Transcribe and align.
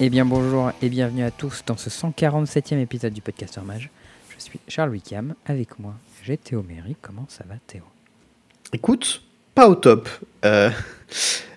Eh 0.00 0.10
bien 0.10 0.24
bonjour 0.24 0.70
et 0.82 0.88
bienvenue 0.88 1.24
à 1.24 1.30
tous 1.30 1.62
dans 1.66 1.76
ce 1.76 1.90
147e 1.90 2.78
épisode 2.80 3.12
du 3.12 3.20
Podcaster 3.20 3.60
Mage. 3.62 3.90
Je 4.36 4.42
suis 4.42 4.60
Charles 4.68 4.90
Wickham, 4.90 5.34
avec 5.46 5.78
moi 5.78 5.94
j'ai 6.24 6.36
Théo 6.36 6.62
Méry. 6.66 6.96
Comment 7.00 7.26
ça 7.28 7.44
va 7.48 7.56
Théo? 7.66 7.82
Écoute, 8.72 9.22
pas 9.54 9.68
au 9.68 9.74
top. 9.74 10.08
Euh, 10.44 10.70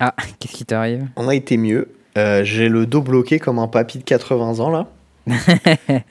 Ah, 0.00 0.14
qu'est-ce 0.38 0.54
qui 0.54 0.64
t'arrive? 0.64 1.06
on 1.16 1.28
a 1.28 1.34
été 1.34 1.56
mieux. 1.56 1.88
Euh, 2.18 2.44
J'ai 2.44 2.68
le 2.68 2.84
dos 2.86 3.00
bloqué 3.00 3.38
comme 3.38 3.58
un 3.58 3.68
papy 3.68 3.98
de 3.98 4.04
80 4.04 4.58
ans 4.60 4.70
là. 4.70 4.88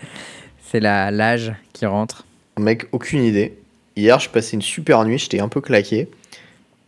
C'est 0.72 0.80
l'âge 0.80 1.54
qui 1.74 1.86
rentre. 1.86 2.26
Mec, 2.60 2.88
aucune 2.92 3.24
idée. 3.24 3.58
Hier, 3.98 4.20
je 4.20 4.30
passais 4.30 4.56
une 4.56 4.62
super 4.62 5.04
nuit, 5.04 5.18
j'étais 5.18 5.42
un 5.42 5.50
peu 5.50 5.60
claqué. 5.60 6.10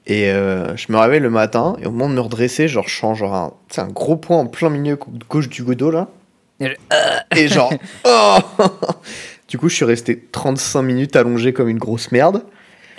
Et 0.05 0.29
euh, 0.31 0.75
je 0.75 0.91
me 0.91 0.97
réveille 0.97 1.21
le 1.21 1.29
matin, 1.29 1.77
et 1.81 1.85
au 1.87 1.91
moment 1.91 2.09
de 2.09 2.15
me 2.15 2.19
redresser, 2.19 2.67
genre, 2.67 2.87
je 2.87 2.95
sens 2.95 3.17
genre 3.17 3.33
un, 3.33 3.53
un 3.77 3.87
gros 3.87 4.17
point 4.17 4.37
en 4.37 4.47
plein 4.47 4.69
milieu 4.69 4.97
gauche 5.29 5.47
du 5.49 5.63
dos 5.63 5.91
là. 5.91 6.09
Et 6.59 6.67
je- 6.67 7.39
Et 7.39 7.47
genre, 7.47 7.73
oh 8.05 8.37
Du 9.47 9.57
coup, 9.57 9.69
je 9.69 9.75
suis 9.75 9.85
resté 9.85 10.19
35 10.31 10.81
minutes 10.81 11.15
allongé 11.15 11.53
comme 11.53 11.69
une 11.69 11.77
grosse 11.77 12.11
merde. 12.11 12.43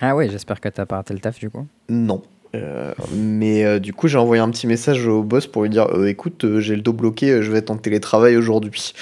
Ah 0.00 0.14
ouais, 0.16 0.28
j'espère 0.30 0.60
que 0.60 0.68
t'as 0.68 0.86
pas 0.86 0.96
raté 0.96 1.12
le 1.14 1.20
taf 1.20 1.38
du 1.38 1.50
coup. 1.50 1.66
Non. 1.88 2.22
Euh, 2.54 2.92
mais 3.12 3.64
euh, 3.64 3.78
du 3.80 3.92
coup, 3.92 4.06
j'ai 4.08 4.18
envoyé 4.18 4.40
un 4.40 4.48
petit 4.50 4.66
message 4.68 5.06
au 5.06 5.22
boss 5.24 5.46
pour 5.48 5.62
lui 5.64 5.70
dire 5.70 5.88
écoute, 6.06 6.46
j'ai 6.60 6.76
le 6.76 6.82
dos 6.82 6.92
bloqué, 6.92 7.42
je 7.42 7.50
vais 7.50 7.58
être 7.58 7.70
en 7.70 7.76
télétravail 7.76 8.36
aujourd'hui. 8.36 8.92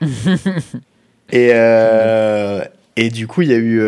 et, 1.32 1.50
et 2.96 3.10
du 3.10 3.26
coup, 3.26 3.42
il 3.42 3.48
y 3.50 3.54
a 3.54 3.58
eu. 3.58 3.82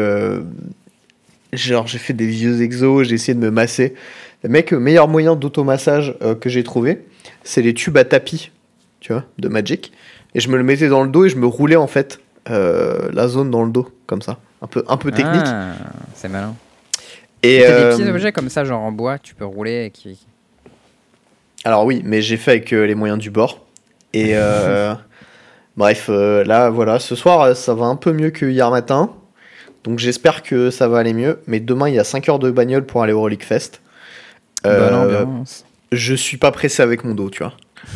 Genre, 1.56 1.86
j'ai 1.86 1.98
fait 1.98 2.12
des 2.12 2.26
vieux 2.26 2.62
exos, 2.62 3.08
j'ai 3.08 3.14
essayé 3.14 3.34
de 3.34 3.40
me 3.40 3.50
masser. 3.50 3.94
Le 4.42 4.48
mec, 4.48 4.70
le 4.70 4.80
meilleur 4.80 5.08
moyen 5.08 5.36
d'automassage 5.36 6.16
euh, 6.22 6.34
que 6.34 6.48
j'ai 6.48 6.62
trouvé, 6.64 7.06
c'est 7.42 7.62
les 7.62 7.74
tubes 7.74 7.96
à 7.96 8.04
tapis, 8.04 8.50
tu 9.00 9.12
vois, 9.12 9.24
de 9.38 9.48
Magic. 9.48 9.92
Et 10.34 10.40
je 10.40 10.48
me 10.48 10.56
le 10.56 10.64
mettais 10.64 10.88
dans 10.88 11.02
le 11.02 11.08
dos 11.08 11.24
et 11.24 11.28
je 11.28 11.36
me 11.36 11.46
roulais 11.46 11.76
en 11.76 11.86
fait 11.86 12.20
euh, 12.50 13.08
la 13.12 13.28
zone 13.28 13.50
dans 13.50 13.64
le 13.64 13.70
dos, 13.70 13.88
comme 14.06 14.22
ça. 14.22 14.38
Un 14.64 14.66
peu, 14.66 14.82
un 14.88 14.96
peu 14.96 15.12
technique. 15.12 15.42
Ah, 15.44 15.72
c'est 16.14 16.28
malin. 16.28 16.54
et 17.42 17.60
T'as 17.60 17.70
euh, 17.70 17.90
des 17.90 17.96
petits 17.96 18.10
objets 18.10 18.32
comme 18.32 18.48
ça, 18.48 18.64
genre 18.64 18.80
en 18.80 18.92
bois, 18.92 19.18
tu 19.18 19.34
peux 19.34 19.44
rouler 19.44 19.84
et 19.84 19.90
qui. 19.90 20.18
Alors 21.64 21.84
oui, 21.84 22.02
mais 22.04 22.22
j'ai 22.22 22.38
fait 22.38 22.52
avec 22.52 22.72
euh, 22.72 22.86
les 22.86 22.94
moyens 22.94 23.18
du 23.18 23.30
bord. 23.30 23.60
Et 24.14 24.30
euh, 24.32 24.94
bref, 25.76 26.08
là, 26.08 26.70
voilà, 26.70 26.98
ce 26.98 27.14
soir, 27.14 27.54
ça 27.54 27.74
va 27.74 27.86
un 27.86 27.96
peu 27.96 28.12
mieux 28.12 28.30
que 28.30 28.46
hier 28.46 28.70
matin. 28.70 29.10
Donc 29.84 29.98
j'espère 29.98 30.42
que 30.42 30.70
ça 30.70 30.88
va 30.88 30.98
aller 30.98 31.12
mieux. 31.12 31.40
Mais 31.46 31.60
demain, 31.60 31.88
il 31.88 31.94
y 31.94 31.98
a 31.98 32.04
5 32.04 32.28
heures 32.28 32.38
de 32.38 32.50
bagnole 32.50 32.84
pour 32.86 33.02
aller 33.02 33.12
au 33.12 33.22
Relic 33.22 33.44
Fest. 33.44 33.80
Euh, 34.66 34.92
ambiance. 34.94 35.64
je 35.92 36.14
suis 36.14 36.38
pas 36.38 36.50
pressé 36.50 36.82
avec 36.82 37.04
mon 37.04 37.14
dos, 37.14 37.30
tu 37.30 37.42
vois. 37.42 37.54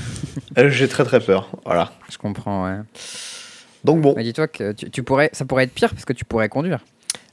Euh, 0.57 0.71
j'ai 0.71 0.89
très 0.89 1.05
très 1.05 1.21
peur. 1.21 1.51
Voilà. 1.65 1.93
Je 2.11 2.17
comprends, 2.19 2.65
ouais. 2.65 2.79
Donc 3.85 4.01
bon, 4.01 4.15
Mais 4.17 4.25
dis-toi 4.25 4.49
que 4.49 4.73
tu, 4.73 4.91
tu 4.91 5.03
pourrais, 5.03 5.31
ça 5.33 5.45
pourrait 5.45 5.65
être 5.65 5.73
pire 5.73 5.91
parce 5.91 6.05
que 6.05 6.13
tu 6.13 6.25
pourrais 6.25 6.49
conduire. 6.49 6.81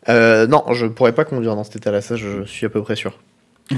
euh, 0.09 0.45
non, 0.47 0.63
je 0.73 0.85
pourrais 0.85 1.13
pas 1.13 1.25
conduire 1.25 1.55
dans 1.55 1.63
cet 1.63 1.77
état-là, 1.77 2.01
ça 2.01 2.15
je 2.17 2.43
suis 2.43 2.65
à 2.65 2.69
peu 2.69 2.81
près 2.81 2.95
sûr. 2.95 3.17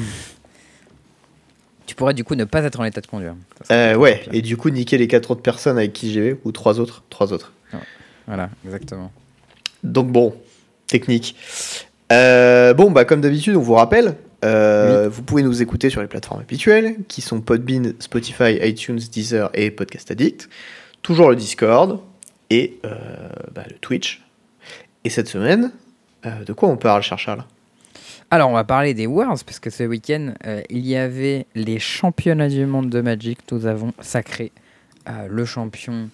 Tu 1.86 1.96
pourrais 1.96 2.14
du 2.14 2.24
coup 2.26 2.36
ne 2.36 2.44
pas 2.44 2.64
être 2.64 2.80
en 2.80 2.84
état 2.84 3.00
de 3.00 3.08
conduire. 3.08 3.36
Ça 3.64 3.74
Euh, 3.74 3.96
ouais, 3.96 4.24
et 4.34 4.42
du 4.42 4.58
coup, 4.58 4.70
niquer 4.70 4.98
les 4.98 5.08
4 5.08 5.32
autres 5.32 5.42
personnes 5.42 5.78
avec 5.78 5.94
qui 5.94 6.12
j'y 6.12 6.20
vais, 6.20 6.38
ou 6.44 6.52
3 6.52 6.80
autres. 6.82 7.04
3 7.10 7.32
autres. 7.32 7.54
Voilà, 8.28 8.50
exactement. 8.66 9.10
Donc 9.84 10.12
bon, 10.12 10.36
technique. 10.88 11.36
Euh, 12.12 12.74
bon, 12.74 12.92
bah 12.92 13.06
comme 13.06 13.22
d'habitude, 13.22 13.56
on 13.56 13.62
vous 13.62 13.74
rappelle, 13.74 14.16
euh, 14.46 15.10
vous 15.10 15.24
pouvez 15.24 15.44
nous 15.44 15.62
écouter 15.62 15.90
sur 15.90 16.02
les 16.02 16.08
plateformes 16.08 16.42
habituelles, 16.42 16.96
qui 17.08 17.22
sont 17.22 17.42
Podbean, 17.42 17.94
Spotify, 18.00 18.58
iTunes, 18.62 19.00
Deezer 19.12 19.50
et 19.54 19.72
Podcast 19.72 20.10
Addict. 20.12 20.50
Toujours 21.02 21.30
le 21.30 21.36
Discord 21.36 22.00
et 22.50 22.80
euh, 22.86 22.96
bah, 23.54 23.64
le 23.70 23.76
Twitch. 23.76 24.24
Et 25.04 25.10
cette 25.10 25.28
semaine, 25.28 25.72
de 26.46 26.52
quoi 26.52 26.68
on 26.68 26.76
parle, 26.76 27.02
cher 27.02 27.18
Charles? 27.18 27.46
Alors, 28.30 28.50
on 28.50 28.54
va 28.54 28.66
parler 28.66 28.94
des 28.94 29.08
Worlds, 29.08 29.44
parce 29.46 29.60
que 29.60 29.70
ce 29.70 29.84
week-end, 29.84 30.34
il 30.70 30.86
y 30.86 30.98
avait 30.98 31.46
les 31.56 31.80
championnats 31.80 32.50
du 32.50 32.66
monde 32.66 32.90
de 32.90 33.00
Magic. 33.00 33.40
Nous 33.54 33.66
avons 33.68 33.94
sacré 34.02 34.52
le 35.30 35.46
champion 35.46 36.10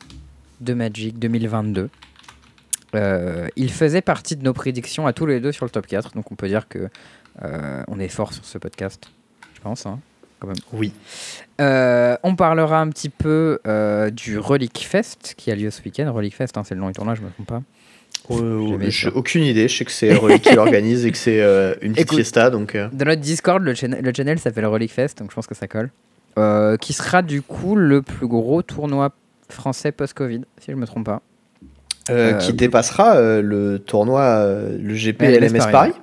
de 0.62 0.74
Magic 0.76 1.18
2022. 1.18 1.90
Euh, 2.96 3.48
il 3.56 3.72
faisait 3.72 4.02
partie 4.02 4.36
de 4.36 4.44
nos 4.44 4.54
prédictions 4.54 5.08
à 5.08 5.14
tous 5.14 5.26
les 5.26 5.40
deux 5.40 5.52
sur 5.52 5.66
le 5.66 5.72
top 5.72 5.88
4, 5.88 6.14
donc 6.14 6.32
on 6.32 6.36
peut 6.36 6.48
dire 6.48 6.68
que 6.68 6.90
euh, 7.44 7.84
on 7.88 8.00
est 8.00 8.08
fort 8.08 8.34
sur 8.34 8.46
ce 8.46 8.58
podcast, 8.58 9.10
je 9.56 9.62
pense. 9.62 9.86
hein, 9.86 10.00
quand 10.40 10.48
même. 10.48 10.58
Oui. 10.74 10.94
Euh, 11.62 12.16
on 12.24 12.36
parlera 12.36 12.80
un 12.82 12.90
petit 12.90 13.10
peu 13.10 13.60
du 14.14 14.38
Relic 14.38 14.86
Fest 14.88 15.34
qui 15.38 15.52
a 15.52 15.56
lieu 15.56 15.72
ce 15.72 15.82
week-end. 15.84 16.12
Relic 16.14 16.36
Fest, 16.36 16.58
hein, 16.58 16.64
c'est 16.66 16.76
le 16.76 16.82
nom 16.82 16.88
du 16.88 16.94
tournoi, 16.94 17.16
je 17.16 17.22
me 17.22 17.30
trompe 17.32 17.48
pas. 17.48 17.62
Euh, 18.32 18.90
aucune 19.16 19.44
idée, 19.44 19.68
je 19.68 19.76
sais 19.78 19.86
que 19.86 19.92
c'est 19.92 20.14
Relic 20.14 20.44
qui 20.44 20.56
l'organise 20.56 21.06
et 21.06 21.12
que 21.12 21.18
c'est 21.18 21.42
euh, 21.42 21.74
une 21.82 21.92
petite 21.94 22.06
Écoute. 22.08 22.18
fiesta, 22.20 22.50
donc... 22.50 22.76
euh, 22.76 22.88
Dans 22.94 23.06
notre 23.06 23.22
Discord, 23.22 23.62
le, 23.64 23.74
channel- 23.74 24.02
le 24.04 24.14
channel 24.16 24.40
s'appelle 24.40 24.66
Relic 24.66 24.92
Fest, 24.92 25.18
donc 25.20 25.32
je 25.32 25.36
pense 25.36 25.48
que 25.48 25.56
ça 25.56 25.68
colle. 25.68 25.90
Qui 26.80 26.94
sera 26.94 27.22
du 27.22 27.42
coup 27.42 27.76
le 27.76 28.02
plus 28.02 28.28
gros 28.28 28.62
tournoi 28.62 29.12
français 29.50 29.92
post-Covid, 29.92 30.42
si 30.60 30.72
je 30.72 30.76
me 30.76 30.86
trompe 30.86 31.06
pas. 31.06 31.22
Euh, 32.10 32.34
Euh, 32.34 32.38
qui 32.38 32.54
dépassera 32.54 33.16
euh, 33.16 33.42
le 33.42 33.80
tournoi, 33.80 34.22
euh, 34.22 34.78
le 34.80 34.94
GP 34.94 35.22
LMS 35.22 35.40
LMS 35.50 35.58
Paris. 35.60 35.72
Paris. 35.72 35.94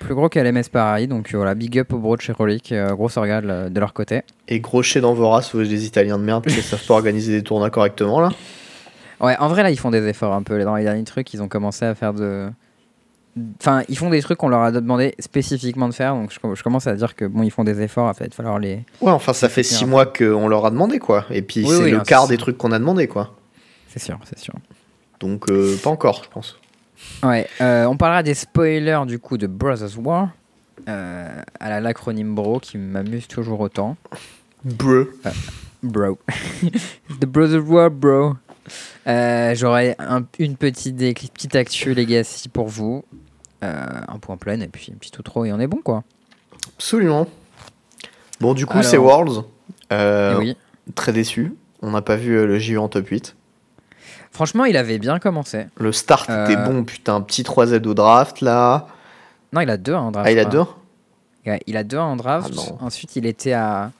Plus 0.00 0.14
gros 0.14 0.28
qu'LMS 0.30 0.62
Paris, 0.72 1.08
donc 1.08 1.34
voilà, 1.34 1.54
big 1.54 1.78
up 1.78 1.92
au 1.92 1.98
bro 1.98 2.16
de 2.16 2.22
chez 2.22 2.32
Relic, 2.32 2.72
euh, 2.72 2.94
grosse 2.94 3.16
orga 3.18 3.40
de, 3.42 3.68
de 3.68 3.80
leur 3.80 3.92
côté. 3.92 4.22
Et 4.48 4.58
gros 4.60 4.82
chez 4.82 5.00
dans 5.02 5.12
Voras, 5.12 5.50
vous 5.52 5.60
les 5.60 5.84
Italiens 5.84 6.18
de 6.18 6.22
merde 6.24 6.46
qui 6.46 6.62
savent 6.62 6.84
pas 6.86 6.94
organiser 6.94 7.32
des 7.32 7.42
tournois 7.42 7.68
correctement 7.70 8.20
là? 8.20 8.30
Ouais, 9.20 9.36
en 9.38 9.48
vrai 9.48 9.62
là, 9.62 9.70
ils 9.70 9.78
font 9.78 9.90
des 9.90 10.06
efforts 10.08 10.32
un 10.32 10.42
peu. 10.42 10.62
Dans 10.64 10.74
les 10.76 10.84
derniers 10.84 11.04
trucs, 11.04 11.34
ils 11.34 11.42
ont 11.42 11.48
commencé 11.48 11.84
à 11.84 11.94
faire 11.94 12.14
de. 12.14 12.48
Enfin, 13.60 13.82
ils 13.90 13.96
font 13.98 14.08
des 14.08 14.22
trucs 14.22 14.38
qu'on 14.38 14.48
leur 14.48 14.62
a 14.62 14.72
demandé 14.72 15.14
spécifiquement 15.18 15.88
de 15.88 15.94
faire, 15.94 16.14
donc 16.14 16.32
je, 16.32 16.40
com- 16.40 16.56
je 16.56 16.62
commence 16.62 16.86
à 16.86 16.94
dire 16.94 17.14
que 17.14 17.26
bon, 17.26 17.42
ils 17.42 17.50
font 17.50 17.62
des 17.64 17.80
efforts, 17.82 18.08
en 18.08 18.14
fait, 18.14 18.24
il 18.24 18.30
va 18.30 18.36
falloir 18.36 18.58
les. 18.58 18.80
Ouais, 19.02 19.12
enfin 19.12 19.34
ça 19.34 19.50
fait 19.50 19.62
six 19.62 19.84
mois 19.84 20.06
qu'on 20.06 20.48
leur 20.48 20.64
a 20.64 20.70
demandé 20.70 20.98
quoi. 20.98 21.26
Et 21.30 21.42
puis 21.42 21.60
Oui, 21.64 21.74
c'est 21.76 21.82
oui, 21.84 21.90
le 21.90 21.98
hein, 21.98 22.02
quart 22.06 22.26
des 22.26 22.38
trucs 22.38 22.56
qu'on 22.56 22.72
a 22.72 22.78
demandé 22.78 23.06
quoi. 23.06 23.34
C'est 23.88 24.00
sûr, 24.02 24.18
c'est 24.24 24.38
sûr. 24.38 24.54
Donc 25.20 25.50
euh, 25.50 25.76
pas 25.82 25.90
encore, 25.90 26.22
je 26.24 26.30
pense. 26.30 26.58
Ouais, 27.22 27.46
euh, 27.60 27.84
on 27.86 27.96
parlera 27.96 28.22
des 28.22 28.34
spoilers 28.34 29.02
du 29.06 29.18
coup 29.18 29.38
de 29.38 29.46
Brothers 29.46 29.98
War, 29.98 30.28
euh, 30.88 31.42
à 31.58 31.68
la- 31.70 31.80
l'acronyme 31.80 32.34
BRO 32.34 32.58
qui 32.60 32.78
m'amuse 32.78 33.26
toujours 33.28 33.60
autant. 33.60 33.96
Brr. 34.64 35.06
Bro. 35.82 36.18
The 37.20 37.24
Brothers 37.26 37.64
War, 37.66 37.90
bro. 37.90 38.34
Euh, 39.06 39.54
J'aurai 39.54 39.94
un- 39.98 40.24
une 40.38 40.56
petite, 40.56 40.96
petite 40.98 41.56
actu 41.56 41.94
Legacy 41.94 42.48
pour 42.50 42.68
vous. 42.68 43.04
Euh, 43.62 43.84
un 44.08 44.18
point 44.18 44.36
plein 44.36 44.60
et 44.60 44.68
puis 44.68 44.90
un 44.94 44.98
petit 44.98 45.12
outro 45.18 45.44
et 45.44 45.52
on 45.52 45.60
est 45.60 45.66
bon 45.66 45.80
quoi. 45.82 46.02
Absolument. 46.76 47.26
Bon 48.40 48.54
du 48.54 48.64
coup 48.66 48.82
c'est 48.82 48.96
Worlds. 48.96 49.44
Euh, 49.92 50.36
oui. 50.38 50.56
Très 50.94 51.12
déçu. 51.12 51.54
On 51.82 51.90
n'a 51.90 52.00
pas 52.02 52.16
vu 52.16 52.36
euh, 52.38 52.46
le 52.46 52.58
JU 52.58 52.78
en 52.78 52.88
top 52.88 53.08
8. 53.08 53.36
Franchement, 54.30 54.64
il 54.64 54.76
avait 54.76 54.98
bien 54.98 55.18
commencé. 55.18 55.66
Le 55.76 55.92
start 55.92 56.30
Euh, 56.30 56.44
était 56.44 56.56
bon, 56.56 56.84
putain, 56.84 57.20
petit 57.20 57.42
3Z 57.42 57.84
au 57.86 57.94
draft 57.94 58.40
là. 58.40 58.86
Non, 59.52 59.60
il 59.60 59.70
a 59.70 59.76
2 59.76 59.94
en 59.94 60.10
draft. 60.12 60.26
Ah 60.28 60.30
il 60.32 60.38
a 60.38 60.42
je 60.42 60.48
crois. 60.48 60.64
deux 61.44 61.50
Ouais, 61.50 61.60
il 61.66 61.76
a 61.76 61.84
2 61.84 61.98
en 61.98 62.16
draft. 62.16 62.52
Ah. 62.56 62.84
Ensuite, 62.84 63.16
il 63.16 63.26
était 63.26 63.52
à 63.54 63.90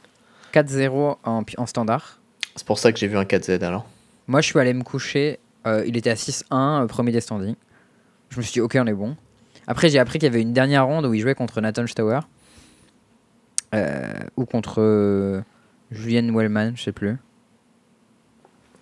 4-0 0.53 1.17
en, 1.25 1.43
en 1.57 1.67
standard. 1.67 2.19
C'est 2.55 2.67
pour 2.67 2.79
ça 2.79 2.93
que 2.93 2.99
j'ai 2.99 3.09
vu 3.09 3.17
un 3.17 3.25
4Z 3.25 3.65
alors. 3.65 3.87
Moi, 4.29 4.41
je 4.41 4.47
suis 4.47 4.59
allé 4.59 4.73
me 4.75 4.83
coucher. 4.85 5.41
euh, 5.67 5.83
il 5.87 5.97
était 5.97 6.11
à 6.11 6.15
6-1, 6.15 6.45
euh, 6.53 6.87
premier 6.87 7.11
des 7.13 7.21
standings. 7.21 7.57
Je 8.29 8.37
me 8.37 8.43
suis 8.43 8.53
dit, 8.53 8.61
ok, 8.61 8.77
on 8.81 8.87
est 8.87 8.93
bon. 8.93 9.17
Après, 9.67 9.89
j'ai 9.89 9.99
appris 9.99 10.19
qu'il 10.19 10.27
y 10.29 10.31
avait 10.33 10.43
une 10.43 10.53
dernière 10.53 10.87
ronde 10.87 11.07
où 11.07 11.15
il 11.15 11.21
jouait 11.21 11.35
contre 11.35 11.61
Nathan. 11.61 11.85
Euh, 13.75 14.13
ou 14.37 14.45
contre 14.47 15.43
Julian 15.91 16.33
Wellman, 16.35 16.73
je 16.77 16.83
sais 16.83 16.93
plus. 16.93 17.17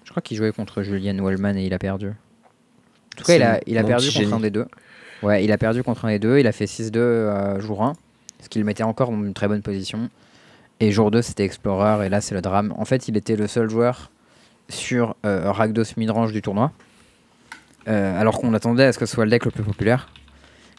Je 0.09 0.13
crois 0.13 0.23
qu'il 0.23 0.39
jouait 0.39 0.53
contre 0.53 0.83
Julian 0.83 1.23
Wellman 1.23 1.55
et 1.59 1.67
il 1.67 1.75
a 1.75 1.79
perdu. 1.79 2.09
En 2.09 3.19
tout 3.19 3.25
cas, 3.25 3.37
il 3.37 3.43
a, 3.43 3.61
il 3.67 3.77
a 3.77 3.83
mon 3.83 3.89
perdu 3.89 4.07
contre 4.07 4.19
génie. 4.21 4.33
un 4.33 4.41
des 4.41 4.49
deux. 4.51 4.65
Ouais, 5.23 5.45
il 5.45 5.53
a 5.53 5.59
perdu 5.59 5.83
contre 5.83 6.07
un 6.07 6.09
des 6.09 6.19
deux. 6.19 6.39
Il 6.39 6.47
a 6.47 6.53
fait 6.53 6.65
6-2 6.65 6.97
euh, 6.97 7.61
jour 7.61 7.83
1. 7.85 7.93
Ce 8.43 8.49
qui 8.49 8.59
le 8.59 8.65
mettait 8.65 8.85
encore 8.85 9.11
dans 9.11 9.23
une 9.23 9.35
très 9.35 9.49
bonne 9.49 9.61
position. 9.61 10.09
Et 10.81 10.93
jour 10.93 11.11
2, 11.11 11.21
c'était 11.21 11.45
Explorer. 11.45 12.07
Et 12.07 12.09
là, 12.09 12.23
c'est 12.23 12.35
le 12.35 12.41
drame. 12.41 12.73
En 12.79 12.87
fait, 12.87 13.07
il 13.07 13.19
était 13.19 13.37
le 13.37 13.47
seul 13.49 13.69
joueur 13.69 14.11
sur 14.71 15.15
euh, 15.27 15.53
Rakdos 15.53 15.83
midrange 15.99 16.33
du 16.33 16.41
tournoi. 16.41 16.73
Euh, 17.87 18.19
alors 18.19 18.39
qu'on 18.39 18.55
attendait 18.55 18.85
à 18.85 18.93
ce 18.95 18.99
que 18.99 19.05
ce 19.05 19.15
soit 19.15 19.27
le 19.27 19.31
deck 19.31 19.45
le 19.45 19.51
plus 19.51 19.63
populaire. 19.65 20.09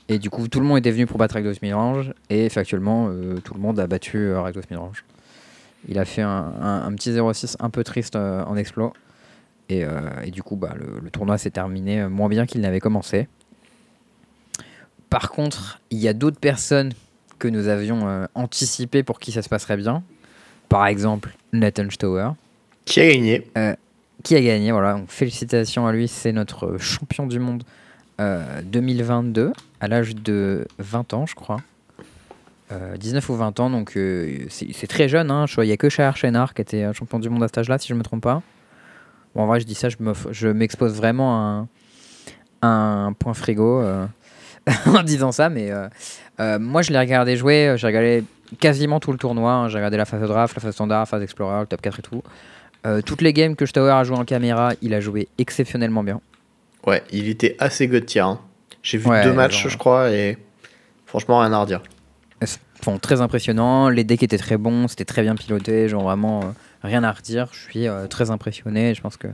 Et 0.07 0.17
du 0.17 0.31
coup, 0.31 0.47
tout 0.47 0.59
le 0.59 0.65
monde 0.65 0.79
était 0.79 0.89
venu 0.91 1.05
pour 1.05 1.19
battre 1.19 1.35
Rakdos 1.35 1.53
midrange. 1.61 2.13
Et 2.31 2.49
factuellement, 2.49 3.09
euh, 3.11 3.35
tout 3.43 3.53
le 3.53 3.59
monde 3.59 3.79
a 3.79 3.85
battu 3.85 4.33
Rakdos 4.33 4.61
midrange. 4.71 5.03
Il 5.87 5.99
a 5.99 6.05
fait 6.05 6.23
un, 6.23 6.51
un- 6.61 6.83
un 6.87 6.93
petit 6.93 7.11
0-6 7.11 7.57
un 7.59 7.69
peu 7.69 7.83
triste 7.83 8.15
en 8.15 8.55
explo. 8.55 8.91
Et, 9.69 9.85
euh, 9.85 9.99
et 10.23 10.31
du 10.31 10.43
coup, 10.43 10.55
bah, 10.55 10.73
le, 10.75 10.99
le 10.99 11.09
tournoi 11.11 11.37
s'est 11.37 11.51
terminé 11.51 12.01
euh, 12.01 12.09
moins 12.09 12.29
bien 12.29 12.45
qu'il 12.45 12.61
n'avait 12.61 12.79
commencé. 12.79 13.27
Par 15.09 15.29
contre, 15.31 15.79
il 15.91 15.99
y 15.99 16.07
a 16.07 16.13
d'autres 16.13 16.39
personnes 16.39 16.93
que 17.37 17.47
nous 17.47 17.67
avions 17.67 18.07
euh, 18.07 18.25
anticipées 18.35 19.03
pour 19.03 19.19
qui 19.19 19.31
ça 19.31 19.41
se 19.41 19.49
passerait 19.49 19.77
bien. 19.77 20.03
Par 20.69 20.87
exemple, 20.87 21.35
Nathan 21.53 21.89
Stower. 21.89 22.31
Qui 22.85 23.01
a 23.01 23.11
gagné 23.11 23.43
qui 24.23 24.35
a 24.35 24.41
gagné. 24.41 24.71
Voilà, 24.71 24.93
donc 24.93 25.09
félicitations 25.09 25.87
à 25.87 25.91
lui, 25.91 26.07
c'est 26.07 26.31
notre 26.31 26.77
champion 26.77 27.27
du 27.27 27.39
monde 27.39 27.63
euh, 28.19 28.61
2022, 28.63 29.53
à 29.79 29.87
l'âge 29.87 30.15
de 30.15 30.67
20 30.77 31.13
ans, 31.13 31.25
je 31.25 31.35
crois. 31.35 31.57
Euh, 32.71 32.97
19 32.97 33.27
ou 33.29 33.35
20 33.35 33.59
ans, 33.59 33.69
donc 33.69 33.97
euh, 33.97 34.45
c'est 34.49 34.87
très 34.87 35.09
jeune. 35.09 35.31
Hein. 35.31 35.45
Je 35.47 35.59
Il 35.61 35.67
n'y 35.67 35.71
a 35.71 35.77
que 35.77 35.89
Shahar 35.89 36.15
Chenard 36.15 36.53
qui 36.53 36.61
était 36.61 36.91
champion 36.93 37.19
du 37.19 37.29
monde 37.29 37.43
à 37.43 37.47
cet 37.47 37.59
âge-là, 37.59 37.79
si 37.79 37.87
je 37.87 37.93
ne 37.93 37.99
me 37.99 38.03
trompe 38.03 38.21
pas. 38.21 38.41
Bon, 39.35 39.43
en 39.43 39.47
vrai, 39.47 39.59
je 39.59 39.65
dis 39.65 39.75
ça, 39.75 39.89
je 39.89 39.97
me- 39.99 40.13
je 40.31 40.47
m'expose 40.47 40.93
vraiment 40.95 41.67
à 42.61 42.67
un, 42.67 43.05
un 43.07 43.13
point 43.13 43.33
frigo 43.33 43.81
euh, 43.81 44.05
en 44.87 45.03
disant 45.03 45.31
ça, 45.31 45.49
mais 45.49 45.71
euh, 45.71 45.87
euh, 46.39 46.59
moi, 46.59 46.81
je 46.81 46.91
l'ai 46.91 46.99
regardé 46.99 47.35
jouer, 47.37 47.73
j'ai 47.77 47.87
regardé 47.87 48.23
quasiment 48.59 48.99
tout 48.99 49.11
le 49.11 49.17
tournoi. 49.17 49.51
hein. 49.51 49.69
J'ai 49.69 49.77
regardé 49.77 49.97
la 49.97 50.05
phase 50.05 50.21
de 50.21 50.27
draft, 50.27 50.55
la 50.55 50.61
phase 50.61 50.73
standard, 50.73 51.01
la 51.01 51.05
phase 51.05 51.21
explorer, 51.23 51.61
le 51.61 51.67
top 51.67 51.81
4 51.81 51.99
et 51.99 52.01
tout. 52.01 52.23
Toutes 53.05 53.21
les 53.21 53.33
games 53.33 53.55
que 53.57 53.65
Stower 53.65 53.91
a 53.91 54.03
joué 54.05 54.17
en 54.17 54.23
caméra, 54.25 54.71
il 54.81 54.93
a 54.93 55.01
joué 55.01 55.27
exceptionnellement 55.37 56.01
bien. 56.03 56.21
Ouais, 56.87 57.03
il 57.11 57.27
était 57.27 57.55
assez 57.59 57.87
god 57.89 58.05
tier. 58.05 58.21
hein. 58.21 58.39
J'ai 58.81 58.97
vu 58.97 59.07
Ouais, 59.09 59.21
deux 59.21 59.33
matchs, 59.33 59.63
genre- 59.63 59.69
je 59.71 59.77
crois, 59.77 60.09
et 60.11 60.37
franchement, 61.05 61.39
rien 61.41 61.51
à 61.51 61.57
redire. 61.59 61.81
Enfin, 62.81 62.97
très 62.97 63.19
impressionnant, 63.19 63.89
les 63.89 64.05
decks 64.05 64.23
étaient 64.23 64.37
très 64.37 64.55
bons, 64.55 64.87
c'était 64.87 65.03
très 65.03 65.21
bien 65.23 65.35
piloté, 65.35 65.89
genre 65.89 66.03
vraiment 66.03 66.39
euh, 66.39 66.51
rien 66.83 67.03
à 67.03 67.11
redire. 67.11 67.49
Je 67.53 67.59
suis 67.59 67.87
euh, 67.87 68.07
très 68.07 68.31
impressionné, 68.31 68.93
je 68.95 69.01
pense 69.01 69.17
que 69.17 69.27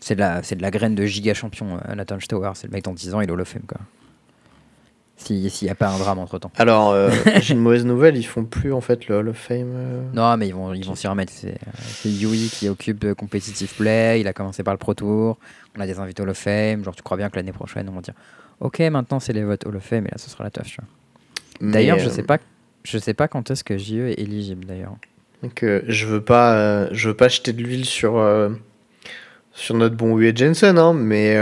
c'est 0.00 0.14
de 0.14 0.20
la, 0.20 0.42
c'est 0.42 0.56
de 0.56 0.62
la 0.62 0.70
graine 0.70 0.94
de 0.94 1.04
giga 1.04 1.34
champion, 1.34 1.78
euh, 1.88 1.94
Nathan 1.94 2.18
Stower. 2.20 2.52
C'est 2.54 2.66
le 2.66 2.72
mec 2.72 2.84
dans 2.84 2.94
10 2.94 3.14
ans, 3.14 3.20
il 3.20 3.28
est 3.28 3.32
Hall 3.32 3.40
of 3.40 3.48
Fame, 3.48 3.62
quoi. 3.66 3.78
S'il 5.16 5.50
n'y 5.62 5.68
a 5.68 5.74
pas 5.74 5.90
un 5.90 5.98
drame 5.98 6.18
entre 6.18 6.38
temps. 6.38 6.50
Alors, 6.56 6.92
euh, 6.92 7.10
j'ai 7.42 7.52
une 7.52 7.60
mauvaise 7.60 7.84
nouvelle, 7.84 8.16
ils 8.16 8.22
font 8.24 8.44
plus 8.44 8.72
en 8.72 8.80
fait 8.80 9.06
le 9.06 9.16
Hall 9.18 9.28
of 9.28 9.36
Fame. 9.36 9.70
euh. 9.74 10.02
Non, 10.14 10.34
mais 10.38 10.48
ils 10.48 10.54
vont 10.54 10.72
ils 10.72 10.86
vont 10.86 10.94
s'y 10.94 11.06
remettre. 11.08 11.30
C'est 11.34 11.58
Yui 12.08 12.48
qui 12.50 12.70
occupe 12.70 12.98
de 12.98 13.12
Competitive 13.12 13.74
Play. 13.76 14.20
Il 14.22 14.28
a 14.28 14.32
commencé 14.32 14.62
par 14.62 14.72
le 14.72 14.78
Pro 14.78 14.94
Tour. 14.94 15.38
On 15.76 15.80
a 15.80 15.86
des 15.86 15.98
invités 15.98 16.22
Hall 16.22 16.30
of 16.30 16.38
Fame. 16.38 16.82
Genre, 16.84 16.96
tu 16.96 17.02
crois 17.02 17.18
bien 17.18 17.28
que 17.28 17.36
l'année 17.36 17.52
prochaine, 17.52 17.86
on 17.90 17.92
va 17.92 18.00
dire 18.00 18.14
Ok, 18.60 18.78
maintenant 18.80 19.20
c'est 19.20 19.34
les 19.34 19.44
votes 19.44 19.66
Hall 19.66 19.76
of 19.76 19.82
Fame. 19.84 20.06
Et 20.06 20.10
là, 20.10 20.16
ce 20.16 20.30
sera 20.30 20.42
la 20.44 20.50
tâche. 20.50 20.78
D'ailleurs, 21.60 21.98
je 21.98 22.08
sais 22.08 22.22
pas. 22.22 22.38
Je 22.82 22.96
sais 22.96 23.12
pas 23.12 23.28
quand 23.28 23.50
est-ce 23.50 23.62
que 23.62 23.76
JE 23.76 24.08
est 24.08 24.18
éligible 24.20 24.64
d'ailleurs. 24.64 24.94
Donc, 25.42 25.62
euh, 25.62 25.82
je 25.88 26.06
veux 26.06 26.20
pas, 26.20 26.54
euh, 26.54 26.88
je 26.92 27.08
veux 27.08 27.16
pas 27.16 27.28
jeter 27.28 27.52
de 27.52 27.62
l'huile 27.62 27.84
sur 27.86 28.18
euh, 28.18 28.50
sur 29.52 29.74
notre 29.74 29.96
bon 29.96 30.12
Wee 30.12 30.34
Jensen, 30.36 30.78
hein, 30.78 30.92
mais 30.92 31.36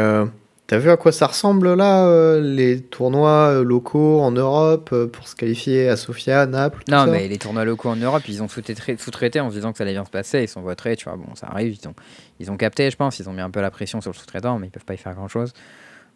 t'as 0.67 0.79
vu 0.79 0.91
à 0.91 0.97
quoi 0.97 1.13
ça 1.13 1.27
ressemble 1.27 1.75
là, 1.75 2.39
les 2.41 2.81
tournois 2.81 3.63
locaux 3.63 4.21
en 4.21 4.31
Europe 4.31 4.95
pour 5.13 5.29
se 5.29 5.35
qualifier 5.37 5.89
à 5.89 5.97
Sofia, 5.97 6.47
Naples, 6.47 6.83
tout 6.85 6.93
Non, 6.93 7.05
ça? 7.05 7.11
mais 7.11 7.29
les 7.29 7.39
tournois 7.39 7.65
locaux 7.65 7.89
en 7.91 7.97
Europe, 7.97 8.23
ils 8.29 8.43
ont 8.43 8.49
sous-traité 8.49 9.41
en 9.41 9.51
se 9.51 9.55
disant 9.57 9.73
que 9.73 9.79
ça 9.79 9.85
allait 9.85 9.93
bien 9.93 10.05
se 10.05 10.11
passer. 10.11 10.43
Ils 10.43 10.49
sont 10.49 10.61
votés, 10.63 10.97
tu 10.97 11.05
vois. 11.05 11.17
Bon, 11.17 11.35
ça 11.35 11.49
arrive. 11.49 11.77
Ils 11.81 11.89
ont, 11.89 11.95
ils 12.41 12.51
ont 12.51 12.57
capté, 12.57 12.91
je 12.91 12.97
pense. 12.97 13.19
Ils 13.19 13.29
ont 13.29 13.33
mis 13.33 13.41
un 13.41 13.51
peu 13.51 13.61
la 13.61 13.71
pression 13.71 14.01
sur 14.01 14.11
le 14.13 14.17
sous-traitant, 14.17 14.59
mais 14.59 14.67
ils 14.69 14.71
peuvent 14.71 14.85
pas 14.85 14.95
y 14.95 14.99
faire 14.99 15.15
grand-chose. 15.15 15.53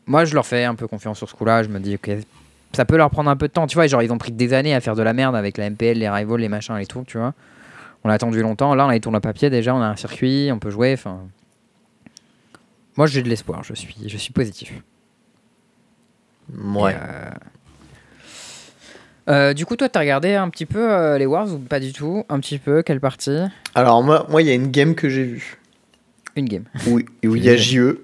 Moi, 0.06 0.24
je 0.24 0.34
leur 0.34 0.46
fais 0.46 0.64
un 0.64 0.74
peu 0.74 0.86
confiance 0.88 1.18
sur 1.18 1.28
ce 1.28 1.34
coup-là. 1.34 1.62
Je 1.62 1.68
me 1.68 1.78
dis, 1.78 1.94
ok, 1.94 2.10
ça 2.72 2.84
peut 2.84 2.96
leur 2.96 3.10
prendre 3.10 3.30
un 3.30 3.36
peu 3.36 3.48
de 3.48 3.52
temps. 3.52 3.66
Tu 3.66 3.74
vois, 3.76 3.86
genre, 3.86 4.02
ils 4.02 4.12
ont 4.12 4.18
pris 4.18 4.32
des 4.32 4.52
années 4.54 4.74
à 4.74 4.80
faire 4.80 4.96
de 4.96 5.02
la 5.02 5.12
merde 5.12 5.36
avec 5.36 5.56
la 5.58 5.70
MPL, 5.70 5.98
les 5.98 6.08
rivals, 6.08 6.40
les 6.40 6.48
machins, 6.48 6.76
les 6.76 6.86
trucs, 6.86 7.06
tu 7.06 7.18
vois. 7.18 7.34
On 8.04 8.10
a 8.10 8.14
attendu 8.14 8.40
longtemps. 8.42 8.74
Là, 8.74 8.86
on 8.86 8.88
a 8.88 8.92
les 8.92 9.00
tournois 9.00 9.20
papier 9.20 9.50
déjà. 9.50 9.74
On 9.74 9.80
a 9.80 9.86
un 9.86 9.96
circuit, 9.96 10.50
on 10.52 10.58
peut 10.58 10.70
jouer. 10.70 10.92
Enfin, 10.94 11.20
moi, 12.96 13.06
j'ai 13.06 13.22
de 13.22 13.28
l'espoir. 13.28 13.62
Je 13.62 13.74
suis, 13.74 13.96
je 14.06 14.16
suis 14.16 14.32
positif. 14.32 14.72
Ouais. 16.52 16.94
Euh, 16.94 17.30
euh, 19.28 19.54
du 19.54 19.64
coup, 19.66 19.76
toi, 19.76 19.88
t'as 19.88 20.00
regardé 20.00 20.34
un 20.34 20.48
petit 20.48 20.66
peu 20.66 20.92
euh, 20.92 21.18
les 21.18 21.26
Wars 21.26 21.52
ou 21.52 21.58
pas 21.58 21.80
du 21.80 21.92
tout? 21.92 22.24
Un 22.28 22.40
petit 22.40 22.58
peu, 22.58 22.82
quelle 22.82 23.00
partie? 23.00 23.38
Alors 23.74 24.02
moi, 24.02 24.26
moi, 24.28 24.42
il 24.42 24.48
y 24.48 24.50
a 24.50 24.54
une 24.54 24.70
game 24.70 24.94
que 24.94 25.08
j'ai 25.08 25.24
vue 25.24 25.58
Une 26.36 26.46
game. 26.48 26.64
où 26.88 26.98
où 26.98 27.36
il 27.36 27.44
y 27.44 27.48
a 27.48 27.56
JE, 27.56 28.00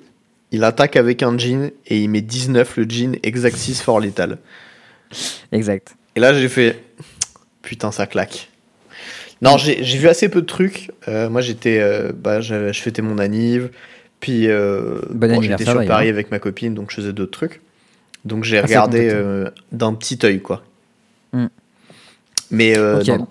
il 0.52 0.64
attaque 0.64 0.96
avec 0.96 1.22
un 1.22 1.36
jean 1.36 1.72
et 1.86 2.00
il 2.00 2.08
met 2.08 2.20
19 2.20 2.76
le 2.76 2.88
jean 2.88 3.18
Exactis 3.22 3.82
for 3.82 4.00
Lethal. 4.00 4.38
Exact. 5.52 5.96
Et 6.14 6.20
là, 6.20 6.32
j'ai 6.32 6.48
fait 6.48 6.84
putain, 7.62 7.90
ça 7.90 8.06
claque. 8.06 8.47
Non, 9.42 9.56
j'ai 9.56 9.82
vu 9.82 10.08
assez 10.08 10.28
peu 10.28 10.40
de 10.40 10.46
trucs. 10.46 10.90
Euh, 11.06 11.28
moi, 11.30 11.40
j'étais, 11.40 11.78
euh, 11.80 12.12
bah, 12.14 12.40
je 12.40 12.72
fêtais 12.72 13.02
mon 13.02 13.18
anniv, 13.18 13.70
puis 14.20 14.48
euh, 14.48 15.00
Bon 15.10 15.40
j'étais 15.40 15.64
sur. 15.64 15.84
Paris 15.86 16.08
avec 16.08 16.30
ma 16.30 16.38
copine, 16.38 16.74
donc 16.74 16.90
je 16.90 16.96
faisais 16.96 17.12
d'autres 17.12 17.30
trucs. 17.32 17.60
Donc 18.24 18.44
j'ai 18.44 18.58
Ah, 18.58 18.62
regardé 18.62 19.08
euh, 19.12 19.48
d'un 19.70 19.94
petit 19.94 20.18
œil, 20.24 20.40
quoi. 20.40 20.62
Hmm. 21.32 21.46
Mais 22.50 22.76
Ok. 22.78 23.06
non, 23.08 23.18
non. 23.18 23.28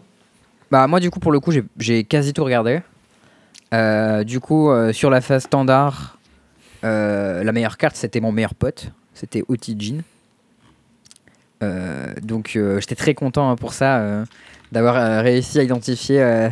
Bah, 0.72 0.88
moi, 0.88 1.00
du 1.00 1.10
coup, 1.10 1.20
pour 1.20 1.32
le 1.32 1.40
coup, 1.40 1.52
j'ai- 1.80 2.04
quasi 2.04 2.34
tout 2.34 2.44
regardé. 2.44 2.82
Du 4.26 4.40
coup, 4.40 4.70
sur 4.94 5.10
la 5.10 5.22
phase 5.22 5.44
standard, 5.44 6.18
la 6.84 7.52
meilleure 7.52 7.78
carte, 7.78 7.96
c'était 7.96 8.22
mon 8.22 8.32
meilleur 8.32 8.54
pote. 8.56 8.92
C'était 9.14 9.44
Oti. 9.48 9.76
Euh, 11.64 12.14
donc, 12.22 12.58
j'étais 12.80 12.96
très 12.96 13.14
content 13.14 13.50
hein, 13.50 13.56
pour 13.56 13.74
ça, 13.74 14.24
d'avoir 14.72 14.96
euh, 14.98 15.22
réussi 15.22 15.60
à 15.60 15.64
identifier 15.64 16.22
euh, 16.22 16.50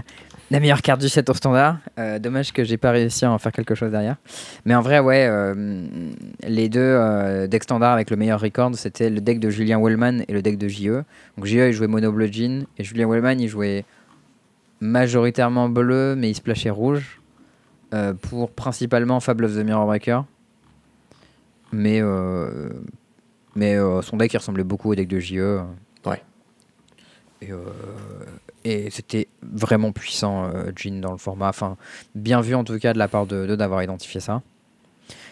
la 0.52 0.60
meilleure 0.60 0.82
carte 0.82 1.02
du 1.02 1.10
set 1.10 1.30
au 1.30 1.34
standard. 1.34 1.78
Euh, 2.00 2.20
dommage 2.20 2.54
que 2.54 2.64
j'ai 2.64 2.78
pas 2.78 2.92
réussi 2.92 3.26
à 3.26 3.32
en 3.32 3.38
faire 3.38 3.52
quelque 3.52 3.76
chose 3.76 3.92
derrière. 3.92 4.16
Mais 4.66 4.76
en 4.76 4.82
vrai, 4.82 5.00
ouais, 5.00 5.30
les 6.48 6.70
deux 6.70 7.48
decks 7.48 7.64
standard 7.64 7.94
avec 7.94 8.10
le 8.10 8.18
meilleur 8.18 8.40
record, 8.40 8.72
c'était 8.76 9.10
le 9.10 9.22
deck 9.22 9.40
de 9.40 9.50
Julien 9.50 9.80
Wellman 9.82 10.24
et 10.28 10.34
le 10.34 10.42
deck 10.42 10.58
de 10.58 10.68
JE. 10.68 11.04
Donc 11.38 11.46
JE, 11.46 11.68
il 11.68 11.74
jouait 11.74 11.88
mono 11.88 12.12
bleu 12.12 12.28
jean 12.32 12.66
et 12.78 12.84
Julien 12.84 13.08
Wellman, 13.08 13.40
il 13.40 13.48
jouait 13.48 13.86
majoritairement 14.82 15.68
bleu, 15.68 16.16
mais 16.16 16.30
il 16.30 16.36
splashait 16.36 16.70
rouge 16.70 17.22
pour 18.22 18.52
principalement 18.52 19.20
Fable 19.20 19.46
of 19.46 19.56
the 19.56 19.64
Mirror 19.66 19.88
Breaker. 19.88 20.22
Mais, 21.72 22.02
mais 23.56 23.78
son 24.04 24.18
deck, 24.18 24.32
il 24.32 24.38
ressemblait 24.38 24.64
beaucoup 24.64 24.92
au 24.92 24.96
deck 24.96 25.08
de 25.08 25.20
JE. 25.20 25.62
Ouais. 26.06 26.22
Et, 27.42 27.52
euh, 27.52 27.58
et 28.64 28.90
c'était 28.92 29.28
vraiment 29.44 29.92
puissant, 29.92 30.46
euh, 30.46 30.72
Jean, 30.76 31.02
dans 31.02 31.12
le 31.12 31.18
format. 31.18 31.50
Enfin, 31.50 31.78
bien 32.16 32.42
vu 32.42 32.56
en 32.56 32.64
tout 32.64 32.78
cas 32.80 32.94
de 32.94 32.98
la 32.98 33.08
part 33.08 33.26
de 33.26 33.46
d'eux 33.46 33.58
d'avoir 33.58 33.84
identifié 33.84 34.20
ça. 34.20 34.42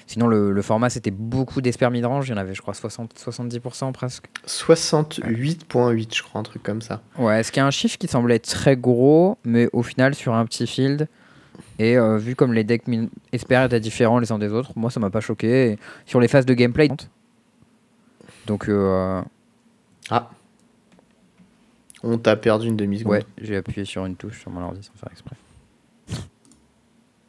Sinon, 0.06 0.28
le, 0.28 0.52
le 0.52 0.62
format, 0.62 0.90
c'était 0.90 1.12
beaucoup 1.12 1.62
d'espères 1.62 1.90
midrange. 1.90 2.28
Il 2.28 2.32
y 2.32 2.34
en 2.34 2.38
avait, 2.38 2.54
je 2.54 2.62
crois, 2.62 2.74
60, 2.74 3.14
70% 3.18 3.94
presque. 3.94 4.26
68.8, 4.46 6.16
je 6.16 6.24
crois, 6.24 6.42
un 6.42 6.44
truc 6.44 6.62
comme 6.62 6.82
ça. 6.82 7.02
Ouais, 7.18 7.42
ce 7.42 7.52
qui 7.54 7.60
est 7.60 7.64
un 7.64 7.72
chiffre 7.72 7.98
qui 7.98 8.08
semblait 8.08 8.40
très 8.40 8.76
gros, 8.76 9.38
mais 9.46 9.70
au 9.72 9.82
final, 9.82 10.14
sur 10.14 10.34
un 10.34 10.46
petit 10.46 10.68
field, 10.68 11.08
et 11.80 11.98
euh, 11.98 12.18
vu 12.18 12.36
comme 12.36 12.54
les 12.54 12.66
decks 12.66 12.84
espères 13.32 13.64
étaient 13.64 13.80
différents 13.80 14.20
les 14.20 14.32
uns 14.34 14.40
des 14.40 14.50
autres, 14.52 14.72
moi, 14.76 14.92
ça 14.92 15.00
m'a 15.00 15.10
pas 15.10 15.22
choqué. 15.22 15.72
Et 15.72 15.80
sur 16.06 16.20
les 16.20 16.28
phases 16.28 16.46
de 16.46 16.54
gameplay, 16.54 16.90
donc, 18.46 18.68
euh, 18.68 19.22
Ah. 20.10 20.30
On 22.04 22.18
t'a 22.18 22.36
perdu 22.36 22.68
une 22.68 22.76
demi-seconde. 22.76 23.14
ouais, 23.14 23.24
j'ai 23.42 23.56
appuyé 23.56 23.86
sur 23.86 24.06
une 24.06 24.16
touche 24.16 24.42
sur 24.42 24.52
mon 24.52 24.62
ordi 24.62 24.84
sans 24.84 24.94
faire 25.00 25.10
exprès. 25.12 25.36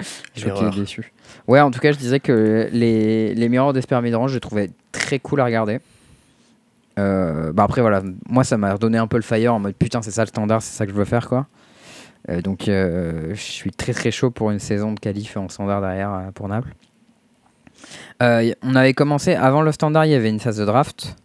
Suis 0.35 0.51
déçu. 0.81 1.13
Ouais, 1.47 1.61
en 1.61 1.71
tout 1.71 1.79
cas, 1.79 1.93
je 1.93 1.99
disais 1.99 2.19
que 2.19 2.69
les, 2.73 3.35
les 3.35 3.49
mirrors 3.49 3.73
d'Esper 3.73 4.01
Midrange, 4.03 4.31
je 4.31 4.35
les 4.37 4.41
trouvais 4.41 4.71
très 4.91 5.21
cool 5.21 5.41
à 5.41 5.45
regarder. 5.45 5.81
Euh, 6.99 7.53
bah 7.53 7.65
après, 7.65 7.81
voilà, 7.81 8.03
moi, 8.29 8.45
ça 8.45 8.57
m'a 8.57 8.73
redonné 8.73 8.99
un 8.99 9.07
peu 9.07 9.17
le 9.17 9.23
fire 9.23 9.55
en 9.55 9.61
mode 9.61 9.75
putain, 9.75 10.03
c'est 10.03 10.11
ça 10.11 10.23
le 10.23 10.29
standard, 10.29 10.63
c'est 10.63 10.77
ça 10.77 10.87
que 10.87 10.93
je 10.93 10.97
veux 10.97 11.05
faire, 11.05 11.29
quoi. 11.29 11.47
Euh, 12.31 12.41
donc, 12.41 12.69
euh, 12.69 13.35
je 13.35 13.41
suis 13.41 13.71
très 13.71 13.93
très 13.93 14.11
chaud 14.11 14.31
pour 14.31 14.51
une 14.51 14.59
saison 14.59 14.93
de 14.93 15.01
qualif 15.01 15.37
en 15.37 15.49
standard 15.49 15.81
derrière 15.81 16.31
pour 16.35 16.49
Naples. 16.49 16.75
On 18.21 18.75
avait 18.75 18.95
commencé, 18.95 19.35
avant 19.35 19.63
le 19.63 19.73
standard, 19.73 20.07
il 20.07 20.13
y 20.13 20.15
avait 20.15 20.31
une 20.31 20.41
phase 20.41 20.57
de 20.57 20.65
draft. 20.65 21.17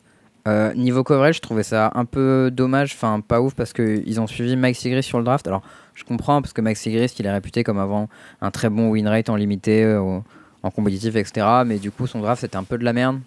Euh, 0.48 0.74
niveau 0.74 1.04
coverage, 1.04 1.36
je 1.36 1.42
trouvais 1.42 1.64
ça 1.64 1.92
un 1.96 2.06
peu 2.06 2.50
dommage, 2.52 2.94
enfin 2.94 3.20
pas 3.20 3.42
ouf, 3.42 3.54
parce 3.56 3.74
qu'ils 3.74 4.22
ont 4.22 4.28
suivi 4.28 4.56
Max 4.56 4.80
Sigris 4.80 5.04
sur 5.04 5.18
le 5.18 5.24
draft. 5.24 5.48
Alors, 5.48 5.62
je 5.96 6.04
comprends, 6.04 6.42
parce 6.42 6.54
que 6.54 6.62
Max 6.62 6.80
Sigris, 6.80 7.14
il 7.20 7.26
est 7.26 7.32
réputé 7.32 7.64
comme 7.64 7.78
avant 7.78 8.08
un 8.42 8.52
très 8.52 8.70
bon 8.70 8.90
win 8.90 9.08
rate 9.08 9.30
en 9.30 9.36
limité, 9.36 9.84
euh, 9.84 10.20
en 10.64 10.72
compétitif, 10.72 11.16
etc. 11.16 11.46
Mais 11.66 11.78
du 11.78 11.92
coup, 11.92 12.08
son 12.08 12.20
draft, 12.20 12.42
c'était 12.42 12.58
un 12.58 12.64
peu 12.64 12.78
de 12.78 12.86
la 12.86 12.94
merde. 12.94 13.20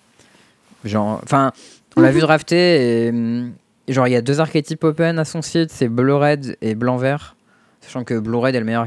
Genre, 0.84 1.20
enfin, 1.22 1.52
on 1.96 2.00
l'a 2.00 2.10
vu 2.10 2.20
drafter, 2.20 3.06
et, 3.06 3.12
et 3.88 3.92
genre, 3.92 4.08
il 4.08 4.12
y 4.12 4.16
a 4.16 4.22
deux 4.22 4.40
archétypes 4.40 4.82
open 4.82 5.18
à 5.18 5.24
son 5.24 5.42
site, 5.42 5.70
c'est 5.70 5.88
bleu-red 5.88 6.56
et 6.60 6.74
blanc-vert. 6.74 7.36
Sachant 7.82 8.04
que 8.04 8.18
bleu-red 8.18 8.54
est 8.54 8.60
le 8.60 8.64
meilleur 8.64 8.86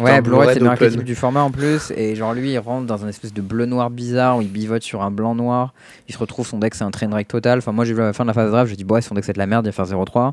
Putain, 0.00 0.14
ouais, 0.16 0.20
Blue 0.20 0.34
Red, 0.34 0.48
c'est 0.48 0.54
le 0.54 0.60
meilleur 0.60 0.72
archétype 0.72 1.04
du 1.04 1.14
format 1.14 1.42
en 1.42 1.50
plus. 1.50 1.92
Et 1.96 2.14
genre, 2.14 2.34
lui, 2.34 2.52
il 2.52 2.58
rentre 2.58 2.86
dans 2.86 3.04
un 3.04 3.08
espèce 3.08 3.32
de 3.32 3.42
bleu-noir 3.42 3.90
bizarre 3.90 4.38
où 4.38 4.42
il 4.42 4.50
bivote 4.50 4.82
sur 4.82 5.02
un 5.02 5.10
blanc-noir. 5.10 5.74
Il 6.08 6.14
se 6.14 6.18
retrouve, 6.18 6.46
son 6.46 6.58
deck, 6.58 6.74
c'est 6.74 6.84
un 6.84 6.90
train 6.90 7.08
wreck 7.08 7.28
total. 7.28 7.58
Enfin, 7.58 7.72
moi, 7.72 7.84
j'ai 7.84 7.94
vu 7.94 8.02
à 8.02 8.06
la 8.06 8.12
fin 8.12 8.24
de 8.24 8.28
la 8.28 8.34
phase 8.34 8.46
de 8.46 8.50
draft, 8.50 8.70
j'ai 8.70 8.76
dit, 8.76 8.84
bon, 8.84 8.94
ouais, 8.94 9.02
son 9.02 9.14
deck, 9.14 9.24
c'est 9.24 9.32
de 9.32 9.38
la 9.38 9.46
merde, 9.46 9.66
il 9.66 9.72
va 9.72 9.84
faire 9.84 9.98
0-3. 9.98 10.32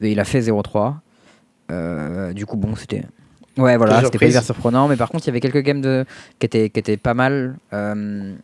Et 0.00 0.12
il 0.12 0.20
a 0.20 0.24
fait 0.24 0.40
0-3. 0.40 0.94
Euh, 1.70 2.32
du 2.32 2.46
coup, 2.46 2.56
bon, 2.56 2.74
c'était. 2.76 3.04
Ouais, 3.56 3.76
voilà, 3.76 4.02
c'était 4.04 4.18
pas 4.18 4.26
hyper 4.26 4.44
surprenant. 4.44 4.88
Mais 4.88 4.96
par 4.96 5.08
contre, 5.08 5.24
il 5.24 5.28
y 5.28 5.30
avait 5.30 5.40
quelques 5.40 5.62
games 5.62 5.80
de... 5.80 6.04
qui, 6.38 6.46
étaient, 6.46 6.70
qui 6.70 6.78
étaient 6.78 6.96
pas 6.96 7.14
mal. 7.14 7.56
Euh, 7.72 8.34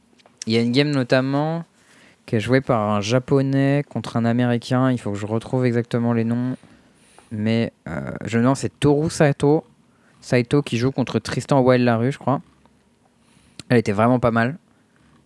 Il 0.47 0.53
y 0.53 0.57
a 0.57 0.61
une 0.61 0.73
game 0.73 0.91
notamment 0.91 1.65
qui 2.27 2.37
est 2.37 2.41
jouée 2.41 2.61
par 2.61 2.81
un 2.81 3.01
japonais 3.01 3.85
contre 3.89 4.17
un 4.17 4.25
américain. 4.25 4.91
Il 4.91 4.99
faut 4.99 5.13
que 5.13 5.19
je 5.19 5.27
retrouve 5.27 5.67
exactement 5.67 6.13
les 6.13 6.25
noms. 6.25 6.57
Mais 7.31 7.73
euh, 7.89 8.13
je 8.25 8.39
non, 8.39 8.55
c'est 8.55 8.81
Toru 8.81 9.11
Sato. 9.11 9.65
Saito 10.25 10.63
qui 10.63 10.79
joue 10.79 10.91
contre 10.91 11.19
Tristan 11.19 11.61
Wild 11.61 11.85
Larue, 11.85 12.11
je 12.11 12.19
crois. 12.19 12.41
Elle 13.69 13.79
était 13.79 13.93
vraiment 13.93 14.19
pas 14.19 14.31
mal. 14.31 14.57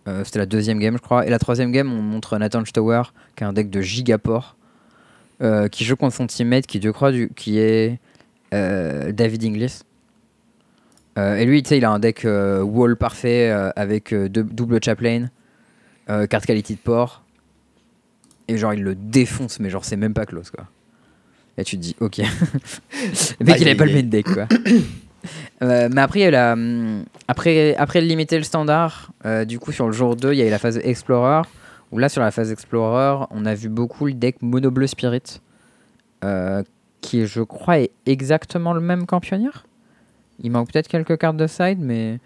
Euh, 0.07 0.23
C'était 0.25 0.39
la 0.39 0.45
deuxième 0.45 0.77
game, 0.79 0.97
je 0.97 1.01
crois. 1.01 1.25
Et 1.25 1.29
la 1.29 1.39
troisième 1.39 1.71
game, 1.71 1.91
on 1.91 2.01
montre 2.01 2.37
Nathan 2.37 2.65
Stower, 2.65 3.03
qui 3.35 3.45
a 3.45 3.47
un 3.47 3.53
deck 3.53 3.69
de 3.69 3.81
gigaport, 3.81 4.57
euh, 5.41 5.69
qui 5.69 5.85
joue 5.85 5.95
contre 5.95 6.15
son 6.15 6.27
teammate, 6.27 6.67
qui, 6.67 6.81
je 6.81 6.89
crois, 6.89 7.11
qui 7.35 7.59
est 7.59 7.99
euh, 8.53 9.11
David 9.13 9.43
Inglis. 9.45 9.81
Et 11.17 11.43
lui, 11.43 11.61
tu 11.63 11.69
sais, 11.69 11.77
il 11.77 11.83
a 11.83 11.91
un 11.91 11.99
deck 11.99 12.25
wall 12.25 12.95
parfait 12.95 13.49
avec 13.75 14.13
double 14.13 14.79
chaplain, 14.81 15.27
carte 16.07 16.45
qualité 16.45 16.75
de 16.75 16.79
port. 16.79 17.23
Et 18.47 18.57
genre, 18.57 18.73
il 18.73 18.83
le 18.83 18.95
défonce, 18.95 19.59
mais 19.59 19.69
genre, 19.69 19.83
c'est 19.83 19.97
même 19.97 20.13
pas 20.13 20.25
close, 20.25 20.49
quoi. 20.49 20.69
Et 21.59 21.63
tu 21.63 21.75
te 21.77 21.81
dis, 21.81 21.95
ok. 21.99 22.17
le 23.39 23.45
mec, 23.45 23.55
Aïe, 23.55 23.61
il 23.61 23.63
avait 23.63 23.69
aïe, 23.71 23.75
pas 23.75 23.85
le 23.85 23.93
main 23.93 24.03
deck, 24.03 24.25
quoi. 24.33 24.47
Euh, 25.61 25.89
mais 25.91 25.99
après, 25.99 26.19
il 26.19 26.21
y 26.21 26.25
a 26.25 26.29
eu 26.29 26.31
la, 26.31 26.53
hum, 26.53 27.03
après, 27.27 27.75
après 27.75 27.99
le 27.99 28.07
limiter 28.07 28.37
le 28.37 28.43
standard, 28.43 29.11
euh, 29.25 29.43
du 29.43 29.59
coup, 29.59 29.73
sur 29.73 29.85
le 29.85 29.91
jour 29.91 30.15
2, 30.15 30.31
il 30.31 30.39
y 30.39 30.41
a 30.41 30.47
eu 30.47 30.49
la 30.49 30.59
phase 30.59 30.77
Explorer. 30.77 31.41
Où 31.91 31.97
là, 31.97 32.07
sur 32.07 32.21
la 32.21 32.31
phase 32.31 32.53
Explorer, 32.53 33.25
on 33.29 33.45
a 33.45 33.53
vu 33.53 33.67
beaucoup 33.67 34.05
le 34.05 34.13
deck 34.13 34.41
Mono 34.41 34.71
Bleu 34.71 34.87
Spirit. 34.87 35.41
euh, 36.23 36.63
qui, 37.01 37.25
je 37.25 37.41
crois, 37.41 37.79
est 37.79 37.91
exactement 38.05 38.71
le 38.73 38.79
même 38.79 39.05
qu'en 39.05 39.19
Pionnier. 39.19 39.49
Il 40.41 40.51
manque 40.51 40.71
peut-être 40.71 40.87
quelques 40.87 41.17
cartes 41.17 41.35
de 41.35 41.47
side, 41.47 41.79
mais 41.81 42.19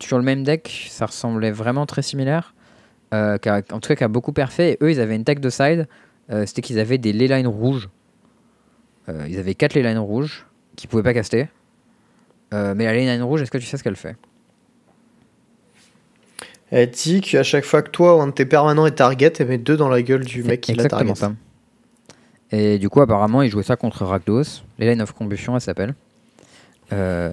sur 0.00 0.16
le 0.16 0.24
même 0.24 0.42
deck, 0.42 0.86
ça 0.88 1.04
ressemblait 1.04 1.50
vraiment 1.50 1.84
très 1.84 2.00
similaire. 2.00 2.54
En 3.12 3.36
tout 3.38 3.88
cas, 3.88 3.96
qui 3.96 4.04
a 4.04 4.08
beaucoup 4.08 4.32
perfait. 4.32 4.72
Et 4.72 4.78
eux, 4.82 4.90
ils 4.90 5.00
avaient 5.00 5.16
une 5.16 5.24
tech 5.24 5.40
de 5.40 5.50
side. 5.50 5.88
C'était 6.46 6.62
qu'ils 6.62 6.78
avaient 6.78 6.96
des 6.96 7.12
ley 7.12 7.28
lines 7.28 7.46
rouges. 7.48 7.90
Euh, 9.10 9.26
ils 9.28 9.38
avaient 9.38 9.54
4 9.54 9.74
ley 9.74 9.82
lines 9.82 9.98
rouges 9.98 10.46
qu'ils 10.76 10.88
pouvaient 10.88 11.02
pas 11.02 11.14
caster. 11.14 11.48
Euh, 12.54 12.74
mais 12.76 12.84
la 12.84 12.92
ley 12.92 13.04
line 13.06 13.22
rouge, 13.22 13.42
est-ce 13.42 13.50
que 13.50 13.58
tu 13.58 13.66
sais 13.66 13.76
ce 13.76 13.82
qu'elle 13.82 13.96
fait? 13.96 14.16
Elle 16.70 16.90
dit 16.90 17.20
qu'à 17.20 17.42
chaque 17.42 17.64
fois 17.64 17.82
que 17.82 17.90
toi, 17.90 18.22
un 18.22 18.28
de 18.28 18.32
tes 18.32 18.46
permanents 18.46 18.86
est 18.86 18.92
target, 18.92 19.32
elle 19.38 19.48
met 19.48 19.58
deux 19.58 19.76
dans 19.76 19.88
la 19.88 20.02
gueule 20.02 20.24
du 20.24 20.44
mec 20.44 20.60
qui 20.60 20.72
l'a 20.72 20.84
target. 20.88 21.10
Exactement 21.10 21.34
ça. 21.34 22.56
Et 22.56 22.78
du 22.78 22.88
coup, 22.88 23.00
apparemment, 23.00 23.42
ils 23.42 23.50
jouaient 23.50 23.62
ça 23.64 23.76
contre 23.76 24.04
Rakdos. 24.04 24.62
Les 24.78 24.88
Line 24.88 25.02
of 25.02 25.12
Combustion, 25.12 25.54
elle 25.54 25.60
s'appelle. 25.60 25.94
Euh, 26.92 27.32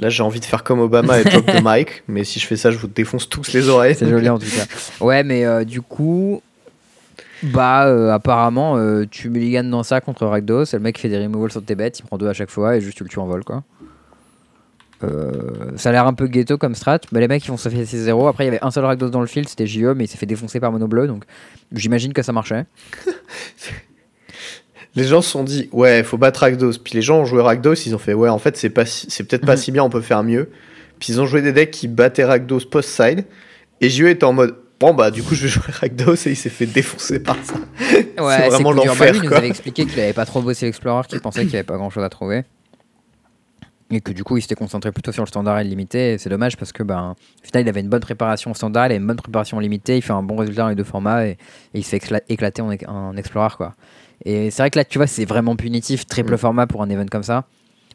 Là, 0.00 0.10
j'ai 0.10 0.22
envie 0.22 0.38
de 0.38 0.44
faire 0.44 0.62
comme 0.62 0.78
Obama 0.78 1.20
et 1.20 1.24
drop 1.24 1.44
the 1.46 1.60
mic, 1.62 2.04
mais 2.06 2.22
si 2.22 2.38
je 2.38 2.46
fais 2.46 2.56
ça, 2.56 2.70
je 2.70 2.78
vous 2.78 2.86
défonce 2.86 3.28
tous 3.28 3.52
les 3.52 3.68
oreilles. 3.68 3.96
c'est 3.96 4.08
joli 4.08 4.28
en 4.28 4.38
tout 4.38 4.46
cas. 4.46 4.64
Ouais, 5.04 5.24
mais 5.24 5.44
euh, 5.44 5.64
du 5.64 5.82
coup, 5.82 6.40
bah, 7.42 7.86
euh, 7.86 8.10
apparemment, 8.12 8.76
euh, 8.76 9.04
tu 9.10 9.30
mulliganes 9.30 9.70
dans 9.70 9.82
ça 9.82 10.00
contre 10.00 10.26
Rakdos. 10.26 10.64
Le 10.72 10.78
mec 10.80 10.98
fait 10.98 11.08
des 11.08 11.18
removals 11.18 11.50
sur 11.52 11.62
tes 11.64 11.74
bêtes, 11.74 11.98
il 12.00 12.02
prend 12.04 12.18
deux 12.18 12.28
à 12.28 12.32
chaque 12.32 12.50
fois 12.50 12.76
et 12.76 12.80
juste 12.80 12.96
tu 12.96 13.04
le 13.04 13.08
tues 13.08 13.18
en 13.18 13.26
vol, 13.26 13.44
quoi. 13.44 13.62
Euh, 15.04 15.30
ça 15.76 15.90
a 15.90 15.92
l'air 15.92 16.06
un 16.08 16.12
peu 16.12 16.26
ghetto 16.26 16.58
comme 16.58 16.74
strat, 16.74 16.98
mais 17.12 17.20
les 17.20 17.28
mecs 17.28 17.44
ils 17.44 17.50
vont 17.50 17.56
se 17.56 17.68
faire 17.68 17.80
6-0. 17.84 18.28
Après, 18.28 18.44
il 18.44 18.46
y 18.46 18.50
avait 18.50 18.64
un 18.64 18.70
seul 18.72 18.84
Rakdos 18.84 19.10
dans 19.10 19.20
le 19.20 19.28
field, 19.28 19.48
c'était 19.48 19.66
JE, 19.66 19.94
mais 19.94 20.04
il 20.04 20.08
s'est 20.08 20.18
fait 20.18 20.26
défoncer 20.26 20.58
par 20.58 20.72
Mono 20.72 20.88
Bleu, 20.88 21.06
donc 21.06 21.22
j'imagine 21.72 22.12
que 22.12 22.22
ça 22.22 22.32
marchait. 22.32 22.66
Les 24.96 25.04
gens 25.04 25.20
se 25.22 25.30
sont 25.30 25.44
dit, 25.44 25.68
ouais, 25.72 26.02
faut 26.02 26.18
battre 26.18 26.40
Rakdos. 26.40 26.72
Puis 26.82 26.94
les 26.94 27.02
gens 27.02 27.18
ont 27.20 27.24
joué 27.24 27.40
Rakdos, 27.42 27.74
ils 27.74 27.94
ont 27.94 27.98
fait, 27.98 28.14
ouais, 28.14 28.28
en 28.28 28.38
fait, 28.38 28.56
c'est 28.56 28.70
pas 28.70 28.84
si- 28.86 29.06
c'est 29.10 29.22
peut-être 29.22 29.46
pas 29.46 29.52
Mhm. 29.52 29.58
si 29.58 29.70
bien, 29.72 29.84
on 29.84 29.90
peut 29.90 30.00
faire 30.00 30.24
mieux. 30.24 30.48
Puis 30.98 31.12
ils 31.12 31.20
ont 31.20 31.26
joué 31.26 31.42
des 31.42 31.52
decks 31.52 31.70
qui 31.70 31.86
battaient 31.86 32.24
Rakdos 32.24 32.60
post-side. 32.70 33.24
Et 33.80 33.90
JE 33.90 34.06
était 34.08 34.24
en 34.24 34.32
mode, 34.32 34.56
bon, 34.80 34.94
bah, 34.94 35.10
du 35.10 35.22
coup, 35.22 35.34
je 35.34 35.42
vais 35.44 35.48
jouer 35.48 35.62
Rakdos 35.68 36.14
et 36.26 36.30
il 36.30 36.36
s'est 36.36 36.50
fait 36.50 36.66
défoncer 36.66 37.20
par 37.20 37.36
ça. 37.44 37.54
Ouais, 38.18 38.48
vraiment 38.48 38.72
dur. 38.72 38.82
Bah, 38.82 39.06
l'enfer, 39.06 39.14
il 39.14 39.22
nous 39.28 39.32
avait 39.32 39.48
expliqué 39.48 39.86
qu'il 39.86 39.98
avait 40.00 40.12
pas 40.12 40.24
trop 40.26 40.42
bossé 40.42 40.66
l'Explorer, 40.66 41.06
qu'il 41.08 41.20
pensait 41.20 41.46
qu'il 41.46 41.54
avait 41.54 41.62
pas 41.62 41.76
grand 41.76 41.88
chose 41.90 42.02
à 42.04 42.08
trouver. 42.08 42.44
Et 43.90 44.00
que 44.02 44.12
du 44.12 44.22
coup, 44.22 44.36
il 44.36 44.42
s'était 44.42 44.54
concentré 44.54 44.92
plutôt 44.92 45.12
sur 45.12 45.22
le 45.22 45.28
standard 45.28 45.58
et 45.60 45.64
le 45.64 45.70
limité. 45.70 46.12
Et 46.12 46.18
c'est 46.18 46.28
dommage 46.28 46.56
parce 46.58 46.72
que, 46.72 46.82
ben, 46.82 47.14
au 47.42 47.46
final, 47.46 47.62
il 47.64 47.68
avait 47.70 47.80
une 47.80 47.88
bonne 47.88 48.00
préparation 48.02 48.50
au 48.50 48.54
standard, 48.54 48.84
il 48.86 48.92
avait 48.92 48.96
une 48.96 49.06
bonne 49.06 49.16
préparation 49.16 49.56
au 49.56 49.60
limité, 49.60 49.96
il 49.96 50.02
fait 50.02 50.12
un 50.12 50.22
bon 50.22 50.36
résultat 50.36 50.62
dans 50.62 50.68
les 50.68 50.74
deux 50.74 50.84
formats 50.84 51.26
et, 51.26 51.30
et 51.30 51.38
il 51.74 51.84
se 51.84 51.88
fait 51.90 51.96
écla- 51.98 52.20
éclater 52.28 52.60
en, 52.60 52.70
en 52.86 53.16
Explorer, 53.16 53.54
quoi. 53.56 53.74
Et 54.26 54.50
c'est 54.50 54.62
vrai 54.62 54.70
que 54.70 54.78
là, 54.78 54.84
tu 54.84 54.98
vois, 54.98 55.06
c'est 55.06 55.24
vraiment 55.24 55.56
punitif, 55.56 56.06
triple 56.06 56.34
Mm. 56.34 56.38
format 56.38 56.66
pour 56.66 56.82
un 56.82 56.90
event 56.90 57.06
comme 57.10 57.22
ça. 57.22 57.44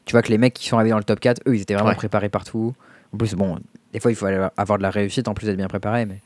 Tu 0.06 0.14
vois 0.14 0.22
que 0.24 0.30
les 0.30 0.38
mecs 0.40 0.54
qui 0.56 0.68
sont 0.68 0.78
arrivés 0.78 0.92
dans 0.92 0.98
le 0.98 1.04
top 1.04 1.20
4, 1.20 1.42
eux, 1.48 1.56
ils 1.56 1.62
étaient 1.62 1.76
vraiment 1.76 1.90
Ouais. 1.90 1.96
préparés 1.96 2.30
partout. 2.30 2.74
En 3.14 3.18
plus, 3.18 3.36
bon, 3.36 3.60
des 3.92 4.00
fois, 4.00 4.10
il 4.12 4.16
faut 4.16 4.26
avoir 4.58 4.78
de 4.80 4.84
la 4.84 4.90
réussite 4.90 5.28
en 5.28 5.34
plus 5.36 5.46
d'être 5.46 5.58
bien 5.58 5.68
préparé. 5.68 6.06
Mais... 6.08 6.20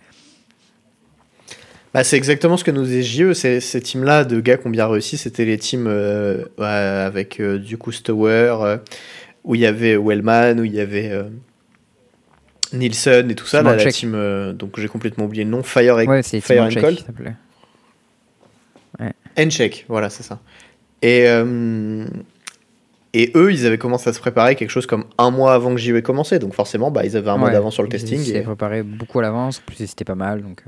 Bah, 1.93 2.03
c'est 2.03 2.17
exactement 2.17 2.57
ce 2.57 2.63
que 2.63 2.71
nous 2.71 2.83
disait 2.83 3.01
JE. 3.01 3.33
Ces, 3.33 3.59
ces 3.59 3.81
teams-là 3.81 4.23
de 4.25 4.39
gars 4.39 4.57
qui 4.57 4.67
ont 4.67 4.71
bien 4.71 4.87
réussi, 4.87 5.17
c'était 5.17 5.45
les 5.45 5.57
teams 5.57 5.87
euh, 5.87 6.43
ouais, 6.57 6.65
avec 6.65 7.39
euh, 7.39 7.57
du 7.57 7.77
coup 7.77 7.91
Stower, 7.91 8.57
euh, 8.61 8.77
où 9.43 9.55
il 9.55 9.61
y 9.61 9.65
avait 9.65 9.95
Wellman, 9.97 10.59
où 10.59 10.63
il 10.65 10.73
y 10.75 10.79
avait 10.81 11.09
euh, 11.11 11.23
Nielsen 12.73 13.31
et 13.31 13.35
tout 13.35 13.45
ça. 13.47 13.61
Là, 13.63 13.75
la 13.75 13.85
team, 13.91 14.53
donc 14.53 14.79
j'ai 14.79 14.87
complètement 14.89 15.25
oublié 15.25 15.43
le 15.45 15.49
nom, 15.49 15.63
Fire, 15.63 15.99
et 15.99 16.05
Ouais, 16.07 16.21
c'est 16.23 16.41
Fire 16.41 16.63
and 16.63 16.79
Cold. 16.79 16.99
s'appelait. 16.99 17.33
N-Check, 19.35 19.85
voilà, 19.87 20.09
c'est 20.09 20.23
ça. 20.23 20.39
Et, 21.03 21.25
et 23.13 23.31
eux, 23.35 23.51
ils 23.53 23.65
avaient 23.65 23.77
commencé 23.77 24.09
à 24.09 24.13
se 24.13 24.19
préparer 24.19 24.55
quelque 24.55 24.71
chose 24.71 24.85
comme 24.87 25.05
un 25.17 25.29
mois 25.31 25.53
avant 25.53 25.71
que 25.71 25.77
j'y 25.79 25.95
ai 25.95 26.01
commencé. 26.01 26.39
Donc 26.39 26.53
forcément, 26.53 26.89
bah, 26.91 27.05
ils 27.05 27.15
avaient 27.15 27.29
un 27.29 27.37
mois 27.37 27.47
Ouais, 27.49 27.53
d'avance 27.53 27.75
sur 27.75 27.83
le 27.83 27.89
ils- 27.89 27.91
testing. 27.91 28.19
Ils 28.19 28.25
s'étaient 28.25 28.39
et- 28.79 28.83
beaucoup 28.83 29.19
à 29.19 29.21
l'avance, 29.21 29.59
en 29.59 29.61
plus 29.65 29.75
c'était 29.87 30.03
pas 30.05 30.15
mal, 30.15 30.41
donc 30.41 30.63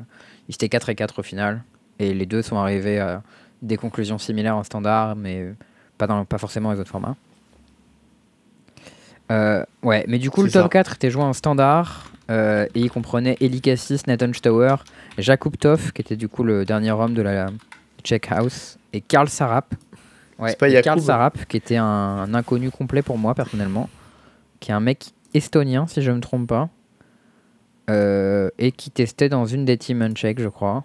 ils 0.50 0.56
étaient 0.56 0.68
4 0.68 0.90
et 0.90 0.96
4 0.96 1.20
au 1.20 1.24
final. 1.24 1.64
Et 2.00 2.14
les 2.14 2.26
deux 2.26 2.42
sont 2.42 2.58
arrivés 2.58 3.00
à 3.00 3.22
des 3.62 3.78
conclusions 3.78 4.18
similaires 4.18 4.58
en 4.58 4.64
standard, 4.64 5.16
mais 5.16 5.42
euh, 5.42 5.54
pas, 5.98 6.08
dans, 6.08 6.26
pas 6.26 6.38
forcément 6.38 6.72
les 6.72 6.80
autres 6.80 6.90
formats. 6.90 7.16
Euh, 9.32 9.64
ouais, 9.84 10.04
mais 10.08 10.18
du 10.18 10.32
coup, 10.32 10.42
le 10.42 10.50
top 10.50 10.64
ça. 10.64 10.70
4 10.70 10.96
était 10.96 11.12
joué 11.12 11.22
en 11.22 11.34
standard, 11.34 12.12
euh, 12.32 12.66
et 12.74 12.80
il 12.80 12.90
comprenait 12.90 13.38
Eli 13.40 13.62
Cassis, 13.62 14.08
Nathan 14.08 14.34
Stauer, 14.34 14.84
Jakub 15.20 15.56
Toff, 15.56 15.92
qui 15.92 16.02
était 16.02 16.16
du 16.16 16.28
coup 16.28 16.44
le 16.44 16.66
dernier 16.66 16.92
homme 16.92 17.14
de 17.14 17.22
la 17.22 17.48
Check 18.04 18.32
House, 18.32 18.80
et 18.92 19.02
Karl 19.02 19.30
Sarap. 19.30 19.76
Ouais, 20.40 20.50
C'est 20.50 20.58
pas 20.58 20.70
et 20.70 20.82
Karl 20.82 20.98
Jakub 20.98 21.04
Sarap, 21.06 21.46
qui 21.46 21.58
était 21.58 21.78
un, 21.78 21.86
un 21.86 22.34
inconnu 22.34 22.72
complet 22.72 23.04
pour 23.04 23.20
moi 23.20 23.36
personnellement, 23.36 23.88
qui 24.60 24.72
est 24.72 24.74
un 24.74 24.80
mec 24.80 25.12
estonien, 25.36 25.86
si 25.86 26.02
je 26.02 26.12
me 26.12 26.22
trompe 26.22 26.48
pas, 26.48 26.70
euh, 27.90 28.50
et 28.58 28.72
qui 28.72 28.92
testait 28.92 29.30
dans 29.30 29.46
une 29.46 29.66
des 29.66 29.78
teams 29.78 30.02
Uncheck, 30.02 30.40
je 30.40 30.48
crois. 30.48 30.84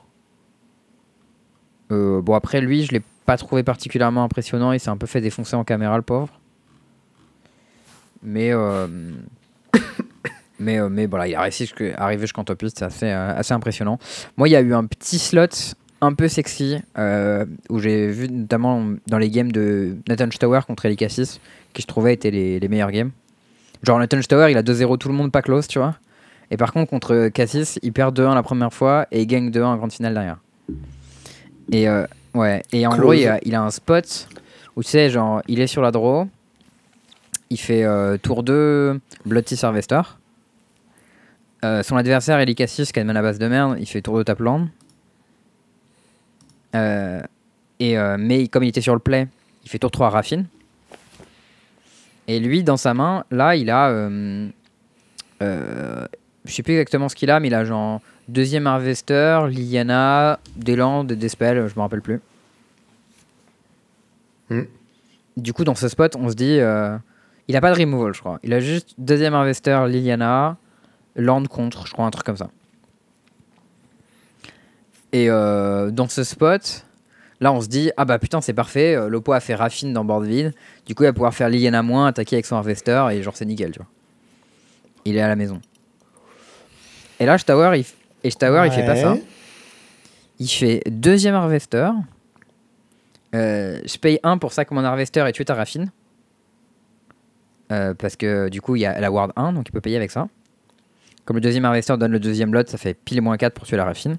Euh, 1.92 2.22
bon, 2.22 2.34
après, 2.34 2.60
lui, 2.60 2.84
je 2.84 2.92
l'ai 2.92 3.02
pas 3.26 3.36
trouvé 3.36 3.62
particulièrement 3.62 4.24
impressionnant. 4.24 4.72
Il 4.72 4.80
s'est 4.80 4.90
un 4.90 4.96
peu 4.96 5.06
fait 5.06 5.20
défoncer 5.20 5.56
en 5.56 5.64
caméra, 5.64 5.96
le 5.96 6.02
pauvre. 6.02 6.40
Mais, 8.22 8.52
euh, 8.52 8.86
mais, 10.58 10.78
euh, 10.80 10.88
mais 10.88 11.06
voilà, 11.06 11.28
il 11.28 11.34
a 11.34 11.42
réussi 11.42 11.64
jusque- 11.64 11.82
à 11.82 12.04
arriver 12.04 12.22
jusqu'en 12.22 12.44
top 12.44 12.62
8. 12.62 12.78
C'est 12.78 12.84
assez, 12.84 13.10
assez 13.10 13.52
impressionnant. 13.52 13.98
Moi, 14.36 14.48
il 14.48 14.52
y 14.52 14.56
a 14.56 14.60
eu 14.60 14.72
un 14.74 14.84
petit 14.86 15.18
slot 15.18 15.74
un 16.00 16.12
peu 16.12 16.28
sexy 16.28 16.78
où 17.70 17.78
j'ai 17.78 18.08
vu 18.08 18.28
notamment 18.28 18.84
dans 19.06 19.16
les 19.18 19.30
games 19.30 19.50
de 19.52 19.96
Nathan 20.08 20.30
Stower 20.30 20.60
contre 20.66 20.84
Eli 20.86 20.96
Cassis 20.96 21.40
qui 21.72 21.82
je 21.82 21.86
trouvais 21.86 22.14
étaient 22.14 22.30
les, 22.30 22.60
les 22.60 22.68
meilleurs 22.68 22.90
games. 22.90 23.10
Genre, 23.82 23.98
Nathan 23.98 24.20
Stower, 24.22 24.50
il 24.50 24.56
a 24.56 24.62
2-0 24.62 24.98
tout 24.98 25.08
le 25.08 25.14
monde 25.14 25.32
pas 25.32 25.42
close, 25.42 25.66
tu 25.66 25.78
vois. 25.78 25.96
Et 26.50 26.56
par 26.56 26.72
contre, 26.72 26.90
contre 26.90 27.28
Cassis, 27.28 27.78
il 27.82 27.92
perd 27.92 28.18
2-1 28.18 28.34
la 28.34 28.42
première 28.42 28.72
fois 28.72 29.06
et 29.10 29.22
il 29.22 29.26
gagne 29.26 29.50
2-1 29.50 29.64
en 29.64 29.76
grande 29.76 29.92
finale 29.92 30.14
derrière. 30.14 30.38
Et 31.72 31.88
euh, 31.88 32.06
ouais, 32.34 32.62
et 32.72 32.86
en 32.86 32.90
Close. 32.90 33.02
gros, 33.02 33.12
il 33.14 33.26
a, 33.26 33.38
il 33.42 33.54
a 33.54 33.62
un 33.62 33.70
spot 33.70 34.28
où 34.76 34.82
tu 34.82 34.90
sais, 34.90 35.10
genre, 35.10 35.42
il 35.48 35.60
est 35.60 35.66
sur 35.66 35.82
la 35.82 35.90
draw, 35.90 36.26
il 37.50 37.58
fait 37.58 37.84
euh, 37.84 38.18
tour 38.18 38.42
2 38.42 39.00
Bloody 39.24 39.58
Harvester. 39.62 40.02
Euh, 41.64 41.82
son 41.82 41.96
adversaire, 41.96 42.38
Eli 42.40 42.54
Cassis, 42.54 42.92
qui 42.92 42.98
a 42.98 43.02
une 43.02 43.06
mana 43.06 43.22
base 43.22 43.38
de 43.38 43.48
merde, 43.48 43.76
il 43.78 43.86
fait 43.86 44.02
tour 44.02 44.16
2 44.16 44.24
Tapland. 44.24 44.68
Et, 47.80 47.96
mais 48.18 48.48
comme 48.48 48.64
il 48.64 48.68
était 48.68 48.80
sur 48.80 48.94
le 48.94 49.00
play, 49.00 49.28
il 49.64 49.70
fait 49.70 49.78
tour 49.78 49.90
3 49.90 50.10
Raffine. 50.10 50.46
Et 52.26 52.40
lui, 52.40 52.64
dans 52.64 52.76
sa 52.76 52.94
main, 52.94 53.24
là, 53.30 53.56
il 53.56 53.70
a. 53.70 53.90
je 56.44 56.52
sais 56.52 56.62
plus 56.62 56.74
exactement 56.74 57.08
ce 57.08 57.14
qu'il 57.14 57.30
a, 57.30 57.40
mais 57.40 57.48
il 57.48 57.54
a 57.54 57.64
genre 57.64 58.00
deuxième 58.28 58.66
Harvester, 58.66 59.40
Liliana, 59.48 60.38
des 60.56 60.76
Landes, 60.76 61.12
des 61.12 61.28
spells, 61.28 61.68
je 61.68 61.74
me 61.74 61.80
rappelle 61.80 62.02
plus. 62.02 62.20
Hmm. 64.50 64.62
Du 65.36 65.52
coup, 65.52 65.64
dans 65.64 65.74
ce 65.74 65.88
spot, 65.88 66.16
on 66.16 66.28
se 66.28 66.34
dit. 66.34 66.58
euh, 66.60 66.96
il 67.48 67.56
a 67.56 67.60
pas 67.60 67.72
de 67.72 67.78
removal, 67.78 68.14
je 68.14 68.20
crois. 68.20 68.38
Il 68.42 68.54
a 68.54 68.60
juste 68.60 68.94
deuxième 68.98 69.34
Harvester, 69.34 69.84
Liliana, 69.88 70.56
Land 71.16 71.44
contre, 71.44 71.86
je 71.86 71.92
crois, 71.92 72.06
un 72.06 72.10
truc 72.10 72.24
comme 72.24 72.36
ça. 72.36 72.50
Et 75.12 75.30
euh, 75.30 75.90
dans 75.90 76.08
ce 76.08 76.24
spot, 76.24 76.84
là, 77.40 77.52
on 77.52 77.60
se 77.60 77.68
dit 77.68 77.90
Ah 77.96 78.04
bah 78.04 78.18
putain, 78.18 78.40
c'est 78.40 78.54
parfait, 78.54 78.96
euh, 78.96 79.08
Lopo 79.08 79.32
a 79.32 79.40
fait 79.40 79.54
Raffine 79.54 79.92
dans 79.92 80.04
board 80.04 80.24
vide. 80.24 80.54
Du 80.86 80.94
coup, 80.94 81.04
il 81.04 81.06
va 81.06 81.12
pouvoir 81.12 81.34
faire 81.34 81.48
Liliana 81.48 81.82
moins, 81.82 82.06
attaquer 82.06 82.36
avec 82.36 82.46
son 82.46 82.56
Harvester, 82.56 83.06
et 83.12 83.22
genre, 83.22 83.36
c'est 83.36 83.44
nickel, 83.44 83.70
tu 83.72 83.78
vois. 83.78 83.88
Il 85.04 85.16
est 85.16 85.20
à 85.20 85.28
la 85.28 85.36
maison. 85.36 85.60
Et 87.24 87.26
là, 87.26 87.38
Stower, 87.38 87.78
il, 87.78 87.86
et 88.22 88.28
Stower, 88.28 88.66
il 88.66 88.70
fait 88.70 88.84
pas 88.84 88.96
ça. 88.96 89.16
Il 90.38 90.46
fait 90.46 90.82
deuxième 90.90 91.34
Harvester. 91.34 91.88
Euh, 93.34 93.80
je 93.82 93.96
paye 93.96 94.20
1 94.22 94.36
pour 94.36 94.52
ça 94.52 94.66
comme 94.66 94.76
un 94.76 94.84
Harvester 94.84 95.24
et 95.26 95.32
tuer 95.32 95.46
ta 95.46 95.54
Raffine. 95.54 95.90
Euh, 97.72 97.94
parce 97.94 98.16
que 98.16 98.50
du 98.50 98.60
coup, 98.60 98.76
il 98.76 98.80
y 98.80 98.84
a 98.84 99.00
la 99.00 99.10
Ward 99.10 99.32
1, 99.36 99.54
donc 99.54 99.66
il 99.70 99.72
peut 99.72 99.80
payer 99.80 99.96
avec 99.96 100.10
ça. 100.10 100.28
Comme 101.24 101.36
le 101.36 101.40
deuxième 101.40 101.64
harvester 101.64 101.96
donne 101.96 102.12
le 102.12 102.20
deuxième 102.20 102.52
lot, 102.52 102.68
ça 102.68 102.76
fait 102.76 102.92
pile 102.92 103.22
moins 103.22 103.38
4 103.38 103.54
pour 103.54 103.66
tuer 103.66 103.78
la 103.78 103.86
raffine. 103.86 104.18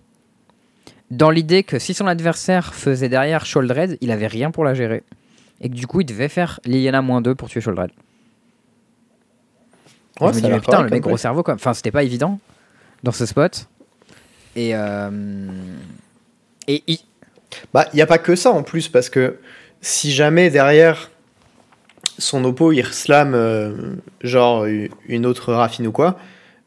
Dans 1.11 1.29
l'idée 1.29 1.61
que 1.61 1.77
si 1.77 1.93
son 1.93 2.07
adversaire 2.07 2.73
faisait 2.73 3.07
derrière 3.07 3.45
Sholdred, 3.45 3.99
il 4.01 4.09
avait 4.09 4.25
rien 4.25 4.49
pour 4.49 4.63
la 4.63 4.73
gérer. 4.73 5.03
Et 5.61 5.69
que 5.69 5.75
du 5.75 5.85
coup, 5.85 6.01
il 6.01 6.05
devait 6.05 6.27
faire 6.27 6.59
Liliana 6.65 7.03
moins 7.03 7.21
2 7.21 7.35
pour 7.35 7.49
tuer 7.49 7.61
Sholdred. 7.61 7.91
Ouais, 10.19 10.31
je 10.31 10.37
me 10.37 10.41
dis, 10.41 10.49
mais 10.49 10.59
putain, 10.59 10.81
le 10.81 10.89
mec, 10.89 11.03
gros 11.03 11.17
cerveau, 11.17 11.43
quoi. 11.43 11.53
Enfin, 11.53 11.75
c'était 11.75 11.91
pas 11.91 12.01
évident 12.01 12.39
dans 13.05 13.13
ce 13.13 13.25
spot. 13.25 13.67
Et. 14.57 14.75
euh, 14.75 15.09
Et. 16.67 16.83
il- 16.87 16.99
Bah, 17.73 17.87
il 17.93 17.95
n'y 17.95 18.01
a 18.01 18.07
pas 18.07 18.17
que 18.17 18.35
ça 18.35 18.51
en 18.51 18.63
plus, 18.63 18.89
parce 18.89 19.09
que 19.09 19.37
si 19.79 20.11
jamais 20.11 20.49
derrière 20.49 21.09
son 22.17 22.43
oppo 22.43 22.71
il 22.73 22.85
slam 22.85 23.33
euh, 23.33 23.95
genre 24.21 24.65
une 24.65 25.25
autre 25.25 25.53
raffine 25.53 25.87
ou 25.87 25.91
quoi, 25.93 26.17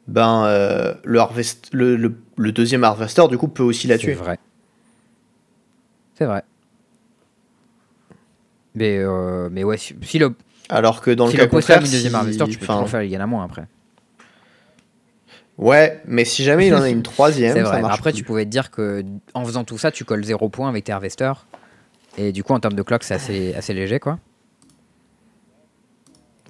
ben 0.07 0.45
euh, 0.47 0.95
le, 1.04 1.18
harvest, 1.18 1.68
le, 1.73 1.97
le- 1.97 2.14
le 2.37 2.52
deuxième 2.52 2.85
harvester 2.85 3.26
du 3.28 3.37
coup 3.37 3.49
peut 3.49 3.62
aussi 3.62 3.87
la 3.87 3.97
C'est 3.97 4.00
tuer. 4.04 4.14
vrai. 4.14 4.38
C'est 6.16 6.25
vrai. 6.26 6.42
Mais, 8.75 8.99
euh, 8.99 9.49
mais 9.50 9.64
ouais, 9.64 9.76
si, 9.76 9.95
si 10.02 10.18
le, 10.18 10.35
Alors 10.68 11.00
que 11.02 11.11
dans 11.11 11.26
si 11.28 11.37
le 11.37 11.42
cas 11.42 11.49
contraire, 11.49 11.80
deuxième 11.80 12.12
si- 12.12 12.16
harvester, 12.16 12.45
tu 12.49 12.59
peux 12.59 12.64
enfin, 12.64 12.75
faire 12.75 12.83
moins 13.26 13.45
après. 13.45 13.66
Ouais, 15.59 16.00
mais 16.07 16.25
si 16.25 16.45
jamais 16.45 16.69
il 16.69 16.75
en 16.75 16.81
a 16.83 16.88
une 16.88 17.03
troisième, 17.15 17.53
C'est 17.57 17.62
ça 17.65 17.69
vrai. 17.71 17.81
marche 17.83 17.95
Après, 17.99 18.11
plus. 18.12 18.19
tu 18.19 18.25
pouvais 18.25 18.45
te 18.45 18.50
dire 18.50 18.71
que 18.71 19.05
en 19.35 19.45
faisant 19.45 19.65
tout 19.65 19.79
ça, 19.79 19.91
tu 19.91 20.05
colles 20.05 20.25
0 20.25 20.49
points 20.49 20.69
avec 20.69 20.85
tes 20.85 20.93
harvesters. 20.93 21.47
Et 22.17 22.33
du 22.33 22.43
coup, 22.43 22.53
en 22.53 22.61
termes 22.61 22.75
de 22.75 22.83
clock, 22.83 23.05
c'est 23.05 23.15
assez, 23.15 23.55
assez 23.55 23.75
léger, 23.75 24.00
quoi. 24.00 24.19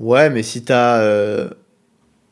Ouais, 0.00 0.30
mais 0.30 0.42
si 0.42 0.62
t'as 0.62 0.98
euh, 1.00 1.50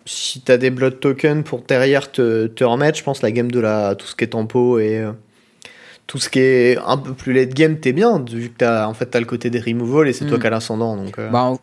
si 0.05 0.41
t'as 0.41 0.57
des 0.57 0.71
blood 0.71 1.01
tokens 1.01 1.43
pour 1.45 1.63
derrière 1.63 2.13
te, 2.13 2.47
te 2.47 2.63
remettre, 2.63 2.97
je 2.99 3.03
pense 3.03 3.23
la 3.23 3.33
game 3.33 3.51
de 3.51 3.59
la 3.61 3.95
tout 3.97 4.07
ce 4.07 4.15
qui 4.15 4.25
est 4.25 4.29
tempo 4.29 4.79
et 4.79 4.99
euh, 4.99 5.11
tout 6.07 6.19
ce 6.19 6.29
qui 6.31 6.39
est 6.39 6.79
un 6.87 6.97
peu 6.97 7.13
plus 7.13 7.33
late 7.33 7.55
game, 7.55 7.79
t'es 7.81 7.93
bien 7.93 8.21
vu 8.25 8.51
que 8.51 8.59
t'as 8.59 8.87
en 8.87 8.95
fait 8.95 9.07
t'as 9.07 9.19
le 9.19 9.27
côté 9.27 9.51
des 9.51 9.59
removals 9.59 10.07
et 10.09 10.13
c'est 10.13 10.27
toi 10.27 10.39
Mm. 10.39 10.41
qui 10.41 10.47
as 10.47 10.51
l'ascendant 10.51 10.97
donc. 10.97 11.19
euh, 11.19 11.29
Bah, 11.31 11.41
en- 11.43 11.59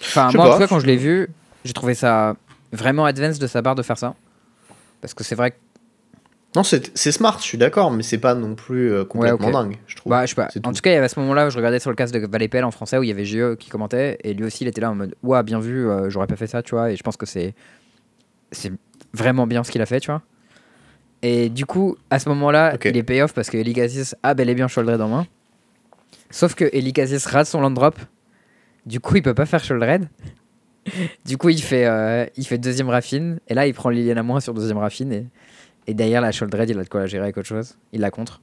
Enfin, 0.00 0.30
moi, 0.34 0.48
en 0.48 0.52
tout 0.54 0.58
cas, 0.58 0.66
quand 0.66 0.80
je 0.80 0.86
l'ai 0.86 0.96
vu, 0.96 1.28
j'ai 1.64 1.72
trouvé 1.72 1.94
ça 1.94 2.34
vraiment 2.74 3.04
advanced 3.06 3.40
de 3.40 3.46
sa 3.46 3.62
part 3.62 3.74
de 3.74 3.82
faire 3.82 3.98
ça. 3.98 4.14
Parce 5.00 5.14
que 5.14 5.24
c'est 5.24 5.34
vrai 5.34 5.52
que, 5.52 5.56
Non, 6.56 6.62
c'est 6.62 7.12
smart, 7.12 7.36
je 7.38 7.44
suis 7.44 7.58
d'accord, 7.58 7.90
mais 7.90 8.02
c'est 8.02 8.18
pas 8.18 8.34
non 8.34 8.54
plus 8.54 8.92
euh, 8.92 9.04
complètement 9.04 9.50
dingue, 9.50 9.76
je 9.86 9.96
trouve. 9.96 10.10
bah, 10.10 10.24
je 10.24 10.30
sais 10.30 10.34
pas. 10.36 10.48
C'est 10.52 10.60
En 10.66 10.70
tout. 10.70 10.76
tout 10.76 10.82
cas, 10.82 10.90
il 10.90 10.94
y 10.94 10.96
avait 10.96 11.06
à 11.06 11.08
ce 11.08 11.18
moment-là, 11.20 11.50
je 11.50 11.56
regardais 11.56 11.78
sur 11.80 11.90
le 11.90 11.96
casque 11.96 12.14
de 12.14 12.26
Valépel 12.26 12.64
en 12.64 12.70
français 12.70 12.96
où 12.98 13.02
il 13.02 13.08
y 13.08 13.12
avait 13.12 13.24
GE 13.24 13.56
qui 13.58 13.68
commentait. 13.70 14.18
Et 14.24 14.34
lui 14.34 14.44
aussi, 14.44 14.64
il 14.64 14.68
était 14.68 14.80
là 14.80 14.90
en 14.90 14.94
mode 14.94 15.14
Ouah, 15.22 15.42
bien 15.42 15.58
vu, 15.60 15.88
euh, 15.88 16.08
j'aurais 16.10 16.26
pas 16.26 16.36
fait 16.36 16.46
ça, 16.46 16.62
tu 16.62 16.74
vois. 16.74 16.90
Et 16.92 16.96
je 16.96 17.02
pense 17.02 17.16
que 17.16 17.26
c'est. 17.26 17.54
Vraiment 19.12 19.46
bien 19.46 19.62
ce 19.64 19.70
qu'il 19.70 19.82
a 19.82 19.86
fait, 19.86 20.00
tu 20.00 20.10
vois. 20.10 20.22
Et 21.22 21.48
du 21.48 21.66
coup, 21.66 21.96
à 22.10 22.18
ce 22.18 22.28
moment-là, 22.28 22.76
il 22.84 22.96
est 22.96 23.02
payoff 23.02 23.32
parce 23.32 23.48
que 23.50 23.56
Elikazis 23.56 24.12
a 24.22 24.34
bel 24.34 24.48
et 24.50 24.54
bien 24.54 24.68
Sholdred 24.68 25.00
en 25.00 25.08
main. 25.08 25.26
Sauf 26.30 26.54
que 26.54 26.64
Elikazis 26.72 27.26
rate 27.28 27.46
son 27.46 27.60
land 27.60 27.70
drop. 27.70 27.96
Du 28.86 29.00
coup, 29.00 29.16
il 29.16 29.22
peut 29.22 29.34
pas 29.34 29.46
faire 29.46 29.62
Sholdred. 29.64 30.08
du 31.24 31.36
coup, 31.36 31.48
il 31.48 31.62
fait, 31.62 31.86
euh, 31.86 32.26
il 32.36 32.46
fait 32.46 32.58
deuxième 32.58 32.88
raffine. 32.88 33.38
Et 33.48 33.54
là, 33.54 33.66
il 33.66 33.74
prend 33.74 33.90
Liliana 33.90 34.22
moins 34.22 34.40
sur 34.40 34.54
deuxième 34.54 34.78
raffine. 34.78 35.12
Et, 35.12 35.26
et 35.86 35.94
derrière 35.94 36.20
la 36.20 36.32
Sholdred, 36.32 36.68
il 36.70 36.78
a 36.78 36.84
de 36.84 36.88
quoi 36.88 37.00
la 37.00 37.06
gérer 37.06 37.24
avec 37.24 37.36
autre 37.36 37.48
chose. 37.48 37.76
Il 37.92 38.00
la 38.00 38.10
contre. 38.10 38.40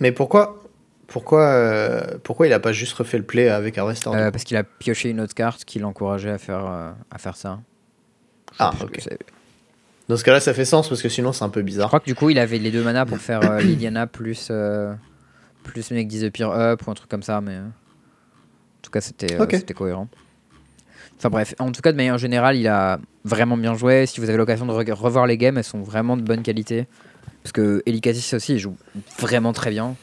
Mais 0.00 0.12
pourquoi 0.12 0.62
pourquoi 1.10 1.42
euh, 1.42 2.18
pourquoi 2.22 2.46
il 2.46 2.52
a 2.52 2.60
pas 2.60 2.72
juste 2.72 2.92
refait 2.92 3.18
le 3.18 3.24
play 3.24 3.48
avec 3.48 3.76
Harvester 3.76 4.10
du 4.10 4.16
Euh, 4.16 4.30
parce 4.30 4.44
qu'il 4.44 4.56
a 4.56 4.62
pioché 4.62 5.10
une 5.10 5.20
autre 5.20 5.34
carte 5.34 5.64
qui 5.64 5.80
l'encourageait 5.80 6.30
à 6.30 6.38
faire, 6.38 6.64
euh, 6.66 6.92
à 7.10 7.18
faire 7.18 7.36
ça. 7.36 7.58
Je 8.52 8.56
Ah, 8.60 8.72
ok. 8.80 9.08
Dans 10.08 10.16
ce 10.16 10.22
cas-là, 10.24 10.38
ça 10.40 10.54
fait 10.54 10.64
sens 10.64 10.88
parce 10.88 11.02
que 11.02 11.08
sinon 11.08 11.32
c'est 11.32 11.44
un 11.44 11.48
peu 11.48 11.60
Je 11.60 11.64
bizarre. 11.66 11.88
crois 11.88 11.98
que 11.98 12.04
du 12.04 12.14
coup, 12.14 12.30
il 12.30 12.38
avait 12.38 12.58
les 12.58 12.70
deux 12.70 12.82
manas 12.82 13.06
pour 13.06 13.18
faire 13.18 13.40
Liliana 13.58 14.06
plus, 14.06 14.52
plus 15.64 15.90
mec 15.90 16.06
10 16.06 16.22
the 16.22 16.30
Peer 16.30 16.50
Up 16.50 16.86
ou 16.86 16.90
un 16.90 16.94
truc 16.94 17.10
comme 17.10 17.24
ça. 17.24 17.40
Mais 17.40 17.56
en 17.58 17.72
tout 18.82 18.90
cas, 18.92 19.00
c'était 19.00 19.36
cohérent. 19.74 20.08
Enfin 21.20 21.28
bref, 21.28 21.54
en 21.58 21.70
tout 21.70 21.82
cas, 21.82 21.92
de 21.92 21.98
manière 21.98 22.16
générale, 22.16 22.56
il 22.56 22.66
a 22.66 22.98
vraiment 23.26 23.58
bien 23.58 23.74
joué. 23.74 24.06
Si 24.06 24.20
vous 24.20 24.30
avez 24.30 24.38
l'occasion 24.38 24.64
de 24.64 24.72
revoir 24.72 25.26
les 25.26 25.36
games, 25.36 25.58
elles 25.58 25.64
sont 25.64 25.82
vraiment 25.82 26.16
de 26.16 26.22
bonne 26.22 26.40
qualité. 26.40 26.86
Parce 27.42 27.52
que 27.52 27.82
Elikazis 27.84 28.34
aussi, 28.34 28.54
il 28.54 28.58
joue 28.58 28.74
vraiment 29.18 29.52
très 29.52 29.68
bien. 29.68 29.96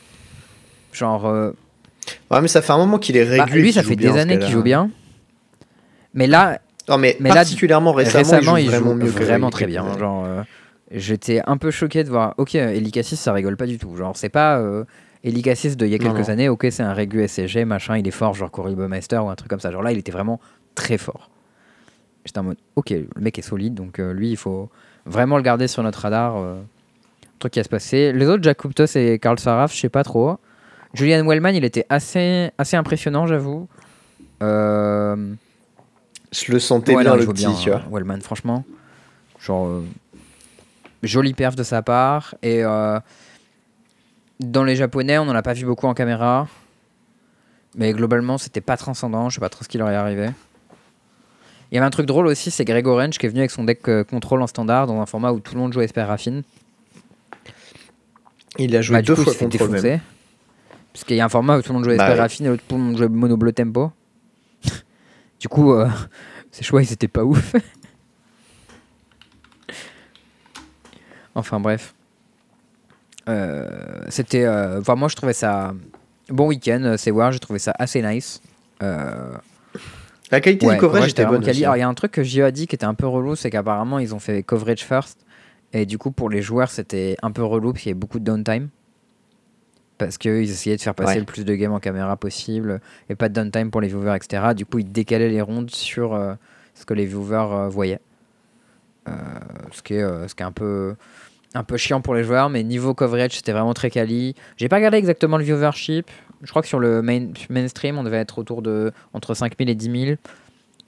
Genre, 0.94 1.26
euh, 1.26 1.54
Ouais, 2.30 2.40
mais 2.40 2.48
ça 2.48 2.62
fait 2.62 2.72
un 2.72 2.78
moment 2.78 3.00
qu'il 3.00 3.18
est 3.18 3.26
bah, 3.36 3.46
régulier. 3.46 3.64
lui, 3.64 3.74
ça 3.74 3.82
fait 3.82 3.96
des 3.96 4.16
années 4.16 4.38
qu'il 4.38 4.52
joue 4.52 4.62
bien. 4.62 4.92
Mais 6.14 6.28
là, 6.28 6.60
Non, 6.88 7.00
mais, 7.00 7.18
Mais 7.20 7.30
là, 7.30 7.36
particulièrement 7.36 7.94
récemment, 7.94 8.20
récemment, 8.20 8.58
il 8.58 8.66
joue 8.66 8.72
il 8.72 8.76
vraiment 8.78 8.92
joue 8.92 8.98
mieux 8.98 9.12
que 9.12 9.24
vraiment 9.24 9.48
que 9.48 9.54
très 9.54 9.66
bien. 9.66 9.98
Genre, 9.98 10.24
euh, 10.24 10.44
j'étais 10.92 11.42
un 11.48 11.58
peu 11.58 11.72
choqué 11.72 12.04
de 12.04 12.10
voir. 12.10 12.36
Ok, 12.38 12.54
Elikassis, 12.54 13.18
ça 13.18 13.34
rigole 13.34 13.58
pas 13.58 13.66
du 13.66 13.80
tout. 13.80 13.96
Genre, 13.96 14.16
c'est 14.16 14.30
pas 14.30 14.60
euh, 14.60 14.84
de 15.24 15.86
il 15.86 15.92
y 15.92 15.96
a 15.96 15.98
quelques 15.98 16.16
non. 16.16 16.30
années. 16.30 16.50
Ok, 16.50 16.68
c'est 16.70 16.84
un 16.84 16.94
régu 16.94 17.28
SCG, 17.28 17.66
machin, 17.66 17.98
il 17.98 18.08
est 18.08 18.12
fort, 18.12 18.34
genre 18.34 18.52
Cory 18.52 18.76
Baumeister 18.76 19.18
ou 19.18 19.30
un 19.30 19.36
truc 19.36 19.50
comme 19.50 19.60
ça. 19.60 19.72
Genre 19.72 19.82
là, 19.84 19.92
il 19.92 19.98
était 19.98 20.12
vraiment 20.12 20.40
très 20.78 20.98
fort. 20.98 21.30
J'étais 22.24 22.40
en 22.40 22.44
mode, 22.44 22.58
ok, 22.76 22.92
le 22.92 23.08
mec 23.20 23.38
est 23.40 23.42
solide, 23.42 23.74
donc 23.74 24.00
euh, 24.00 24.14
lui, 24.14 24.30
il 24.30 24.38
faut 24.38 24.70
vraiment 25.06 25.38
le 25.38 25.44
garder 25.44 25.68
sur 25.68 25.82
notre 25.84 26.00
radar. 26.02 26.38
euh, 26.38 26.62
truc 27.40 27.54
qui 27.54 27.60
va 27.60 27.64
se 27.64 27.70
passer. 27.70 28.14
Les 28.14 28.28
autres, 28.28 28.44
Jack 28.44 28.58
Kuptos 28.58 28.86
et 28.96 29.20
Karl 29.20 29.38
Saraf, 29.40 29.74
je 29.74 29.80
sais 29.80 29.90
pas 29.90 30.04
trop. 30.04 30.38
Julian 30.94 31.26
Wellman, 31.28 31.52
il 31.56 31.64
était 31.66 31.86
assez, 31.90 32.50
assez 32.58 32.76
impressionnant, 32.78 33.28
j'avoue. 33.28 33.68
Euh, 34.42 35.34
Je 36.32 36.52
le 36.52 36.60
sentais 36.60 36.96
Ouais, 36.96 37.04
bien 37.04 37.12
non, 37.12 37.18
le 37.20 37.26
petit, 37.28 37.46
bien, 37.46 37.54
tu 37.54 37.70
vois. 37.70 37.80
euh, 37.80 37.90
Wellman, 37.92 38.22
franchement. 38.22 38.66
Genre, 39.40 39.68
euh, 39.68 39.84
jolie 41.04 41.34
perf 41.34 41.56
de 41.56 41.64
sa 41.64 41.82
part. 41.84 42.34
Et 42.42 42.64
euh, 42.64 43.00
dans 44.40 44.64
les 44.64 44.76
japonais, 44.76 45.18
on 45.20 45.26
n'en 45.26 45.36
a 45.36 45.42
pas 45.44 45.54
vu 45.54 45.66
beaucoup 45.66 45.88
en 45.88 45.94
caméra. 45.94 46.48
Mais 47.76 47.94
globalement, 47.94 48.38
c'était 48.40 48.62
pas 48.62 48.78
transcendant. 48.78 49.30
Je 49.30 49.36
sais 49.36 49.40
pas 49.42 49.50
trop 49.50 49.64
ce 49.64 49.70
qui 49.70 49.78
leur 49.78 49.90
est 49.92 49.96
arrivé. 49.96 50.30
Il 51.72 51.76
y 51.76 51.78
avait 51.78 51.86
un 51.88 51.90
truc 51.92 52.06
drôle 52.06 52.28
aussi, 52.28 52.50
c'est 52.50 52.64
Greg 52.66 52.88
Orange 52.88 53.18
qui 53.18 53.26
est 53.26 53.30
venu 53.30 53.40
avec 53.42 53.52
son 53.52 53.64
deck 53.66 53.88
euh, 53.90 54.04
contrôle 54.04 54.42
en 54.42 54.48
standard 54.48 54.88
dans 54.88 55.02
un 55.02 55.06
format 55.06 55.32
où 55.34 55.40
tout 55.40 55.54
le 55.54 55.60
monde 55.60 55.74
jouait 55.74 55.84
Esper 55.86 56.04
Raffine. 56.04 56.44
Il 58.58 58.76
a 58.76 58.82
joué 58.82 58.96
Bah, 58.98 59.02
deux 59.02 59.16
coup, 59.16 59.24
fois 59.24 59.48
défoncer. 59.48 60.00
Parce 60.94 61.04
qu'il 61.04 61.18
y 61.18 61.20
a 61.20 61.26
un 61.26 61.30
format 61.30 61.58
où 61.58 61.62
tout 61.62 61.70
le 61.70 61.76
monde 61.76 61.84
jouait 61.84 61.98
Bah 61.98 62.06
Esper 62.06 62.16
ouais. 62.16 62.22
Raffine 62.22 62.46
et 62.46 62.50
l'autre 62.50 62.64
tout 62.68 62.76
le 62.76 62.82
monde 62.82 62.98
jouait 62.98 63.10
Mono 63.10 63.36
Bleu 63.38 63.52
Tempo. 63.52 63.92
du 65.40 65.48
coup, 65.50 65.74
euh, 65.74 65.88
ses 66.52 66.64
choix, 66.64 66.82
ils 66.82 66.92
étaient 66.92 67.08
pas 67.10 67.24
ouf. 67.24 67.54
enfin 71.36 71.60
bref. 71.60 71.94
Euh, 73.28 73.68
C'était. 74.10 74.46
euh, 74.46 74.80
Enfin, 74.80 74.96
moi, 74.96 75.08
je 75.10 75.16
trouvais 75.16 75.34
ça. 75.34 75.74
Bon 76.30 76.48
week-end, 76.48 76.96
c'est 76.98 77.12
War, 77.12 77.32
j'ai 77.32 77.40
trouvé 77.40 77.60
ça 77.60 77.74
assez 77.78 78.02
nice. 78.02 78.42
Euh, 78.84 79.34
La 80.32 80.42
qualité 80.42 80.66
Ouais, 80.68 80.74
du 80.76 80.80
coverage 80.82 81.10
était 81.12 81.26
bonne. 81.26 81.44
hein. 81.48 81.52
il 81.54 81.60
y 81.60 81.66
a 81.66 81.88
un 81.88 81.94
truc 81.94 82.12
que 82.12 82.24
Gio 82.24 82.44
a 82.46 82.52
dit 82.52 82.68
qui 82.68 82.76
était 82.76 82.86
un 82.86 82.94
peu 82.94 83.08
relou, 83.08 83.36
c'est 83.36 83.50
qu'apparemment, 83.50 84.00
ils 84.00 84.14
ont 84.14 84.20
fait 84.20 84.44
coverage 84.44 84.84
first. 84.84 85.20
Et 85.74 85.86
du 85.86 85.98
coup, 85.98 86.12
pour 86.12 86.30
les 86.30 86.42
joueurs, 86.42 86.70
c'était 86.70 87.16
un 87.22 87.32
peu 87.32 87.44
relou 87.44 87.72
parce 87.72 87.84
qu'il 87.84 87.90
y 87.90 87.94
avait 87.94 88.00
beaucoup 88.00 88.20
de 88.20 88.26
downtime. 88.26 88.70
Parce 89.98 90.18
qu'ils 90.18 90.50
essayaient 90.50 90.76
de 90.78 90.82
faire 90.82 90.94
passer 90.96 91.14
Ouais. 91.14 91.20
le 91.20 91.26
plus 91.26 91.44
de 91.44 91.56
games 91.56 91.72
en 91.74 91.80
caméra 91.80 92.16
possible 92.18 92.82
et 93.10 93.16
pas 93.16 93.30
de 93.30 93.34
downtime 93.34 93.72
pour 93.72 93.82
les 93.82 93.88
viewers, 93.88 94.16
etc. 94.16 94.54
Du 94.56 94.66
coup, 94.66 94.80
ils 94.80 94.92
décalaient 94.92 95.30
les 95.30 95.42
rondes 95.42 95.72
sur 95.72 96.14
euh, 96.14 96.34
ce 96.76 96.86
que 96.86 96.94
les 96.94 97.06
viewers 97.06 97.48
euh, 97.52 97.68
voyaient. 97.70 98.00
Euh, 99.08 99.12
ce, 99.72 99.82
qui 99.82 99.96
est, 99.96 100.04
euh, 100.04 100.28
ce 100.28 100.36
qui 100.36 100.44
est 100.44 100.46
un 100.46 100.52
peu, 100.52 100.96
un 101.54 101.64
peu 101.64 101.78
chiant 101.78 102.02
pour 102.02 102.14
les 102.14 102.24
joueurs, 102.24 102.50
mais 102.50 102.64
niveau 102.64 102.94
coverage, 102.94 103.32
c'était 103.32 103.54
vraiment 103.54 103.74
très 103.74 103.90
quali. 103.90 104.36
J'ai 104.58 104.68
pas 104.70 104.76
regardé 104.76 104.98
exactement 104.98 105.38
le 105.38 105.44
viewership. 105.46 106.12
Je 106.44 106.50
crois 106.50 106.62
que 106.62 106.68
sur 106.68 106.80
le 106.80 107.02
main, 107.02 107.28
mainstream, 107.50 107.98
on 107.98 108.04
devait 108.04 108.18
être 108.18 108.38
autour 108.38 108.62
de 108.62 108.92
entre 109.14 109.34
5000 109.34 109.70
et 109.70 109.76
10 109.76 110.06
000. 110.06 110.18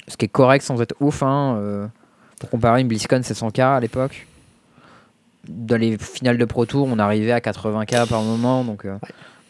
Ce 0.08 0.18
qui 0.18 0.26
est 0.26 0.30
correct 0.30 0.62
sans 0.62 0.82
être 0.82 0.96
ouf. 1.00 1.24
Hein, 1.24 1.58
euh, 1.58 1.88
pour 2.40 2.50
comparer, 2.50 2.82
une 2.82 2.88
BlizzCon, 2.88 3.22
c'est 3.24 3.38
100K 3.38 3.78
à 3.78 3.80
l'époque. 3.80 4.28
Dans 5.48 5.78
les 5.78 5.98
finales 5.98 6.38
de 6.38 6.46
Pro 6.46 6.66
Tour, 6.66 6.88
on 6.92 7.00
arrivait 7.00 7.32
à 7.32 7.40
80K 7.40 8.08
par 8.08 8.22
moment. 8.22 8.64
Donc 8.64 8.86
euh, 8.86 8.98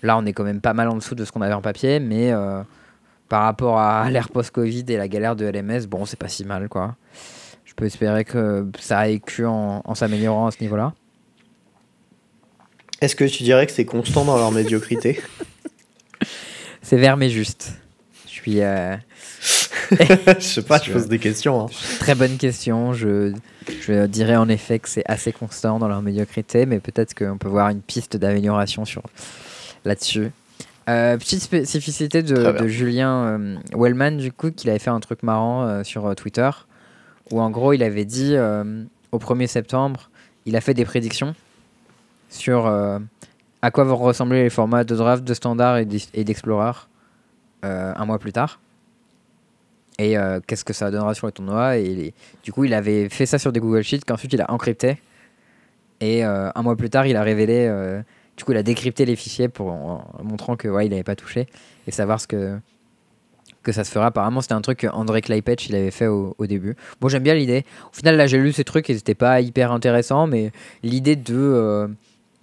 là, 0.01 0.17
on 0.17 0.25
est 0.25 0.33
quand 0.33 0.43
même 0.43 0.61
pas 0.61 0.73
mal 0.73 0.87
en 0.87 0.95
dessous 0.95 1.15
de 1.15 1.25
ce 1.25 1.31
qu'on 1.31 1.41
avait 1.41 1.53
en 1.53 1.61
papier. 1.61 1.99
Mais 1.99 2.31
euh, 2.31 2.61
par 3.27 3.43
rapport 3.43 3.79
à 3.79 4.09
l'ère 4.11 4.29
post-Covid 4.29 4.85
et 4.87 4.97
la 4.97 5.07
galère 5.07 5.35
de 5.35 5.45
LMS, 5.45 5.87
bon, 5.87 6.05
c'est 6.05 6.19
pas 6.19 6.29
si 6.29 6.45
mal. 6.45 6.69
quoi. 6.69 6.95
Je 7.65 7.73
peux 7.73 7.85
espérer 7.85 8.25
que 8.25 8.67
ça 8.79 8.99
a 8.99 9.07
écu 9.07 9.45
en, 9.45 9.81
en 9.83 9.95
s'améliorant 9.95 10.47
à 10.47 10.51
ce 10.51 10.61
niveau-là. 10.61 10.93
Est-ce 13.01 13.15
que 13.15 13.23
tu 13.25 13.43
dirais 13.43 13.65
que 13.65 13.71
c'est 13.71 13.85
constant 13.85 14.25
dans 14.25 14.37
leur 14.37 14.51
médiocrité? 14.51 15.21
C'est 16.81 16.97
vert 16.97 17.17
mais 17.17 17.29
juste. 17.29 17.73
Je 18.25 18.31
suis. 18.31 18.61
euh, 18.61 18.95
Je 19.91 20.39
sais 20.39 20.61
pas, 20.61 20.79
je 20.79 20.85
Je- 20.85 20.93
pose 20.93 21.07
des 21.07 21.19
questions. 21.19 21.65
hein. 21.65 21.69
Très 21.99 22.15
bonne 22.15 22.37
question. 22.37 22.93
Je, 22.93 23.33
je 23.81 24.05
dirais 24.05 24.35
en 24.35 24.47
effet 24.49 24.79
que 24.79 24.87
c'est 24.89 25.03
assez 25.07 25.31
constant 25.31 25.79
dans 25.79 25.87
leur 25.87 26.01
médiocrité, 26.01 26.65
mais 26.65 26.79
peut-être 26.79 27.13
qu'on 27.15 27.37
peut 27.37 27.47
voir 27.49 27.69
une 27.69 27.81
piste 27.81 28.15
d'amélioration 28.17 28.85
sur 28.85 29.03
là-dessus. 29.85 30.31
Euh, 30.89 31.17
petite 31.17 31.41
spécificité 31.41 32.23
de, 32.23 32.51
de 32.51 32.67
Julien 32.67 33.39
euh, 33.39 33.55
Wellman, 33.75 34.17
du 34.17 34.31
coup, 34.31 34.51
qu'il 34.51 34.69
avait 34.69 34.79
fait 34.79 34.89
un 34.89 34.99
truc 34.99 35.21
marrant 35.23 35.63
euh, 35.67 35.83
sur 35.83 36.15
Twitter, 36.15 36.49
où 37.31 37.41
en 37.41 37.49
gros, 37.51 37.73
il 37.73 37.83
avait 37.83 38.05
dit 38.05 38.35
au 39.11 39.17
1er 39.19 39.47
septembre, 39.47 40.09
il 40.45 40.55
a 40.55 40.61
fait 40.61 40.73
des 40.73 40.85
prédictions 40.85 41.35
sur 42.29 42.65
à 43.61 43.71
quoi 43.71 43.83
vont 43.83 43.95
ressembler 43.95 44.43
les 44.43 44.49
formats 44.49 44.83
de 44.83 44.95
draft, 44.95 45.23
de 45.23 45.33
standard 45.33 45.77
et 45.77 45.85
d'explorer 45.85 46.71
un 47.63 48.05
mois 48.05 48.19
plus 48.19 48.31
tard? 48.31 48.59
Et 49.97 50.15
qu'est-ce 50.47 50.63
que 50.63 50.73
ça 50.73 50.91
donnera 50.91 51.13
sur 51.13 51.27
les 51.27 51.33
tournois? 51.33 51.77
Et 51.77 52.13
du 52.43 52.53
coup, 52.53 52.63
il 52.63 52.73
avait 52.73 53.09
fait 53.09 53.25
ça 53.25 53.37
sur 53.37 53.51
des 53.51 53.59
Google 53.59 53.83
Sheets 53.83 54.01
qu'ensuite 54.07 54.31
il 54.31 54.41
a 54.41 54.49
encrypté. 54.51 54.97
Et 55.99 56.23
un 56.23 56.61
mois 56.61 56.77
plus 56.77 56.89
tard, 56.89 57.05
il 57.05 57.17
a 57.17 57.23
révélé 57.23 57.67
du 58.39 58.45
coup, 58.45 58.53
il 58.53 58.57
a 58.57 58.63
décrypté 58.63 59.03
les 59.03 59.17
fichiers 59.17 59.49
pour 59.49 59.67
en, 59.67 60.01
montrant 60.23 60.55
que 60.55 60.69
ouais, 60.69 60.85
il 60.85 60.89
n'avait 60.91 61.03
pas 61.03 61.17
touché 61.17 61.47
et 61.87 61.91
savoir 61.91 62.21
ce 62.21 62.27
que 62.27 62.61
ça 63.73 63.83
se 63.83 63.91
fera. 63.91 64.07
Apparemment, 64.07 64.39
c'était 64.39 64.53
un 64.53 64.61
truc 64.61 64.79
que 64.79 64.87
André 64.87 65.21
Kleipetch 65.21 65.69
avait 65.71 65.91
fait 65.91 66.07
au, 66.07 66.33
début. 66.47 66.77
Bon, 67.01 67.09
j'aime 67.09 67.23
bien 67.23 67.35
l'idée. 67.35 67.65
Au 67.91 67.95
final, 67.95 68.15
là, 68.15 68.27
j'ai 68.27 68.37
lu 68.37 68.53
ces 68.53 68.63
trucs 68.63 68.89
et 68.89 68.95
c'était 68.95 69.13
pas 69.13 69.41
hyper 69.41 69.73
intéressant, 69.73 70.25
mais 70.25 70.51
l'idée 70.83 71.17
de 71.17 71.35
euh, 71.35 71.87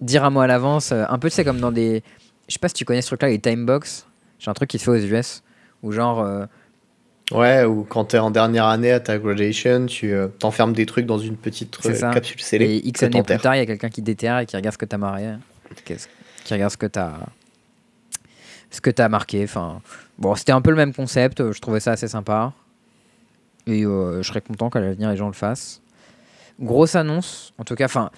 dire 0.01 0.23
un 0.23 0.29
mois 0.29 0.45
à 0.45 0.47
l'avance, 0.47 0.91
euh, 0.91 1.05
un 1.09 1.19
peu, 1.19 1.29
c'est 1.29 1.43
comme 1.43 1.59
dans 1.59 1.71
des. 1.71 2.03
Je 2.47 2.53
sais 2.53 2.59
pas 2.59 2.69
si 2.69 2.75
tu 2.75 2.85
connais 2.85 3.01
ce 3.01 3.07
truc-là, 3.07 3.29
les 3.29 3.39
timebox. 3.39 4.05
J'ai 4.39 4.49
un 4.49 4.53
truc 4.53 4.69
qui 4.69 4.79
se 4.79 4.83
fait 4.83 4.91
aux 4.91 4.97
US 4.97 5.43
où 5.83 5.91
genre. 5.91 6.21
Euh, 6.21 6.45
ouais, 7.31 7.65
ou 7.65 7.83
quand 7.83 8.05
tu 8.05 8.15
es 8.15 8.19
en 8.19 8.31
dernière 8.31 8.65
année 8.65 8.91
à 8.91 8.99
ta 8.99 9.17
graduation, 9.17 9.85
tu 9.87 10.15
t'enfermes 10.39 10.73
des 10.73 10.85
trucs 10.85 11.05
dans 11.05 11.17
une 11.17 11.35
petite 11.35 11.77
capsule 11.77 12.41
scellée. 12.41 12.75
Et 12.75 12.87
X 12.87 13.03
années 13.03 13.23
plus 13.23 13.37
tard, 13.37 13.55
il 13.55 13.59
y 13.59 13.61
a 13.61 13.65
quelqu'un 13.65 13.89
qui 13.89 14.01
déterre 14.01 14.39
et 14.39 14.45
qui 14.45 14.55
regarde 14.55 14.73
ce 14.73 14.77
que 14.77 14.85
tu 14.85 14.95
as 14.95 14.99
marié 14.99 15.33
qui 16.47 16.53
regarde 16.53 16.71
ce 16.71 16.77
que 16.77 16.85
tu 16.85 16.99
as 16.99 17.13
ce 18.69 18.81
que 18.81 18.89
tu 18.89 19.01
as 19.01 19.09
marqué. 19.09 19.43
Enfin, 19.43 19.81
bon, 20.17 20.35
c'était 20.35 20.51
un 20.51 20.61
peu 20.61 20.69
le 20.69 20.75
même 20.75 20.93
concept. 20.93 21.51
Je 21.51 21.59
trouvais 21.59 21.79
ça 21.79 21.91
assez 21.91 22.07
sympa. 22.07 22.53
Et 23.65 23.83
euh, 23.85 24.21
je 24.21 24.27
serais 24.27 24.41
content 24.41 24.69
qu'à 24.69 24.79
l'avenir 24.79 25.09
les 25.09 25.17
gens 25.17 25.27
le 25.27 25.33
fassent. 25.33 25.81
Grosse 26.59 26.95
annonce, 26.95 27.53
en 27.57 27.63
tout 27.63 27.75
cas, 27.75 27.85
enfin, 27.85 28.09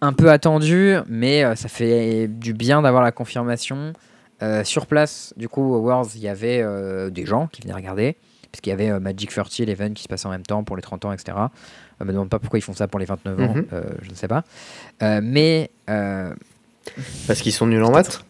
un 0.00 0.12
peu 0.12 0.30
attendu, 0.30 0.96
mais 1.08 1.44
euh, 1.44 1.54
ça 1.54 1.68
fait 1.68 2.28
du 2.28 2.52
bien 2.52 2.82
d'avoir 2.82 3.02
la 3.02 3.12
confirmation. 3.12 3.92
Euh, 4.42 4.64
sur 4.64 4.86
place, 4.86 5.32
du 5.36 5.48
coup, 5.48 5.62
au 5.62 5.78
Worlds, 5.78 6.10
il 6.14 6.20
y 6.20 6.28
avait 6.28 6.62
des 7.10 7.24
gens 7.24 7.46
qui 7.46 7.62
venaient 7.62 7.74
regarder, 7.74 8.16
puisqu'il 8.52 8.70
y 8.70 8.72
avait 8.72 8.98
Magic 9.00 9.30
30, 9.30 9.58
l'event 9.60 9.92
qui 9.92 10.02
se 10.02 10.08
passait 10.08 10.26
en 10.26 10.30
même 10.30 10.44
temps 10.44 10.62
pour 10.62 10.76
les 10.76 10.82
30 10.82 11.06
ans, 11.06 11.12
etc. 11.12 11.36
Je 11.98 12.04
me 12.04 12.12
demande 12.12 12.28
pas 12.28 12.38
pourquoi 12.38 12.58
ils 12.58 12.62
font 12.62 12.74
ça 12.74 12.86
pour 12.86 13.00
les 13.00 13.06
29 13.06 13.40
ans, 13.40 13.54
mhm. 13.54 13.66
je 14.02 14.10
ne 14.10 14.14
sais 14.14 14.28
pas. 14.28 14.44
mais 15.00 15.70
parce 17.26 17.40
qu'ils 17.40 17.52
sont 17.52 17.66
nuls 17.66 17.82
en 17.82 17.90
maths? 17.90 18.24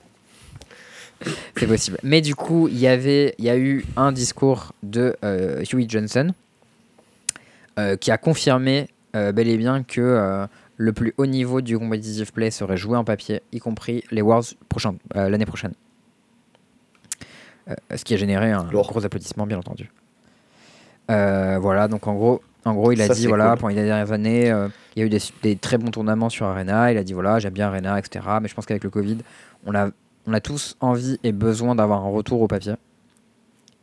C'est 1.57 1.67
possible. 1.67 1.99
Mais 2.03 2.21
du 2.21 2.35
coup, 2.35 2.69
il 2.69 2.79
y 2.79 2.87
avait, 2.87 3.35
il 3.39 3.45
y 3.45 3.51
a 3.51 3.57
eu 3.57 3.85
un 3.97 4.13
discours 4.13 4.73
de 4.83 5.17
euh, 5.25 5.65
Huey 5.73 5.87
Johnson 5.89 6.33
euh, 7.79 7.97
qui 7.97 8.11
a 8.11 8.19
confirmé 8.19 8.89
euh, 9.15 9.33
bel 9.33 9.49
et 9.49 9.57
bien 9.57 9.83
que 9.83 10.47
le 10.77 10.93
plus 10.93 11.15
haut 11.17 11.27
niveau 11.27 11.61
du 11.61 11.79
competitive 11.79 12.33
play 12.33 12.51
serait 12.51 12.77
joué 12.77 12.97
en 12.97 13.05
papier, 13.05 13.43
y 13.53 13.59
compris 13.59 14.05
les 14.11 14.23
Worlds 14.23 14.55
l'année 15.15 15.47
prochaine. 15.47 15.73
ce 17.95 18.05
qui 18.05 18.15
a 18.15 18.17
généré 18.17 18.53
un 18.53 18.65
gros 18.65 19.05
applaudissement, 19.05 19.47
bien 19.47 19.59
entendu. 19.59 19.91
voilà, 21.09 21.89
donc 21.89 22.07
en 22.07 22.15
gros, 22.15 22.43
en 22.67 22.75
gros, 22.75 22.91
il 22.91 23.01
a 23.01 23.09
dit 23.09 23.29
voilà, 23.29 23.55
pendant 23.57 23.69
les 23.69 23.75
dernières 23.77 24.11
années, 24.11 24.51
euh, 24.51 24.69
il 24.97 25.01
y 25.01 25.03
a 25.05 25.07
eu 25.07 25.19
des, 25.43 25.57
très 25.57 25.79
bons 25.79 25.93
tournements 25.93 26.29
sur 26.29 26.47
Arena. 26.47 26.91
Il 26.91 26.99
a 26.99 27.05
dit 27.05 27.13
voilà, 27.13 27.39
j'aime 27.39 27.53
bien 27.53 27.69
Arena, 27.69 27.97
etc. 27.97 28.27
Mais 28.43 28.49
je 28.49 28.55
pense 28.55 28.67
qu'avec 28.67 28.83
le 28.83 28.91
Covid, 28.91 29.19
on 29.65 29.75
a, 29.75 29.91
on 30.27 30.33
a 30.33 30.41
tous 30.41 30.77
envie 30.81 31.21
et 31.23 31.31
besoin 31.31 31.77
d'avoir 31.77 32.05
un 32.05 32.09
retour 32.09 32.43
au 32.43 32.49
papier. 32.49 32.75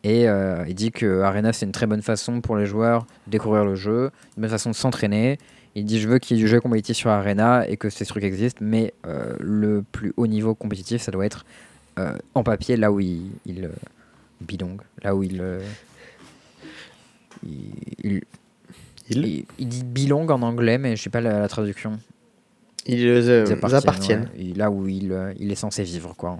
Et 0.03 0.27
euh, 0.27 0.65
il 0.67 0.75
dit 0.75 0.91
que 0.91 1.21
Arena, 1.21 1.53
c'est 1.53 1.65
une 1.65 1.71
très 1.71 1.88
bonne 1.88 2.01
façon 2.01 2.41
pour 2.41 2.58
les 2.58 2.65
joueurs 2.65 3.06
de 3.25 3.32
découvrir 3.32 3.63
le 3.63 3.75
jeu, 3.75 4.12
une 4.36 4.41
bonne 4.41 4.51
façon 4.51 4.69
de 4.69 4.75
s'entraîner. 4.75 5.38
Il 5.75 5.86
dit 5.86 5.99
je 5.99 6.07
veux 6.07 6.19
qu'il 6.19 6.38
y 6.38 6.39
ait 6.39 6.43
du 6.43 6.47
jeu 6.47 6.59
compétitif 6.62 6.97
sur 6.97 7.09
Arena 7.09 7.67
et 7.67 7.77
que 7.77 7.89
ces 7.89 8.05
trucs 8.05 8.23
existent, 8.23 8.59
mais 8.62 8.93
euh, 9.07 9.36
le 9.39 9.83
plus 9.91 10.13
haut 10.17 10.27
niveau 10.27 10.53
compétitif, 10.55 11.01
ça 11.01 11.12
doit 11.12 11.25
être 11.25 11.45
en 12.33 12.41
papier, 12.43 12.75
là 12.75 12.91
où 12.91 12.99
il, 12.99 13.29
il 13.45 13.69
bidong, 14.41 14.81
là 15.03 15.15
où 15.15 15.21
il, 15.21 15.43
il 17.43 18.21
il, 19.09 19.45
dit 19.59 19.83
bilong 19.83 20.27
en 20.29 20.41
anglais, 20.41 20.77
mais 20.77 20.95
je 20.95 21.03
sais 21.03 21.09
pas 21.09 21.21
la, 21.21 21.47
traduction. 21.47 21.99
Ils, 22.86 23.07
euh, 23.07 23.45
appartiennent. 23.73 24.29
Là 24.55 24.69
où 24.69 24.88
il, 24.88 25.12
euh, 25.12 25.33
il, 25.39 25.51
est 25.51 25.55
censé 25.55 25.83
vivre, 25.83 26.15
quoi. 26.17 26.38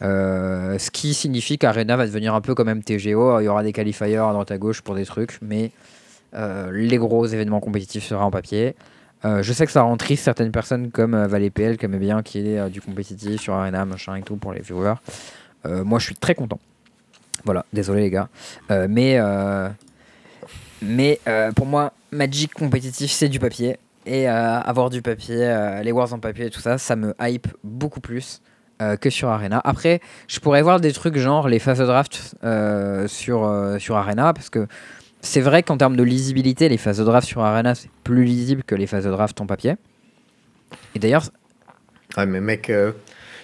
Euh, 0.00 0.78
ce 0.78 0.90
qui 0.90 1.14
signifie 1.14 1.58
qu'Arena 1.58 1.96
va 1.96 2.06
devenir 2.06 2.34
un 2.34 2.40
peu 2.40 2.54
comme 2.54 2.72
MTGO. 2.72 3.40
Il 3.40 3.44
y 3.44 3.48
aura 3.48 3.62
des 3.62 3.72
qualifiers 3.72 4.16
à 4.16 4.32
droite 4.32 4.50
à 4.50 4.58
gauche 4.58 4.80
pour 4.80 4.94
des 4.94 5.04
trucs, 5.04 5.38
mais 5.42 5.70
les 6.34 6.98
gros 6.98 7.26
événements 7.26 7.60
compétitifs 7.60 8.04
seront 8.04 8.24
en 8.24 8.30
papier. 8.30 8.74
je 9.24 9.52
sais 9.52 9.66
que 9.66 9.72
ça 9.72 9.82
rend 9.82 9.96
triste 9.96 10.24
certaines 10.24 10.52
personnes 10.52 10.90
comme 10.90 11.26
ValetPL 11.26 11.76
qui 11.76 11.84
aimait 11.84 11.98
bien 11.98 12.22
qu'il 12.22 12.46
y 12.46 12.54
ait 12.54 12.70
du 12.70 12.80
compétitif 12.80 13.40
sur 13.40 13.54
Arena, 13.54 13.84
machin 13.84 14.16
et 14.16 14.22
tout 14.22 14.36
pour 14.36 14.52
les 14.52 14.60
viewers. 14.60 14.94
moi, 15.64 15.98
je 15.98 16.06
suis 16.06 16.16
très 16.16 16.34
content. 16.34 16.58
Voilà, 17.44 17.64
désolé 17.72 18.02
les 18.02 18.10
gars. 18.10 18.28
mais 18.88 19.18
mais 20.82 21.20
euh, 21.28 21.52
pour 21.52 21.66
moi, 21.66 21.92
Magic 22.10 22.52
compétitif, 22.52 23.10
c'est 23.10 23.28
du 23.28 23.38
papier. 23.38 23.78
Et 24.04 24.28
euh, 24.28 24.60
avoir 24.60 24.90
du 24.90 25.00
papier, 25.00 25.46
euh, 25.46 25.82
les 25.82 25.92
Wars 25.92 26.12
en 26.12 26.18
papier 26.18 26.46
et 26.46 26.50
tout 26.50 26.60
ça, 26.60 26.76
ça 26.76 26.96
me 26.96 27.14
hype 27.20 27.46
beaucoup 27.64 28.00
plus 28.00 28.42
que 29.00 29.10
sur 29.10 29.28
Arena. 29.28 29.60
Après, 29.62 30.00
je 30.26 30.40
pourrais 30.40 30.60
voir 30.60 30.80
des 30.80 30.90
trucs 30.90 31.16
genre 31.16 31.46
les 31.46 31.60
phases 31.60 31.78
draft 31.78 32.34
sur, 33.06 33.76
sur 33.78 33.96
Arena, 33.96 34.32
parce 34.32 34.50
que 34.50 34.66
c'est 35.22 35.40
vrai 35.40 35.62
qu'en 35.62 35.76
termes 35.76 35.96
de 35.96 36.02
lisibilité, 36.02 36.68
les 36.68 36.76
phases 36.76 36.98
de 36.98 37.04
draft 37.04 37.26
sur 37.26 37.42
Arena, 37.42 37.74
c'est 37.74 37.90
plus 38.04 38.24
lisible 38.24 38.62
que 38.64 38.74
les 38.74 38.86
phases 38.86 39.04
de 39.04 39.10
draft 39.10 39.40
en 39.40 39.46
papier. 39.46 39.74
Et 40.94 40.98
d'ailleurs... 40.98 41.24
Ouais, 42.16 42.26
mais 42.26 42.40
mec, 42.40 42.70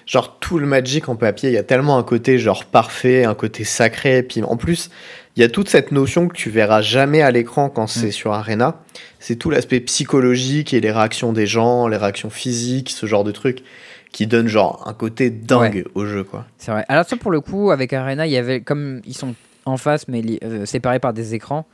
genre 0.09 0.39
tout 0.41 0.59
le 0.59 0.67
Magic 0.67 1.09
en 1.09 1.17
papier, 1.17 1.51
il 1.51 1.55
y 1.55 1.59
a 1.59 1.63
tellement 1.63 1.99
un 1.99 2.03
côté 2.03 2.39
genre 2.39 2.65
parfait, 2.65 3.25
un 3.25 3.35
côté 3.35 3.65
sacré, 3.65 4.23
puis 4.23 4.43
en 4.43 4.57
plus, 4.57 4.91
il 5.37 5.43
y 5.43 5.45
a 5.45 5.49
toute 5.49 5.69
cette 5.69 5.93
notion 5.93 6.27
que 6.27 6.35
tu 6.35 6.51
verras 6.51 6.81
jamais 6.81 7.23
à 7.23 7.31
l'écran 7.31 7.69
quand 7.69 7.87
c'est 7.87 8.09
mm. 8.09 8.13
sur 8.13 8.33
Arena. 8.33 8.81
C'est 9.21 9.37
tout 9.37 9.51
l'aspect 9.51 9.81
psychologique 9.81 10.75
et 10.75 10.81
les 10.81 10.91
réactions 10.91 11.33
des 11.33 11.47
gens, 11.47 11.87
les 11.87 11.97
réactions 11.97 12.31
physiques, 12.31 12.91
ce 12.91 13.07
genre 13.07 13.23
de 13.23 13.31
trucs 13.31 13.63
qui 14.11 14.27
donnent 14.27 14.49
genre 14.49 14.83
un 14.87 14.95
côté 14.95 15.29
dingue 15.31 15.85
au 15.95 16.07
jeu 16.07 16.25
quoi. 16.25 16.47
C'est 16.57 16.71
vrai. 16.71 16.85
Alors 16.89 17.05
ça 17.05 17.17
pour 17.17 17.31
le 17.31 17.41
coup 17.41 17.71
avec 17.71 17.93
Arena, 17.93 18.27
il 18.27 18.33
y 18.33 18.39
avait 18.39 18.63
comme 18.63 19.03
ils 19.07 19.15
sont 19.15 19.35
en 19.69 19.77
face 19.77 20.09
mais 20.09 20.23
euh, 20.43 20.67
séparés 20.67 20.99
par 20.99 21.13
des 21.13 21.35
écrans, 21.35 21.67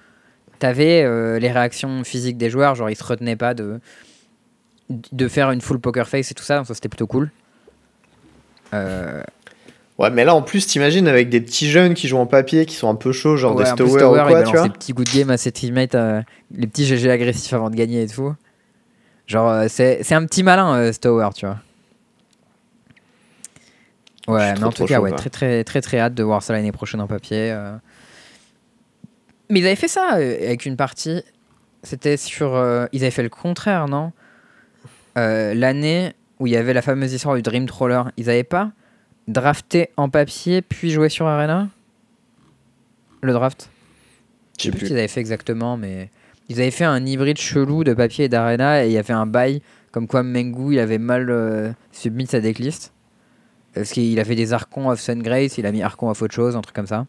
t'avais 0.58 1.02
euh, 1.02 1.38
les 1.38 1.50
réactions 1.50 2.04
physiques 2.04 2.36
des 2.36 2.50
joueurs, 2.50 2.74
genre 2.74 2.90
ils 2.90 2.96
se 2.96 3.04
retenaient 3.04 3.36
pas 3.36 3.54
de 3.54 3.80
de 4.90 5.28
faire 5.28 5.50
une 5.50 5.62
full 5.62 5.78
poker 5.80 6.06
face 6.08 6.30
et 6.30 6.34
tout 6.34 6.44
ça, 6.44 6.58
donc 6.58 6.66
ça 6.66 6.74
c'était 6.74 6.88
plutôt 6.88 7.06
cool. 7.06 7.30
Euh, 8.74 9.22
Ouais, 9.96 10.10
mais 10.10 10.24
là 10.24 10.34
en 10.34 10.42
plus, 10.42 10.66
t'imagines 10.66 11.06
avec 11.06 11.28
des 11.28 11.40
petits 11.40 11.70
jeunes 11.70 11.94
qui 11.94 12.08
jouent 12.08 12.18
en 12.18 12.26
papier, 12.26 12.66
qui 12.66 12.74
sont 12.74 12.88
un 12.88 12.96
peu 12.96 13.12
chauds, 13.12 13.36
genre 13.36 13.54
des 13.54 13.64
Stower 13.64 14.02
ou 14.04 14.26
quoi, 14.26 14.42
tu 14.42 14.50
vois. 14.50 14.64
Des 14.64 14.70
petits 14.70 14.92
good 14.92 15.08
game 15.08 15.30
à 15.30 15.36
ses 15.36 15.52
teammates, 15.52 15.94
euh, 15.94 16.20
les 16.50 16.66
petits 16.66 16.84
GG 16.84 17.08
agressifs 17.08 17.52
avant 17.52 17.70
de 17.70 17.76
gagner 17.76 18.02
et 18.02 18.08
tout. 18.08 18.34
Genre, 19.28 19.66
c'est 19.68 20.12
un 20.12 20.26
petit 20.26 20.42
malin, 20.42 20.92
Stower, 20.92 21.28
tu 21.36 21.46
vois. 21.46 21.58
Ouais, 24.26 24.54
mais 24.54 24.64
en 24.64 24.72
tout 24.72 24.86
cas, 24.86 25.00
ouais, 25.00 25.12
très, 25.12 25.30
très, 25.30 25.64
très, 25.64 25.80
très 25.80 25.98
hâte 25.98 26.14
de 26.14 26.22
voir 26.22 26.42
ça 26.42 26.52
l'année 26.52 26.72
prochaine 26.72 27.00
en 27.00 27.06
papier. 27.06 27.54
Mais 29.50 29.60
ils 29.60 29.66
avaient 29.66 29.76
fait 29.76 29.88
ça 29.88 30.12
avec 30.12 30.64
une 30.64 30.76
partie. 30.76 31.22
C'était 31.82 32.16
sur. 32.16 32.52
ils 32.92 33.02
avaient 33.02 33.10
fait 33.10 33.22
le 33.22 33.28
contraire, 33.28 33.88
non? 33.88 34.12
L'année 35.16 36.14
où 36.40 36.46
il 36.46 36.52
y 36.52 36.56
avait 36.56 36.72
la 36.72 36.82
fameuse 36.82 37.12
histoire 37.12 37.36
du 37.36 37.42
Dream 37.42 37.66
Troller, 37.66 38.02
ils 38.16 38.30
avaient 38.30 38.44
pas 38.44 38.72
drafté 39.28 39.90
en 39.96 40.08
papier 40.08 40.62
puis 40.62 40.90
jouer 40.90 41.08
sur 41.08 41.26
Arena? 41.26 41.68
Le 43.22 43.32
draft? 43.32 43.70
Je 44.58 44.64
sais 44.64 44.70
plus 44.70 44.80
ce 44.80 44.84
qu'ils 44.86 44.98
avaient 44.98 45.08
fait 45.08 45.20
exactement, 45.20 45.76
mais 45.76 46.10
ils 46.48 46.60
avaient 46.60 46.70
fait 46.70 46.84
un 46.84 47.04
hybride 47.04 47.38
chelou 47.38 47.84
de 47.84 47.94
papier 47.94 48.26
et 48.26 48.28
d'Arena 48.28 48.84
et 48.84 48.88
il 48.88 48.92
y 48.92 48.98
avait 48.98 49.14
un 49.14 49.26
bail 49.26 49.62
comme 49.90 50.06
quoi 50.06 50.22
Mengu 50.22 50.74
il 50.74 50.80
avait 50.80 50.98
mal 50.98 51.30
euh, 51.30 51.72
submis 51.92 52.26
sa 52.26 52.40
decklist. 52.40 52.92
Parce 53.74 53.90
qu'il 53.90 54.18
a 54.20 54.24
fait 54.24 54.36
des 54.36 54.52
archons 54.52 54.88
of 54.88 55.00
Sun 55.00 55.22
Grace, 55.22 55.58
il 55.58 55.66
a 55.66 55.72
mis 55.72 55.82
archons 55.82 56.08
of 56.08 56.22
autre 56.22 56.34
chose, 56.34 56.56
un 56.56 56.60
truc 56.60 56.74
comme 56.74 56.86
ça. 56.86 57.06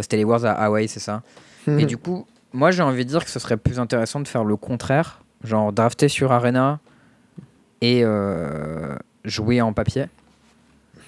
C'était 0.00 0.16
les 0.16 0.24
Wars 0.24 0.44
à 0.44 0.52
Hawaii, 0.52 0.88
c'est 0.88 1.00
ça. 1.00 1.22
Et 1.66 1.86
du 1.86 1.96
coup, 1.96 2.26
moi 2.52 2.70
j'ai 2.70 2.82
envie 2.82 3.04
de 3.04 3.10
dire 3.10 3.24
que 3.24 3.30
ce 3.30 3.38
serait 3.38 3.56
plus 3.56 3.78
intéressant 3.78 4.20
de 4.20 4.26
faire 4.26 4.44
le 4.44 4.56
contraire, 4.56 5.22
genre 5.44 5.72
drafter 5.72 6.08
sur 6.08 6.32
Arena 6.32 6.80
et 7.80 8.00
euh, 8.02 8.96
jouer 9.24 9.60
en 9.60 9.72
papier. 9.72 10.06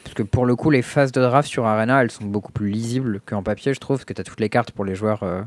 Parce 0.05 0.15
que 0.15 0.23
pour 0.23 0.45
le 0.45 0.55
coup, 0.55 0.71
les 0.71 0.83
phases 0.83 1.13
de 1.13 1.21
draft 1.21 1.49
sur 1.49 1.65
Arena, 1.65 2.03
elles 2.03 2.11
sont 2.11 2.25
beaucoup 2.25 2.53
plus 2.53 2.69
lisibles 2.69 3.21
qu'en 3.25 3.43
papier, 3.43 3.73
je 3.73 3.81
trouve, 3.81 3.97
parce 3.97 4.05
que 4.05 4.13
tu 4.13 4.21
as 4.21 4.25
toutes 4.25 4.41
les 4.41 4.51
cartes 4.51 4.71
pour 4.71 4.85
les 4.85 4.95
joueurs, 4.95 5.23
euh, 5.23 5.43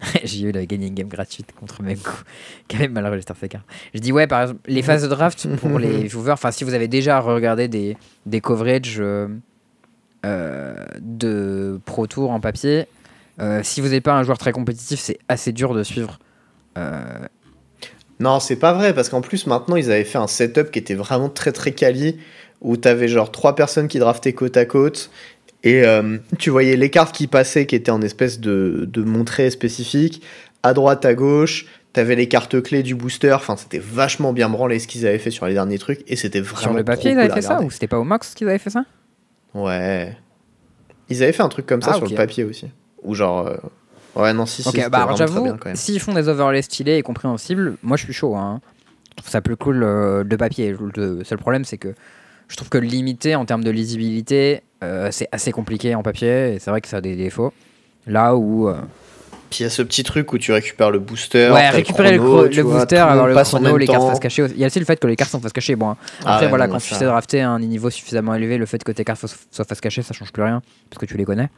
J'ai 0.24 0.42
eu 0.42 0.52
la 0.52 0.66
gagné 0.66 0.88
une 0.88 0.94
game 0.94 1.08
gratuite 1.08 1.52
contre 1.58 1.82
Menko, 1.82 2.10
qui 2.68 2.76
avait 2.76 2.88
mal 2.88 3.06
registré 3.06 3.34
ses 3.40 3.48
cartes. 3.48 3.66
Je 3.94 4.00
dis, 4.00 4.12
ouais, 4.12 4.26
par 4.26 4.42
exemple, 4.42 4.60
les 4.66 4.82
phases 4.82 5.02
de 5.02 5.08
draft 5.08 5.48
pour 5.56 5.78
les 5.78 6.04
viewers, 6.06 6.32
enfin, 6.32 6.50
si 6.50 6.64
vous 6.64 6.74
avez 6.74 6.88
déjà 6.88 7.20
regardé 7.20 7.68
des, 7.68 7.96
des 8.26 8.40
coverages 8.40 8.96
euh, 9.00 9.28
euh, 10.24 10.84
de 11.00 11.80
Pro 11.84 12.06
Tour 12.06 12.30
en 12.30 12.40
papier, 12.40 12.86
euh, 13.40 13.60
si 13.62 13.80
vous 13.80 13.88
n'êtes 13.88 14.04
pas 14.04 14.14
un 14.14 14.22
joueur 14.22 14.38
très 14.38 14.52
compétitif, 14.52 15.00
c'est 15.00 15.18
assez 15.28 15.52
dur 15.52 15.74
de 15.74 15.82
suivre. 15.82 16.18
Non, 18.18 18.40
c'est 18.40 18.56
pas 18.56 18.72
vrai, 18.72 18.94
parce 18.94 19.10
qu'en 19.10 19.20
plus, 19.20 19.46
maintenant, 19.46 19.76
ils 19.76 19.90
avaient 19.90 20.04
fait 20.04 20.18
un 20.18 20.26
setup 20.26 20.70
qui 20.70 20.78
était 20.78 20.94
vraiment 20.94 21.28
très 21.28 21.52
très 21.52 21.72
quali, 21.72 22.18
où 22.62 22.76
t'avais 22.76 23.08
genre 23.08 23.30
trois 23.30 23.54
personnes 23.54 23.88
qui 23.88 23.98
draftaient 23.98 24.32
côte 24.32 24.56
à 24.56 24.64
côte, 24.64 25.10
et 25.66 25.84
euh, 25.84 26.18
tu 26.38 26.50
voyais 26.50 26.76
les 26.76 26.90
cartes 26.90 27.14
qui 27.14 27.26
passaient, 27.26 27.66
qui 27.66 27.74
étaient 27.74 27.90
en 27.90 28.00
espèce 28.02 28.38
de, 28.40 28.88
de 28.90 29.02
montrée 29.02 29.50
spécifique, 29.50 30.22
à 30.62 30.74
droite, 30.74 31.04
à 31.04 31.14
gauche, 31.14 31.66
t'avais 31.92 32.14
les 32.14 32.28
cartes 32.28 32.62
clés 32.62 32.82
du 32.82 32.94
booster, 32.94 33.32
enfin, 33.32 33.56
c'était 33.56 33.80
vachement 33.80 34.32
bien 34.32 34.48
branlé 34.48 34.78
ce 34.78 34.86
qu'ils 34.86 35.06
avaient 35.06 35.18
fait 35.18 35.30
sur 35.30 35.46
les 35.46 35.54
derniers 35.54 35.78
trucs, 35.78 36.02
et 36.06 36.14
c'était 36.14 36.40
vraiment 36.40 36.60
sur 36.62 36.72
le 36.72 36.84
papier, 36.84 37.10
ils 37.12 37.18
avaient 37.18 37.34
fait 37.34 37.42
ça. 37.42 37.60
Ou 37.62 37.70
c'était 37.70 37.88
pas 37.88 37.98
au 37.98 38.04
max 38.04 38.34
qu'ils 38.34 38.48
avaient 38.48 38.58
fait 38.58 38.70
ça? 38.70 38.84
Ouais. 39.54 40.16
Ils 41.08 41.22
avaient 41.22 41.32
fait 41.32 41.42
un 41.42 41.48
truc 41.48 41.66
comme 41.66 41.82
ça 41.82 41.92
Ah, 41.94 41.96
sur 41.96 42.06
le 42.06 42.14
papier 42.14 42.44
aussi. 42.44 42.66
Ou 43.02 43.14
genre... 43.14 43.46
euh, 43.46 43.56
Ouais, 44.14 44.32
non, 44.32 44.46
si, 44.46 44.62
si, 44.62 44.68
Ok, 44.68 44.76
c'était 44.76 44.88
bah 44.88 45.08
j'avoue, 45.14 45.46
s'ils 45.74 46.00
font 46.00 46.14
des 46.14 46.28
overlays 46.28 46.62
stylés 46.62 46.96
et 46.96 47.02
compréhensibles, 47.02 47.76
moi 47.82 47.98
je 47.98 48.04
suis 48.04 48.14
chaud. 48.14 48.34
Hein. 48.34 48.60
Je 49.10 49.16
trouve 49.16 49.30
ça 49.30 49.42
plus 49.42 49.56
cool 49.56 49.82
euh, 49.82 50.24
de 50.24 50.36
papier. 50.36 50.74
Le 50.96 51.22
seul 51.22 51.36
problème, 51.36 51.64
c'est 51.66 51.76
que 51.76 51.92
je 52.48 52.56
trouve 52.56 52.70
que 52.70 52.78
le 52.78 52.86
limiter 52.86 53.34
en 53.34 53.44
termes 53.44 53.62
de 53.62 53.70
lisibilité, 53.70 54.62
euh, 54.82 55.08
c'est 55.10 55.28
assez 55.32 55.52
compliqué 55.52 55.94
en 55.94 56.02
papier 56.02 56.54
et 56.54 56.58
c'est 56.58 56.70
vrai 56.70 56.80
que 56.80 56.88
ça 56.88 56.98
a 56.98 57.00
des 57.00 57.16
défauts. 57.16 57.52
Là 58.06 58.36
où. 58.36 58.68
euh, 58.68 58.74
Puis 59.50 59.60
il 59.60 59.62
y 59.64 59.66
a 59.66 59.70
ce 59.70 59.82
petit 59.82 60.02
truc 60.04 60.32
où 60.32 60.38
tu 60.38 60.52
récupères 60.52 60.90
le 60.90 60.98
booster. 60.98 61.50
ouais, 61.50 61.70
récupérer 61.70 62.12
le, 62.12 62.18
chrono, 62.18 62.44
le 62.46 62.62
vois, 62.62 62.78
booster, 62.80 62.96
avoir 62.98 63.26
le 63.26 63.34
chrono, 63.34 63.76
les 63.76 63.86
cartes 63.86 64.06
face 64.08 64.20
cachée. 64.20 64.42
aussi. 64.42 64.54
Il 64.54 64.60
y 64.60 64.64
a 64.64 64.66
aussi 64.66 64.78
le 64.78 64.84
fait 64.84 64.96
que 65.00 65.06
les 65.06 65.16
cartes 65.16 65.30
sont 65.30 65.40
face 65.40 65.52
cachée. 65.52 65.76
Bon, 65.76 65.90
hein. 65.90 65.96
Ah 66.24 66.34
après, 66.34 66.44
ouais, 66.44 66.48
voilà, 66.50 66.66
non, 66.66 66.74
quand 66.74 66.78
ça- 66.78 66.88
tu 66.90 66.94
sais 66.96 67.04
drafter 67.04 67.40
à 67.40 67.50
un 67.50 67.58
niveau 67.60 67.90
suffisamment 67.90 68.34
élevé, 68.34 68.58
le 68.58 68.66
fait 68.66 68.82
que 68.84 68.92
tes 68.92 69.04
cartes 69.04 69.24
soient 69.50 69.64
face 69.64 69.80
cachée, 69.80 70.02
ça 70.02 70.14
change 70.14 70.32
plus 70.32 70.42
rien 70.42 70.62
parce 70.90 71.00
que 71.00 71.06
tu 71.06 71.16
les 71.16 71.24
connais. 71.24 71.48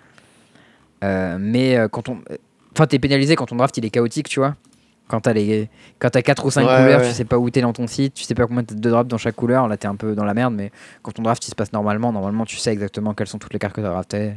Euh, 1.04 1.36
mais 1.40 1.76
quand 1.90 2.08
on. 2.08 2.18
Enfin, 2.74 2.86
t'es 2.86 2.98
pénalisé 2.98 3.34
quand 3.36 3.46
ton 3.46 3.56
draft 3.56 3.76
il 3.78 3.84
est 3.84 3.90
chaotique, 3.90 4.28
tu 4.28 4.38
vois. 4.40 4.54
Quand 5.08 5.20
t'as 5.20 5.32
les... 5.32 5.68
quand 5.98 6.10
t'as 6.10 6.22
4 6.22 6.44
ou 6.46 6.50
5 6.50 6.60
Ouais, 6.66 6.76
couleurs, 6.76 7.00
ouais. 7.00 7.08
tu 7.08 7.14
sais 7.14 7.24
pas 7.24 7.38
où 7.38 7.48
t'es 7.50 7.60
dans 7.62 7.72
ton 7.72 7.86
site, 7.86 8.14
tu 8.14 8.24
sais 8.24 8.34
pas 8.34 8.46
combien 8.46 8.62
t'as 8.62 8.74
de 8.74 8.90
drafts 8.90 9.08
dans 9.08 9.18
chaque 9.18 9.36
couleur, 9.36 9.66
là 9.66 9.76
t'es 9.76 9.88
un 9.88 9.96
peu 9.96 10.14
dans 10.14 10.24
la 10.24 10.34
merde, 10.34 10.54
mais 10.54 10.70
quand 11.02 11.12
ton 11.12 11.22
draft 11.22 11.44
il 11.46 11.50
se 11.50 11.54
passe 11.54 11.72
normalement, 11.72 12.12
normalement 12.12 12.44
tu 12.44 12.56
sais 12.56 12.70
exactement 12.72 13.14
quelles 13.14 13.26
sont 13.26 13.38
toutes 13.38 13.52
les 13.54 13.58
cartes 13.58 13.74
que 13.74 13.80
t'as 13.80 13.88
draftées. 13.88 14.34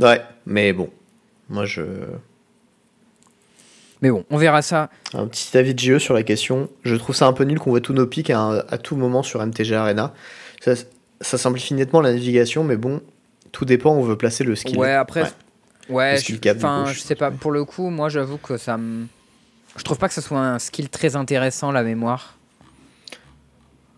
Ouais, 0.00 0.20
mais 0.46 0.72
bon. 0.72 0.90
Moi, 1.48 1.64
je. 1.64 1.82
Mais 4.00 4.10
bon, 4.10 4.24
on 4.30 4.36
verra 4.36 4.62
ça. 4.62 4.90
Un 5.14 5.26
petit 5.28 5.56
avis 5.56 5.74
de 5.74 5.78
GE 5.78 5.98
sur 5.98 6.14
la 6.14 6.22
question. 6.24 6.68
Je 6.82 6.96
trouve 6.96 7.14
ça 7.14 7.26
un 7.26 7.32
peu 7.32 7.44
nul 7.44 7.60
qu'on 7.60 7.70
voit 7.70 7.80
tous 7.80 7.92
nos 7.92 8.06
pics 8.06 8.30
à, 8.30 8.64
à 8.68 8.78
tout 8.78 8.96
moment 8.96 9.22
sur 9.22 9.44
MTG 9.44 9.74
Arena. 9.74 10.12
Ça, 10.60 10.72
ça 11.20 11.38
simplifie 11.38 11.74
nettement 11.74 12.00
la 12.00 12.12
navigation, 12.12 12.64
mais 12.64 12.76
bon, 12.76 13.00
tout 13.52 13.64
dépend 13.64 13.94
où 13.94 14.00
on 14.00 14.02
veut 14.02 14.16
placer 14.16 14.42
le 14.42 14.56
skill. 14.56 14.76
Ouais, 14.76 14.92
après, 14.92 15.22
ouais, 15.22 15.28
Je, 16.16 16.32
du 16.36 16.50
enfin, 16.50 16.84
coup, 16.84 16.90
je 16.90 16.94
je 16.94 17.00
sais 17.00 17.14
pas, 17.14 17.30
pour 17.30 17.50
le 17.52 17.64
coup, 17.64 17.90
moi 17.90 18.08
j'avoue 18.08 18.38
que 18.38 18.56
ça 18.56 18.76
me. 18.76 19.06
Je 19.76 19.82
trouve 19.84 19.98
pas 19.98 20.08
que 20.08 20.14
ce 20.14 20.20
soit 20.20 20.38
un 20.40 20.58
skill 20.58 20.88
très 20.90 21.16
intéressant, 21.16 21.72
la 21.72 21.82
mémoire. 21.82 22.34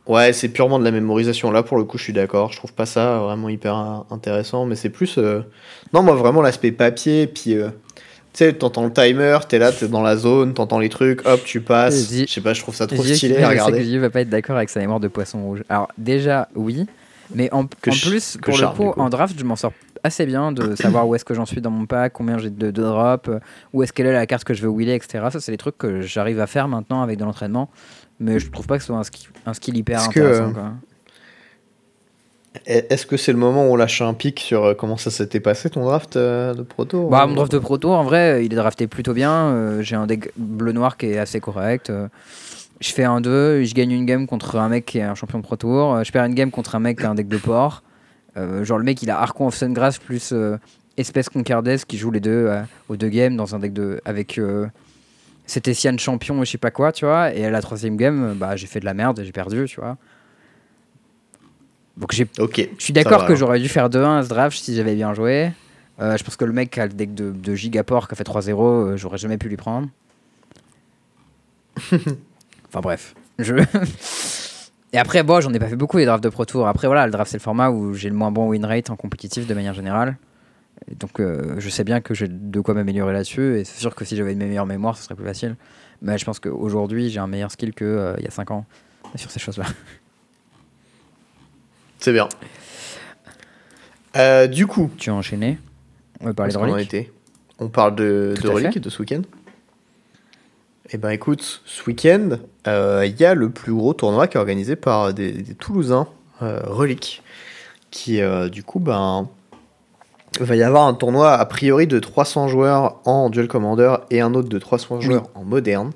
Ouais, 0.06 0.32
c'est 0.34 0.48
purement 0.50 0.78
de 0.78 0.84
la 0.84 0.90
mémorisation. 0.90 1.50
Là, 1.50 1.62
pour 1.62 1.78
le 1.78 1.84
coup, 1.84 1.96
je 1.96 2.02
suis 2.04 2.12
d'accord. 2.12 2.52
Je 2.52 2.58
trouve 2.58 2.74
pas 2.74 2.84
ça 2.86 3.18
vraiment 3.20 3.48
hyper 3.48 3.74
intéressant, 4.10 4.66
mais 4.66 4.76
c'est 4.76 4.90
plus. 4.90 5.16
euh, 5.16 5.40
Non, 5.94 6.02
moi, 6.02 6.14
vraiment, 6.14 6.42
l'aspect 6.42 6.72
papier, 6.72 7.26
puis. 7.26 7.54
euh, 7.54 7.70
Tu 8.34 8.38
sais, 8.44 8.52
t'entends 8.52 8.84
le 8.84 8.92
timer, 8.92 9.38
t'es 9.48 9.58
là, 9.58 9.72
t'es 9.72 9.88
dans 9.88 10.02
la 10.02 10.16
zone, 10.16 10.52
t'entends 10.54 10.78
les 10.80 10.88
trucs, 10.90 11.24
hop, 11.26 11.40
tu 11.44 11.60
passes. 11.62 12.10
Je 12.12 12.26
sais 12.26 12.40
pas, 12.42 12.52
je 12.52 12.60
trouve 12.60 12.74
ça 12.74 12.86
trop 12.86 13.02
stylé 13.02 13.34
je 13.34 13.38
à 13.38 13.42
sais 13.42 13.46
regarder. 13.48 13.78
que 13.78 13.84
J 13.84 13.98
va 13.98 14.10
pas 14.10 14.20
être 14.20 14.28
d'accord 14.28 14.56
avec 14.56 14.68
sa 14.70 14.80
mémoire 14.80 15.00
de 15.00 15.08
poisson 15.08 15.40
rouge. 15.42 15.62
Alors 15.68 15.88
déjà 15.96 16.48
oui, 16.56 16.84
mais 17.34 17.48
en, 17.54 17.64
Que 17.66 17.90
en 17.90 17.92
plus 17.94 18.36
que 18.36 18.50
pour 18.50 18.58
le 18.58 18.66
coup. 18.92 18.92
en 19.00 19.08
draft 19.08 19.34
je 19.38 19.44
m'en 19.44 19.54
sors 19.56 19.72
assez 20.04 20.26
bien 20.26 20.52
de 20.52 20.76
savoir 20.76 21.08
où 21.08 21.14
est-ce 21.16 21.24
que 21.24 21.34
j'en 21.34 21.46
suis 21.46 21.60
dans 21.60 21.70
mon 21.70 21.86
pack, 21.86 22.12
combien 22.12 22.38
j'ai 22.38 22.50
de, 22.50 22.70
de 22.70 22.82
drop, 22.82 23.28
euh, 23.28 23.40
où 23.72 23.82
est-ce 23.82 23.92
qu'elle 23.92 24.06
est 24.06 24.12
la 24.12 24.26
carte 24.26 24.44
que 24.44 24.54
je 24.54 24.62
veux 24.62 24.68
wheeler, 24.68 24.94
etc. 24.94 25.24
Ça 25.32 25.40
c'est 25.40 25.50
des 25.50 25.58
trucs 25.58 25.78
que 25.78 26.02
j'arrive 26.02 26.38
à 26.40 26.46
faire 26.46 26.68
maintenant 26.68 27.02
avec 27.02 27.18
de 27.18 27.24
l'entraînement, 27.24 27.70
mais 28.20 28.38
je 28.38 28.50
trouve 28.50 28.66
pas 28.66 28.76
que 28.76 28.82
ce 28.82 28.88
soit 28.88 28.96
un 28.98 29.02
skill, 29.02 29.30
un 29.46 29.54
skill 29.54 29.76
hyper 29.76 30.08
que, 30.10 30.20
intéressant. 30.20 30.52
euh. 30.58 30.70
Et- 32.66 32.86
Est-ce 32.92 33.06
que 33.06 33.16
c'est 33.16 33.32
le 33.32 33.38
moment 33.38 33.66
où 33.68 33.72
on 33.72 33.76
lâche 33.76 34.00
un 34.00 34.14
pic 34.14 34.38
sur 34.38 34.64
euh, 34.64 34.74
comment 34.74 34.96
ça 34.96 35.10
s'était 35.10 35.40
passé 35.40 35.70
ton 35.70 35.84
draft 35.84 36.16
euh, 36.16 36.54
de 36.54 36.62
proto 36.62 37.08
Bah, 37.08 37.24
ou- 37.24 37.28
mon 37.28 37.34
draft 37.34 37.50
de 37.52 37.58
proto, 37.58 37.92
en 37.92 38.04
vrai, 38.04 38.44
il 38.44 38.52
est 38.52 38.56
drafté 38.56 38.86
plutôt 38.86 39.12
bien. 39.12 39.80
j'ai 39.80 39.96
un 39.96 40.06
deck 40.06 40.30
bleu-noir 40.36 40.96
qui 40.96 41.06
est 41.06 41.18
assez 41.18 41.40
correct. 41.40 41.90
je 42.80 42.92
fais 42.92 43.04
un 43.04 43.20
2, 43.20 43.64
je 43.64 43.74
gagne 43.74 43.90
une 43.90 44.06
game 44.06 44.26
contre 44.26 44.56
un 44.56 44.68
mec 44.68 44.84
qui 44.86 44.98
est 44.98 45.02
un 45.02 45.14
champion 45.16 45.38
de 45.38 45.44
pro 45.44 45.56
tour. 45.56 46.04
je 46.04 46.12
perds 46.12 46.24
une 46.26 46.34
game 46.34 46.50
contre 46.50 46.74
un 46.76 46.80
mec 46.80 46.98
qui 47.00 47.06
a 47.06 47.10
un 47.10 47.14
deck 47.14 47.28
de 47.28 47.38
port. 47.38 47.82
Euh, 48.36 48.64
genre, 48.64 48.78
le 48.78 48.84
mec, 48.84 49.02
il 49.02 49.10
a 49.10 49.20
Archon 49.20 49.46
of 49.46 49.54
Sungrass 49.54 49.98
plus 49.98 50.32
euh, 50.32 50.58
Espèce 50.96 51.28
Concardes 51.28 51.76
qui 51.86 51.98
joue 51.98 52.10
les 52.10 52.20
deux 52.20 52.46
euh, 52.48 52.62
aux 52.88 52.96
deux 52.96 53.08
games 53.08 53.36
dans 53.36 53.54
un 53.54 53.58
deck 53.58 53.72
de. 53.72 54.00
avec. 54.04 54.40
C'était 55.46 55.74
Sian 55.74 55.98
champion 55.98 56.40
et 56.42 56.46
je 56.46 56.52
sais 56.52 56.58
pas 56.58 56.70
quoi, 56.70 56.90
tu 56.90 57.04
vois. 57.04 57.34
Et 57.34 57.44
à 57.44 57.50
la 57.50 57.60
troisième 57.60 57.96
game, 57.96 58.34
bah, 58.34 58.56
j'ai 58.56 58.66
fait 58.66 58.80
de 58.80 58.86
la 58.86 58.94
merde 58.94 59.18
et 59.18 59.24
j'ai 59.24 59.32
perdu, 59.32 59.66
tu 59.66 59.78
vois. 59.78 59.98
Donc 61.96 62.12
j'ai 62.12 62.26
Ok. 62.38 62.68
je 62.78 62.82
suis 62.82 62.92
d'accord 62.92 63.26
que 63.26 63.36
j'aurais 63.36 63.60
dû 63.60 63.68
faire 63.68 63.88
2-1 63.88 64.18
à 64.18 64.22
ce 64.24 64.28
draft 64.28 64.56
si 64.56 64.74
j'avais 64.74 64.94
bien 64.94 65.14
joué. 65.14 65.52
Euh, 66.00 66.16
je 66.16 66.24
pense 66.24 66.36
que 66.36 66.44
le 66.44 66.52
mec 66.52 66.70
qui 66.70 66.80
a 66.80 66.86
le 66.86 66.92
deck 66.92 67.14
de, 67.14 67.30
de 67.30 67.54
Gigaport 67.54 68.08
qui 68.08 68.14
a 68.14 68.16
fait 68.16 68.26
3-0, 68.26 68.50
euh, 68.60 68.96
j'aurais 68.96 69.18
jamais 69.18 69.38
pu 69.38 69.48
lui 69.48 69.56
prendre. 69.56 69.88
enfin 71.92 72.80
bref. 72.80 73.14
Je... 73.38 73.54
Et 74.94 74.98
après, 74.98 75.24
bon, 75.24 75.40
j'en 75.40 75.52
ai 75.52 75.58
pas 75.58 75.66
fait 75.66 75.74
beaucoup 75.74 75.98
les 75.98 76.06
drafts 76.06 76.22
de 76.22 76.28
Pro 76.28 76.44
Tour. 76.44 76.68
Après, 76.68 76.86
voilà, 76.86 77.04
le 77.04 77.10
draft 77.10 77.28
c'est 77.28 77.38
le 77.38 77.42
format 77.42 77.68
où 77.70 77.94
j'ai 77.94 78.08
le 78.08 78.14
moins 78.14 78.30
bon 78.30 78.48
win 78.48 78.64
rate 78.64 78.90
en 78.90 78.96
compétitif 78.96 79.44
de 79.46 79.52
manière 79.52 79.74
générale. 79.74 80.16
Et 80.88 80.94
donc 80.94 81.18
euh, 81.20 81.56
je 81.58 81.68
sais 81.68 81.82
bien 81.82 82.00
que 82.00 82.14
j'ai 82.14 82.28
de 82.28 82.60
quoi 82.60 82.74
m'améliorer 82.74 83.12
là-dessus. 83.12 83.58
Et 83.58 83.64
c'est 83.64 83.80
sûr 83.80 83.96
que 83.96 84.04
si 84.04 84.14
j'avais 84.14 84.34
une 84.34 84.38
meilleure 84.38 84.66
mémoire, 84.66 84.96
ce 84.96 85.02
serait 85.02 85.16
plus 85.16 85.24
facile. 85.24 85.56
Mais 86.00 86.16
je 86.16 86.24
pense 86.24 86.38
qu'aujourd'hui, 86.38 87.10
j'ai 87.10 87.18
un 87.18 87.26
meilleur 87.26 87.50
skill 87.50 87.74
qu'il 87.74 88.14
y 88.20 88.26
a 88.26 88.30
5 88.30 88.52
ans 88.52 88.66
sur 89.16 89.32
ces 89.32 89.40
choses-là. 89.40 89.64
C'est 91.98 92.12
bien. 92.12 92.28
Euh, 94.16 94.46
du 94.46 94.68
coup, 94.68 94.90
Tu 94.96 95.10
as 95.10 95.14
enchaîné 95.14 95.58
On 96.20 96.26
va 96.26 96.34
parler 96.34 96.52
de 96.52 96.58
Où 96.58 96.60
est-ce 96.60 96.66
qu'on 96.66 96.72
en 96.72 96.76
relique. 96.76 96.94
était? 96.94 97.12
On 97.58 97.68
parle 97.68 97.96
de, 97.96 98.34
Tout 98.36 98.48
de 98.48 98.58
fait. 98.58 98.78
de 98.78 98.90
ce 98.90 99.02
week-end? 99.02 99.22
Eh 100.90 100.98
ben 100.98 101.10
écoute, 101.10 101.62
ce 101.64 101.82
week-end, 101.86 102.30
euh, 102.66 103.04
il 103.06 103.18
y 103.18 103.24
a 103.24 103.34
le 103.34 103.48
plus 103.48 103.72
gros 103.72 103.94
tournoi 103.94 104.26
qui 104.28 104.36
est 104.36 104.40
organisé 104.40 104.76
par 104.76 105.14
des, 105.14 105.32
des 105.32 105.54
Toulousains, 105.54 106.06
euh, 106.42 106.60
Relic, 106.66 107.22
qui 107.90 108.20
euh, 108.20 108.48
du 108.50 108.62
coup, 108.62 108.80
ben, 108.80 109.28
va 110.40 110.56
y 110.56 110.62
avoir 110.62 110.86
un 110.86 110.92
tournoi 110.94 111.32
a 111.32 111.44
priori 111.46 111.86
de 111.86 111.98
300 111.98 112.48
joueurs 112.48 113.00
en 113.06 113.30
Duel 113.30 113.48
Commander 113.48 113.94
et 114.10 114.20
un 114.20 114.34
autre 114.34 114.48
de 114.50 114.58
300 114.58 114.96
Oui. 114.96 115.02
joueurs 115.04 115.28
en 115.34 115.42
moderne, 115.44 115.90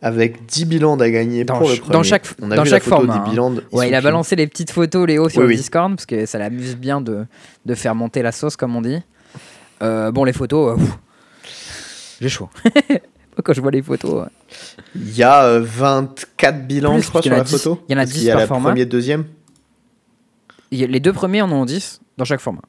avec 0.00 0.46
10 0.46 0.64
bilans 0.66 0.96
à 1.00 1.10
gagner 1.10 1.42
Dans 1.44 1.58
pour 1.58 1.68
le 1.68 1.74
premier. 1.76 1.92
dans 1.92 2.02
chaque- 2.04 2.28
On 2.40 2.52
a 2.52 2.56
dans 2.56 2.62
vu 2.62 2.70
chaque 2.70 2.84
la 2.86 2.88
photo 2.96 3.06
format, 3.08 3.24
des 3.24 3.28
hein. 3.30 3.30
bilans. 3.32 3.54
Ouais, 3.72 3.88
il 3.88 3.94
a 3.96 4.00
balancé 4.00 4.36
les 4.36 4.46
petites 4.46 4.70
photos, 4.70 5.08
Léo, 5.08 5.28
sur 5.28 5.40
Oui, 5.40 5.46
le 5.46 5.50
oui. 5.50 5.56
Discord, 5.56 5.90
parce 5.96 6.06
que 6.06 6.24
ça 6.24 6.38
l'amuse 6.38 6.76
bien 6.76 7.00
de, 7.00 7.26
de 7.66 7.74
faire 7.74 7.96
monter 7.96 8.22
la 8.22 8.30
sauce, 8.30 8.54
comme 8.56 8.76
on 8.76 8.80
dit. 8.82 9.02
Euh, 9.82 10.12
bon, 10.12 10.22
les 10.22 10.32
photos, 10.32 10.78
j'ai 12.20 12.28
chaud. 12.28 12.48
Quand 13.44 13.52
je 13.52 13.60
vois 13.60 13.70
les 13.70 13.82
photos. 13.82 14.26
Il 14.94 15.16
y 15.16 15.22
a 15.22 15.44
euh, 15.44 15.60
24 15.62 16.66
bilans, 16.66 16.94
Plus, 16.94 17.02
je 17.02 17.08
crois, 17.08 17.22
sur 17.22 17.30
la 17.32 17.40
10 17.42 17.50
photo. 17.52 17.80
il 17.88 17.92
y 17.92 17.94
en 17.94 17.98
a 17.98 18.02
Parce 18.02 18.10
10 18.12 18.18
qu'il 18.18 18.26
y 18.26 18.30
a 18.30 18.34
par 18.34 18.40
la 18.40 18.46
format. 18.46 18.84
deuxième. 18.84 19.24
Il 20.70 20.80
les 20.90 21.00
deux 21.00 21.12
premiers 21.12 21.42
en 21.42 21.50
ont 21.50 21.64
10 21.64 22.00
dans 22.16 22.24
chaque 22.24 22.40
format. 22.40 22.62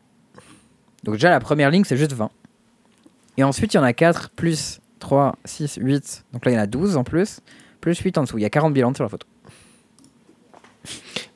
Donc 1.03 1.15
déjà, 1.15 1.29
la 1.29 1.39
première 1.39 1.69
ligne, 1.71 1.83
c'est 1.83 1.97
juste 1.97 2.13
20. 2.13 2.29
Et 3.37 3.43
ensuite, 3.43 3.73
il 3.73 3.77
y 3.77 3.79
en 3.79 3.83
a 3.83 3.93
4, 3.93 4.29
plus 4.29 4.79
3, 4.99 5.35
6, 5.45 5.77
8. 5.81 6.25
Donc 6.33 6.45
là, 6.45 6.51
il 6.51 6.55
y 6.55 6.57
en 6.57 6.61
a 6.61 6.67
12 6.67 6.97
en 6.97 7.03
plus, 7.03 7.39
plus 7.79 7.97
8 7.99 8.17
en 8.17 8.23
dessous. 8.23 8.37
Il 8.37 8.41
y 8.41 8.45
a 8.45 8.49
40 8.49 8.73
bilans 8.73 8.93
sur 8.93 9.03
la 9.03 9.09
photo. 9.09 9.27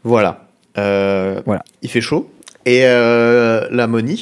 Voilà. 0.03 0.47
Euh, 0.77 1.41
Voilà. 1.45 1.63
Il 1.81 1.89
fait 1.89 2.01
chaud. 2.01 2.29
Et 2.65 2.81
euh, 2.85 3.67
la 3.71 3.87
money. 3.87 4.15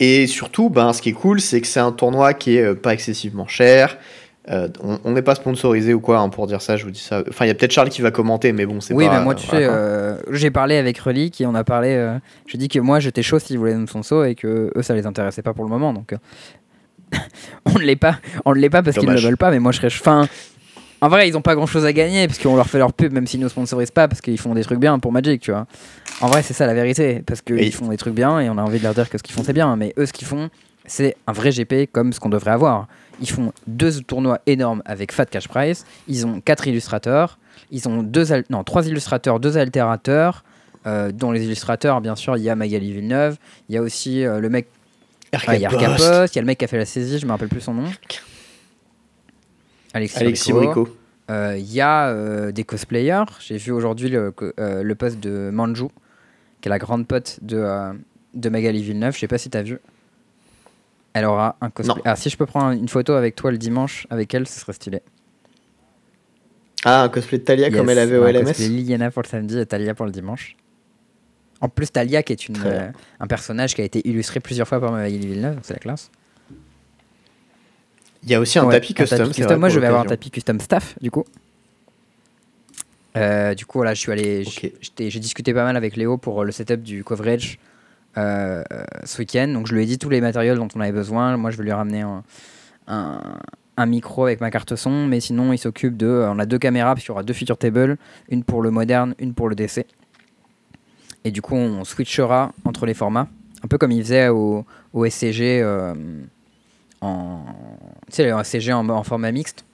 Et 0.00 0.26
surtout, 0.26 0.70
ben, 0.70 0.92
ce 0.92 1.02
qui 1.02 1.08
est 1.10 1.12
cool, 1.12 1.40
c'est 1.40 1.60
que 1.60 1.66
c'est 1.66 1.80
un 1.80 1.92
tournoi 1.92 2.32
qui 2.34 2.56
est 2.56 2.62
euh, 2.62 2.74
pas 2.74 2.92
excessivement 2.94 3.46
cher. 3.48 3.98
Euh, 4.50 4.66
on 5.04 5.10
n'est 5.10 5.20
pas 5.20 5.34
sponsorisé 5.34 5.92
ou 5.92 6.00
quoi 6.00 6.20
hein, 6.20 6.30
pour 6.30 6.46
dire 6.46 6.62
ça, 6.62 6.76
je 6.78 6.84
vous 6.84 6.90
dis 6.90 7.00
ça. 7.00 7.22
Enfin, 7.28 7.44
il 7.44 7.48
y 7.48 7.50
a 7.50 7.54
peut-être 7.54 7.72
Charles 7.72 7.90
qui 7.90 8.00
va 8.00 8.10
commenter, 8.10 8.52
mais 8.52 8.64
bon, 8.64 8.80
c'est 8.80 8.94
Oui, 8.94 9.06
pas. 9.06 9.18
mais 9.18 9.24
moi, 9.24 9.34
tu 9.34 9.46
voilà, 9.46 9.66
sais, 9.66 9.70
euh, 9.70 10.16
j'ai 10.30 10.50
parlé 10.50 10.76
avec 10.78 10.96
Relic 10.98 11.38
et 11.42 11.46
on 11.46 11.54
a 11.54 11.64
parlé. 11.64 11.90
euh, 11.94 12.18
je 12.46 12.56
dis 12.56 12.68
que 12.68 12.78
moi, 12.78 12.98
j'étais 12.98 13.22
chaud 13.22 13.38
s'ils 13.38 13.58
voulaient 13.58 13.74
nous 13.74 13.86
sponsor 13.86 14.24
et 14.24 14.34
que 14.34 14.72
eux, 14.74 14.82
ça 14.82 14.94
les 14.94 15.04
intéressait 15.04 15.42
pas 15.42 15.52
pour 15.52 15.64
le 15.64 15.70
moment. 15.70 15.92
Donc, 15.92 16.14
euh, 16.14 16.16
on 17.66 17.78
ne 17.78 17.84
l'est 17.84 17.96
pas. 17.96 18.20
On 18.46 18.54
ne 18.54 18.58
l'est 18.60 18.70
pas 18.70 18.82
parce 18.82 18.96
qu'ils 18.96 19.08
ne 19.08 19.14
le 19.14 19.20
veulent 19.20 19.36
pas, 19.36 19.50
mais 19.50 19.58
moi, 19.58 19.72
je 19.72 19.78
serais. 19.78 19.88
Enfin, 19.88 20.26
en 21.00 21.08
vrai, 21.08 21.28
ils 21.28 21.36
ont 21.36 21.42
pas 21.42 21.54
grand 21.54 21.66
chose 21.66 21.84
à 21.84 21.92
gagner 21.92 22.26
parce 22.26 22.38
qu'on 22.38 22.56
leur 22.56 22.68
fait 22.68 22.78
leur 22.78 22.92
pub, 22.92 23.12
même 23.12 23.26
s'ils 23.26 23.40
nous 23.40 23.48
sponsorisent 23.48 23.90
pas, 23.90 24.08
parce 24.08 24.20
qu'ils 24.20 24.38
font 24.38 24.54
des 24.54 24.64
trucs 24.64 24.80
bien 24.80 24.98
pour 24.98 25.12
Magic, 25.12 25.40
tu 25.40 25.52
vois. 25.52 25.66
En 26.20 26.26
vrai, 26.26 26.42
c'est 26.42 26.54
ça 26.54 26.66
la 26.66 26.74
vérité, 26.74 27.22
parce 27.24 27.40
qu'ils 27.40 27.72
font 27.72 27.88
des 27.88 27.96
trucs 27.96 28.14
bien 28.14 28.40
et 28.40 28.50
on 28.50 28.58
a 28.58 28.62
envie 28.62 28.78
de 28.78 28.84
leur 28.84 28.94
dire 28.94 29.08
que 29.08 29.18
ce 29.18 29.22
qu'ils 29.22 29.34
font, 29.34 29.44
c'est 29.44 29.52
bien, 29.52 29.76
mais 29.76 29.94
eux, 29.98 30.06
ce 30.06 30.12
qu'ils 30.12 30.26
font, 30.26 30.50
c'est 30.86 31.16
un 31.26 31.32
vrai 31.32 31.50
GP 31.50 31.90
comme 31.92 32.12
ce 32.12 32.18
qu'on 32.18 32.30
devrait 32.30 32.50
avoir. 32.50 32.88
Ils 33.20 33.30
font 33.30 33.52
deux 33.66 34.00
tournois 34.00 34.40
énormes 34.46 34.82
avec 34.86 35.12
Fat 35.12 35.26
Cash 35.26 35.48
Price. 35.48 35.84
Ils 36.08 36.26
ont 36.26 36.40
quatre 36.40 36.66
illustrateurs. 36.66 37.38
Ils 37.70 37.88
ont 37.88 38.02
deux 38.02 38.26
non, 38.50 38.64
trois 38.64 38.86
illustrateurs, 38.86 39.40
deux 39.40 39.58
altérateurs. 39.58 40.44
Euh, 40.86 41.10
dont 41.12 41.32
les 41.32 41.44
illustrateurs, 41.44 42.00
bien 42.00 42.16
sûr, 42.16 42.36
il 42.36 42.44
y 42.44 42.48
a 42.48 42.54
Magali 42.54 42.92
Villeneuve. 42.92 43.36
Il 43.68 43.74
y 43.74 43.78
a 43.78 43.82
aussi 43.82 44.24
euh, 44.24 44.40
le 44.40 44.48
mec. 44.48 44.68
Il 45.48 45.60
y 45.60 45.66
a. 45.66 45.70
Post, 45.70 46.34
il 46.34 46.36
y 46.36 46.38
a 46.38 46.42
le 46.42 46.46
mec 46.46 46.58
qui 46.58 46.64
a 46.64 46.68
fait 46.68 46.78
la 46.78 46.86
saisie, 46.86 47.18
je 47.18 47.26
me 47.26 47.32
rappelle 47.32 47.48
plus 47.48 47.60
son 47.60 47.74
nom. 47.74 47.84
Alexis, 49.98 50.18
Alexis 50.18 50.52
Brico. 50.52 50.88
Euh, 51.30 51.56
Il 51.58 51.72
y 51.72 51.80
a 51.80 52.08
euh, 52.08 52.52
des 52.52 52.64
cosplayers. 52.64 53.24
J'ai 53.40 53.58
vu 53.58 53.72
aujourd'hui 53.72 54.08
le, 54.08 54.32
euh, 54.58 54.82
le 54.82 54.94
post 54.94 55.20
de 55.20 55.50
Manju, 55.52 55.88
qui 56.60 56.68
est 56.68 56.70
la 56.70 56.78
grande 56.78 57.06
pote 57.06 57.38
de, 57.42 57.66
de 58.34 58.48
Magali 58.48 58.82
Villeneuve. 58.82 59.14
Je 59.14 59.20
sais 59.20 59.28
pas 59.28 59.38
si 59.38 59.50
tu 59.50 59.58
as 59.58 59.62
vu. 59.62 59.78
Elle 61.12 61.24
aura 61.24 61.56
un 61.60 61.70
cosplay. 61.70 61.94
Non. 61.96 62.02
Ah, 62.04 62.16
si 62.16 62.30
je 62.30 62.36
peux 62.36 62.46
prendre 62.46 62.70
une 62.70 62.88
photo 62.88 63.12
avec 63.14 63.34
toi 63.34 63.50
le 63.50 63.58
dimanche 63.58 64.06
avec 64.10 64.32
elle, 64.34 64.46
ce 64.46 64.60
serait 64.60 64.72
stylé. 64.72 65.00
Ah, 66.84 67.02
un 67.02 67.08
cosplay 67.08 67.38
de 67.38 67.44
Talia 67.44 67.70
comme 67.70 67.90
elle 67.90 67.98
avait 67.98 68.16
au 68.16 68.22
un 68.24 68.32
LMS. 68.32 68.44
cosplay 68.44 68.68
Liliana 68.68 69.10
pour 69.10 69.22
le 69.22 69.28
samedi 69.28 69.58
et 69.58 69.66
Talia 69.66 69.94
pour 69.94 70.06
le 70.06 70.12
dimanche. 70.12 70.56
En 71.60 71.68
plus, 71.68 71.90
Talia, 71.90 72.22
qui 72.22 72.32
est 72.32 72.48
une, 72.48 72.56
euh, 72.64 72.88
un 73.18 73.26
personnage 73.26 73.74
qui 73.74 73.80
a 73.80 73.84
été 73.84 74.06
illustré 74.08 74.38
plusieurs 74.38 74.68
fois 74.68 74.80
par 74.80 74.92
Magali 74.92 75.18
Villeneuve, 75.18 75.58
c'est 75.62 75.72
la 75.74 75.80
classe. 75.80 76.10
Il 78.24 78.30
y 78.30 78.34
a 78.34 78.40
aussi 78.40 78.58
un 78.58 78.64
Ouais, 78.66 78.72
tapis 78.74 78.94
custom. 78.94 79.18
c'est 79.18 79.24
custom. 79.28 79.46
vrai, 79.46 79.58
Moi, 79.58 79.68
je 79.68 79.78
vais 79.80 79.86
avoir 79.86 80.02
un 80.02 80.06
tapis 80.06 80.30
custom 80.30 80.60
staff, 80.60 80.96
du 81.00 81.10
coup. 81.10 81.24
Euh, 83.16 83.54
du 83.54 83.64
coup, 83.66 83.82
là, 83.82 83.94
je 83.94 84.00
suis 84.00 84.12
allé. 84.12 84.44
J'ai 84.44 85.20
discuté 85.20 85.54
pas 85.54 85.64
mal 85.64 85.76
avec 85.76 85.96
Léo 85.96 86.18
pour 86.18 86.42
euh, 86.42 86.44
le 86.44 86.52
setup 86.52 86.82
du 86.82 87.04
coverage 87.04 87.58
euh, 88.16 88.62
ce 89.04 89.18
week-end. 89.18 89.48
Donc, 89.48 89.66
je 89.66 89.74
lui 89.74 89.82
ai 89.82 89.86
dit 89.86 89.98
tous 89.98 90.10
les 90.10 90.20
matériels 90.20 90.56
dont 90.56 90.68
on 90.74 90.80
avait 90.80 90.92
besoin. 90.92 91.36
Moi, 91.36 91.50
je 91.50 91.56
vais 91.56 91.64
lui 91.64 91.72
ramener 91.72 92.02
un, 92.02 92.22
un, 92.86 93.20
un 93.76 93.86
micro 93.86 94.24
avec 94.24 94.40
ma 94.40 94.50
carte 94.50 94.76
son. 94.76 95.06
Mais 95.06 95.20
sinon, 95.20 95.52
il 95.52 95.58
s'occupe 95.58 95.96
de. 95.96 96.26
On 96.28 96.38
a 96.38 96.46
deux 96.46 96.58
caméras, 96.58 96.94
parce 96.94 97.02
qu'il 97.04 97.10
y 97.10 97.12
aura 97.12 97.22
deux 97.22 97.34
feature 97.34 97.56
tables 97.58 97.96
une 98.28 98.44
pour 98.44 98.62
le 98.62 98.70
moderne, 98.70 99.14
une 99.18 99.34
pour 99.34 99.48
le 99.48 99.54
DC. 99.54 99.84
Et 101.24 101.30
du 101.30 101.42
coup, 101.42 101.56
on 101.56 101.84
switchera 101.84 102.52
entre 102.64 102.86
les 102.86 102.94
formats. 102.94 103.28
Un 103.64 103.68
peu 103.68 103.76
comme 103.78 103.90
il 103.90 104.02
faisait 104.02 104.28
au, 104.28 104.64
au 104.92 105.04
SCG 105.08 105.60
euh, 105.62 105.92
en. 107.00 107.44
Tu 108.08 108.16
sais, 108.16 108.24
le 108.30 108.42
SCG 108.42 108.72
en, 108.72 108.88
en 108.88 109.02
format 109.04 109.32
mixte. 109.32 109.64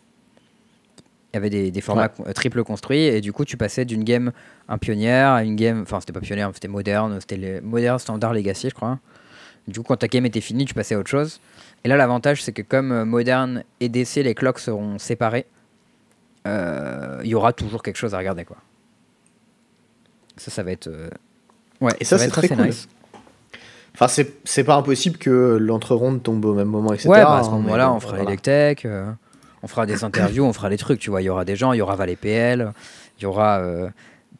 Il 1.32 1.36
y 1.36 1.38
avait 1.38 1.50
des, 1.50 1.70
des 1.72 1.80
formats 1.80 2.10
Ouais. 2.24 2.32
triple 2.32 2.62
construits 2.62 3.00
et 3.02 3.20
du 3.20 3.32
coup 3.32 3.44
tu 3.44 3.56
passais 3.56 3.84
d'une 3.84 4.04
game 4.04 4.30
un 4.68 4.78
pionnière 4.78 5.30
à 5.30 5.42
une 5.42 5.56
game, 5.56 5.82
enfin 5.82 5.98
c'était 5.98 6.12
pas 6.12 6.20
pionnière, 6.20 6.48
c'était 6.54 6.68
moderne, 6.68 7.18
c'était 7.20 7.36
le 7.36 7.60
moderne 7.60 7.98
standard 7.98 8.32
legacy 8.32 8.68
je 8.70 8.74
crois. 8.74 9.00
Du 9.66 9.80
coup 9.80 9.86
quand 9.88 9.96
ta 9.96 10.06
game 10.06 10.24
était 10.26 10.40
finie 10.40 10.64
tu 10.64 10.74
passais 10.74 10.94
à 10.94 10.98
autre 11.00 11.10
chose. 11.10 11.40
Et 11.82 11.88
là 11.88 11.96
l'avantage 11.96 12.40
c'est 12.40 12.52
que 12.52 12.62
comme 12.62 12.92
euh, 12.92 13.04
moderne 13.04 13.64
et 13.80 13.88
DC 13.88 14.16
les 14.22 14.36
clocks 14.36 14.60
seront 14.60 14.96
séparés, 15.00 15.46
euh, 16.46 17.20
il 17.24 17.30
y 17.30 17.34
aura 17.34 17.52
toujours 17.52 17.82
quelque 17.82 17.96
chose 17.96 18.14
à 18.14 18.18
regarder 18.18 18.44
quoi. 18.44 18.58
Ça 20.36 20.52
ça 20.52 20.62
va 20.62 20.70
être... 20.70 20.86
euh, 20.86 21.10
Ouais, 21.80 21.92
Et 21.98 22.04
ça, 22.04 22.14
va 22.14 22.20
c'est 22.22 22.28
être 22.28 22.32
très 22.34 22.46
assez 22.46 22.54
cool. 22.54 22.66
nice. 22.66 22.88
Enfin, 23.94 24.08
c'est 24.44 24.64
pas 24.64 24.74
impossible 24.74 25.18
que 25.18 25.56
l'entre-ronde 25.60 26.22
tombe 26.22 26.44
au 26.44 26.54
même 26.54 26.66
moment, 26.68 26.92
etc. 26.92 27.08
Ouais, 27.08 27.22
bah, 27.22 27.38
à 27.38 27.42
ce 27.44 27.48
hein, 27.48 27.52
moment-là, 27.52 27.86
mais 27.86 27.94
on 27.94 28.00
fera 28.00 28.16
voilà. 28.16 28.30
les 28.32 28.38
tech, 28.38 28.78
euh, 28.84 29.10
on 29.62 29.68
fera 29.68 29.86
des 29.86 30.02
interviews, 30.02 30.44
on 30.44 30.52
fera 30.52 30.68
les 30.68 30.76
trucs, 30.78 30.98
tu 30.98 31.10
vois. 31.10 31.22
Il 31.22 31.26
y 31.26 31.28
aura 31.28 31.44
des 31.44 31.54
gens, 31.54 31.72
il 31.72 31.78
y 31.78 31.80
aura 31.80 31.94
Valet 31.94 32.16
PL, 32.16 32.72
il 33.18 33.22
y 33.22 33.26
aura 33.26 33.58
euh, 33.58 33.88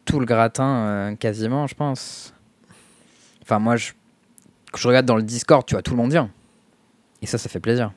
tout 0.04 0.18
le 0.18 0.26
gratin 0.26 0.66
euh, 0.66 1.14
quasiment, 1.14 1.68
je 1.68 1.76
pense. 1.76 2.34
Enfin, 3.42 3.60
moi, 3.60 3.76
je, 3.76 3.92
quand 4.72 4.78
je 4.78 4.88
regarde 4.88 5.06
dans 5.06 5.16
le 5.16 5.22
Discord, 5.22 5.64
tu 5.64 5.76
vois, 5.76 5.82
tout 5.82 5.92
le 5.92 5.98
monde 5.98 6.10
vient. 6.10 6.30
Et 7.22 7.26
ça, 7.26 7.38
ça 7.38 7.48
fait 7.48 7.60
plaisir. 7.60 7.92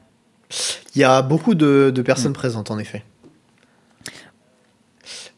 Il 0.93 1.01
y 1.01 1.03
a 1.03 1.23
beaucoup 1.23 1.55
de, 1.55 1.91
de 1.93 2.01
personnes 2.03 2.33
présentes, 2.33 2.69
en 2.69 2.77
effet. 2.77 3.03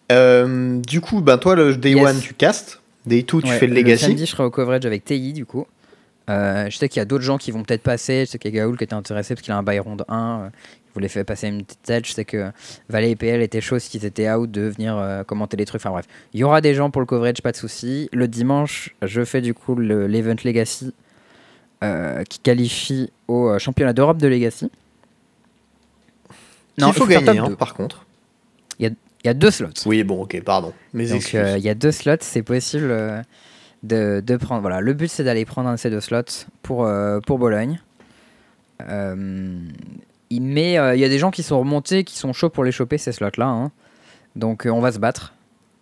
Du 0.09 1.01
coup, 1.01 1.21
ben 1.21 1.37
toi, 1.37 1.55
le 1.55 1.77
Day 1.77 1.91
Yes. 1.91 2.05
One, 2.05 2.19
tu 2.19 2.33
castes. 2.33 2.81
Day 3.05 3.21
2, 3.21 3.41
tu 3.41 3.47
Ouais, 3.47 3.57
fais 3.57 3.67
le 3.67 3.73
Legacy. 3.73 4.05
samedi, 4.05 4.25
je 4.25 4.31
serai 4.31 4.43
au 4.43 4.49
coverage 4.49 4.85
avec 4.85 5.05
TI, 5.05 5.31
du 5.31 5.45
coup. 5.45 5.65
Euh, 6.29 6.69
je 6.69 6.77
sais 6.77 6.87
qu'il 6.87 6.99
y 6.99 7.01
a 7.01 7.05
d'autres 7.05 7.23
gens 7.23 7.37
qui 7.37 7.51
vont 7.51 7.63
peut-être 7.63 7.81
passer. 7.81 8.25
Je 8.25 8.31
sais 8.31 8.37
qu'il 8.39 8.53
y 8.53 8.59
a 8.59 8.61
Gaoul 8.63 8.77
qui 8.77 8.83
était 8.83 8.93
intéressé 8.93 9.33
parce 9.33 9.41
qu'il 9.43 9.51
a 9.51 9.57
un 9.57 9.63
bail 9.63 9.79
ronde 9.79 10.05
1. 10.07 10.41
euh, 10.45 10.49
il 10.87 10.93
voulait 10.93 11.07
faire 11.07 11.25
passer 11.25 11.47
une 11.47 11.63
petite 11.63 11.81
tête. 11.83 12.05
Je 12.07 12.13
sais 12.13 12.25
que 12.25 12.51
Valet 12.89 13.11
et 13.11 13.15
PL 13.15 13.41
étaient 13.41 13.61
chauds 13.61 13.79
s'ils 13.79 14.05
étaient 14.05 14.29
out 14.31 14.49
de 14.49 14.61
venir 14.61 14.97
euh, 14.97 15.23
commenter 15.23 15.57
les 15.57 15.65
trucs. 15.65 15.81
Enfin 15.81 15.89
bref, 15.91 16.05
il 16.33 16.39
y 16.39 16.43
aura 16.43 16.61
des 16.61 16.73
gens 16.75 16.89
pour 16.91 17.01
le 17.01 17.05
coverage, 17.07 17.41
pas 17.41 17.51
de 17.51 17.57
souci. 17.57 18.09
Le 18.13 18.27
dimanche, 18.27 18.95
je 19.01 19.23
fais 19.25 19.41
du 19.41 19.53
coup 19.53 19.75
le- 19.75 20.07
l'Event 20.07 20.35
Legacy 20.43 20.93
qui 22.29 22.39
qualifie 22.39 23.09
au 23.29 23.57
championnat 23.57 23.93
d'Europe 23.93 24.17
de 24.17 24.27
Legacy. 24.27 24.69
Il 26.77 26.83
faut 26.93 27.05
faire 27.05 27.21
gagner, 27.25 27.39
hein, 27.53 27.55
par 27.57 27.73
contre. 27.73 28.05
Il 28.79 28.91
y 29.25 29.29
a 29.29 29.33
deux 29.33 29.51
slots. 29.51 29.67
Oui, 29.85 30.03
bon, 30.03 30.21
ok, 30.23 30.41
pardon. 30.43 30.71
Mes 30.93 31.07
Donc 31.07 31.21
il 31.57 31.63
y 31.63 31.69
a 31.69 31.73
deux 31.75 31.91
slots, 31.91 32.15
c'est 32.21 32.41
possible 32.41 32.91
de, 33.83 34.21
de 34.25 34.35
prendre. 34.37 34.61
Voilà, 34.61 34.81
le 34.81 34.93
but 34.93 35.09
c'est 35.09 35.23
d'aller 35.23 35.45
prendre 35.45 35.69
un 35.69 35.73
de 35.75 35.79
ces 35.79 35.89
deux 35.89 36.01
slots 36.01 36.45
pour, 36.63 36.85
euh, 36.85 37.19
pour 37.19 37.39
Bologne. 37.39 37.79
Euh, 38.89 39.57
il- 40.29 40.41
mais 40.41 40.77
euh, 40.77 40.95
il 40.95 41.01
y 41.01 41.05
a 41.05 41.09
des 41.09 41.19
gens 41.19 41.31
qui 41.31 41.43
sont 41.43 41.59
remontés, 41.59 42.03
qui 42.03 42.17
sont 42.17 42.33
chauds 42.33 42.49
pour 42.49 42.63
les 42.63 42.71
choper 42.71 42.97
ces 42.97 43.11
slots 43.11 43.29
là. 43.37 43.47
hein. 43.47 43.71
Donc 44.35 44.67
on 44.69 44.79
va 44.79 44.91
se 44.91 44.99
battre 44.99 45.33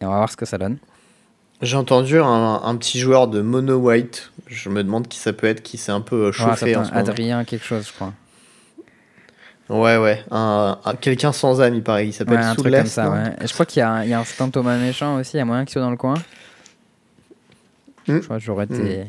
et 0.01 0.05
on 0.05 0.10
va 0.10 0.17
voir 0.17 0.31
ce 0.31 0.38
que 0.38 0.45
ça 0.45 0.57
donne. 0.57 0.77
J'ai 1.62 1.75
entendu 1.77 2.19
un, 2.19 2.62
un 2.63 2.75
petit 2.75 2.99
joueur 2.99 3.27
de 3.27 3.41
Mono 3.41 3.77
White. 3.77 4.31
Je 4.45 4.69
me 4.69 4.83
demande 4.83 5.07
qui 5.07 5.17
ça 5.17 5.33
peut 5.33 5.47
être, 5.47 5.62
qui 5.63 5.77
s'est 5.77 5.91
un 5.91 6.01
peu 6.01 6.31
chauffé 6.31 6.73
ça 6.73 6.79
en 6.81 6.83
ce 6.86 6.89
moment. 6.91 7.01
Adrien 7.01 7.43
quelque 7.45 7.65
chose 7.65 7.88
je 7.88 7.93
crois. 7.93 8.13
Ouais, 9.69 9.97
ouais. 9.97 10.23
Un, 10.31 10.79
un- 10.86 10.95
Quelqu'un 10.95 11.33
sans 11.33 11.60
âme, 11.60 11.73
il 11.75 11.83
paraît. 11.83 12.07
Il 12.07 12.13
s'appelle 12.13 12.38
Ouais, 12.39 12.45
un 12.45 12.55
truc 12.55 12.73
comme 12.73 12.86
ça. 12.86 13.10
Ouais. 13.10 13.33
Je 13.45 13.51
crois 13.51 13.65
qu'il 13.65 13.81
y, 13.81 13.83
a 13.83 13.91
un- 13.91 14.03
il 14.03 14.10
y 14.10 14.13
a 14.13 14.19
un 14.19 14.23
certain 14.23 14.49
Thomas 14.49 14.77
méchant 14.77 15.17
aussi. 15.17 15.31
Il 15.33 15.38
y 15.39 15.41
a 15.41 15.45
moyen 15.45 15.65
qu'il 15.65 15.73
soit 15.73 15.81
dans 15.81 15.91
le 15.91 15.97
coin. 15.97 16.13
Hmm. 18.08 18.20
Je 18.20 18.24
crois 18.24 18.38
que 18.38 18.43
j'aurais 18.43 18.65
été. 18.65 19.06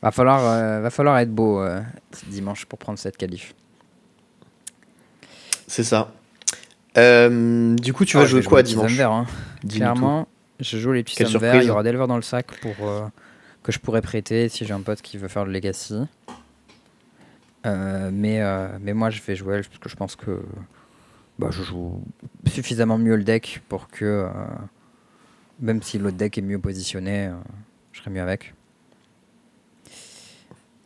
Va 0.00 0.12
falloir, 0.12 0.44
euh, 0.44 0.80
va 0.80 0.90
falloir 0.90 1.18
être 1.18 1.32
beau 1.32 1.60
euh, 1.60 1.80
dimanche 2.28 2.66
pour 2.66 2.78
prendre 2.78 2.98
cette 2.98 3.16
qualif. 3.16 3.54
C'est 5.66 5.82
ça. 5.82 6.12
Euh, 6.96 7.74
du 7.74 7.92
coup, 7.92 8.04
tu 8.04 8.16
vas 8.16 8.22
Ah, 8.22 8.26
jouer 8.26 8.42
quoi 8.42 8.62
dimanche 8.62 8.92
verts, 8.92 9.10
hein. 9.10 9.26
Clairement, 9.68 10.28
je 10.60 10.78
joue 10.78 10.92
les 10.92 11.02
petits 11.02 11.24
verts. 11.24 11.62
Il 11.62 11.66
y 11.66 11.70
aura 11.70 11.82
Delver 11.82 12.06
dans 12.06 12.16
le 12.16 12.22
sac 12.22 12.46
pour 12.60 12.74
euh, 12.88 13.06
que 13.62 13.72
je 13.72 13.78
pourrais 13.80 14.02
prêter 14.02 14.48
si 14.48 14.64
j'ai 14.64 14.72
un 14.72 14.80
pote 14.80 15.02
qui 15.02 15.18
veut 15.18 15.28
faire 15.28 15.44
le 15.44 15.52
Legacy. 15.52 16.00
Mais, 17.64 18.40
mais 18.80 18.94
moi, 18.94 19.10
je 19.10 19.20
vais 19.20 19.36
jouer 19.36 19.60
parce 19.62 19.78
que 19.78 19.88
je 19.90 19.96
pense 19.96 20.16
que 20.16 20.40
bah, 21.38 21.48
je 21.50 21.62
joue 21.62 22.02
suffisamment 22.46 22.96
mieux 22.96 23.16
le 23.16 23.24
deck 23.24 23.60
pour 23.68 23.88
que, 23.88 24.26
même 25.60 25.82
si 25.82 25.98
l'autre 25.98 26.16
deck 26.16 26.38
est 26.38 26.42
mieux 26.42 26.58
positionné, 26.58 27.30
je 27.98 28.02
serai 28.04 28.10
mieux 28.12 28.22
avec. 28.22 28.54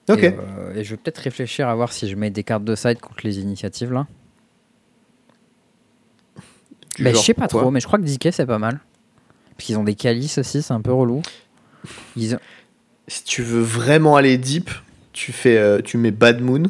Ok. 0.09 0.23
Et, 0.23 0.35
euh, 0.39 0.75
et 0.75 0.83
je 0.85 0.91
vais 0.91 0.97
peut-être 0.97 1.19
réfléchir 1.19 1.69
à 1.69 1.75
voir 1.75 1.93
si 1.93 2.09
je 2.09 2.17
mets 2.17 2.31
des 2.31 2.43
cartes 2.43 2.65
de 2.65 2.75
side 2.75 3.01
contre 3.01 3.21
les 3.25 3.39
initiatives 3.39 3.93
là. 3.93 4.07
Bah, 6.99 7.11
je 7.13 7.17
sais 7.19 7.35
pas 7.35 7.49
trop, 7.49 7.71
mais 7.71 7.81
je 7.81 7.87
crois 7.87 7.99
que 7.99 8.05
DK 8.05 8.29
c'est 8.33 8.47
pas 8.47 8.59
mal. 8.59 8.81
Parce 9.57 9.67
qu'ils 9.67 9.79
ont 9.79 9.85
des 9.85 9.95
calices 9.95 10.39
aussi, 10.39 10.63
c'est 10.63 10.73
un 10.75 10.81
peu 10.81 10.93
relou. 10.93 11.23
Ils 12.17 12.35
ont- 12.35 12.41
Si 13.09 13.25
tu 13.25 13.43
veux 13.43 13.61
vraiment 13.61 14.17
aller 14.17 14.39
deep, 14.39 14.71
tu 15.13 15.33
fais, 15.33 15.59
euh, 15.59 15.81
tu 15.83 15.99
mets 15.99 16.11
Bad 16.11 16.41
Moon, 16.41 16.65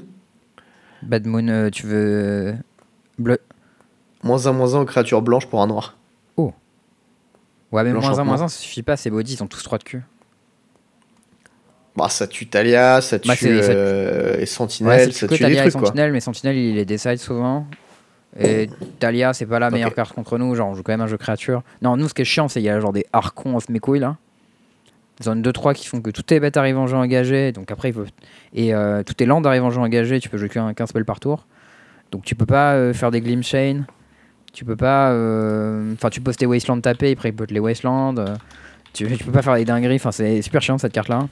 Bad 1.02 1.26
Moon, 1.26 1.46
euh, 1.48 1.70
tu 1.70 1.86
veux. 1.86 2.54
Bleu. 3.18 3.38
moins 4.22 4.46
1, 4.46 4.52
moins 4.52 4.74
1 4.74 4.80
aux 4.80 4.84
créatures 4.84 5.22
blanches 5.22 5.46
pour 5.46 5.62
un 5.62 5.66
noir. 5.66 5.96
Ouais, 6.36 7.84
mais 7.84 7.92
moins 7.92 8.00
1, 8.00 8.08
L'enchantement. 8.08 8.24
moins 8.24 8.42
1, 8.42 8.48
ça 8.48 8.58
suffit 8.58 8.82
pas, 8.82 8.98
ces 8.98 9.08
body, 9.08 9.32
ils 9.34 9.42
ont 9.42 9.46
tous 9.46 9.62
3 9.62 9.78
de 9.78 9.84
cul. 9.84 10.02
Bah, 11.96 12.08
ça 12.08 12.26
tue 12.26 12.46
Talia, 12.46 13.00
ça 13.00 13.18
tue 13.18 13.28
Bah, 13.28 13.34
ça- 13.36 13.46
euh, 13.46 14.34
et 14.36 14.38
Ouais, 14.40 14.46
Sentinelle, 14.46 15.12
c'est 15.12 15.18
ça 15.20 15.28
tue 15.28 15.34
des 15.34 15.38
Talia 15.40 15.66
et 15.66 15.70
quoi. 15.70 15.80
Sentinelle, 15.88 16.12
mais 16.12 16.20
Sentinelle 16.20 16.56
il 16.56 16.74
les 16.74 16.84
décide 16.84 17.18
souvent. 17.18 17.66
Et 18.40 18.70
Talia, 18.98 19.34
c'est 19.34 19.44
pas 19.44 19.58
la 19.58 19.70
meilleure 19.70 19.90
carte 19.94 20.14
contre 20.14 20.38
nous, 20.38 20.54
genre 20.54 20.70
on 20.70 20.74
joue 20.74 20.82
quand 20.82 20.92
même 20.92 21.02
un 21.02 21.06
jeu 21.06 21.18
créature. 21.18 21.62
Non, 21.82 21.98
nous 21.98 22.08
ce 22.08 22.14
qui 22.14 22.22
est 22.22 22.24
chiant, 22.26 22.48
c'est 22.48 22.60
qu'il 22.60 22.66
y 22.66 22.70
a 22.70 22.80
genre 22.80 22.94
des 22.94 23.04
archons 23.12 23.56
off 23.56 23.68
mes 23.68 23.78
couilles 23.78 23.98
là. 24.00 24.16
Zone 25.22 25.42
2-3 25.42 25.74
qui 25.74 25.86
font 25.86 26.00
que 26.00 26.10
toutes 26.10 26.24
tes 26.26 26.40
bêtes 26.40 26.56
arrivent 26.56 26.78
en 26.78 26.86
jeu 26.86 26.96
engagé, 26.96 27.52
donc 27.52 27.70
après 27.70 27.90
il 27.90 27.94
faut. 27.94 28.04
Et 28.54 28.74
euh, 28.74 29.02
toutes 29.02 29.18
tes 29.18 29.26
landes 29.26 29.46
arrivent 29.46 29.64
en 29.64 29.70
jeu 29.70 29.80
engagé, 29.80 30.18
tu 30.18 30.30
peux 30.30 30.38
jouer 30.38 30.48
qu'un 30.48 30.72
15 30.72 30.88
spells 30.88 31.04
par 31.04 31.20
tour. 31.20 31.46
Donc 32.10 32.24
tu 32.24 32.34
peux 32.34 32.46
pas 32.46 32.72
euh, 32.72 32.94
faire 32.94 33.10
des 33.10 33.20
Glim 33.20 33.42
Chain, 33.42 33.84
tu 34.54 34.64
peux 34.64 34.76
pas. 34.76 35.10
euh, 35.10 35.92
Enfin, 35.92 36.08
tu 36.08 36.22
poses 36.22 36.36
tes 36.36 36.46
Wasteland 36.46 36.80
tapés, 36.80 37.12
après 37.12 37.28
il 37.28 37.34
peut 37.36 37.46
te 37.46 37.52
les 37.52 37.60
Wasteland. 37.60 38.14
tu, 38.94 39.06
tu 39.16 39.24
peux 39.24 39.32
pas 39.32 39.42
faire 39.42 39.54
des 39.56 39.66
dingueries, 39.66 39.96
enfin 39.96 40.10
c'est 40.10 40.40
super 40.40 40.62
chiant 40.62 40.78
cette 40.78 40.92
carte 40.94 41.08
là. 41.08 41.28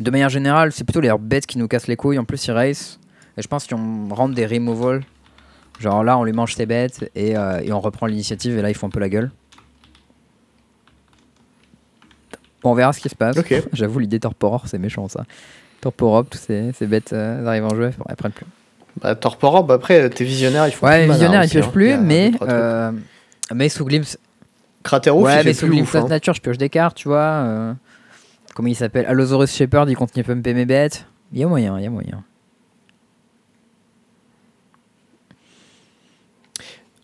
De 0.00 0.10
manière 0.10 0.28
générale, 0.30 0.72
c'est 0.72 0.84
plutôt 0.84 1.00
les 1.00 1.12
bêtes 1.20 1.46
qui 1.46 1.58
nous 1.58 1.68
cassent 1.68 1.86
les 1.86 1.96
couilles. 1.96 2.18
En 2.18 2.24
plus, 2.24 2.44
ils 2.46 2.52
race. 2.52 2.98
Et 3.36 3.42
je 3.42 3.48
pense 3.48 3.66
qu'on 3.66 4.08
rentre 4.14 4.34
des 4.34 4.46
removal. 4.46 5.02
Genre 5.78 6.02
là, 6.04 6.18
on 6.18 6.24
lui 6.24 6.32
mange 6.32 6.54
ses 6.54 6.66
bêtes 6.66 7.10
et, 7.14 7.36
euh, 7.36 7.60
et 7.62 7.72
on 7.72 7.80
reprend 7.80 8.06
l'initiative. 8.06 8.56
Et 8.58 8.62
là, 8.62 8.70
ils 8.70 8.74
font 8.74 8.86
un 8.86 8.90
peu 8.90 9.00
la 9.00 9.08
gueule. 9.08 9.30
Bon, 12.62 12.72
on 12.72 12.74
verra 12.74 12.92
ce 12.92 13.00
qui 13.00 13.08
se 13.08 13.14
passe. 13.14 13.36
J'avoue, 13.72 13.98
l'idée 13.98 14.20
Torpor, 14.20 14.64
c'est 14.66 14.78
méchant 14.78 15.08
ça. 15.08 15.24
Torporob, 15.80 16.28
tous 16.28 16.38
ces, 16.38 16.72
ces 16.72 16.86
bêtes 16.86 17.12
euh, 17.14 17.46
arrivent 17.46 17.64
en 17.64 17.74
jeu, 17.74 17.90
elles 18.08 18.16
prennent 18.16 18.32
plus. 18.32 18.44
Bah, 19.00 19.14
Torporob, 19.14 19.70
après, 19.72 20.10
tes 20.10 20.24
visionnaires, 20.24 20.66
ils 20.68 20.72
font 20.72 20.86
Ouais, 20.86 20.98
plus 20.98 21.02
de 21.04 21.08
mana 21.08 21.14
visionnaire, 21.14 21.44
ils 21.44 21.48
piochent 21.50 21.66
hein. 21.66 21.70
plus, 21.72 21.96
mais, 21.96 22.32
euh, 22.42 22.92
mais 23.54 23.68
sous 23.70 23.86
Glimpse. 23.86 24.18
Craterouf, 24.82 25.24
ouais, 25.24 25.42
mais 25.44 25.54
sous 25.54 25.68
Glimpse 25.68 25.88
ouf. 25.94 25.96
hein. 25.96 26.08
Nature, 26.08 26.34
je 26.34 26.40
pioche 26.42 26.58
des 26.58 26.68
cartes, 26.68 26.96
tu 26.98 27.08
vois. 27.08 27.74
Comment 28.60 28.68
il 28.68 28.74
s'appelle 28.76 29.06
Allosaurus 29.06 29.50
Shepherd, 29.50 29.88
il 29.88 29.96
continue 29.96 30.22
à 30.22 30.26
pumper 30.26 30.52
mes 30.52 30.66
bêtes. 30.66 31.06
Il 31.32 31.38
y 31.38 31.44
a 31.44 31.46
moyen, 31.48 31.78
il 31.78 31.84
y 31.84 31.86
a 31.86 31.90
moyen. 31.90 32.22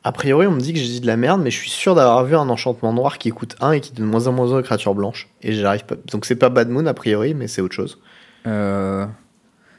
A 0.04 0.12
priori, 0.12 0.46
on 0.46 0.50
me 0.52 0.60
dit 0.60 0.74
que 0.74 0.78
j'ai 0.78 0.86
dit 0.86 1.00
de 1.00 1.06
la 1.06 1.16
merde, 1.16 1.40
mais 1.42 1.50
je 1.50 1.56
suis 1.58 1.70
sûr 1.70 1.94
d'avoir 1.94 2.22
vu 2.24 2.36
un 2.36 2.48
enchantement 2.50 2.92
noir 2.92 3.16
qui 3.18 3.30
coûte 3.30 3.56
1 3.60 3.72
et 3.72 3.80
qui 3.80 3.92
donne 3.92 4.04
moins 4.06 4.28
1 4.28 4.32
moins 4.32 4.52
1 4.52 4.58
aux 4.58 4.62
créatures 4.62 4.94
blanches. 4.94 5.28
Et 5.42 5.52
j'arrive 5.52 5.84
pas. 5.86 5.96
Donc 6.12 6.26
c'est 6.26 6.36
pas 6.36 6.48
Bad 6.50 6.68
Moon 6.68 6.84
a 6.86 6.92
priori, 6.94 7.32
mais 7.34 7.48
c'est 7.48 7.60
autre 7.62 7.74
chose. 7.74 7.98
Euh, 8.46 9.06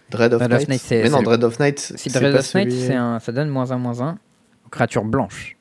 Dread 0.09 0.33
of 0.33 0.39
Dread 0.39 0.51
of 0.53 0.59
Night. 0.59 0.69
Night, 0.69 0.81
c'est- 0.81 1.03
mais 1.03 1.09
non, 1.09 1.21
Dread 1.21 1.43
of 1.43 1.59
Night. 1.59 1.79
si 1.95 2.09
c'est 2.09 2.19
Dread 2.19 2.33
pas 2.33 2.39
of 2.39 2.55
Night, 2.55 2.71
celui- 2.71 2.87
c'est 2.87 2.95
un, 2.95 3.19
ça 3.19 3.31
donne 3.31 3.49
moins 3.49 3.71
1, 3.71 3.77
moins 3.77 4.01
1 4.01 4.17
aux 4.65 4.69
créatures 4.69 5.05
blanches. 5.05 5.55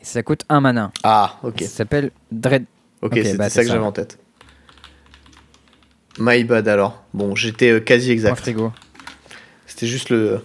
Et 0.00 0.04
ça 0.04 0.22
coûte 0.22 0.44
1 0.48 0.60
mana. 0.60 0.92
Ah, 1.02 1.36
ok. 1.42 1.60
Ça 1.62 1.66
s'appelle 1.66 2.12
Dread. 2.30 2.64
Ok, 3.02 3.14
bah, 3.36 3.44
ça 3.44 3.50
c'est 3.50 3.60
que 3.60 3.66
ça. 3.66 3.72
j'avais 3.74 3.84
en 3.84 3.92
tête. 3.92 4.18
My 6.18 6.44
bad 6.44 6.68
alors. 6.68 7.02
Bon, 7.14 7.34
j'étais 7.34 7.70
euh, 7.70 7.80
quasi 7.80 8.10
exact. 8.10 8.36
frigo. 8.38 8.72
C'était 9.66 9.86
juste 9.86 10.10
le. 10.10 10.40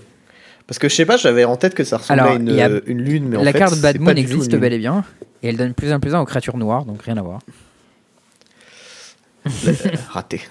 Parce 0.66 0.80
que 0.80 0.90
je 0.90 0.96
sais 0.96 1.06
pas, 1.06 1.18
j'avais 1.18 1.44
en 1.46 1.56
tête 1.56 1.74
que 1.76 1.84
ça 1.84 1.98
ressemblait 1.98 2.22
Alors, 2.24 2.34
à 2.36 2.38
une, 2.38 2.50
a- 2.60 2.70
euh, 2.70 2.82
une 2.88 3.02
lune, 3.02 3.28
mais 3.30 3.38
en 3.38 3.44
La 3.44 3.52
fait, 3.54 3.60
carte 3.60 3.80
Bad 3.80 4.00
Moon 4.00 4.14
existe 4.16 4.56
bel 4.56 4.74
et 4.74 4.78
bien. 4.78 5.04
Et 5.44 5.50
elle 5.50 5.58
donne 5.58 5.74
plus 5.74 5.92
1 5.92 6.00
plus 6.00 6.14
1 6.16 6.20
aux 6.22 6.26
créatures 6.26 6.58
noires, 6.58 6.84
donc 6.86 7.02
rien 7.04 7.16
à 7.18 7.22
voir. 7.22 7.40
Euh, 9.46 9.50
Raté. 10.10 10.42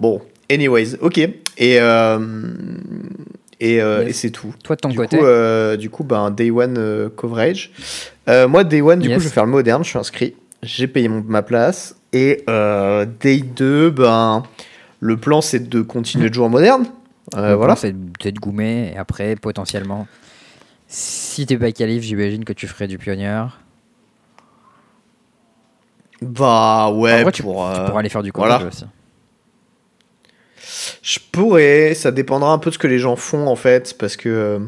Bon, 0.00 0.20
anyways, 0.50 0.96
ok. 1.00 1.18
Et, 1.18 1.32
euh, 1.80 2.18
et, 3.60 3.80
euh, 3.80 4.00
Yes. 4.02 4.10
et 4.10 4.12
c'est 4.12 4.30
tout. 4.30 4.52
Toi 4.62 4.76
de 4.76 4.80
ton 4.80 4.88
du 4.88 4.96
côté. 4.96 5.16
Coup, 5.18 5.24
euh, 5.24 5.76
du 5.76 5.88
coup, 5.88 6.04
ben, 6.04 6.30
Day 6.30 6.50
One 6.50 7.10
coverage. 7.16 7.70
Moi, 8.26 8.64
Day 8.64 8.82
One, 8.82 8.98
du 8.98 9.08
Yes. 9.08 9.16
coup, 9.16 9.22
je 9.22 9.28
vais 9.28 9.34
faire 9.34 9.46
le 9.46 9.52
moderne, 9.52 9.84
je 9.84 9.90
suis 9.90 9.98
inscrit. 9.98 10.34
J'ai 10.62 10.86
payé 10.88 11.08
mon- 11.08 11.22
ma 11.26 11.42
place. 11.42 11.94
Et 12.14 12.44
euh, 12.48 13.04
Day 13.20 13.38
2, 13.40 13.90
ben, 13.90 14.44
le 15.00 15.16
plan, 15.16 15.40
c'est 15.40 15.68
de 15.68 15.82
continuer 15.82 16.30
de 16.30 16.34
jouer 16.34 16.46
en 16.46 16.48
moderne. 16.48 16.86
Euh, 17.34 17.50
Le 17.50 17.54
voilà. 17.54 17.74
C'est 17.76 17.92
de- 17.92 18.38
goumer 18.38 18.92
et 18.94 18.96
après, 18.96 19.34
potentiellement, 19.34 20.06
si 20.86 21.44
t'es 21.44 21.58
pas 21.58 21.72
qualif, 21.72 22.02
j'imagine 22.04 22.44
que 22.44 22.52
tu 22.52 22.68
ferais 22.68 22.86
du 22.86 22.98
pionnier. 22.98 23.44
Bah 26.22 26.90
ouais, 26.90 27.22
vrai, 27.22 27.24
pour, 27.24 27.32
tu 27.32 27.42
euh, 27.42 27.86
pourras 27.86 27.98
aller 27.98 28.08
faire 28.08 28.22
du 28.22 28.30
voilà. 28.34 28.58
college 28.58 28.72
aussi. 28.72 28.84
Je 31.02 31.18
pourrais, 31.32 31.94
ça 31.94 32.10
dépendra 32.12 32.52
un 32.52 32.58
peu 32.58 32.70
de 32.70 32.74
ce 32.74 32.78
que 32.78 32.86
les 32.86 32.98
gens 32.98 33.16
font 33.16 33.46
en 33.46 33.56
fait, 33.56 33.98
parce 33.98 34.16
que 34.16 34.28
euh, 34.28 34.58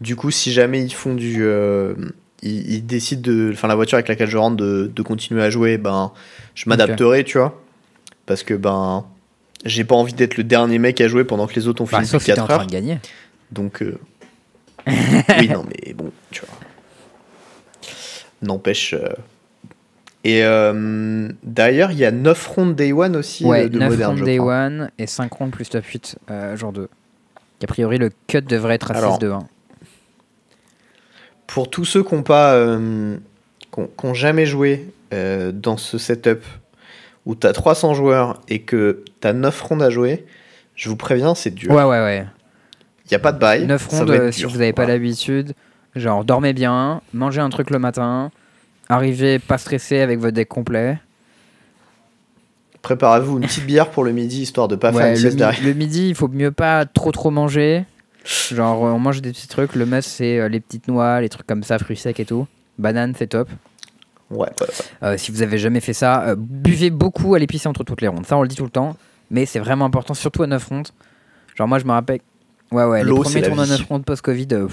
du 0.00 0.16
coup, 0.16 0.30
si 0.30 0.52
jamais 0.52 0.80
ils 0.82 0.94
font 0.94 1.14
du. 1.14 1.42
euh, 1.42 1.94
ils, 2.42 2.74
ils 2.74 2.86
décident 2.86 3.22
de. 3.22 3.50
Enfin, 3.52 3.68
la 3.68 3.74
voiture 3.74 3.96
avec 3.96 4.08
laquelle 4.08 4.28
je 4.30 4.36
rentre 4.36 4.56
de, 4.56 4.90
de 4.94 5.02
continuer 5.02 5.42
à 5.42 5.50
jouer, 5.50 5.78
ben, 5.78 6.12
je 6.54 6.68
m'adapterai, 6.68 7.24
tu 7.24 7.38
vois. 7.38 7.60
Parce 8.26 8.42
que, 8.42 8.54
ben, 8.54 9.04
j'ai 9.64 9.84
pas 9.84 9.94
envie 9.96 10.12
d'être 10.12 10.36
le 10.36 10.44
dernier 10.44 10.78
mec 10.78 11.00
à 11.00 11.08
jouer 11.08 11.24
pendant 11.24 11.46
que 11.46 11.54
les 11.54 11.66
autres 11.66 11.82
ont 11.82 11.86
Bah, 11.90 11.98
fini 11.98 12.06
sauf 12.06 12.20
depuis 12.22 12.32
si 12.32 12.34
t'es 12.34 12.40
en 12.40 12.46
4 12.46 12.48
train 12.54 12.60
heures. 12.60 12.66
de 12.66 12.72
gagner. 12.72 12.98
Donc. 13.50 13.82
euh, 13.82 13.98
oui, 14.86 15.48
non, 15.48 15.64
mais 15.66 15.92
bon, 15.94 16.10
tu 16.30 16.40
vois. 16.46 16.54
N'empêche. 18.42 18.94
euh, 18.94 19.08
Et 20.24 20.44
euh, 20.44 21.28
d'ailleurs, 21.42 21.90
il 21.90 21.98
y 21.98 22.04
a 22.04 22.10
9 22.12 22.46
rondes 22.46 22.74
Day 22.76 22.92
One 22.92 23.16
aussi 23.16 23.44
Ouais, 23.44 23.68
de 23.68 23.78
9 23.78 23.90
moderne, 23.90 24.16
rondes 24.16 24.24
day 24.24 24.36
crois. 24.38 24.54
1 24.56 24.88
et 24.98 25.06
5 25.06 25.32
rondes 25.32 25.50
plus 25.50 25.68
top 25.68 25.84
8 25.84 26.16
euh, 26.30 26.56
jour 26.56 26.72
2. 26.72 26.88
A 27.62 27.66
priori, 27.66 27.98
le 27.98 28.10
cut 28.28 28.42
devrait 28.42 28.74
être 28.76 28.92
à 28.92 28.96
Alors, 28.96 29.14
6 29.14 29.18
de 29.20 29.30
1. 29.30 29.38
Pour 31.48 31.68
tous 31.70 31.84
ceux 31.84 32.04
qui 32.04 32.14
n'ont 32.14 32.22
pas, 32.22 32.52
euh, 32.54 33.16
qui 33.72 33.80
ont- 33.80 33.90
qui 33.98 34.06
ont 34.06 34.14
jamais 34.14 34.46
joué 34.46 34.88
euh, 35.12 35.50
dans 35.50 35.76
ce 35.76 35.98
setup 35.98 36.44
où 37.26 37.34
tu 37.34 37.46
as 37.46 37.52
300 37.52 37.94
joueurs 37.94 38.40
et 38.48 38.60
que 38.60 39.02
tu 39.20 39.26
as 39.26 39.32
9 39.32 39.60
rondes 39.62 39.82
à 39.82 39.90
jouer, 39.90 40.24
je 40.76 40.88
vous 40.88 40.96
préviens, 40.96 41.34
c'est 41.34 41.50
dur. 41.54 41.72
Ouais, 41.72 41.82
ouais, 41.84 42.00
ouais. 42.00 42.26
Il 43.06 43.08
n'y 43.12 43.16
a 43.16 43.18
pas 43.20 43.32
de 43.32 43.38
bail. 43.38 43.66
9 43.66 43.88
ça 43.90 43.96
rondes, 43.98 44.10
euh, 44.10 44.30
si 44.30 44.44
vous 44.44 44.58
n'avez 44.58 44.72
pas 44.74 44.84
l'habitude, 44.86 45.54
genre 45.96 46.24
dormez 46.24 46.52
bien, 46.52 47.00
mangez 47.14 47.40
un 47.40 47.48
truc 47.48 47.70
le 47.70 47.78
matin, 47.78 48.30
arrivez 48.90 49.38
pas 49.38 49.56
stressé 49.58 50.00
avec 50.00 50.18
votre 50.18 50.34
deck 50.34 50.48
complet. 50.48 50.98
Préparez-vous 52.82 53.38
une 53.38 53.46
petite 53.46 53.66
bière 53.66 53.90
pour 53.90 54.04
le 54.04 54.12
midi 54.12 54.42
histoire 54.42 54.68
de 54.68 54.76
pas 54.76 54.92
faire 54.92 55.08
une 55.10 55.16
sieste 55.16 55.36
derrière. 55.36 55.64
le 55.64 55.72
midi, 55.72 56.08
il 56.10 56.14
faut 56.14 56.28
mieux 56.28 56.52
pas 56.52 56.84
trop 56.86 57.10
trop 57.12 57.30
manger. 57.30 57.84
Genre, 58.28 58.86
euh, 58.86 58.90
on 58.90 58.98
mange 58.98 59.22
des 59.22 59.30
petits 59.32 59.48
trucs. 59.48 59.74
Le 59.74 59.86
must, 59.86 60.08
c'est 60.08 60.38
euh, 60.38 60.48
les 60.48 60.60
petites 60.60 60.88
noix, 60.88 61.20
les 61.20 61.28
trucs 61.28 61.46
comme 61.46 61.62
ça, 61.62 61.78
fruits 61.78 61.96
secs 61.96 62.18
et 62.20 62.24
tout. 62.24 62.46
Banane, 62.78 63.14
c'est 63.16 63.28
top. 63.28 63.48
Ouais. 64.30 64.48
Euh, 65.02 65.16
si 65.16 65.30
vous 65.30 65.42
avez 65.42 65.58
jamais 65.58 65.80
fait 65.80 65.92
ça, 65.92 66.22
euh, 66.28 66.36
buvez 66.38 66.90
beaucoup 66.90 67.34
à 67.34 67.38
l'épicé 67.38 67.68
entre 67.68 67.84
toutes 67.84 68.00
les 68.02 68.08
rondes. 68.08 68.26
Ça, 68.26 68.36
on 68.36 68.42
le 68.42 68.48
dit 68.48 68.56
tout 68.56 68.64
le 68.64 68.70
temps. 68.70 68.96
Mais 69.30 69.46
c'est 69.46 69.58
vraiment 69.58 69.84
important, 69.84 70.14
surtout 70.14 70.42
à 70.42 70.46
9 70.46 70.64
rondes. 70.66 70.88
Genre, 71.54 71.68
moi, 71.68 71.78
je 71.78 71.84
me 71.84 71.92
rappelle. 71.92 72.20
Ouais, 72.70 72.84
ouais, 72.84 73.04
les 73.04 73.12
premiers 73.12 73.42
tournois 73.42 73.64
vie. 73.64 73.70
9 73.72 73.84
rondes 73.86 74.04
post-Covid, 74.04 74.48
euh, 74.52 74.68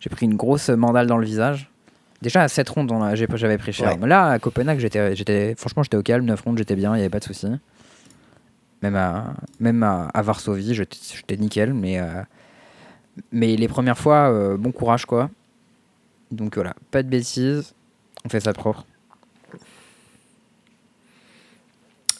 j'ai 0.00 0.10
pris 0.10 0.26
une 0.26 0.36
grosse 0.36 0.68
mandale 0.68 1.06
dans 1.06 1.16
le 1.16 1.26
visage. 1.26 1.70
Déjà, 2.22 2.42
à 2.42 2.48
7 2.48 2.68
rondes, 2.68 2.92
j'avais 3.14 3.58
pris 3.58 3.72
cher. 3.72 3.96
Ouais. 4.00 4.08
Là, 4.08 4.30
à 4.30 4.38
Copenhague, 4.38 4.78
j'étais, 4.78 5.14
j'étais, 5.14 5.54
franchement, 5.56 5.82
j'étais 5.82 5.96
au 5.96 6.02
calme. 6.02 6.24
9 6.24 6.40
rondes, 6.40 6.58
j'étais 6.58 6.76
bien, 6.76 6.92
il 6.92 6.96
n'y 6.96 7.02
avait 7.02 7.10
pas 7.10 7.18
de 7.18 7.24
souci. 7.24 7.46
Même 8.84 8.96
à, 8.96 9.32
même 9.60 9.82
à, 9.82 10.08
à 10.12 10.20
Varsovie, 10.20 10.74
j'étais, 10.74 11.38
nickel. 11.38 11.72
Mais, 11.72 11.98
euh, 11.98 12.20
mais 13.32 13.56
les 13.56 13.66
premières 13.66 13.96
fois, 13.96 14.30
euh, 14.30 14.58
bon 14.58 14.72
courage, 14.72 15.06
quoi. 15.06 15.30
Donc 16.30 16.56
voilà, 16.56 16.74
pas 16.90 17.02
de 17.02 17.08
bêtises. 17.08 17.72
On 18.26 18.28
fait 18.28 18.40
ça 18.40 18.52
propre. 18.52 18.84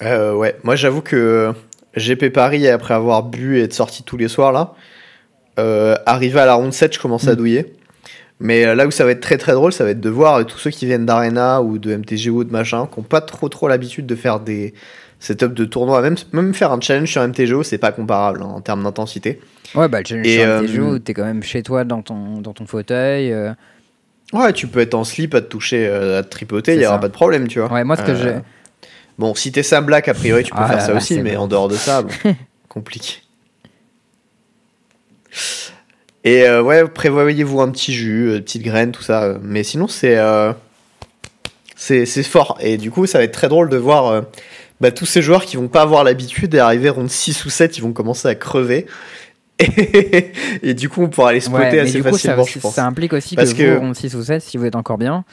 Euh, 0.03 0.35
ouais. 0.35 0.57
Moi, 0.65 0.75
j'avoue 0.75 1.03
que 1.03 1.53
GP 1.97 2.31
Paris, 2.33 2.67
après 2.67 2.95
avoir 2.95 3.25
bu 3.25 3.59
et 3.59 3.65
être 3.65 3.75
sorti 3.75 4.03
tous 4.03 4.17
les 4.17 4.29
soirs, 4.29 4.53
là, 4.53 4.73
arrivé 6.07 6.41
à 6.41 6.47
la 6.47 6.55
ronde 6.55 6.73
7, 6.73 6.95
je 6.95 6.99
commençais 6.99 7.29
à 7.29 7.33
Mm. 7.35 7.37
douiller. 7.37 7.77
Mais 8.41 8.75
là 8.75 8.87
où 8.87 8.91
ça 8.91 9.05
va 9.05 9.11
être 9.11 9.21
très 9.21 9.37
très 9.37 9.53
drôle, 9.53 9.75
ça 9.75 9.85
va 9.85 9.91
être 9.91 10.01
de 10.01 10.11
voir 10.11 10.47
tous 10.47 10.57
ceux 10.59 10.71
qui 10.71 10.87
viennent 10.87 11.05
d'Arena 11.05 11.61
ou 11.61 11.77
de 11.77 11.95
MTGO 11.95 12.31
ou 12.39 12.45
de 12.45 12.53
machin, 12.53 12.87
qui 12.87 13.01
n'ont 13.01 13.05
pas 13.05 13.21
trop 13.21 13.51
trop 13.51 13.69
l'habitude 13.69 14.07
de 14.07 14.15
faire 14.15 14.41
des 14.41 14.73
setups 15.25 15.49
de 15.55 15.65
tournois. 15.65 16.01
Même, 16.03 16.17
même 16.33 16.55
faire 16.55 16.73
un 16.73 16.81
challenge 16.81 17.11
sur 17.11 17.27
MTGO, 17.27 17.63
c'est 17.63 17.79
pas 17.79 17.93
comparable 17.93 18.43
hein, 18.43 18.47
en 18.55 18.61
termes 18.61 18.83
d'intensité. 18.83 19.41
Ouais, 19.75 19.89
bah 19.89 20.01
le 20.01 20.05
challenge 20.07 20.27
Et, 20.27 20.37
sur 20.39 20.47
euh, 20.49 20.63
MTGO, 20.63 20.99
t'es 21.01 21.15
quand 21.15 21.25
même 21.25 21.43
chez 21.43 21.63
toi 21.63 21.85
dans 21.85 22.03
ton, 22.03 22.41
dans 22.41 22.53
ton 22.53 22.67
fauteuil. 22.67 23.33
euh. 23.33 23.53
Ouais, 24.33 24.53
tu 24.53 24.67
peux 24.67 24.81
être 24.81 24.95
en 24.95 25.05
slip, 25.05 25.35
à 25.35 25.41
te 25.41 25.47
toucher, 25.47 25.87
euh, 25.87 26.19
à 26.19 26.23
te 26.23 26.29
tripoter, 26.29 26.75
il 26.75 26.79
n'y 26.81 26.87
aura 26.87 26.99
pas 27.01 27.09
de 27.09 27.13
problème, 27.13 27.47
tu 27.49 27.61
vois. 27.61 27.73
Ouais, 27.73 27.85
moi, 27.85 27.97
ce 27.97 28.03
que 28.03 28.15
j'ai. 28.15 28.35
Bon, 29.19 29.35
si 29.35 29.53
t'es 29.53 29.63
Sam 29.63 29.85
Black, 29.87 30.09
a 30.09 30.15
priori, 30.15 30.43
tu 30.43 30.51
peux 30.51 30.59
Ah 30.61 30.67
faire 30.67 30.77
là 30.77 30.83
ça 30.83 30.93
là, 30.93 30.97
aussi, 30.99 31.21
mais 31.21 31.35
bon. 31.37 31.43
en 31.43 31.47
dehors 31.47 31.69
de 31.69 31.77
ça, 31.77 32.03
bon, 32.03 32.11
compliqué. 32.69 33.19
Et 36.25 36.43
euh, 36.45 36.63
ouais, 36.63 36.87
prévoyez-vous 36.89 37.61
un 37.61 37.71
petit 37.71 37.93
jus, 37.93 38.29
euh, 38.31 38.41
petite 38.41 38.63
graine, 38.63 38.93
tout 38.93 39.03
ça. 39.03 39.35
Mais 39.43 39.63
sinon, 39.63 39.89
c'est 39.89 40.17
euh, 40.17 40.53
c'est 41.77 42.07
c'est 42.07 42.23
fort. 42.23 42.57
Et 42.61 42.77
du 42.79 42.91
coup, 42.91 43.07
ça 43.07 43.19
va 43.19 43.25
être 43.25 43.33
très 43.33 43.49
drôle 43.49 43.69
de 43.69 43.77
voir 43.77 44.07
euh, 44.09 44.23
bah, 44.85 44.93
tous 44.93 45.07
ces 45.07 45.23
joueurs 45.23 45.47
qui 45.47 45.57
vont 45.57 45.69
pas 45.69 45.81
avoir 45.83 46.05
l'habitude 46.05 46.51
d'arriver 46.51 46.91
ronde 46.91 47.09
6 47.11 47.45
ou 47.47 47.51
7, 47.51 47.79
ils 47.79 47.81
vont 47.81 47.93
commencer 47.95 48.29
à 48.29 48.35
crever. 48.35 48.85
Et, 49.59 50.33
et 50.63 50.75
du 50.75 50.89
coup, 50.91 51.03
on 51.03 51.09
pourra 51.09 51.33
les 51.33 51.41
spotter 51.41 51.59
Ouais, 51.71 51.79
assez 51.81 51.93
du 51.93 52.03
coup, 52.03 52.11
ça, 52.19 52.37
facilement, 52.37 52.45
je 52.45 52.59
pense. 52.59 52.75
ça 52.75 52.85
implique 52.85 53.15
aussi 53.15 53.35
Parce 53.35 53.55
que, 53.55 53.59
que- 53.63 53.75
vous, 53.75 53.81
ronde 53.81 53.97
6 53.97 54.15
ou 54.15 54.23
7, 54.23 54.43
si 54.43 54.59
vous 54.59 54.67
êtes 54.67 54.77
encore 54.77 54.99
bien, 54.99 55.25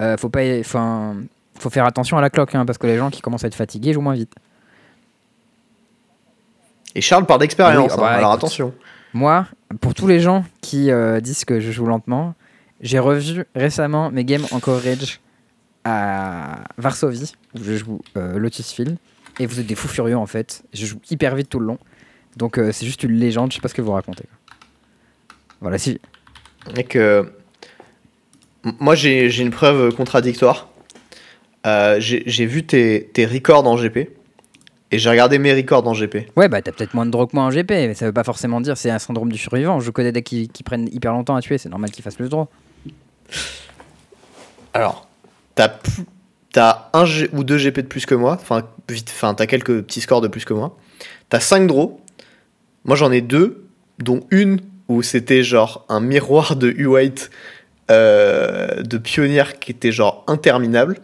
euh, 0.00 0.16
faut 0.16 0.28
pas. 0.30 0.40
Enfin. 0.60 1.16
Faut 1.58 1.70
faire 1.70 1.84
attention 1.86 2.18
à 2.18 2.20
la 2.20 2.30
cloque, 2.30 2.54
hein, 2.56 2.64
parce 2.66 2.78
que 2.78 2.86
les 2.88 2.96
gens 2.98 3.10
qui 3.10 3.20
commencent 3.20 3.44
à 3.44 3.46
être 3.46 3.54
fatigués 3.54 3.92
jouent 3.92 4.00
moins 4.00 4.14
vite. 4.14 4.32
Et 6.94 7.00
Charles 7.00 7.26
parle 7.26 7.40
d'expérience, 7.40 7.92
Oui, 7.92 7.98
bah, 8.00 8.10
hein, 8.10 8.16
alors 8.18 8.30
écoute. 8.32 8.38
attention. 8.44 8.74
Moi, 9.12 9.46
pour 9.80 9.94
tous 9.94 10.06
les 10.06 10.18
gens 10.20 10.44
qui 10.60 10.90
euh, 10.90 11.20
disent 11.20 11.44
que 11.44 11.60
je 11.60 11.70
joue 11.70 11.86
lentement, 11.86 12.34
j'ai 12.80 12.98
revu 12.98 13.44
récemment 13.54 14.10
mes 14.10 14.24
games 14.24 14.44
en 14.50 14.58
coverage 14.60 15.20
à 15.84 16.64
Varsovie, 16.78 17.32
où 17.54 17.62
je 17.62 17.76
joue 17.76 18.00
euh, 18.16 18.38
Lotus 18.38 18.72
Field, 18.72 18.96
et 19.38 19.46
vous 19.46 19.60
êtes 19.60 19.66
des 19.66 19.74
fous 19.74 19.88
furieux 19.88 20.16
en 20.16 20.26
fait. 20.26 20.62
Je 20.72 20.86
joue 20.86 20.98
hyper 21.10 21.34
vite 21.34 21.48
tout 21.48 21.58
le 21.60 21.66
long. 21.66 21.78
Donc 22.36 22.58
euh, 22.58 22.72
c'est 22.72 22.86
juste 22.86 23.02
une 23.02 23.12
légende, 23.12 23.50
je 23.52 23.56
sais 23.56 23.60
pas 23.60 23.68
ce 23.68 23.74
que 23.74 23.82
vous 23.82 23.92
racontez. 23.92 24.24
Voilà, 25.60 25.78
si. 25.78 26.00
Et 26.76 26.84
que 26.84 27.32
M- 28.64 28.72
moi 28.80 28.94
j'ai 28.94 29.34
une 29.40 29.50
preuve 29.50 29.94
contradictoire. 29.94 30.68
Euh, 31.66 31.96
j'ai 31.98 32.46
vu 32.46 32.64
tes, 32.66 33.10
tes 33.14 33.24
records 33.24 33.66
en 33.66 33.76
GP 33.76 33.96
et 34.90 34.98
j'ai 34.98 35.08
regardé 35.10 35.38
mes 35.38 35.54
records 35.54 35.86
en 35.88 35.94
GP. 35.94 36.28
Ouais, 36.36 36.48
bah 36.48 36.60
t'as 36.60 36.72
peut-être 36.72 36.92
moins 36.94 37.06
de 37.06 37.10
draw 37.10 37.26
que 37.26 37.34
moi 37.34 37.44
en 37.44 37.50
GP, 37.50 37.70
mais 37.70 37.94
ça 37.94 38.04
veut 38.06 38.12
pas 38.12 38.24
forcément 38.24 38.60
dire 38.60 38.76
c'est 38.76 38.90
un 38.90 38.98
syndrome 38.98 39.32
du 39.32 39.38
survivant. 39.38 39.80
Je 39.80 39.90
connais 39.90 40.08
des 40.12 40.20
decks 40.20 40.24
qui, 40.26 40.48
qui 40.48 40.62
prennent 40.62 40.88
hyper 40.92 41.12
longtemps 41.12 41.36
à 41.36 41.40
tuer, 41.40 41.56
c'est 41.58 41.68
normal 41.70 41.90
qu'ils 41.90 42.04
fassent 42.04 42.16
plus 42.16 42.24
de 42.26 42.30
draw. 42.30 42.48
Alors, 44.72 45.08
t'as 45.54 45.68
plus- 45.68 46.04
t'as 46.52 46.88
un 46.92 47.04
G- 47.04 47.28
ou 47.32 47.44
deux 47.44 47.58
GP 47.58 47.78
de 47.82 47.86
plus 47.86 48.06
que 48.06 48.14
moi, 48.14 48.38
enfin, 48.40 48.62
vite, 48.88 49.10
enfin, 49.14 49.34
t'as 49.34 49.46
quelques 49.46 49.82
petits 49.82 50.00
scores 50.00 50.20
de 50.20 50.28
plus 50.28 50.44
que 50.44 50.54
moi. 50.54 50.76
T'as 51.28 51.40
5 51.40 51.66
draws. 51.66 52.00
Moi, 52.84 52.96
j'en 52.96 53.10
ai 53.12 53.20
deux, 53.20 53.64
dont 53.98 54.20
une 54.30 54.60
où 54.88 55.02
c'était 55.02 55.42
genre 55.42 55.84
un 55.88 56.00
miroir 56.00 56.56
de 56.56 56.68
U-White 56.70 57.30
euh, 57.90 58.82
de 58.82 58.98
pionnière 58.98 59.58
qui 59.58 59.70
était 59.72 59.92
genre 59.92 60.24
interminable. 60.26 60.98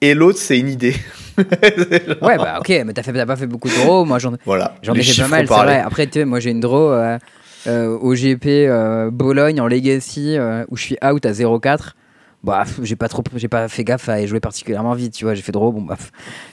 Et 0.00 0.14
l'autre, 0.14 0.38
c'est 0.38 0.58
une 0.58 0.68
idée. 0.68 0.92
Genre- 1.36 1.46
Ouais, 2.22 2.36
bah 2.36 2.56
ok, 2.60 2.68
mais 2.86 2.92
t'as 2.92 3.02
fait- 3.02 3.12
t'as 3.12 3.26
pas 3.26 3.36
fait 3.36 3.46
beaucoup 3.46 3.68
de 3.68 3.74
draws. 3.74 4.04
Moi, 4.04 4.18
j'en 4.18 4.34
Voilà. 4.44 4.74
j'en 4.82 4.94
ai 4.94 5.02
fait 5.02 5.22
pas 5.22 5.28
mal, 5.28 5.46
c'est 5.48 5.54
vrai. 5.54 5.78
Après, 5.80 6.06
tu 6.06 6.20
sais, 6.20 6.24
moi, 6.24 6.40
j'ai 6.40 6.50
une 6.50 6.60
draw 6.60 6.92
euh, 6.92 7.18
euh, 7.66 7.88
au 7.98 8.14
GP 8.14 8.68
Bologne 9.12 9.60
en 9.60 9.66
Legacy 9.66 10.36
où 10.68 10.76
je 10.76 10.82
suis 10.82 10.96
out 11.04 11.24
à 11.26 11.32
0-4. 11.32 11.94
Bah, 12.44 12.64
j'ai 12.82 12.94
pas 12.96 13.08
trop, 13.08 13.22
j'ai 13.34 13.48
pas 13.48 13.68
fait 13.68 13.82
gaffe 13.84 14.08
à 14.08 14.20
y 14.20 14.26
jouer 14.28 14.38
particulièrement 14.40 14.94
vite, 14.94 15.12
tu 15.12 15.24
vois. 15.24 15.34
J'ai 15.34 15.42
fait 15.42 15.50
draw, 15.52 15.72
bon 15.72 15.82
bah, 15.82 15.96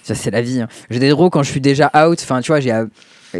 ça 0.04 0.16
c'est 0.16 0.32
la 0.32 0.42
vie. 0.42 0.62
hein. 0.62 0.68
J'ai 0.90 1.00
des 1.00 1.10
draws 1.10 1.30
quand 1.30 1.44
je 1.44 1.52
suis 1.52 1.62
déjà 1.62 1.92
out. 2.08 2.20
Enfin, 2.24 2.42
tu 2.42 2.48
vois, 2.48 2.60
j'ai 2.60 2.72
euh, 2.74 2.86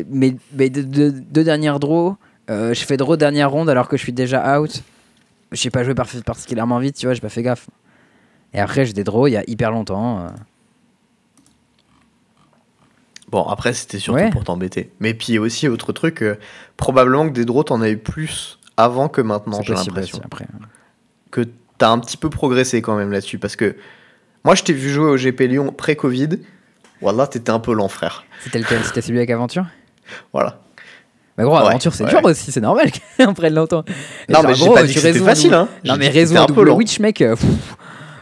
mes, 0.10 0.38
mes 0.54 0.70
deux, 0.70 0.84
deux- 0.84 1.12
deux 1.12 1.44
dernières 1.44 1.80
draws. 1.80 2.18
euh, 2.52 2.74
je 2.76 2.86
fais 2.86 2.98
draw 2.98 3.18
dernière 3.18 3.50
ronde 3.50 3.68
alors 3.70 3.88
que 3.88 3.98
je 3.98 4.04
suis 4.04 4.14
déjà 4.14 4.60
out. 4.60 4.84
J'ai 5.52 5.70
pas 5.72 5.84
joué 5.84 5.96
par- 5.96 6.08
particulièrement 6.26 6.78
vite, 6.80 6.96
tu 6.98 7.08
vois. 7.08 7.14
J'ai 7.16 7.22
pas 7.22 7.30
fait 7.30 7.42
gaffe. 7.44 7.68
Et 8.54 8.60
après, 8.60 8.86
j'ai 8.86 8.94
des 8.94 9.04
draws 9.04 9.28
il 9.28 9.34
y 9.34 9.38
a 9.38 9.44
hyper 9.48 9.72
longtemps. 9.72 10.20
euh. 10.20 10.28
Bon, 13.30 13.44
après, 13.44 13.74
c'était 13.74 14.00
surtout 14.00 14.20
Ouais. 14.20 14.30
pour 14.30 14.44
t'embêter. 14.44 14.92
Mais 15.00 15.14
puis 15.14 15.40
aussi, 15.40 15.68
autre 15.68 15.92
truc, 15.94 16.22
euh, 16.22 16.36
probablement 16.78 17.28
que 17.28 17.34
des 17.34 17.44
draws, 17.46 17.64
t'en 17.64 17.82
as 17.82 17.90
eu 17.90 17.98
plus 17.98 18.60
avant 18.78 19.10
que 19.10 19.22
maintenant, 19.22 19.62
j'ai 19.62 19.74
l'impression. 19.74 20.20
après. 20.24 20.46
Que 21.32 21.42
t'as 21.78 21.90
un 21.90 22.00
petit 22.00 22.18
peu 22.18 22.30
progressé 22.30 22.82
quand 22.82 22.96
même 22.96 23.12
là-dessus. 23.12 23.38
Parce 23.38 23.56
que 23.56 23.76
moi, 24.44 24.56
je 24.56 24.64
t'ai 24.64 24.74
vu 24.74 24.90
jouer 24.90 25.10
au 25.10 25.18
GP 25.18 25.42
Lyon 25.42 25.74
pré-Covid. 25.76 26.40
Voilà, 27.02 27.28
t'étais 27.28 27.50
un 27.52 27.60
peu 27.60 27.74
lent, 27.74 27.88
frère. 27.88 28.24
C'était 28.44 28.60
lequel? 28.60 28.84
C'était 28.84 29.02
celui 29.02 29.18
avec 29.18 29.30
Aventure? 29.30 29.66
Voilà. 30.34 30.60
Mais 31.38 31.44
gros, 31.44 31.58
Ouais, 31.60 31.68
aventure, 31.68 31.94
c'est 31.94 32.06
ouais, 32.06 32.10
dur 32.10 32.24
aussi, 32.24 32.52
c'est 32.52 32.62
normal 32.62 32.90
qu'on 33.18 33.34
prenne 33.34 33.54
longtemps. 33.56 33.84
Et 34.30 34.32
Non, 34.32 34.40
genre, 34.42 34.48
mais 34.48 34.56
j'ai 34.56 34.70
pas 34.70 34.84
dit 34.84 34.94
que 34.94 35.00
c'était 35.02 35.20
facile, 35.20 35.54
hein. 35.54 35.68
Non, 35.84 35.98
mais 35.98 36.08
réseau 36.08 36.38
un 36.38 36.46
double. 36.46 36.70
Witch, 36.70 37.00
mec, 37.00 37.22
euh, 37.22 37.36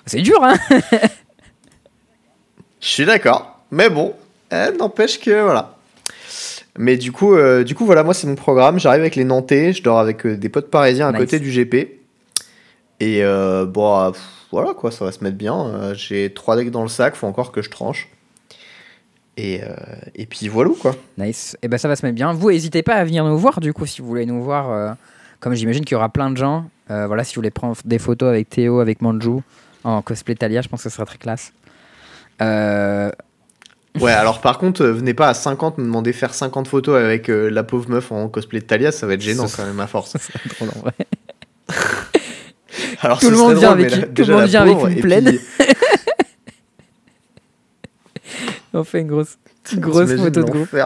c'est 0.08 0.22
dur, 0.22 0.44
hein 0.44 0.56
Je 2.82 2.88
suis 2.88 3.06
d'accord. 3.06 3.60
Mais 3.72 3.90
bon, 3.90 4.14
eh, 4.52 4.76
n'empêche 4.78 5.20
que 5.20 5.44
voilà. 5.44 5.76
Mais 6.78 6.98
du 6.98 7.12
coup, 7.12 7.36
euh, 7.36 7.64
du 7.64 7.76
coup, 7.76 7.86
voilà, 7.86 8.04
moi, 8.04 8.14
c'est 8.16 8.26
mon 8.28 8.36
programme. 8.36 8.80
J'arrive 8.80 9.02
avec 9.02 9.16
les 9.16 9.24
Nantais, 9.24 9.74
je 9.74 9.84
dors 9.84 10.00
avec 10.00 10.26
euh, 10.26 10.36
des 10.36 10.50
potes 10.50 10.72
parisiens 10.72 11.10
à 11.10 11.12
Nice. 11.12 11.20
côté 11.22 11.40
du 11.40 11.52
GP. 11.52 12.03
Et 13.04 13.22
euh, 13.22 13.66
bon, 13.66 14.12
pff, 14.14 14.22
voilà, 14.52 14.74
quoi, 14.74 14.90
ça 14.92 15.04
va 15.04 15.12
se 15.12 15.22
mettre 15.24 15.36
bien. 15.36 15.60
Euh, 15.60 15.94
J'ai 15.94 16.34
trois 16.34 16.56
decks 16.56 16.72
dans 16.72 16.84
le 16.84 16.88
sac, 16.88 17.16
faut 17.16 17.28
encore 17.28 17.52
que 17.52 17.62
je 17.62 17.70
tranche. 17.70 18.08
Et, 19.36 19.62
euh, 19.64 19.76
et 20.16 20.26
puis 20.26 20.48
voilà, 20.48 20.70
quoi. 20.80 20.96
Nice. 21.18 21.58
Et 21.62 21.68
ben 21.68 21.78
ça 21.78 21.88
va 21.90 21.96
se 21.98 22.06
mettre 22.06 22.16
bien. 22.16 22.32
Vous, 22.34 22.50
n'hésitez 22.52 22.82
pas 22.82 22.94
à 22.96 23.04
venir 23.04 23.26
nous 23.26 23.38
voir, 23.38 23.60
du 23.60 23.74
coup, 23.74 23.86
si 23.86 24.02
vous 24.02 24.08
voulez 24.08 24.26
nous 24.26 24.42
voir. 24.42 24.72
euh, 24.72 24.92
comme 25.42 25.54
j'imagine 25.54 25.84
qu'il 25.84 25.96
y 25.96 25.98
aura 25.98 26.08
plein 26.08 26.30
de 26.32 26.38
gens. 26.38 26.70
voilà, 26.88 27.26
si 27.26 27.36
vous 27.36 27.40
voulez 27.40 27.52
prendre 27.52 27.76
des 27.84 28.00
photos 28.00 28.30
avec 28.30 28.48
Théo, 28.48 28.80
avec 28.80 29.02
Manju, 29.02 29.42
en 29.84 30.02
cosplay 30.02 30.36
Talia, 30.36 30.62
je 30.62 30.70
pense 30.70 30.84
que 30.84 30.90
ce 30.90 30.96
sera 30.96 31.06
très 31.06 31.18
classe. 31.18 31.52
Euh, 32.42 33.12
Ouais, 34.00 34.12
alors 34.24 34.40
par 34.42 34.58
contre, 34.58 34.86
venez 34.86 35.14
pas 35.14 35.28
à 35.28 35.34
50 35.34 35.78
me 35.78 35.84
demander 35.84 36.14
faire 36.14 36.34
50 36.34 36.68
photos 36.68 36.96
avec 37.00 37.30
euh, 37.30 37.50
la 37.50 37.64
pauvre 37.64 37.90
meuf 37.90 38.12
en 38.12 38.28
cosplay 38.30 38.60
de 38.62 38.66
Talia, 38.66 38.92
ça 38.92 39.06
va 39.06 39.14
être 39.16 39.22
gênant 39.22 39.46
quand 39.56 39.66
même 39.66 39.80
à 39.82 39.88
force. 39.88 40.16
drôle 40.58 40.70
en 40.76 40.80
vrai. 40.80 40.94
Alors, 43.02 43.20
Tout 43.20 43.30
le 43.30 43.38
monde 43.38 43.54
vient 43.56 43.70
drôle, 43.76 43.82
avec 43.86 43.96
une- 43.96 44.14
tout 44.14 44.24
monde 44.32 44.42
avec 44.42 45.02
plaine. 45.02 45.26
puis- 45.26 45.40
On 48.74 48.84
fait 48.84 49.02
une 49.02 49.08
grosse, 49.08 49.38
grosse 49.78 50.12
photo 50.16 50.42
de 50.44 50.50
groupe. 50.50 50.70
Tu 50.72 50.78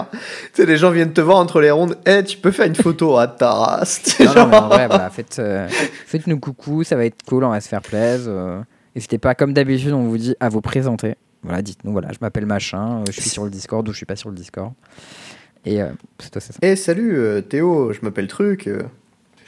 sais, 0.54 0.66
les 0.66 0.76
gens 0.78 0.92
viennent 0.92 1.14
te 1.14 1.22
voir 1.22 1.38
entre 1.38 1.62
les 1.62 1.72
rondes. 1.72 1.98
Eh, 2.06 2.24
tu 2.24 2.38
peux 2.38 2.52
faire 2.52 2.66
une 2.68 2.76
photo 2.76 3.16
à 3.18 3.28
ta 3.28 3.52
race. 3.54 4.20
Non, 4.20 4.34
non, 4.34 4.48
mais 4.48 4.58
en 4.58 4.68
vrai, 4.68 4.88
voilà, 4.88 5.10
faites, 5.10 5.38
euh, 5.40 5.68
faites-nous 5.70 6.40
coucou, 6.40 6.84
ça 6.84 6.96
va 6.98 7.06
être 7.06 7.24
cool, 7.26 7.44
on 7.46 7.50
va 7.50 7.62
se 7.62 7.70
faire 7.70 7.82
plaisir. 7.82 8.28
euh. 8.30 8.60
N'hésitez 8.96 9.18
pas, 9.20 9.36
comme 9.36 9.54
d'habitude, 9.54 9.94
on 9.94 10.04
vous 10.04 10.18
dit 10.18 10.36
à 10.40 10.50
vous 10.50 10.60
présenter. 10.62 11.16
Voilà, 11.44 11.62
dites-nous, 11.62 11.92
voilà, 11.92 12.10
je 12.12 12.18
m'appelle 12.20 12.46
machin, 12.46 13.00
euh, 13.00 13.04
je 13.12 13.22
suis 13.22 13.30
sur 13.30 13.46
le 13.46 13.50
Discord 13.52 13.88
ou 13.88 13.92
je 13.94 13.98
suis 13.98 14.06
pas 14.06 14.16
sur 14.18 14.30
le 14.30 14.36
Discord. 14.36 14.74
Et 15.66 15.82
euh, 15.82 15.88
c'est 16.20 16.40
ça. 16.42 16.54
Eh, 16.62 16.76
salut 16.76 17.18
euh, 17.18 17.42
Théo, 17.42 17.94
je 17.94 18.00
m'appelle 18.02 18.28
Truc. 18.28 18.68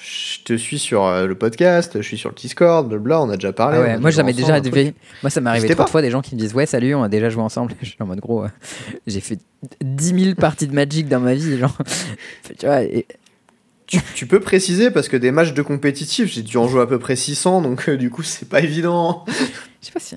Je 0.01 0.39
te 0.45 0.55
suis 0.55 0.79
sur 0.79 1.03
euh, 1.05 1.27
le 1.27 1.35
podcast, 1.35 1.93
je 1.97 2.01
suis 2.07 2.17
sur 2.17 2.29
le 2.29 2.35
Discord, 2.35 2.87
blabla, 2.87 3.21
on 3.21 3.29
a 3.29 3.35
déjà 3.35 3.51
parlé. 3.51 3.77
Ah 3.77 3.81
on 3.81 3.83
ouais, 3.83 3.91
a 3.95 3.99
moi 3.99 4.11
j'avais 4.11 4.31
déjà 4.31 4.55
arrivé. 4.55 4.93
Moi 5.21 5.29
ça 5.29 5.41
m'est 5.41 5.49
arrivé 5.49 5.75
pas. 5.75 5.87
fois 5.87 6.01
des 6.01 6.09
gens 6.09 6.21
qui 6.21 6.35
me 6.35 6.39
disent 6.39 6.53
ouais 6.53 6.65
salut 6.65 6.95
on 6.95 7.03
a 7.03 7.09
déjà 7.09 7.29
joué 7.29 7.41
ensemble. 7.43 7.73
Je 7.81 7.87
suis 7.89 7.97
en 7.99 8.05
mode 8.05 8.21
gros, 8.21 8.45
euh, 8.45 8.49
j'ai 9.07 9.19
fait 9.19 9.39
10 9.81 10.23
000 10.23 10.35
parties 10.35 10.67
de 10.67 10.73
Magic 10.73 11.09
dans 11.09 11.19
ma 11.19 11.33
vie 11.33 11.57
genre. 11.57 11.77
tu 12.57 12.65
vois, 12.65 12.83
et- 12.83 13.05
Tu, 13.87 13.99
tu 14.15 14.25
peux 14.27 14.39
préciser 14.39 14.89
parce 14.89 15.09
que 15.09 15.17
des 15.17 15.31
matchs 15.31 15.53
de 15.53 15.61
compétitif, 15.63 16.31
j'ai 16.31 16.43
dû 16.43 16.55
en 16.57 16.67
jouer 16.69 16.81
à 16.81 16.85
peu 16.87 16.99
près 16.99 17.15
600, 17.17 17.61
donc 17.63 17.89
euh, 17.89 17.97
du 17.97 18.09
coup, 18.09 18.23
c'est 18.23 18.47
pas 18.47 18.61
évident. 18.61 19.25
je 19.81 19.87
sais 19.87 19.91
pas 19.91 19.99
si. 19.99 20.15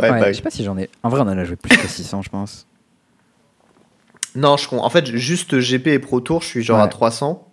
Ouais, 0.00 0.10
ouais, 0.10 0.20
bah, 0.20 0.32
je 0.32 0.36
sais 0.38 0.42
pas 0.42 0.50
si 0.50 0.64
j'en 0.64 0.76
ai. 0.78 0.90
En 1.02 1.10
vrai 1.10 1.20
on 1.20 1.24
en 1.28 1.38
a 1.38 1.44
joué 1.44 1.56
plus 1.56 1.76
que 1.76 1.86
600 1.86 2.22
je 2.22 2.28
pense. 2.30 2.66
Non, 4.34 4.56
je 4.56 4.68
con- 4.68 4.80
en 4.82 4.90
fait, 4.90 5.14
juste 5.16 5.54
GP 5.58 5.86
et 5.88 5.98
Pro 5.98 6.20
Tour, 6.20 6.42
je 6.42 6.46
suis 6.48 6.62
genre 6.62 6.80
à 6.80 6.88
300. 6.88 7.46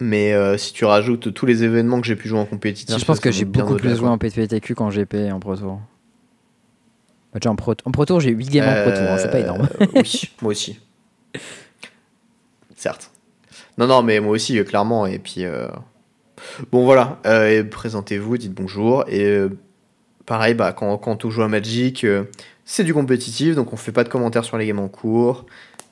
Mais 0.00 0.32
euh, 0.34 0.58
si 0.58 0.72
tu 0.72 0.84
rajoutes 0.84 1.32
tous 1.32 1.46
les 1.46 1.64
événements 1.64 2.00
que 2.00 2.06
j'ai 2.06 2.16
pu 2.16 2.28
jouer 2.28 2.38
en 2.38 2.44
compétitif, 2.44 2.98
je 2.98 3.04
pense 3.04 3.20
que 3.20 3.30
j'ai 3.30 3.44
beaucoup 3.46 3.76
plus 3.76 3.96
joué 3.96 4.08
en 4.08 4.18
PTQ 4.18 4.74
qu'en 4.74 4.90
GP 4.90 5.14
et 5.14 5.32
en 5.32 5.40
Pro 5.40 5.56
Tour. 5.56 5.80
Bah, 7.32 7.40
en 7.50 7.56
Pro, 7.56 7.74
en 7.84 7.90
Pro 7.90 8.04
Tour 8.04 8.20
j'ai 8.20 8.30
8 8.30 8.50
games 8.50 8.68
en 8.68 8.82
Pro 8.82 8.90
Tour, 8.92 9.10
hein, 9.10 9.16
c'est 9.18 9.30
pas 9.30 9.38
Euh, 9.38 9.42
énorme. 9.44 9.68
oui, 9.94 10.22
moi 10.42 10.50
aussi. 10.50 10.78
Certes. 12.76 13.10
Non, 13.78 13.86
non, 13.86 14.02
mais 14.02 14.20
moi 14.20 14.32
aussi, 14.32 14.58
euh, 14.58 14.64
clairement. 14.64 15.06
Et 15.06 15.18
puis, 15.18 15.44
euh, 15.44 15.68
bon, 16.72 16.84
voilà. 16.84 17.18
Euh, 17.26 17.64
présentez-vous, 17.64 18.38
dites 18.38 18.54
bonjour. 18.54 19.04
Et 19.08 19.24
euh, 19.24 19.48
pareil, 20.26 20.54
bah, 20.54 20.72
quand, 20.72 20.96
quand 20.98 21.24
on 21.24 21.30
joue 21.30 21.42
à 21.42 21.48
Magic, 21.48 22.04
euh, 22.04 22.24
c'est 22.64 22.84
du 22.84 22.94
compétitif, 22.94 23.54
donc 23.54 23.72
on 23.72 23.76
fait 23.76 23.92
pas 23.92 24.04
de 24.04 24.08
commentaires 24.08 24.44
sur 24.44 24.58
les 24.58 24.66
games 24.66 24.78
en 24.78 24.88
cours. 24.88 25.46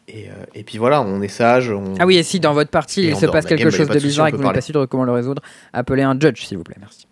Et, 0.06 0.28
euh, 0.28 0.32
et 0.54 0.64
puis 0.64 0.76
voilà, 0.78 1.00
on 1.00 1.22
est 1.22 1.28
sage. 1.28 1.70
on- 1.70 1.94
Ah 1.98 2.04
oui, 2.06 2.16
et 2.16 2.22
si 2.22 2.38
dans 2.40 2.52
votre 2.52 2.70
partie 2.70 3.00
Et 3.00 3.08
il 3.08 3.16
se 3.16 3.26
passe 3.26 3.46
quelque 3.46 3.70
chose 3.70 3.88
de 3.88 3.98
bizarre 3.98 4.26
et 4.28 4.32
que 4.32 4.36
vous 4.36 4.42
n'êtes 4.42 4.52
pas 4.54 4.60
sûr 4.60 4.80
de 4.80 4.86
comment 4.86 5.04
le 5.04 5.12
résoudre, 5.12 5.42
appelez 5.72 6.02
un 6.02 6.18
judge 6.20 6.44
s'il 6.44 6.58
vous 6.58 6.64
plaît, 6.64 6.76
merci. 6.78 7.06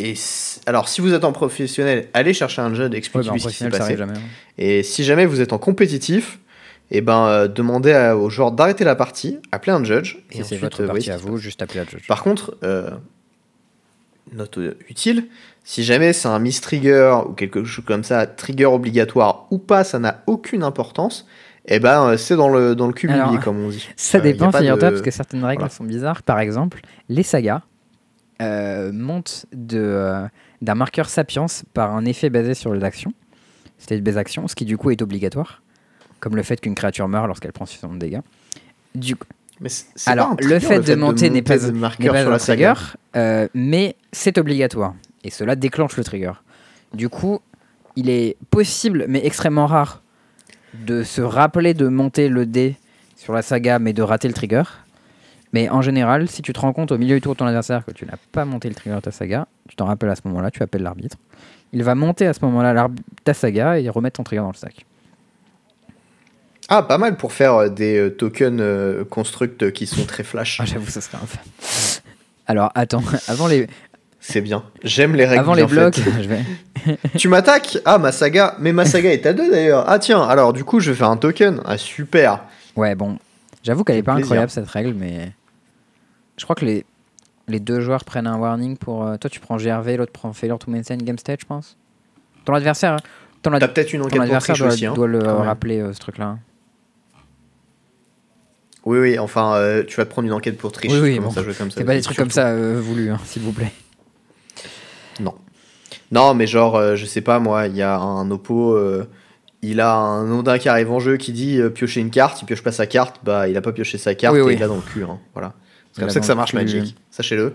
Et 0.00 0.14
si- 0.14 0.60
alors, 0.66 0.88
si 0.88 1.00
vous 1.00 1.12
êtes 1.12 1.24
en 1.24 1.32
professionnel, 1.32 2.08
allez 2.14 2.32
chercher 2.32 2.62
un 2.62 2.68
judge, 2.72 2.82
Ouais, 2.84 2.88
bah, 2.90 2.96
expliquez-lui 2.98 3.30
en 3.30 3.38
ce 3.38 3.48
qui 3.48 3.54
s'est 3.54 3.68
passé. 3.68 3.96
jamais. 3.96 4.12
hein. 4.16 4.20
Et 4.56 4.84
si 4.84 5.02
jamais 5.02 5.26
vous 5.26 5.40
êtes 5.40 5.52
en 5.52 5.58
compétitif, 5.58 6.38
et 6.92 7.00
ben, 7.00 7.26
euh, 7.26 7.48
demandez 7.48 7.90
à- 7.92 8.16
aux 8.16 8.30
joueurs 8.30 8.52
d'arrêter 8.52 8.84
la 8.84 8.94
partie, 8.94 9.38
appelez 9.50 9.72
un 9.72 9.82
judge. 9.82 10.18
Si 10.30 10.38
et 10.40 10.44
c'est 10.44 10.56
votre 10.58 10.84
euh, 10.84 10.86
partie 10.86 11.10
à 11.10 11.16
vous, 11.16 11.36
juste 11.36 11.60
appelez 11.62 11.80
un 11.80 11.84
judge. 11.84 12.06
Par 12.06 12.22
contre, 12.22 12.56
euh, 12.62 12.90
note 14.32 14.58
euh, 14.58 14.76
utile, 14.88 15.26
si 15.64 15.82
jamais 15.84 16.12
c'est 16.12 16.28
un 16.28 16.38
miss 16.38 16.60
trigger 16.60 17.18
ou 17.28 17.32
quelque 17.32 17.64
chose 17.64 17.84
comme 17.84 18.04
ça, 18.04 18.26
trigger 18.26 18.66
obligatoire 18.66 19.46
ou 19.50 19.58
pas, 19.58 19.84
ça 19.84 19.98
n'a 19.98 20.22
aucune 20.26 20.62
importance. 20.62 21.26
Et 21.66 21.80
ben, 21.80 22.02
euh, 22.10 22.16
c'est 22.16 22.36
dans 22.36 22.48
le, 22.48 22.74
dans 22.74 22.86
le 22.86 22.94
cube 22.94 23.10
Alors, 23.10 23.26
oublié, 23.28 23.42
comme 23.42 23.58
on 23.58 23.68
dit. 23.68 23.86
Ça 23.96 24.18
Euh, 24.18 24.20
dépend, 24.22 24.50
pas 24.50 24.60
figure-toi, 24.60 24.88
de- 24.88 24.94
parce 24.94 25.02
que 25.02 25.10
certaines 25.10 25.44
règles 25.44 25.60
Voilà. 25.60 25.74
sont 25.74 25.84
bizarres. 25.84 26.22
Par 26.22 26.40
exemple, 26.40 26.80
les 27.10 27.22
sagas 27.22 27.62
euh, 28.40 28.90
montent 28.92 29.46
de, 29.52 29.78
euh, 29.78 30.26
d'un 30.62 30.74
marqueur 30.74 31.08
sapiens 31.08 31.46
par 31.74 31.94
un 31.94 32.04
effet 32.06 32.30
basé 32.30 32.54
sur 32.54 32.72
les 32.72 32.84
actions, 32.84 33.12
c'est 33.78 34.00
des 34.00 34.16
actions, 34.16 34.48
ce 34.48 34.54
qui 34.54 34.64
du 34.64 34.76
coup 34.78 34.90
est 34.90 35.02
obligatoire, 35.02 35.62
comme 36.20 36.36
le 36.36 36.42
fait 36.42 36.60
qu'une 36.60 36.74
créature 36.74 37.06
meurt 37.08 37.26
lorsqu'elle 37.26 37.52
prend 37.52 37.66
suffisamment 37.66 37.94
de 37.94 37.98
dégâts. 38.00 38.20
Du 38.94 39.16
coup, 39.16 39.26
Mais 39.60 39.70
alors 40.06 40.36
le 40.38 40.58
fait 40.58 40.80
de 40.80 40.94
monter 40.94 41.30
n'est 41.30 41.42
pas, 41.42 41.58
pas 41.58 41.60
sur 41.60 42.14
un 42.14 42.30
la 42.30 42.38
saga. 42.38 42.74
trigger, 42.74 42.96
euh, 43.16 43.48
mais 43.54 43.96
c'est 44.12 44.38
obligatoire. 44.38 44.94
Et 45.24 45.30
cela 45.30 45.56
déclenche 45.56 45.96
le 45.96 46.04
trigger. 46.04 46.32
Du 46.94 47.08
coup, 47.08 47.40
il 47.96 48.08
est 48.08 48.36
possible, 48.50 49.06
mais 49.08 49.24
extrêmement 49.24 49.66
rare, 49.66 50.02
de 50.74 51.02
se 51.02 51.20
rappeler 51.20 51.74
de 51.74 51.88
monter 51.88 52.28
le 52.28 52.46
dé 52.46 52.76
sur 53.16 53.32
la 53.32 53.42
saga, 53.42 53.78
mais 53.78 53.92
de 53.92 54.02
rater 54.02 54.28
le 54.28 54.34
trigger. 54.34 54.62
Mais 55.52 55.68
en 55.70 55.82
général, 55.82 56.28
si 56.28 56.42
tu 56.42 56.52
te 56.52 56.60
rends 56.60 56.72
compte 56.72 56.92
au 56.92 56.98
milieu 56.98 57.16
du 57.16 57.20
tour 57.20 57.32
de 57.32 57.38
ton 57.38 57.46
adversaire 57.46 57.84
que 57.84 57.90
tu 57.90 58.04
n'as 58.04 58.18
pas 58.32 58.44
monté 58.44 58.68
le 58.68 58.74
trigger 58.74 58.96
de 58.96 59.00
ta 59.00 59.10
saga, 59.10 59.48
tu 59.68 59.76
t'en 59.76 59.86
rappelles 59.86 60.10
à 60.10 60.14
ce 60.14 60.22
moment-là, 60.26 60.50
tu 60.50 60.62
appelles 60.62 60.82
l'arbitre. 60.82 61.16
Il 61.72 61.82
va 61.82 61.94
monter 61.94 62.26
à 62.26 62.32
ce 62.32 62.44
moment-là 62.44 62.88
ta 63.24 63.34
saga 63.34 63.78
et 63.80 63.88
remettre 63.88 64.18
ton 64.18 64.24
trigger 64.24 64.42
dans 64.42 64.52
le 64.52 64.54
sac. 64.54 64.84
Ah, 66.68 66.82
pas 66.82 66.98
mal 66.98 67.16
pour 67.16 67.32
faire 67.32 67.54
euh, 67.54 67.68
des 67.68 67.96
euh, 67.98 68.10
tokens 68.10 68.60
euh, 68.60 69.04
construct 69.04 69.72
qui 69.72 69.86
sont 69.86 70.04
très 70.04 70.22
flash. 70.22 70.60
Ah, 70.60 70.66
J'avoue, 70.66 70.86
ça 70.88 71.00
serait. 71.00 71.16
Alors, 72.46 72.70
attends, 72.74 73.02
avant 73.28 73.46
les, 73.46 73.66
C'est 74.20 74.40
bien. 74.42 74.62
J'aime 74.84 75.14
les 75.14 75.24
règles 75.24 75.40
avant 75.40 75.54
les 75.54 75.64
blocs, 75.64 75.98
je 76.22 76.28
vais. 76.28 76.44
tu 77.16 77.28
m'attaques? 77.28 77.78
Ah, 77.84 77.98
ma 77.98 78.12
saga. 78.12 78.54
Mais 78.58 78.72
ma 78.72 78.84
saga 78.84 79.10
est 79.12 79.24
à 79.26 79.32
deux 79.32 79.50
d'ailleurs. 79.50 79.84
Ah, 79.88 79.98
tiens, 79.98 80.22
alors 80.22 80.52
du 80.52 80.64
coup, 80.64 80.80
je 80.80 80.90
vais 80.90 80.96
faire 80.96 81.08
un 81.10 81.16
token. 81.16 81.60
Ah, 81.64 81.78
super. 81.78 82.40
Ouais, 82.76 82.94
bon, 82.94 83.18
j'avoue 83.62 83.82
qu'elle 83.84 83.96
est 83.96 84.02
pas 84.02 84.12
plaisir. 84.14 84.26
incroyable 84.26 84.50
cette 84.50 84.68
règle, 84.68 84.92
mais 84.94 85.32
je 86.36 86.44
crois 86.44 86.54
que 86.56 86.64
les 86.64 86.84
les 87.48 87.60
deux 87.60 87.80
joueurs 87.80 88.04
prennent 88.04 88.26
un 88.26 88.36
warning 88.36 88.76
pour. 88.76 89.10
toi, 89.18 89.30
tu 89.30 89.40
prends 89.40 89.56
GRV, 89.56 89.96
l'autre 89.96 90.12
prend 90.12 90.34
Failure 90.34 90.58
to 90.58 90.70
Maintain 90.70 90.98
Game 90.98 91.18
State, 91.18 91.40
je 91.40 91.46
pense. 91.46 91.78
Ton 92.44 92.52
adversaire, 92.52 92.98
ton, 93.42 93.52
ad- 93.54 93.60
T'as 93.60 93.68
peut-être 93.68 93.92
une 93.94 94.02
enquête 94.02 94.20
pour 94.20 94.56
doit, 94.56 94.66
aussi. 94.68 94.84
Hein. 94.86 94.92
doit 94.94 95.06
le 95.06 95.18
rappeler 95.26 95.80
euh, 95.80 95.92
ce 95.94 95.98
truc-là. 96.00 96.36
Oui, 98.88 98.98
oui, 99.00 99.18
enfin, 99.18 99.54
euh, 99.56 99.84
tu 99.86 99.96
vas 99.96 100.06
te 100.06 100.10
prendre 100.10 100.26
une 100.26 100.32
enquête 100.32 100.56
pour 100.56 100.72
triche. 100.72 100.90
Oui, 100.90 100.98
oui, 100.98 101.18
bon. 101.18 101.28
à 101.28 101.42
jouer 101.42 101.52
comme 101.52 101.70
ça. 101.70 101.76
C'est 101.76 101.84
pas 101.84 101.92
des 101.92 102.00
trucs 102.00 102.16
comme 102.16 102.30
ça 102.30 102.46
euh, 102.46 102.80
voulus, 102.82 103.10
hein, 103.10 103.18
s'il 103.26 103.42
vous 103.42 103.52
plaît. 103.52 103.70
Non. 105.20 105.34
Non, 106.10 106.32
mais 106.32 106.46
genre, 106.46 106.74
euh, 106.74 106.96
je 106.96 107.04
sais 107.04 107.20
pas, 107.20 107.38
moi, 107.38 107.66
il 107.66 107.76
y 107.76 107.82
a 107.82 107.98
un 107.98 108.30
oppo, 108.30 108.72
euh, 108.72 109.06
il 109.60 109.82
a 109.82 109.94
un 109.94 110.32
ondin 110.32 110.56
qui 110.56 110.70
arrive 110.70 110.90
en 110.90 111.00
jeu 111.00 111.18
qui 111.18 111.32
dit 111.32 111.60
piocher 111.74 112.00
une 112.00 112.08
carte, 112.08 112.40
il 112.40 112.46
pioche 112.46 112.62
pas 112.62 112.72
sa 112.72 112.86
carte, 112.86 113.16
bah 113.22 113.46
il 113.46 113.58
a 113.58 113.60
pas 113.60 113.72
pioché 113.72 113.98
sa 113.98 114.14
carte 114.14 114.32
Oui, 114.32 114.40
et 114.40 114.42
oui. 114.42 114.52
il 114.54 114.58
l'a 114.58 114.68
dans 114.68 114.76
le 114.76 114.80
cul. 114.80 115.02
Hein, 115.02 115.18
voilà. 115.34 115.52
C'est 115.92 116.00
comme 116.00 116.08
ça 116.08 116.20
que 116.20 116.26
ça 116.26 116.34
marche. 116.34 116.54
Magic, 116.54 116.96
sachez-le. 117.10 117.52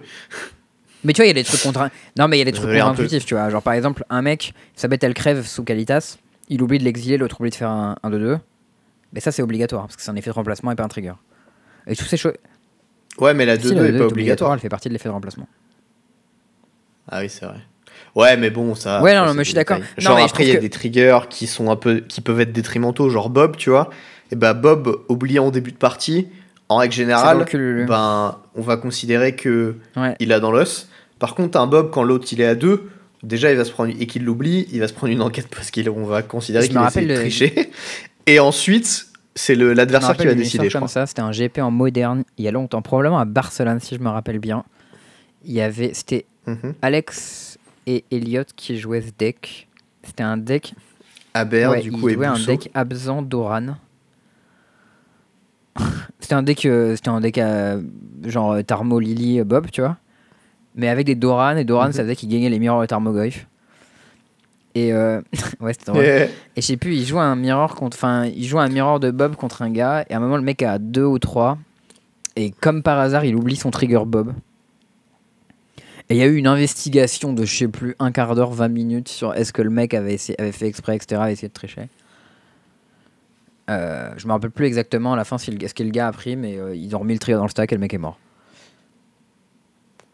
Mais 1.03 1.13
tu 1.13 1.17
vois, 1.17 1.25
il 1.25 1.29
y 1.29 1.31
a 1.31 1.33
des 1.33 1.43
trucs 1.43 1.63
contre. 1.63 1.89
Non, 2.15 2.27
mais 2.27 2.37
il 2.37 2.39
y 2.39 2.43
a 2.43 2.45
des 2.45 2.51
trucs 2.51 2.69
contre-intuitifs, 2.69 3.25
tu 3.25 3.33
vois. 3.33 3.49
Genre, 3.49 3.63
par 3.63 3.73
exemple, 3.73 4.05
un 4.11 4.21
mec, 4.21 4.53
sa 4.75 4.87
bête 4.87 5.03
elle 5.03 5.15
crève 5.15 5.47
sous 5.47 5.63
Kalitas, 5.63 6.17
il 6.49 6.61
oublie 6.61 6.77
de 6.77 6.83
l'exiler, 6.83 7.17
l'autre 7.17 7.37
oublie 7.39 7.49
de 7.49 7.55
faire 7.55 7.71
un 7.71 7.97
2-2. 8.05 8.37
Mais 9.13 9.19
ça, 9.19 9.31
c'est 9.31 9.41
obligatoire, 9.41 9.83
parce 9.83 9.95
que 9.95 10.01
c'est 10.01 10.11
un 10.11 10.15
effet 10.15 10.29
de 10.31 10.35
remplacement 10.35 10.71
et 10.71 10.75
pas 10.75 10.83
un 10.83 10.87
trigger. 10.87 11.13
Et 11.87 11.95
tous 11.95 12.05
ces 12.05 12.17
choses. 12.17 12.33
Ouais, 13.19 13.33
mais 13.33 13.45
la 13.45 13.59
Si, 13.59 13.67
2-2 13.67 13.73
le 13.75 13.85
est 13.87 13.91
2 13.91 13.97
pas 13.99 14.05
obligatoire. 14.05 14.53
elle 14.53 14.59
fait 14.59 14.69
partie 14.69 14.89
de 14.89 14.93
l'effet 14.93 15.07
de 15.09 15.13
remplacement. 15.13 15.47
Ah 17.09 17.19
oui, 17.21 17.29
c'est 17.29 17.45
vrai. 17.45 17.57
Ouais, 18.15 18.37
mais 18.37 18.49
bon, 18.49 18.75
ça. 18.75 19.01
Ouais, 19.01 19.13
non, 19.15 19.25
non, 19.25 19.33
mais 19.33 19.43
je 19.43 19.49
suis 19.49 19.55
d'accord. 19.55 19.77
Genre, 19.97 20.15
mais 20.15 20.23
après, 20.23 20.43
il 20.45 20.49
y 20.49 20.51
a 20.51 20.55
que- 20.55 20.61
des 20.61 20.69
triggers 20.69 21.19
qui 21.29 21.47
sont 21.47 21.69
un 21.71 21.75
peu. 21.75 21.99
qui 22.01 22.21
peuvent 22.21 22.39
être 22.39 22.51
détrimentaux, 22.53 23.09
genre 23.09 23.29
Bob, 23.29 23.55
tu 23.57 23.69
vois. 23.69 23.89
Et 24.31 24.35
bah, 24.35 24.53
Bob, 24.53 25.01
oublié 25.09 25.39
en 25.39 25.51
début 25.51 25.71
de 25.71 25.77
partie, 25.77 26.27
en 26.69 26.77
règle 26.77 26.93
générale, 26.93 27.45
le- 27.53 27.85
ben, 27.85 28.37
on 28.55 28.61
va 28.61 28.77
considérer 28.77 29.35
que 29.35 29.75
Ouais. 29.95 30.15
il 30.19 30.31
a 30.33 30.39
dans 30.39 30.51
l'os. 30.51 30.87
Par 31.19 31.35
contre, 31.35 31.59
un 31.59 31.67
Bob, 31.67 31.91
quand 31.91 32.03
l'autre 32.03 32.27
il 32.31 32.41
est 32.41 32.45
à 32.45 32.55
2, 32.55 32.89
déjà 33.21 33.51
il 33.51 33.57
va 33.57 33.65
se 33.65 33.71
prendre 33.71 33.93
et 33.99 34.07
qu'il 34.07 34.23
l'oublie, 34.25 34.67
il 34.71 34.79
va 34.79 34.87
se 34.87 34.93
prendre 34.93 35.11
une 35.13 35.21
enquête 35.21 35.47
parce 35.53 35.69
qu'on 35.71 36.05
va 36.05 36.21
considérer 36.23 36.67
qu'il 36.67 36.77
a 36.77 36.87
essayé 37.23 37.71
Et 38.27 38.39
ensuite, 38.39 39.07
c'est 39.35 39.55
l'adversaire 39.55 40.15
qui 40.17 40.25
va 40.25 40.33
décider, 40.33 40.65
histoire 40.67 40.69
je 40.69 40.73
comme 40.73 40.79
crois. 40.81 40.87
ça, 40.87 41.05
c'était 41.05 41.21
un 41.21 41.31
GP 41.31 41.59
en 41.59 41.71
moderne, 41.71 42.23
il 42.37 42.45
y 42.45 42.47
a 42.47 42.51
longtemps, 42.51 42.81
probablement 42.81 43.19
à 43.19 43.25
Barcelone, 43.25 43.79
si 43.79 43.95
je 43.95 43.99
me 43.99 44.09
rappelle 44.09 44.39
bien. 44.39 44.63
Il 45.45 45.51
y 45.51 45.61
avait. 45.61 45.93
C'était 45.93 46.25
Mhm. 46.45 46.73
Alex 46.81 47.57
et 47.87 48.03
Elliot 48.11 48.43
qui 48.55 48.77
jouaient 48.77 49.01
ce 49.01 49.11
deck. 49.17 49.67
C'était 50.03 50.23
un 50.23 50.35
deck. 50.37 50.73
Aber, 51.33 51.69
ouais, 51.71 51.81
du 51.81 51.89
ils 51.89 51.99
coup, 51.99 52.09
et 52.09 52.13
jouaient 52.13 52.25
un 52.27 52.37
deck 52.39 52.69
Absent 52.73 53.21
Doran. 53.21 53.75
c'était 56.19 56.33
un 56.35 56.43
deck. 56.43 56.65
euh, 56.65 56.95
c'était 56.95 57.09
un 57.09 57.21
deck 57.21 57.37
euh, 57.37 57.81
genre 58.25 58.53
euh, 58.53 58.61
Tarmo 58.61 58.99
Lily 58.99 59.41
Bob, 59.43 59.69
tu 59.71 59.81
vois. 59.81 59.97
Mais 60.75 60.89
avec 60.89 61.05
des 61.05 61.15
Doran, 61.15 61.55
et 61.57 61.63
Doran, 61.63 61.87
Mhm. 61.87 61.93
ça 61.93 62.03
faisait 62.03 62.15
qu'il 62.15 62.29
gagnait 62.29 62.49
les 62.49 62.59
de 62.81 62.85
Tarmogoyf. 62.85 63.47
Et 64.75 64.91
euh, 64.93 65.21
ouais, 65.59 65.73
c'était 65.73 65.91
drôle. 65.91 66.03
Et- 66.25 66.29
Et 66.57 66.61
je 66.61 66.67
sais 66.67 66.77
plus, 66.77 66.95
il 66.95 67.05
joue 67.05 67.19
un 67.19 67.35
mirror 67.35 67.75
contre. 67.75 67.97
Enfin, 67.97 68.25
il 68.25 68.43
joue 68.45 68.59
un 68.59 68.69
mirror 68.69 68.99
de 68.99 69.11
Bob 69.11 69.35
contre 69.35 69.61
un 69.61 69.69
gars. 69.69 70.05
Et 70.09 70.13
à 70.13 70.17
un 70.17 70.19
moment, 70.19 70.37
le 70.37 70.43
mec 70.43 70.61
a 70.63 70.79
deux 70.79 71.05
ou 71.05 71.19
trois. 71.19 71.57
Et 72.35 72.51
comme 72.51 72.81
par 72.81 72.97
hasard, 72.99 73.25
il 73.25 73.35
oublie 73.35 73.55
son 73.55 73.69
trigger 73.71 74.01
Bob. 74.05 74.33
Et 76.09 76.15
il 76.15 76.17
y 76.17 76.23
a 76.23 76.25
eu 76.25 76.35
une 76.35 76.47
investigation 76.47 77.33
de 77.33 77.45
je 77.45 77.55
sais 77.55 77.67
plus, 77.67 77.95
un 77.99 78.11
quart 78.11 78.35
d'heure, 78.35 78.51
20 78.51 78.67
minutes 78.67 79.07
sur 79.09 79.33
est-ce 79.35 79.53
que 79.53 79.61
le 79.61 79.69
mec 79.69 79.93
avait, 79.93 80.15
essayé- 80.15 80.39
avait 80.41 80.51
fait 80.51 80.67
exprès, 80.67 80.95
etc., 80.95 81.21
avait 81.21 81.33
essayé 81.33 81.47
de 81.47 81.53
tricher. 81.53 81.87
Euh, 83.69 84.11
je 84.17 84.27
me 84.27 84.31
rappelle 84.33 84.51
plus 84.51 84.65
exactement 84.65 85.13
à 85.13 85.15
la 85.15 85.23
fin 85.23 85.37
si 85.37 85.51
le, 85.51 85.67
ce 85.67 85.73
que 85.73 85.83
le 85.83 85.91
gars 85.91 86.07
a 86.07 86.11
pris, 86.11 86.35
mais 86.35 86.57
euh, 86.57 86.75
ils 86.75 86.93
ont 86.95 86.99
remis 86.99 87.13
le 87.13 87.19
trigger 87.19 87.37
dans 87.37 87.43
le 87.45 87.49
stack 87.49 87.71
et 87.71 87.75
le 87.75 87.79
mec 87.79 87.93
est 87.93 87.97
mort. 87.99 88.19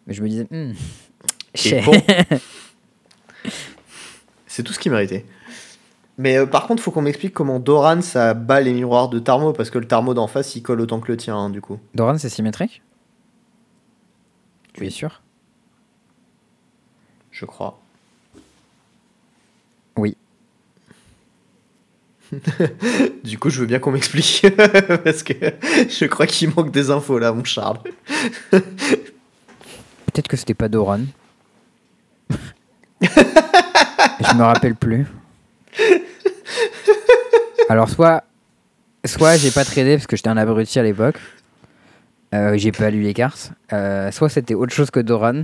Mais 0.05 0.13
je 0.13 0.21
me 0.21 0.27
disais, 0.29 0.47
hmm, 0.51 0.73
c'est 4.59 4.63
tout 4.63 4.73
ce 4.73 4.79
qu'il 4.79 4.91
méritait. 4.91 5.25
Mais 6.17 6.37
euh, 6.37 6.45
par 6.45 6.67
contre, 6.67 6.83
faut 6.83 6.91
qu'on 6.91 7.01
m'explique 7.01 7.33
comment 7.33 7.61
Doran 7.61 8.01
ça 8.01 8.33
bat 8.33 8.59
les 8.59 8.73
miroirs 8.73 9.07
de 9.07 9.17
Tarmo 9.19 9.53
parce 9.53 9.69
que 9.69 9.77
le 9.77 9.87
Tarmo 9.87 10.13
d'en 10.13 10.27
face 10.27 10.53
il 10.57 10.61
colle 10.61 10.81
autant 10.81 10.99
que 10.99 11.09
le 11.09 11.15
tien, 11.15 11.37
hein, 11.37 11.49
du 11.49 11.61
coup. 11.61 11.79
Doran, 11.95 12.17
c'est 12.17 12.27
symétrique? 12.27 12.81
Tu 14.73 14.85
es 14.85 14.89
sûr? 14.89 15.21
Je 17.31 17.45
crois. 17.45 17.79
Oui. 19.95 20.17
Du 23.23 23.39
coup, 23.39 23.49
je 23.49 23.61
veux 23.61 23.65
bien 23.65 23.79
qu'on 23.79 23.91
m'explique 23.91 24.45
parce 25.05 25.23
que 25.23 25.33
je 25.33 26.05
crois 26.05 26.27
qu'il 26.27 26.49
manque 26.53 26.71
des 26.71 26.91
infos 26.91 27.17
là, 27.17 27.31
mon 27.31 27.45
Charles. 27.45 27.79
Peut-être 28.51 30.27
que 30.27 30.35
c'était 30.35 30.53
pas 30.53 30.67
Doran. 30.67 31.03
je 33.01 34.35
me 34.35 34.43
rappelle 34.43 34.75
plus. 34.75 35.05
Alors 37.69 37.89
soit, 37.89 38.23
soit 39.05 39.37
j'ai 39.37 39.51
pas 39.51 39.63
tradé 39.63 39.95
parce 39.95 40.07
que 40.07 40.15
j'étais 40.15 40.29
un 40.29 40.37
abruti 40.37 40.79
à 40.79 40.83
l'époque. 40.83 41.19
Euh, 42.33 42.57
j'ai 42.57 42.71
pas 42.71 42.89
lu 42.89 43.01
les 43.01 43.13
cartes. 43.13 43.51
Euh, 43.73 44.11
soit 44.11 44.29
c'était 44.29 44.53
autre 44.53 44.73
chose 44.73 44.91
que 44.91 44.99
Doran. 44.99 45.43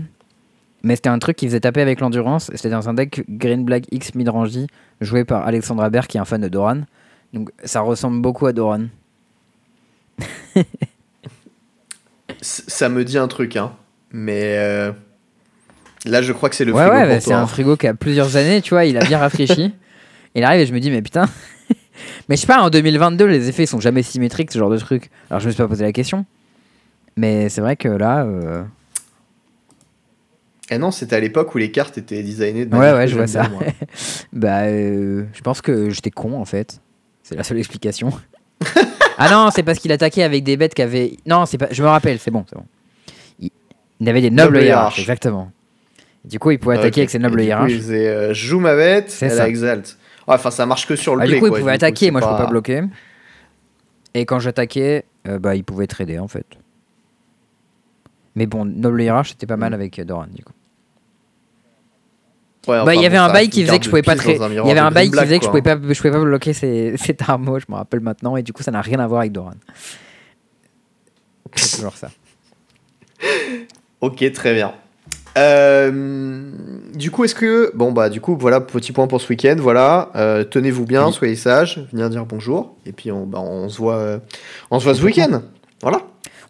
Mais 0.83 0.95
c'était 0.95 1.09
un 1.09 1.17
truc 1.19 1.37
qui 1.37 1.47
faisait 1.47 1.61
taper 1.61 1.81
avec 1.81 1.99
l'endurance. 1.99 2.51
C'était 2.53 2.69
dans 2.69 2.89
un 2.89 2.93
deck 2.93 3.23
Green 3.27 3.65
Black 3.65 3.85
X 3.91 4.13
Midrange 4.13 4.57
joué 5.01 5.25
par 5.25 5.47
Alexandra 5.47 5.89
Baer 5.89 6.07
qui 6.07 6.17
est 6.17 6.19
un 6.19 6.25
fan 6.25 6.41
de 6.41 6.47
Doran. 6.47 6.81
Donc 7.33 7.51
ça 7.63 7.81
ressemble 7.81 8.21
beaucoup 8.21 8.45
à 8.45 8.53
Doran. 8.53 8.85
Ça 12.41 12.89
me 12.89 13.03
dit 13.03 13.17
un 13.17 13.27
truc, 13.27 13.55
hein. 13.55 13.73
Mais 14.11 14.57
euh, 14.57 14.91
là, 16.05 16.21
je 16.21 16.31
crois 16.33 16.49
que 16.49 16.55
c'est 16.55 16.65
le 16.65 16.73
ouais, 16.73 16.81
frigo 16.85 16.95
ouais, 16.95 17.07
bah, 17.07 17.19
c'est 17.19 17.33
un 17.33 17.47
frigo 17.47 17.75
qui 17.77 17.87
a 17.87 17.93
plusieurs 17.93 18.35
années, 18.37 18.61
tu 18.61 18.71
vois, 18.71 18.85
il 18.85 18.97
a 18.97 19.03
bien 19.05 19.17
rafraîchi. 19.19 19.73
il 20.35 20.43
arrive 20.43 20.61
et 20.61 20.65
je 20.65 20.73
me 20.73 20.79
dis, 20.79 20.91
mais 20.91 21.01
putain. 21.01 21.27
mais 22.29 22.35
je 22.35 22.41
sais 22.41 22.47
pas, 22.47 22.61
en 22.61 22.69
2022, 22.69 23.25
les 23.25 23.49
effets 23.49 23.65
sont 23.65 23.79
jamais 23.79 24.03
symétriques, 24.03 24.51
ce 24.51 24.59
genre 24.59 24.69
de 24.69 24.77
truc. 24.77 25.09
Alors 25.29 25.39
je 25.39 25.47
me 25.47 25.51
suis 25.51 25.61
pas 25.61 25.67
posé 25.67 25.83
la 25.83 25.91
question. 25.91 26.25
Mais 27.17 27.49
c'est 27.49 27.61
vrai 27.61 27.75
que 27.75 27.87
là. 27.87 28.23
euh, 28.25 28.63
Eh 30.69 30.77
non, 30.77 30.91
c'était 30.91 31.15
à 31.15 31.19
l'époque 31.19 31.53
où 31.55 31.57
les 31.57 31.71
cartes 31.71 31.97
étaient 31.97 32.21
designées 32.23 32.65
de 32.65 32.75
Ouais, 32.75 32.91
ouais, 32.93 33.07
je 33.07 33.15
vois 33.15 33.27
ça. 33.27 33.43
bah, 34.33 34.63
euh, 34.63 35.23
je 35.33 35.41
pense 35.41 35.61
que 35.61 35.89
j'étais 35.91 36.11
con 36.11 36.37
en 36.39 36.45
fait. 36.45 36.81
C'est 37.23 37.35
la 37.35 37.43
seule 37.43 37.57
explication. 37.57 38.11
ah 39.17 39.29
non, 39.31 39.49
c'est 39.51 39.63
parce 39.63 39.79
qu'il 39.79 39.91
attaquait 39.91 40.23
avec 40.23 40.43
des 40.43 40.57
bêtes 40.57 40.73
qui 40.73 40.81
avaient. 40.81 41.17
Non, 41.25 41.45
c'est 41.45 41.57
pas. 41.57 41.67
Je 41.71 41.81
me 41.81 41.87
rappelle, 41.87 42.19
c'est 42.19 42.31
bon, 42.31 42.45
c'est 42.49 42.55
bon. 42.57 42.65
Il... 43.39 43.49
il 44.01 44.09
avait 44.09 44.21
des 44.21 44.29
nobles 44.29 44.53
Noble 44.55 44.65
hiérarches, 44.65 44.97
hiérarches. 44.97 44.99
exactement. 44.99 45.51
Du 46.25 46.39
coup, 46.39 46.51
il 46.51 46.59
pouvait 46.59 46.77
attaquer 46.77 47.01
avec 47.01 47.09
ses 47.09 47.19
nobles 47.19 47.37
coup, 47.39 47.43
hiérarches. 47.43 47.71
il 47.71 47.77
faisait, 47.79 48.07
euh, 48.07 48.33
je 48.33 48.45
joue 48.47 48.59
ma 48.59 48.75
bête, 48.75 49.15
elle 49.21 49.31
ça. 49.31 49.47
exalte. 49.47 49.97
Ouais, 50.27 50.35
Enfin, 50.35 50.49
ça 50.51 50.65
marche 50.65 50.87
que 50.87 50.95
sur 50.95 51.15
le 51.15 51.21
Ah, 51.21 51.25
play. 51.25 51.35
du 51.35 51.39
coup, 51.39 51.45
il 51.45 51.49
quoi, 51.49 51.59
pouvait 51.59 51.71
du 51.73 51.77
coup, 51.79 51.85
attaquer, 51.85 52.05
c'est 52.05 52.11
moi 52.11 52.21
je 52.21 52.25
peux 52.27 52.35
pas 52.37 52.47
bloquer. 52.47 52.81
Et 54.15 54.25
quand 54.25 54.39
j'attaquais, 54.39 55.05
euh, 55.27 55.37
bah, 55.39 55.55
il 55.55 55.63
pouvait 55.63 55.87
trader 55.87 56.19
en 56.19 56.27
fait. 56.27 56.45
Mais 58.35 58.45
bon, 58.47 58.65
Noble 58.65 59.01
Hiérarche 59.01 59.29
c'était 59.31 59.45
pas 59.45 59.55
mal 59.57 59.71
Mm. 59.71 59.75
avec 59.75 59.99
euh, 59.99 60.03
Doran 60.03 60.25
du 60.33 60.43
coup. 60.43 60.51
Ouais, 62.67 62.83
bah, 62.83 62.95
il 62.95 63.01
y 63.01 63.05
avait 63.05 63.17
un 63.17 63.31
bail 63.31 63.49
qui 63.49 63.63
faisait 63.63 63.77
que 63.77 63.85
je 63.85 63.89
pouvais 63.91 64.01
pas 64.01 64.15
Il 64.15 64.27
y 64.55 64.71
avait 64.71 64.79
un 64.79 64.89
bail 64.89 65.11
qui 65.11 65.17
faisait 65.19 65.37
que 65.37 65.45
je 65.45 65.49
pouvais 65.49 65.61
pas, 65.61 65.75
je 65.75 65.97
pouvais 65.97 66.11
pas 66.11 66.19
bloquer 66.19 66.53
ces, 66.53 66.95
ces 66.97 67.15
armos, 67.27 67.59
je 67.59 67.71
me 67.71 67.77
rappelle 67.77 67.99
maintenant, 67.99 68.35
et 68.37 68.41
du 68.41 68.51
coup 68.53 68.63
ça 68.63 68.71
n'a 68.71 68.81
rien 68.81 68.99
à 68.99 69.05
voir 69.07 69.19
avec 69.21 69.31
Doran. 69.31 69.51
C'est 71.55 71.77
toujours 71.77 71.95
ça. 71.95 72.09
Ok, 74.01 74.31
très 74.33 74.53
bien. 74.55 74.73
Euh, 75.37 76.51
du 76.93 77.11
coup, 77.11 77.23
est-ce 77.25 77.35
que. 77.35 77.71
Bon, 77.75 77.91
bah, 77.91 78.09
du 78.09 78.21
coup, 78.21 78.37
voilà, 78.39 78.61
petit 78.61 78.91
point 78.91 79.07
pour 79.07 79.19
ce 79.21 79.29
week-end. 79.29 79.55
Voilà, 79.59 80.09
Euh, 80.15 80.43
tenez-vous 80.43 80.85
bien, 80.85 81.07
Oui. 81.07 81.13
soyez 81.13 81.35
sages, 81.35 81.85
venez 81.91 82.07
dire 82.09 82.25
bonjour. 82.25 82.75
Et 82.85 82.91
puis, 82.91 83.11
on, 83.11 83.25
bah, 83.25 83.39
on 83.41 83.67
se 83.69 83.77
voit, 83.77 83.95
euh, 83.97 84.19
on 84.71 84.79
se 84.79 84.85
voit 84.85 84.95
ce 84.95 85.03
week-end. 85.03 85.41
Voilà. 85.81 85.99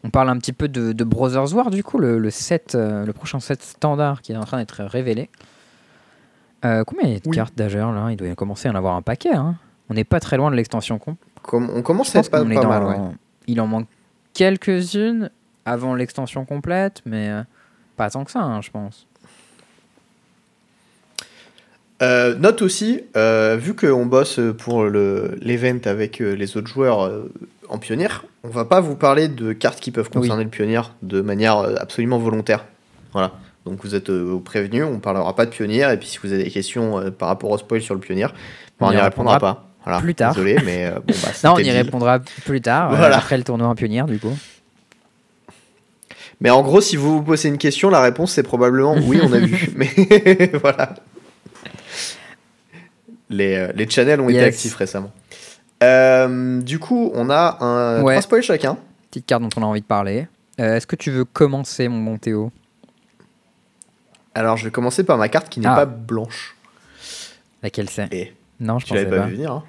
On 0.03 0.09
parle 0.11 0.29
un 0.29 0.37
petit 0.37 0.53
peu 0.53 0.67
de, 0.67 0.93
de 0.93 1.03
Brothers 1.03 1.53
War 1.55 1.71
du 1.71 1.83
coup, 1.83 1.97
le, 1.97 2.19
le 2.19 2.29
set, 2.29 2.75
le 2.79 3.11
prochain 3.11 3.39
set 3.39 3.63
standard 3.63 4.21
qui 4.21 4.33
est 4.33 4.37
en 4.37 4.43
train 4.43 4.59
d'être 4.59 4.83
révélé. 4.83 5.29
Combien 6.61 7.03
il 7.03 7.13
y 7.13 7.15
a 7.15 7.19
de 7.19 7.27
Oui. 7.27 7.35
cartes 7.35 7.53
d'ailleurs 7.55 7.91
là? 7.91 8.07
Il 8.11 8.17
doit 8.17 8.27
y 8.27 8.35
commencer 8.35 8.67
à 8.67 8.71
en 8.71 8.75
avoir 8.75 8.95
un 8.95 9.01
paquet. 9.03 9.33
Hein. 9.33 9.55
On 9.89 9.93
n'est 9.95 10.03
pas 10.03 10.19
très 10.19 10.37
loin 10.37 10.49
de 10.51 10.55
l'extension 10.55 10.97
con. 10.99 11.15
Comme, 11.43 11.69
on 11.71 11.81
commence 11.83 12.15
à 12.15 12.19
être 12.19 12.29
pas, 12.31 12.39
pas 12.39 12.43
mal, 12.45 12.83
ouais. 12.83 12.95
Il 13.47 13.59
en 13.61 13.67
manque 13.67 13.87
quelques-unes 14.33 15.29
avant 15.65 15.93
l'extension 15.95 16.45
complète, 16.45 17.01
mais 17.05 17.31
pas 17.95 18.09
tant 18.09 18.23
que 18.25 18.31
ça, 18.31 18.39
hein, 18.41 18.61
je 18.61 18.71
pense. 18.71 19.07
Euh, 22.01 22.35
note 22.35 22.61
aussi, 22.61 23.01
euh, 23.15 23.55
vu 23.59 23.73
qu'on 23.73 24.05
bosse 24.05 24.39
pour 24.57 24.83
le- 24.83 25.37
l'event 25.41 25.79
avec 25.85 26.21
euh, 26.21 26.33
les 26.35 26.57
autres 26.57 26.67
joueurs 26.67 27.03
euh, 27.05 27.31
en 27.69 27.77
pionnier, 27.77 28.09
on 28.43 28.49
va 28.49 28.65
pas 28.65 28.81
vous 28.81 28.95
parler 28.97 29.29
de 29.29 29.53
cartes 29.53 29.79
qui 29.79 29.91
peuvent 29.91 30.09
concerner 30.09 30.43
le 30.43 30.49
pionnier 30.49 30.81
de 31.03 31.21
manière 31.21 31.57
absolument 31.79 32.17
volontaire. 32.19 32.65
Voilà. 33.13 33.31
Donc 33.65 33.79
vous 33.83 33.95
êtes 33.95 34.11
prévenus, 34.43 34.83
on 34.83 34.99
parlera 34.99 35.33
pas 35.35 35.45
de 35.45 35.51
pionnier, 35.51 35.87
et 35.91 35.97
puis 35.97 36.07
si 36.09 36.19
vous 36.21 36.33
avez 36.33 36.43
des 36.43 36.51
questions 36.51 37.09
par 37.17 37.29
rapport 37.29 37.49
au 37.49 37.57
spoil 37.57 37.81
sur 37.81 37.95
le 37.95 38.01
pionnier, 38.01 38.27
On 38.81 38.87
on 38.87 38.91
y 38.91 38.95
n'y 38.95 39.01
répondra, 39.01 39.39
pas. 39.39 39.65
Voilà. 39.85 40.01
plus 40.01 40.13
tard. 40.15 40.33
Désolé, 40.33 40.57
mais 40.65 40.91
bon, 40.91 41.01
bah, 41.23 41.29
Non, 41.45 41.53
on 41.55 41.59
y 41.59 41.71
répondra 41.71 42.19
plus 42.19 42.61
tard, 42.61 42.89
Voilà. 42.89 43.17
après 43.17 43.37
le 43.37 43.43
tournoi 43.43 43.67
en 43.67 43.73
pionnière, 43.75 44.05
du 44.05 44.19
coup. 44.19 44.37
Mais 46.41 46.49
en 46.49 46.61
gros, 46.63 46.81
si 46.81 46.95
vous 46.97 47.17
vous 47.17 47.23
posez 47.23 47.47
une 47.49 47.57
question, 47.57 47.89
la 47.89 48.01
réponse 48.01 48.33
c'est 48.33 48.43
probablement 48.43 48.95
oui, 48.95 49.19
on 49.23 49.31
a 49.31 49.39
vu. 49.39 49.69
Mais 49.75 49.89
voilà. 50.61 50.95
Les, 53.29 53.55
euh, 53.55 53.71
les 53.75 53.89
channels 53.89 54.21
ont 54.21 54.29
été 54.29 54.41
actifs 54.43 54.75
récemment. 54.75 55.11
Euh, 55.83 56.61
du 56.61 56.79
coup, 56.79 57.11
on 57.15 57.29
a 57.29 57.57
un 57.63 58.01
Ouais. 58.03 58.19
trois 58.21 58.41
chacun. 58.41 58.77
Petite 59.09 59.25
carte 59.25 59.41
dont 59.43 59.49
on 59.57 59.63
a 59.63 59.65
envie 59.65 59.81
de 59.81 59.85
parler. 59.85 60.27
Euh, 60.59 60.75
Est-ce 60.75 60.87
que 60.87 60.95
tu 60.95 61.11
veux 61.11 61.25
commencer, 61.25 61.87
mon 61.87 62.01
bon 62.01 62.17
Théo? 62.17 62.51
Alors, 64.33 64.57
je 64.57 64.65
vais 64.65 64.71
commencer 64.71 65.03
par 65.03 65.17
ma 65.17 65.27
carte 65.29 65.49
qui 65.49 65.59
n'est 65.59 65.67
Ah. 65.67 65.75
pas 65.75 65.85
blanche. 65.85 66.55
Laquelle 67.63 67.89
c'est? 67.89 68.13
Et 68.13 68.33
Non, 68.59 68.79
je 68.79 68.85
tu 68.85 68.93
l'avais 68.93 69.05
pensais 69.05 69.17
pas, 69.17 69.23
pas. 69.23 69.29
vu 69.29 69.35
venir. 69.35 69.51
hein. 69.51 69.63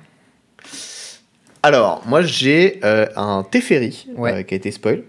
Alors, 1.63 2.03
moi 2.07 2.23
j'ai 2.23 2.79
euh, 2.85 3.07
un 3.17 3.43
Teferi 3.43 4.07
Ouais. 4.17 4.45
qui 4.45 4.55
a 4.55 4.57
été 4.57 4.71
spoil. 4.71 5.03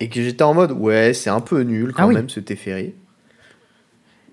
Et 0.00 0.08
que 0.08 0.22
j'étais 0.22 0.42
en 0.42 0.52
mode, 0.54 0.72
ouais, 0.72 1.14
c'est 1.14 1.30
un 1.30 1.40
peu 1.40 1.60
nul 1.62 1.92
quand 1.92 2.02
Ah 2.02 2.06
oui. 2.08 2.14
même 2.14 2.28
ce 2.28 2.40
Teferi. 2.40 2.94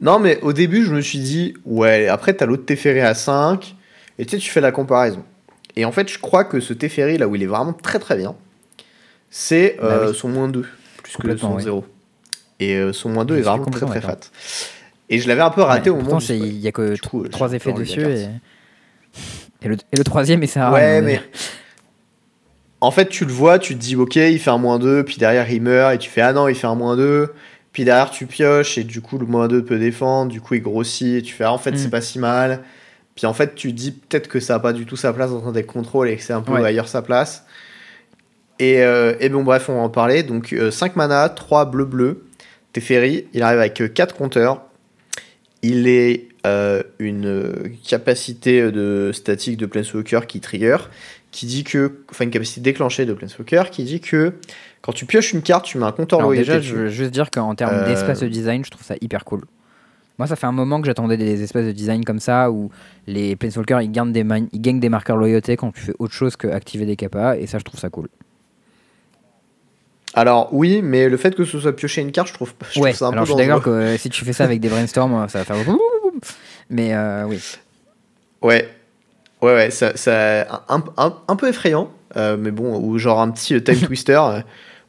Non, 0.01 0.19
mais 0.19 0.39
au 0.41 0.51
début, 0.53 0.83
je 0.83 0.93
me 0.93 1.01
suis 1.01 1.19
dit, 1.19 1.53
ouais, 1.65 2.07
après 2.07 2.33
t'as 2.33 2.45
l'autre 2.45 2.65
Teferi 2.65 2.99
à 2.99 3.13
5. 3.13 3.75
Et 4.19 4.25
tu 4.25 4.31
sais, 4.31 4.37
tu 4.37 4.49
fais 4.49 4.61
la 4.61 4.71
comparaison. 4.71 5.23
Et 5.75 5.85
en 5.85 5.91
fait, 5.91 6.11
je 6.11 6.19
crois 6.19 6.43
que 6.43 6.59
ce 6.59 6.73
Teferi 6.73 7.17
là 7.17 7.27
où 7.27 7.35
il 7.35 7.43
est 7.43 7.47
vraiment 7.47 7.73
très 7.73 7.99
très 7.99 8.15
bien, 8.17 8.35
c'est 9.29 9.77
Bah 9.79 9.85
euh, 9.87 10.09
oui. 10.11 10.15
son 10.15 10.29
moins 10.29 10.47
2, 10.49 10.65
plus 11.01 11.17
que 11.17 11.37
son 11.37 11.55
oui. 11.55 11.63
0. 11.63 11.85
Et 12.59 12.75
euh, 12.75 12.93
son 12.93 13.09
moins 13.09 13.25
2 13.25 13.35
Je 13.35 13.39
est 13.39 13.43
vraiment 13.43 13.65
très 13.65 13.85
très 13.85 14.01
fat. 14.01 14.19
Et 15.09 15.19
je 15.19 15.27
l'avais 15.27 15.41
un 15.41 15.49
peu 15.49 15.61
raté 15.61 15.89
Ouais, 15.89 15.97
au 15.97 16.01
moment 16.01 16.19
il 16.19 16.57
y 16.59 16.67
a 16.67 16.71
que 16.71 16.95
trois 17.29 17.53
effets 17.53 17.73
dessus 17.73 18.01
et... 18.01 18.27
Et, 19.61 19.67
le, 19.69 19.75
et 19.75 19.95
le 19.97 20.03
troisième, 20.03 20.45
sert 20.45 20.63
à 20.65 20.71
Ouais, 20.73 20.99
rien. 20.99 21.01
mais. 21.01 21.21
En 22.83 22.91
fait, 22.91 23.07
tu 23.07 23.23
le 23.25 23.31
vois, 23.31 23.59
tu 23.59 23.75
te 23.75 23.79
dis, 23.79 23.95
ok, 23.95 24.15
il 24.17 24.39
fait 24.39 24.49
un 24.49 24.57
moins 24.57 24.77
2, 24.77 25.03
puis 25.05 25.17
derrière 25.17 25.49
il 25.49 25.61
meurt, 25.61 25.93
et 25.95 25.97
tu 25.97 26.09
fais, 26.09 26.21
ah 26.21 26.33
non, 26.33 26.47
il 26.49 26.55
fait 26.55 26.67
un 26.67 26.75
moins 26.75 26.97
2. 26.97 27.29
Puis 27.71 27.85
derrière, 27.85 28.11
tu 28.11 28.25
pioches, 28.25 28.77
et 28.77 28.83
du 28.83 28.99
coup, 29.01 29.17
le 29.17 29.25
moins 29.25 29.47
2 29.47 29.63
peut 29.63 29.79
défendre, 29.79 30.31
du 30.31 30.41
coup, 30.41 30.55
il 30.55 30.61
grossit, 30.61 31.15
et 31.15 31.21
tu 31.21 31.33
fais, 31.33 31.45
ah, 31.45 31.53
en 31.53 31.57
fait, 31.57 31.71
Mm. 31.71 31.77
c'est 31.77 31.89
pas 31.89 32.01
si 32.01 32.19
mal. 32.19 32.59
Puis 33.15 33.25
en 33.25 33.33
fait, 33.33 33.55
tu 33.55 33.69
te 33.69 33.73
dis 33.77 33.91
peut-être 33.91 34.27
que 34.27 34.39
ça 34.39 34.55
a 34.55 34.59
pas 34.59 34.73
du 34.73 34.85
tout 34.85 34.95
sa 34.97 35.13
place 35.13 35.31
dans 35.31 35.39
ton 35.41 35.51
deck 35.51 35.65
contrôle, 35.67 36.09
et 36.09 36.17
que 36.17 36.21
c'est 36.23 36.33
un 36.33 36.41
peu 36.41 36.53
Ouais. 36.53 36.65
ailleurs 36.65 36.87
sa 36.89 37.01
place. 37.01 37.45
Et, 38.59 38.83
euh, 38.83 39.13
et 39.19 39.29
bon, 39.29 39.43
bref, 39.43 39.69
on 39.69 39.75
va 39.75 39.81
en 39.81 39.89
parler. 39.89 40.23
Donc, 40.23 40.53
5 40.71 40.95
mana, 40.95 41.29
3 41.29 41.65
bleu-bleu. 41.65 42.25
Teferi, 42.73 43.27
il 43.33 43.43
arrive 43.43 43.59
avec 43.59 43.93
4 43.93 44.13
compteurs. 44.15 44.61
Il 45.61 45.87
est 45.87 46.27
euh, 46.45 46.83
une 46.99 47.25
euh, 47.27 47.53
capacité 47.87 48.69
de 48.71 49.11
statique 49.13 49.55
de 49.57 49.65
Planeswalker 49.65 50.21
qui 50.27 50.41
trigger, 50.41 50.75
qui 51.33 51.45
dit 51.47 51.65
que, 51.65 51.91
enfin 52.11 52.23
une 52.23 52.29
capacité 52.31 52.61
déclenchée 52.61 53.05
de 53.05 53.11
Planeswalker, 53.13 53.63
qui 53.71 53.83
dit 53.83 53.99
que 53.99 54.33
quand 54.81 54.93
tu 54.93 55.05
pioches 55.05 55.33
une 55.33 55.41
carte, 55.41 55.65
tu 55.65 55.77
mets 55.77 55.85
un 55.85 55.91
compteur 55.91 56.19
Alors 56.19 56.29
loyauté 56.31 56.51
déjà, 56.51 56.61
je 56.61 56.75
veux 56.75 56.87
juste 56.89 57.11
dire 57.11 57.29
qu'en 57.31 57.55
termes 57.55 57.73
Euh, 57.73 57.85
d'espace 57.85 58.19
de 58.21 58.27
design, 58.27 58.63
je 58.63 58.69
trouve 58.71 58.85
ça 58.85 58.95
hyper 59.01 59.25
cool. 59.25 59.41
Moi, 60.19 60.27
ça 60.27 60.35
fait 60.35 60.45
un 60.45 60.51
moment 60.51 60.79
que 60.79 60.85
j'attendais 60.85 61.17
des 61.17 61.41
espaces 61.41 61.65
de 61.65 61.71
design 61.71 62.05
comme 62.05 62.19
ça 62.19 62.51
où 62.51 62.69
les 63.07 63.35
Planeswalkers 63.35 63.81
ils 63.81 63.91
gagnent 63.91 64.11
des, 64.13 64.23
man- 64.23 64.47
ils 64.53 64.61
gagnent 64.61 64.79
des 64.79 64.89
marqueurs 64.89 65.17
loyauté 65.17 65.57
quand 65.57 65.71
tu 65.73 65.81
fais 65.81 65.93
autre 65.97 66.13
chose 66.13 66.35
que 66.35 66.47
activer 66.47 66.85
des 66.85 66.95
capas 66.95 67.35
et 67.37 67.47
ça, 67.47 67.57
je 67.57 67.63
trouve 67.63 67.79
ça 67.79 67.89
cool. 67.89 68.07
Alors 70.13 70.49
oui, 70.53 70.81
mais 70.83 71.09
le 71.09 71.17
fait 71.17 71.33
que 71.35 71.43
ce 71.43 71.59
soit 71.59 71.75
piocher 71.75 72.01
une 72.01 72.11
carte, 72.11 72.27
je 72.27 72.33
trouve, 72.35 72.53
je 72.71 72.79
ouais, 72.79 72.91
trouve 72.91 72.99
ça 72.99 73.07
un 73.07 73.11
alors 73.13 73.23
peu 73.23 73.31
je 73.31 73.31
suis 73.31 73.47
d'accord 73.47 73.63
que 73.63 73.69
euh, 73.71 73.97
si 73.97 74.09
tu 74.11 74.23
fais 74.23 74.33
ça 74.33 74.43
avec 74.43 74.59
des 74.59 74.69
brainstorms, 74.69 75.27
ça 75.27 75.39
va 75.39 75.45
faire. 75.45 75.55
Mais 76.69 76.93
euh, 76.93 77.25
oui. 77.25 77.41
Ouais, 78.43 78.69
ouais, 79.43 79.53
ouais, 79.53 79.71
ça, 79.71 79.95
ça 79.95 80.41
un, 80.69 80.83
un, 80.97 81.13
un 81.27 81.35
peu 81.35 81.47
effrayant, 81.49 81.89
euh, 82.17 82.37
mais 82.39 82.51
bon, 82.51 82.79
ou 82.79 82.97
genre 82.97 83.19
un 83.21 83.29
petit 83.31 83.53
euh, 83.55 83.59
time 83.61 83.75
twister 83.87 84.19
euh, 84.23 84.41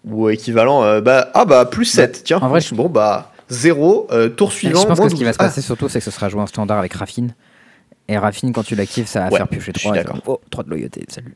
ou 0.05 0.29
équivalent, 0.31 0.83
euh, 0.85 1.01
bah 1.01 1.31
ah 1.35 1.45
bah 1.45 1.65
plus 1.67 1.85
7, 1.87 2.23
tiens. 2.25 2.39
en 2.41 2.49
vrai, 2.49 2.61
je- 2.61 2.75
bon 2.75 2.89
bah 2.89 3.33
0, 3.51 4.09
tour 4.37 4.53
suivant. 4.53 4.81
je 4.81 4.87
pense 4.87 5.01
que 5.01 5.09
ce 5.11 5.15
qui 5.15 5.25
va 5.25 5.31
12. 5.31 5.35
se 5.35 5.39
passer 5.39 5.61
surtout, 5.61 5.89
c'est 5.89 5.99
que 5.99 6.05
ce 6.05 6.11
sera 6.11 6.29
joué 6.29 6.41
en 6.41 6.47
standard 6.47 6.79
avec 6.79 6.95
Raffine. 6.95 7.35
Et 8.09 8.19
Raffine, 8.19 8.53
quand 8.53 8.63
tu 8.63 8.75
l'actives, 8.75 9.07
ça 9.07 9.21
va 9.21 9.31
Ouais, 9.31 9.37
faire 9.39 9.49
piocher 9.49 9.73
je 9.75 9.81
suis 9.81 9.89
3. 9.89 9.97
d'accord. 10.03 10.19
Oh, 10.27 10.41
3 10.51 10.65
de 10.65 10.71
loyauté, 10.71 11.05
salut. 11.09 11.33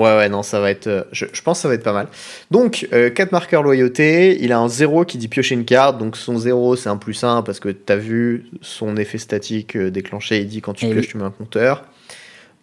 Ah, 0.00 0.16
Ouais, 0.16 0.16
ouais, 0.18 0.28
non, 0.28 0.42
ça 0.42 0.60
va 0.60 0.70
être. 0.70 0.86
euh, 0.86 1.04
je, 1.12 1.26
je 1.32 1.42
pense 1.42 1.58
que 1.58 1.62
ça 1.62 1.68
va 1.68 1.74
être 1.74 1.82
pas 1.84 1.92
mal. 1.92 2.08
Donc, 2.50 2.88
4 2.90 3.32
marqueurs 3.32 3.62
loyauté. 3.62 4.38
Il 4.42 4.52
a 4.52 4.58
un 4.58 4.68
0 4.68 5.04
qui 5.04 5.18
dit 5.18 5.28
piocher 5.28 5.54
une 5.54 5.64
carte. 5.64 5.98
Donc, 5.98 6.16
son 6.16 6.36
0, 6.38 6.76
c'est 6.76 6.88
un 6.88 6.96
plus 6.96 7.22
1 7.22 7.42
parce 7.42 7.60
que 7.60 7.68
t'as 7.68 7.96
vu 7.96 8.46
son 8.60 8.96
effet 8.96 9.18
statique 9.18 9.76
euh, 9.76 9.90
déclenché. 9.90 10.40
Il 10.40 10.48
dit 10.48 10.60
quand 10.60 10.72
tu 10.74 10.86
pioches, 10.86 10.98
oui. 11.04 11.08
tu 11.08 11.16
mets 11.18 11.24
un 11.24 11.30
compteur. 11.30 11.84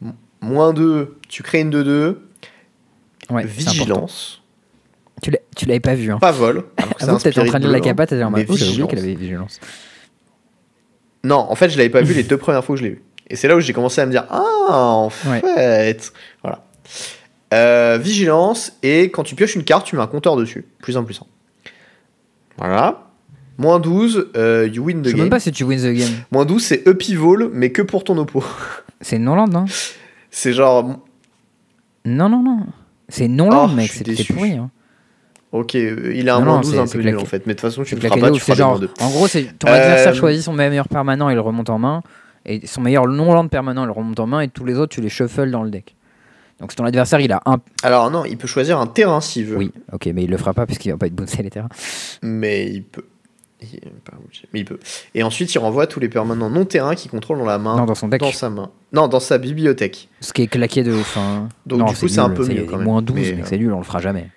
M- 0.04 0.14
moins 0.42 0.74
2, 0.74 1.18
tu 1.30 1.44
crées 1.44 1.62
une 1.62 1.72
2-2. 1.72 2.16
Ouais, 3.30 3.46
vigilance. 3.46 4.42
Tu 5.56 5.66
l'avais 5.66 5.80
pas 5.80 5.96
vu, 5.96 6.12
hein. 6.12 6.20
Pas 6.20 6.32
vol. 6.32 6.64
un 6.78 7.18
que 7.18 7.24
t'étais 7.24 7.40
en 7.42 7.46
train 7.46 7.60
de 7.60 7.64
lire 7.66 7.72
la 7.74 7.80
capa, 7.80 8.06
t'étais 8.06 8.24
en 8.24 8.30
mode. 8.32 8.46
Oh, 8.48 8.88
qu'elle 8.88 9.00
avait 9.00 9.16
vigilance. 9.16 9.60
Non, 11.24 11.38
en 11.50 11.56
fait, 11.56 11.70
je 11.70 11.78
l'avais 11.78 11.90
pas 11.90 12.02
vu 12.02 12.14
les 12.14 12.24
deux 12.24 12.38
premières 12.38 12.64
fois 12.64 12.76
que 12.76 12.80
je 12.82 12.84
l'ai 12.86 12.92
vu. 12.92 13.02
Et 13.30 13.36
c'est 13.36 13.48
là 13.48 13.56
où 13.56 13.60
j'ai 13.60 13.74
commencé 13.74 14.00
à 14.00 14.06
me 14.06 14.12
dire 14.12 14.26
Ah, 14.30 14.44
en 14.70 15.08
Ouais. 15.26 15.42
fait. 15.42 16.14
Voilà. 16.44 16.64
Euh, 17.54 17.98
vigilance, 17.98 18.74
et 18.84 19.10
quand 19.10 19.24
tu 19.24 19.34
pioches 19.36 19.56
une 19.56 19.64
carte, 19.64 19.86
tu 19.88 19.96
mets 19.96 20.02
un 20.02 20.08
compteur 20.08 20.36
dessus. 20.36 20.66
Plus 20.80 20.98
un, 20.98 21.04
plus 21.04 21.20
un. 21.22 21.26
Voilà. 22.58 23.04
Moins 23.58 23.80
12, 23.80 24.32
euh, 24.36 24.68
you 24.72 24.84
win 24.84 24.98
Je 24.98 25.02
the 25.02 25.06
sais 25.06 25.12
game. 25.14 25.22
même 25.22 25.30
pas 25.30 25.40
si 25.40 25.52
tu 25.52 25.64
win 25.64 25.80
the 25.80 25.94
game. 25.98 26.12
Moins 26.32 26.46
12, 26.46 26.62
c'est 26.64 26.84
upheaval, 26.88 27.50
mais 27.54 27.72
que 27.72 27.82
pour 27.82 28.04
ton 28.04 28.18
oppo. 28.18 28.44
C'est 29.02 29.20
non-land, 29.20 29.48
non 29.48 29.66
C'est 30.32 30.54
genre. 30.54 30.84
Non, 32.04 32.30
non, 32.30 32.42
non. 32.44 32.66
C'est 33.10 33.28
non-land, 33.28 33.70
Oh, 33.72 33.76
mec, 33.76 33.92
je 33.94 34.14
c'est 34.16 34.34
pourri. 34.34 34.54
Hein. 34.54 34.70
Ok, 35.52 35.76
euh, 35.76 36.12
il 36.16 36.28
a 36.30 36.36
un 36.36 36.40
Non, 36.40 36.46
moins 36.46 36.56
non, 36.56 36.62
12 36.62 36.72
c'est- 36.72 36.80
un 36.80 36.88
peu 36.88 36.98
nul 36.98 37.04
claqué. 37.12 37.22
en 37.22 37.26
fait. 37.26 37.46
Mais 37.48 37.54
de 37.54 37.60
toute 37.60 37.62
façon, 37.70 37.84
tu 37.84 37.96
ne 37.96 38.00
feras 38.00 38.18
pas, 38.20 38.32
tu 38.32 38.40
feras 38.40 38.56
des 38.56 38.64
moins 38.64 38.72
genre, 38.74 38.80
2. 38.80 38.90
en 39.00 39.10
gros, 39.12 39.28
c'est 39.28 39.58
ton 39.60 39.68
Euh, 39.68 39.72
adversaire 39.74 40.16
choisit 40.16 40.44
son 40.44 40.54
meilleur 40.54 40.88
permanent, 40.88 41.30
il 41.30 41.36
le 41.36 41.42
remonte 41.42 41.70
en 41.70 41.78
main, 41.80 42.02
et 42.46 42.66
son 42.68 42.82
meilleur 42.82 43.08
non-land 43.08 43.48
permanent, 43.48 43.84
il 43.84 43.88
le 43.88 43.92
remonte 43.94 44.20
en 44.20 44.26
main, 44.28 44.42
et 44.42 44.48
tous 44.50 44.66
les 44.66 44.76
autres, 44.78 44.94
tu 44.96 45.02
les 45.02 45.10
shuffles 45.10 45.50
dans 45.52 45.64
le 45.64 45.70
deck. 45.70 45.96
Donc 46.60 46.76
ton 46.76 46.86
adversaire, 46.86 47.20
il 47.20 47.32
a 47.32 47.42
un... 47.46 47.58
Alors 47.84 48.10
non, 48.10 48.26
il 48.26 48.38
peut 48.38 48.48
choisir 48.48 48.80
un 48.80 48.88
terrain 48.88 49.22
s'il 49.22 49.46
veut. 49.46 49.58
Oui, 49.58 49.72
ok, 49.92 50.08
mais 50.08 50.24
il 50.24 50.30
le 50.30 50.38
fera 50.38 50.54
pas, 50.54 50.66
parce 50.66 50.80
qu'il 50.80 50.92
va 50.92 50.98
pas 50.98 51.06
être 51.08 51.14
bouncer 51.16 51.44
les 51.44 51.50
terrains. 51.52 51.70
Mais 52.24 52.68
il 52.68 52.84
peut. 52.84 53.06
Il 53.62 53.80
Mais 54.54 54.64
peut. 54.64 54.80
Et 55.16 55.24
ensuite, 55.24 55.54
il 55.54 55.58
renvoie 55.58 55.88
tous 55.88 56.00
les 56.00 56.10
permanents 56.10 56.50
non 56.50 56.66
terrain 56.66 56.94
qu'il 56.94 57.10
contrôle 57.10 57.40
dans 57.40 57.46
la 57.46 57.58
main. 57.58 57.76
Non, 57.76 57.86
dans 57.86 57.96
son 57.96 58.08
deck. 58.08 58.22
Dans 58.22 58.32
sa 58.32 58.50
main. 58.52 58.70
Non, 58.94 59.08
dans 59.08 59.20
sa 59.20 59.40
bibliothèque. 59.40 60.10
Ce 60.20 60.32
qui 60.32 60.44
est 60.44 60.48
claqué 60.48 60.84
de 60.84 60.94
ouf. 60.94 61.18
hein. 61.18 61.50
Donc, 61.66 61.80
non, 61.80 61.86
du 61.86 61.96
coup, 61.96 62.08
c'est 62.08 62.20
un 62.20 62.30
peu 62.30 62.46
mieux, 62.48 62.66
quand 62.66 62.78
même. 62.78 62.86
Moins 62.86 63.02
12, 63.02 63.16
Mais, 63.16 63.22
mais, 63.34 63.42
euh, 63.42 63.46
c'est 63.46 63.58
nul, 63.58 63.74
on 63.74 63.80
le 63.80 63.84
fera 63.84 64.00
jamais. 64.00 64.30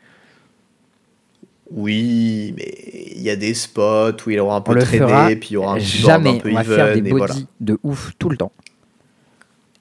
Oui, 1.71 2.53
mais 2.57 2.75
il 3.15 3.23
y 3.23 3.31
a 3.31 3.37
des 3.37 3.55
spots 3.55 4.13
où 4.27 4.31
il 4.31 4.41
aura 4.41 4.57
un 4.57 4.59
On 4.59 4.63
peu 4.63 4.75
le 4.75 4.85
fera 4.85 5.07
tradé, 5.07 5.37
puis 5.37 5.51
il 5.51 5.55
y 5.55 5.57
aura 5.57 5.75
un 5.75 5.79
jamais, 5.79 6.31
un 6.31 6.39
peu 6.39 6.51
on 6.51 6.55
va 6.55 6.63
even, 6.63 6.77
faire 6.77 6.95
des 6.95 7.03
bodies 7.03 7.17
voilà. 7.17 7.35
de 7.61 7.79
ouf 7.83 8.13
tout 8.19 8.29
le 8.29 8.37
temps. 8.37 8.53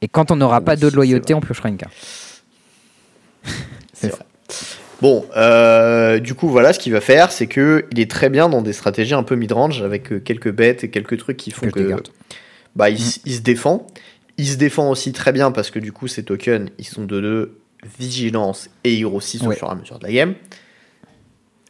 Et 0.01 0.07
quand 0.07 0.31
on 0.31 0.35
n'aura 0.35 0.61
pas 0.61 0.75
d'eau 0.75 0.89
de 0.91 0.95
loyauté, 0.95 1.33
on 1.33 1.41
piochera 1.41 1.69
une 1.69 1.77
carte. 1.77 1.93
C'est 3.93 4.09
vrai. 4.09 4.25
Bon, 5.01 5.25
euh, 5.37 6.19
du 6.19 6.33
coup, 6.33 6.49
voilà, 6.49 6.73
ce 6.73 6.79
qu'il 6.79 6.91
va 6.91 6.99
faire, 7.01 7.31
c'est 7.31 7.47
que 7.47 7.85
il 7.91 7.99
est 8.01 8.09
très 8.11 8.29
bien 8.29 8.49
dans 8.49 8.61
des 8.61 8.73
stratégies 8.73 9.13
un 9.13 9.23
peu 9.23 9.35
mid-range, 9.35 9.81
avec 9.81 10.11
euh, 10.11 10.19
quelques 10.19 10.51
bêtes 10.51 10.83
et 10.83 10.89
quelques 10.89 11.17
trucs 11.17 11.37
qui 11.37 11.51
font 11.51 11.69
que 11.69 11.95
bah, 12.75 12.89
il, 12.89 12.97
s- 12.97 13.21
il 13.25 13.33
se 13.35 13.41
défend. 13.41 13.87
Il 14.37 14.47
se 14.47 14.57
défend 14.57 14.89
aussi 14.89 15.11
très 15.13 15.31
bien 15.31 15.51
parce 15.51 15.71
que 15.71 15.79
du 15.79 15.91
coup, 15.91 16.07
ces 16.07 16.23
tokens, 16.23 16.69
ils 16.77 16.85
sont 16.85 17.03
de 17.05 17.19
2 17.21 17.57
vigilance 17.97 18.69
et 18.83 18.93
ils 18.93 19.03
grossissent 19.03 19.43
au 19.43 19.47
Ouais. 19.47 19.55
fur 19.55 19.67
et 19.69 19.71
à 19.71 19.75
mesure 19.75 19.99
de 19.99 20.05
la 20.05 20.11
game. 20.11 20.33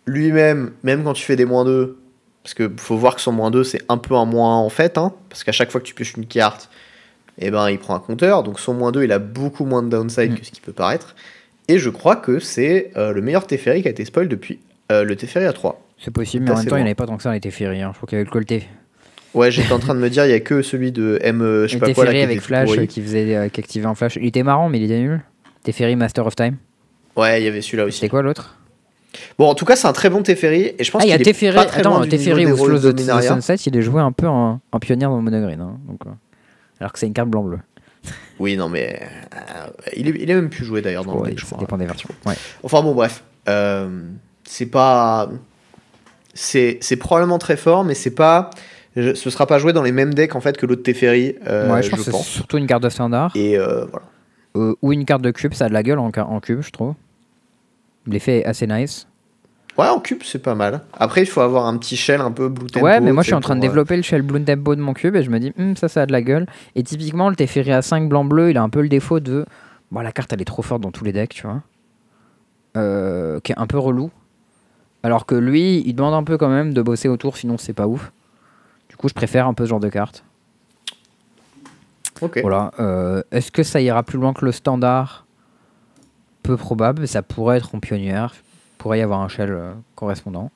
Lui-même, 0.06 0.72
même 0.84 1.04
quand 1.04 1.14
tu 1.14 1.24
fais 1.24 1.36
des 1.36 1.46
moins 1.46 1.66
2, 1.66 1.98
parce 2.44 2.54
que 2.56 2.72
faut 2.78 2.98
voir 2.98 3.16
que 3.16 3.22
son 3.22 3.32
moins 3.32 3.52
2, 3.52 3.64
c'est 3.64 3.82
un 3.90 3.98
peu 3.98 4.16
un 4.16 4.26
moins 4.26 4.58
en 4.58 4.70
fait, 4.70 4.98
hein, 4.98 5.14
parce 5.30 5.44
qu'à 5.44 5.52
chaque 5.52 5.70
fois 5.72 5.80
que 5.82 5.86
tu 5.86 5.94
pioches 5.94 6.16
une 6.18 6.26
carte, 6.26 6.70
eh 7.38 7.52
ben, 7.52 7.70
il 7.70 7.78
prend 7.78 7.96
un 7.96 8.00
compteur. 8.00 8.42
Donc 8.44 8.60
son 8.60 8.74
moins 8.74 8.92
2, 8.92 9.04
il 9.04 9.12
a 9.12 9.20
beaucoup 9.20 9.66
moins 9.66 9.84
de 9.84 9.90
downside 9.90 10.32
Mm. 10.32 10.36
que 10.40 10.46
ce 10.46 10.52
qui 10.52 10.62
peut 10.62 10.74
paraître. 10.74 11.16
Et 11.70 11.78
je 11.78 11.90
crois 11.90 12.16
que 12.16 12.40
c'est 12.40 12.92
euh, 12.98 13.14
le 13.14 13.22
meilleur 13.22 13.46
Teferi 13.46 13.84
qui 13.84 13.88
a 13.88 13.92
été 13.92 14.04
spoil 14.04 14.28
depuis 14.28 14.60
euh, 14.92 15.04
le 15.04 15.16
Teferi 15.16 15.46
à 15.46 15.54
3. 15.54 15.80
C'est 16.00 16.12
possible, 16.12 16.46
mais 16.46 16.52
en 16.52 16.56
même 16.58 16.66
temps, 16.66 16.78
il 16.78 16.80
n'y 16.80 16.84
en 16.84 16.86
avait 16.88 16.96
pas 16.96 17.06
tant 17.06 17.16
que 17.16 17.22
ça, 17.22 17.32
les 17.32 17.40
Teferi. 17.40 17.82
Hein. 17.82 17.92
Je 17.94 17.98
crois 17.98 18.08
qu'il 18.08 18.18
y 18.18 18.20
avait 18.20 18.26
le 18.26 18.32
Colté. 18.32 18.68
Ouais, 19.36 19.52
j'étais 19.52 19.72
en 19.72 19.78
train 19.78 19.94
de 19.94 20.00
me 20.00 20.10
dire, 20.10 20.26
il 20.26 20.32
y 20.32 20.34
a 20.34 20.40
que 20.40 20.64
celui 20.64 20.92
de 20.92 21.20
M, 21.22 21.42
euh, 21.42 21.68
je 21.68 21.74
sais 21.74 21.80
pas 21.80 21.94
quoi 21.94 22.06
là, 22.06 22.12
qui 22.12 22.22
avec 22.22 22.42
Flash 22.42 22.72
euh, 22.72 22.86
qui, 22.88 23.02
faisait, 23.02 23.52
qui 23.54 23.60
activait 23.60 23.86
un 23.86 23.94
Flash. 23.94 24.16
Il 24.16 24.26
était 24.26 24.42
marrant, 24.42 24.68
mais 24.68 24.80
il 24.80 24.86
était 24.86 24.98
nul. 24.98 25.22
Teferi 25.62 25.96
Master 25.96 26.26
of 26.26 26.36
Time. 26.36 26.56
Ouais, 27.16 27.40
il 27.40 27.46
y 27.46 27.48
avait 27.48 27.62
celui-là 27.62 27.86
aussi. 27.86 27.98
C'était 27.98 28.10
quoi 28.10 28.24
l'autre? 28.24 28.58
Bon, 29.38 29.48
en 29.48 29.54
tout 29.54 29.66
cas, 29.66 29.76
c'est 29.76 29.88
un 29.88 29.94
très 29.94 30.10
bon 30.10 30.24
Teferi, 30.24 30.74
et 30.80 30.84
je 30.84 30.90
pense 30.90 31.04
Ah, 31.04 31.06
il 31.06 31.10
y 31.10 31.14
a 31.14 31.20
Teferi. 31.20 31.56
Attends, 31.56 32.04
Teferi 32.08 32.48
ou 32.48 32.58
Slow 32.58 32.92
de. 32.92 33.22
Sunset, 33.22 33.56
il 33.56 33.78
est 33.78 33.84
joué 33.84 34.02
un 34.02 34.12
peu 34.12 34.28
en, 34.28 34.60
en 34.72 34.80
pionnier 34.80 35.06
dans 35.06 35.18
le 35.18 35.22
monogreen. 35.22 35.62
Hein, 35.62 35.78
donc, 35.88 36.00
alors 36.80 36.94
que 36.94 36.98
c'est 36.98 37.08
une 37.08 37.14
carte 37.14 37.30
blanc-bleu. 37.30 37.60
Oui, 38.40 38.56
non, 38.56 38.70
mais 38.70 39.02
euh, 39.36 39.68
il, 39.98 40.08
est, 40.08 40.12
il 40.22 40.32
est 40.32 40.36
même 40.36 40.50
plus 40.50 40.64
joué 40.66 40.82
d'ailleurs 40.82 41.04
dans 41.06 41.22
le 41.22 41.30
deck, 41.30 41.40
je 41.40 41.44
ça 41.46 41.52
crois. 41.52 41.60
dépend 41.60 41.78
des 41.78 41.86
versions. 41.86 42.10
Ouais. 42.26 42.36
Enfin 42.64 42.82
bon, 42.82 42.94
bref. 42.94 43.24
Euh, 43.50 44.02
c'est 44.46 44.66
pas. 44.68 45.30
C'est 46.34 46.78
c'est 46.82 46.96
probablement 46.96 47.38
très 47.40 47.58
fort, 47.58 47.84
mais 47.84 47.96
c'est 47.96 48.12
pas. 48.16 48.50
je- 48.96 49.14
ce 49.14 49.30
sera 49.30 49.46
pas 49.46 49.60
joué 49.60 49.74
dans 49.74 49.84
les 49.84 49.92
mêmes 49.92 50.14
decks 50.14 50.36
en 50.36 50.42
fait 50.42 50.56
que 50.58 50.66
l'autre 50.66 50.84
Teferi, 50.84 51.36
euh, 51.48 51.70
ouais, 51.74 51.82
je, 51.82 51.88
je 51.88 51.92
pense 51.92 52.00
que 52.00 52.06
c'est 52.06 52.12
pense. 52.12 52.28
surtout 52.28 52.58
une 52.58 52.68
carte 52.68 52.84
de 52.84 52.90
standard. 52.90 53.32
Et 53.36 53.58
voilà. 53.58 54.76
Ou 54.82 54.94
une 54.94 55.06
carte 55.06 55.22
de 55.22 55.32
cube, 55.32 55.54
ça 55.54 55.66
a 55.66 55.70
de 55.70 55.74
la 55.74 55.84
gueule 55.84 56.00
en, 56.00 56.10
en 56.16 56.40
cube, 56.40 56.62
je 56.62 56.72
trouve. 56.72 56.94
L'effet 58.08 58.40
est 58.40 58.46
assez 58.46 58.66
nice. 58.68 59.08
Ouais, 59.80 59.88
en 59.88 60.00
cube, 60.00 60.22
c'est 60.24 60.40
pas 60.42 60.56
mal. 60.56 60.82
Après, 60.94 61.22
il 61.22 61.26
faut 61.26 61.42
avoir 61.42 61.66
un 61.66 61.78
petit 61.78 61.96
shell 61.96 62.22
un 62.22 62.32
peu 62.32 62.50
blue 62.50 62.68
tempo. 62.68 62.86
ouais, 62.86 63.00
mais 63.00 63.12
moi 63.12 63.24
je 63.24 63.28
suis 63.28 63.36
en 63.36 63.40
train 63.42 63.56
de 63.56 63.60
euh, 63.60 63.62
développer 63.62 63.96
le 63.96 64.02
shell 64.02 64.22
Bloom 64.22 64.44
Tempo 64.44 64.76
de 64.76 64.82
mon 64.82 64.94
cube 64.94 65.16
et 65.16 65.24
je 65.24 65.30
me 65.30 65.40
dis, 65.40 65.54
Hum, 65.58 65.76
ça, 65.78 65.88
ça 65.88 66.02
a 66.02 66.06
de 66.06 66.12
la 66.12 66.22
gueule. 66.22 66.46
Et 66.76 66.84
typiquement, 66.84 67.30
le 67.30 67.36
Teferi 67.36 67.72
à 67.72 67.82
5 67.82 68.10
blanc-bleu, 68.10 68.50
il 68.50 68.58
a 68.58 68.62
un 68.62 68.70
peu 68.70 68.82
le 68.82 68.90
défaut 68.90 69.20
de. 69.20 69.46
Bon, 69.92 70.02
la 70.02 70.12
carte 70.12 70.32
elle 70.34 70.42
est 70.42 70.46
trop 70.46 70.62
forte 70.62 70.82
dans 70.82 70.92
tous 70.92 71.04
les 71.04 71.12
decks, 71.14 71.34
tu 71.34 71.48
vois. 71.48 71.62
Euh, 72.78 73.40
qui 73.40 73.52
est 73.54 73.58
un 73.60 73.68
peu 73.68 73.78
relou. 73.80 74.12
Alors 75.02 75.26
que 75.26 75.34
lui, 75.36 75.82
il 75.86 75.94
demande 75.94 76.14
un 76.14 76.24
peu 76.24 76.38
quand 76.38 76.50
même 76.50 76.74
de 76.74 76.82
bosser 76.82 77.08
autour, 77.08 77.38
sinon 77.38 77.58
c'est 77.58 77.74
pas 77.74 77.88
ouf. 77.88 78.12
Du 78.90 78.98
coup, 78.98 79.08
je 79.08 79.14
préfère 79.14 79.48
un 79.48 79.54
peu 79.54 79.64
ce 79.66 79.70
genre 79.70 79.80
de 79.80 79.90
carte. 79.90 80.24
Ok. 82.22 82.40
Voilà. 82.42 82.72
euh, 82.80 83.24
Est-ce 83.32 83.50
que 83.52 83.64
ça 83.64 83.80
ira 83.80 84.04
plus 84.04 84.20
loin 84.20 84.34
que 84.34 84.44
le 84.44 84.52
standard? 84.52 85.26
Peu 86.44 86.58
probable. 86.58 87.08
Ça 87.08 87.22
pourrait 87.22 87.58
être 87.58 87.74
en 87.76 87.80
pionnière. 87.80 88.34
Pourrait 88.80 88.98
y 88.98 89.02
avoir 89.04 89.22
un 89.22 89.28
shell 89.28 89.52
euh, 89.52 89.74
correspondant. 89.94 90.50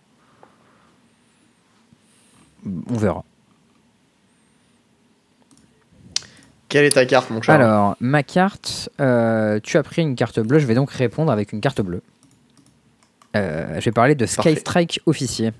On 2.66 2.98
verra. 2.98 3.24
Quelle 6.74 6.86
est 6.86 6.92
ta 6.92 7.06
carte, 7.06 7.30
mon 7.30 7.40
cher? 7.40 7.54
Alors, 7.54 7.96
ma 8.00 8.24
carte, 8.24 8.90
euh, 9.00 9.60
tu 9.62 9.78
as 9.78 9.84
pris 9.84 10.02
une 10.02 10.16
carte 10.16 10.40
bleue. 10.40 10.58
Je 10.58 10.66
vais 10.66 10.74
donc 10.74 10.90
répondre 10.90 11.32
avec 11.32 11.54
une 11.54 11.62
carte 11.62 11.82
bleue. 11.82 12.02
Euh, 13.36 13.80
je 13.80 13.86
vais 13.86 13.92
parler 13.92 14.16
de 14.16 14.26
Sky 14.26 14.36
Parfait. 14.38 14.56
Strike 14.56 15.02
officier. 15.06 15.52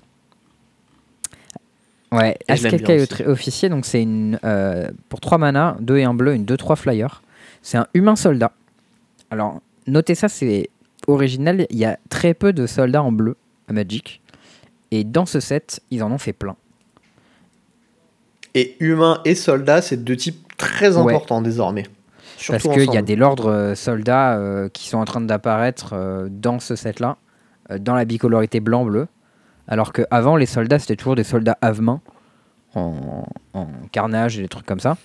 Ouais, 2.10 2.36
Sky. 2.56 2.78
Strike 2.78 3.28
officier, 3.28 3.68
donc 3.68 3.86
c'est 3.86 4.02
une 4.02 4.40
euh, 4.42 4.90
pour 5.08 5.20
3 5.20 5.38
mana, 5.38 5.76
2 5.78 5.98
et 5.98 6.02
1 6.02 6.14
bleu, 6.14 6.34
une 6.34 6.46
2-3 6.46 6.74
flyer. 6.74 7.22
C'est 7.62 7.78
un 7.78 7.86
humain 7.94 8.16
soldat. 8.16 8.50
Alors, 9.30 9.60
notez 9.86 10.16
ça, 10.16 10.28
c'est 10.28 10.68
original. 11.06 11.66
Il 11.70 11.78
y 11.78 11.84
a 11.84 11.98
très 12.08 12.34
peu 12.34 12.52
de 12.52 12.66
soldats 12.66 13.02
en 13.02 13.12
bleu 13.12 13.36
à 13.68 13.72
Magic. 13.72 14.20
Et 14.90 15.04
dans 15.04 15.26
ce 15.26 15.40
set, 15.40 15.80
ils 15.90 16.02
en 16.02 16.12
ont 16.12 16.18
fait 16.18 16.32
plein. 16.32 16.56
Et 18.54 18.76
humain 18.80 19.20
et 19.24 19.34
soldat, 19.34 19.82
c'est 19.82 20.04
deux 20.04 20.16
types 20.16 20.46
très 20.56 20.96
Ouais. 20.96 21.12
importants 21.12 21.42
désormais. 21.42 21.82
Parce 22.46 22.62
Surtout 22.62 22.70
qu'il 22.80 22.92
y 22.92 22.96
a 22.96 23.02
des 23.02 23.16
lords 23.16 23.46
euh, 23.46 23.74
soldats 23.74 24.36
euh, 24.36 24.68
qui 24.68 24.88
sont 24.88 24.98
en 24.98 25.04
train 25.04 25.20
d'apparaître 25.20 25.90
euh, 25.92 26.28
dans 26.30 26.60
ce 26.60 26.76
set-là, 26.76 27.16
euh, 27.70 27.78
dans 27.78 27.94
la 27.94 28.04
bicolorité 28.04 28.60
blanc-bleu. 28.60 29.08
Alors 29.66 29.92
qu'avant, 29.92 30.36
les 30.36 30.46
soldats, 30.46 30.78
c'était 30.78 30.96
toujours 30.96 31.16
des 31.16 31.24
soldats 31.24 31.56
avemain, 31.62 32.00
en, 32.74 33.24
en 33.54 33.66
carnage 33.92 34.38
et 34.38 34.42
des 34.42 34.48
trucs 34.48 34.66
comme 34.66 34.80
ça. 34.80 34.96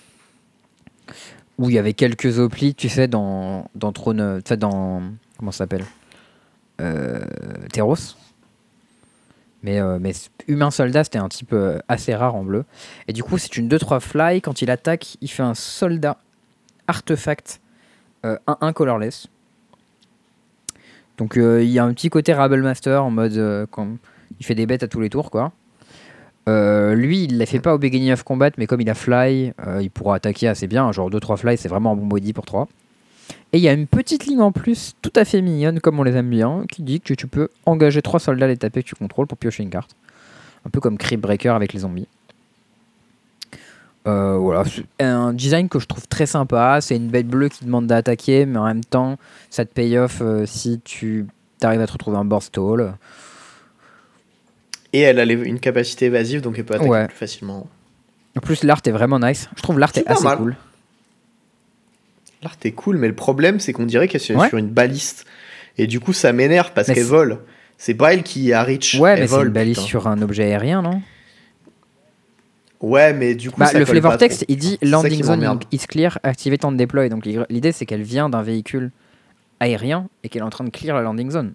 Où 1.58 1.70
il 1.70 1.74
y 1.74 1.78
avait 1.78 1.94
quelques 1.94 2.38
oplites, 2.38 2.76
tu 2.76 2.88
sais, 2.88 3.08
dans, 3.08 3.68
dans 3.74 3.92
Trône. 3.92 4.40
Tu 4.44 4.48
sais, 4.50 4.56
dans. 4.56 5.02
Comment 5.40 5.52
ça 5.52 5.58
s'appelle 5.58 5.84
euh. 6.80 7.24
Mais, 9.62 9.80
euh, 9.80 9.98
mais 10.00 10.12
humain 10.48 10.70
soldat, 10.70 11.04
c'était 11.04 11.18
un 11.18 11.28
type 11.28 11.52
euh, 11.52 11.78
assez 11.88 12.14
rare 12.14 12.34
en 12.34 12.44
bleu. 12.44 12.64
Et 13.08 13.12
du 13.12 13.22
coup, 13.22 13.36
c'est 13.38 13.56
une 13.56 13.68
2-3 13.68 14.00
fly. 14.00 14.40
Quand 14.40 14.62
il 14.62 14.70
attaque, 14.70 15.16
il 15.20 15.28
fait 15.28 15.42
un 15.42 15.54
soldat 15.54 16.18
artefact 16.86 17.60
euh, 18.24 18.36
1-1 18.46 18.72
colorless. 18.74 19.28
Donc 21.16 21.36
euh, 21.36 21.62
il 21.62 21.70
y 21.70 21.78
a 21.78 21.84
un 21.84 21.92
petit 21.92 22.08
côté 22.08 22.32
Rabble 22.32 22.62
Master 22.62 23.04
en 23.04 23.10
mode 23.10 23.36
euh, 23.36 23.66
quand 23.70 23.88
il 24.38 24.46
fait 24.46 24.54
des 24.54 24.66
bêtes 24.66 24.82
à 24.82 24.88
tous 24.88 25.00
les 25.00 25.10
tours 25.10 25.30
quoi. 25.30 25.52
Euh, 26.48 26.94
lui 26.94 27.24
il 27.24 27.34
ne 27.34 27.38
la 27.38 27.44
fait 27.44 27.60
pas 27.60 27.74
au 27.74 27.78
beginning 27.78 28.10
of 28.12 28.22
combat 28.22 28.50
mais 28.56 28.66
comme 28.66 28.80
il 28.80 28.88
a 28.88 28.94
fly 28.94 29.52
euh, 29.66 29.82
il 29.82 29.90
pourra 29.90 30.14
attaquer 30.14 30.48
assez 30.48 30.66
bien 30.66 30.90
genre 30.92 31.10
2-3 31.10 31.36
fly 31.36 31.58
c'est 31.58 31.68
vraiment 31.68 31.92
un 31.92 31.96
bon 31.96 32.06
body 32.06 32.32
pour 32.32 32.46
3 32.46 32.68
et 33.52 33.58
il 33.58 33.62
y 33.62 33.68
a 33.68 33.72
une 33.72 33.86
petite 33.86 34.26
ligne 34.26 34.40
en 34.40 34.52
plus 34.52 34.94
tout 35.02 35.12
à 35.16 35.24
fait 35.24 35.40
mignonne 35.42 35.80
comme 35.80 35.98
on 35.98 36.02
les 36.04 36.14
aime 36.16 36.30
bien 36.30 36.64
qui 36.70 36.82
dit 36.82 37.00
que 37.00 37.14
tu 37.14 37.26
peux 37.26 37.48
engager 37.66 38.00
3 38.02 38.20
soldats 38.20 38.44
à 38.46 38.48
les 38.48 38.56
taper 38.56 38.82
que 38.82 38.88
tu 38.88 38.94
contrôles 38.94 39.26
pour 39.26 39.36
piocher 39.38 39.62
une 39.62 39.70
carte 39.70 39.96
un 40.66 40.70
peu 40.70 40.80
comme 40.80 40.98
Creep 40.98 41.20
Breaker 41.20 41.48
avec 41.50 41.72
les 41.72 41.80
zombies 41.80 42.06
euh, 44.06 44.36
voilà, 44.38 44.64
c'est 44.64 45.04
un 45.04 45.34
design 45.34 45.68
que 45.68 45.78
je 45.78 45.84
trouve 45.86 46.08
très 46.08 46.24
sympa. 46.24 46.78
C'est 46.80 46.96
une 46.96 47.08
bête 47.08 47.28
bleue 47.28 47.50
qui 47.50 47.66
demande 47.66 47.86
d'attaquer, 47.86 48.46
mais 48.46 48.58
en 48.58 48.64
même 48.64 48.82
temps, 48.82 49.18
ça 49.50 49.66
te 49.66 49.72
paye 49.74 49.98
off 49.98 50.20
euh, 50.22 50.46
si 50.46 50.80
tu 50.82 51.26
arrives 51.60 51.82
à 51.82 51.86
te 51.86 51.92
retrouver 51.92 52.16
un 52.16 52.24
board 52.24 52.42
stall. 52.42 52.94
Et 54.94 55.00
elle 55.00 55.20
a 55.20 55.26
les- 55.26 55.34
une 55.34 55.60
capacité 55.60 56.06
évasive, 56.06 56.40
donc 56.40 56.58
elle 56.58 56.64
peut 56.64 56.74
attaquer 56.76 56.88
Ouais. 56.90 57.06
plus 57.08 57.16
facilement. 57.16 57.66
En 58.38 58.40
plus, 58.40 58.64
l'art 58.64 58.80
est 58.86 58.90
vraiment 58.90 59.18
nice. 59.20 59.50
Je 59.54 59.62
trouve 59.62 59.78
l'art 59.78 59.92
est 59.94 60.06
assez 60.08 60.24
mal. 60.24 60.38
cool. 60.38 60.56
L'art 62.42 62.56
est 62.64 62.72
cool, 62.72 62.96
mais 62.96 63.08
le 63.08 63.14
problème, 63.14 63.60
c'est 63.60 63.72
qu'on 63.72 63.84
dirait 63.86 64.08
qu'elle 64.08 64.20
est 64.22 64.34
Ouais. 64.34 64.48
sur 64.48 64.58
une 64.58 64.68
baliste. 64.68 65.26
Et 65.78 65.86
du 65.86 66.00
coup, 66.00 66.12
ça 66.12 66.32
m'énerve 66.32 66.72
parce 66.74 66.88
qu'elle 66.88 67.04
vole. 67.04 67.38
C'est 67.78 67.94
pas 67.94 68.12
elle 68.14 68.22
qui 68.22 68.52
a 68.52 68.62
reach. 68.62 68.94
Ouais, 68.96 69.12
elle 69.12 69.20
mais 69.20 69.26
c'est 69.26 69.34
vole, 69.34 69.46
une 69.48 69.52
balise 69.52 69.76
putain. 69.76 69.86
sur 69.88 70.06
un 70.08 70.20
objet 70.22 70.44
aérien, 70.44 70.82
non? 70.82 71.00
Ouais, 72.80 73.12
mais 73.12 73.34
du 73.34 73.50
coup, 73.50 73.60
bah, 73.60 73.66
ça 73.66 73.78
Le 73.78 73.84
flavor 73.84 74.16
text, 74.16 74.44
il 74.48 74.56
dit 74.56 74.78
landing 74.82 75.22
zone 75.22 75.58
is 75.70 75.80
clear, 75.86 76.18
activate 76.22 76.64
and 76.64 76.72
deploy. 76.72 77.08
Donc 77.10 77.26
l'idée, 77.50 77.72
c'est 77.72 77.84
qu'elle 77.84 78.02
vient 78.02 78.30
d'un 78.30 78.42
véhicule 78.42 78.90
aérien 79.60 80.08
et 80.24 80.30
qu'elle 80.30 80.40
est 80.40 80.44
en 80.46 80.50
train 80.50 80.64
de 80.64 80.70
clear 80.70 80.96
la 80.96 81.02
landing 81.02 81.30
zone. 81.30 81.52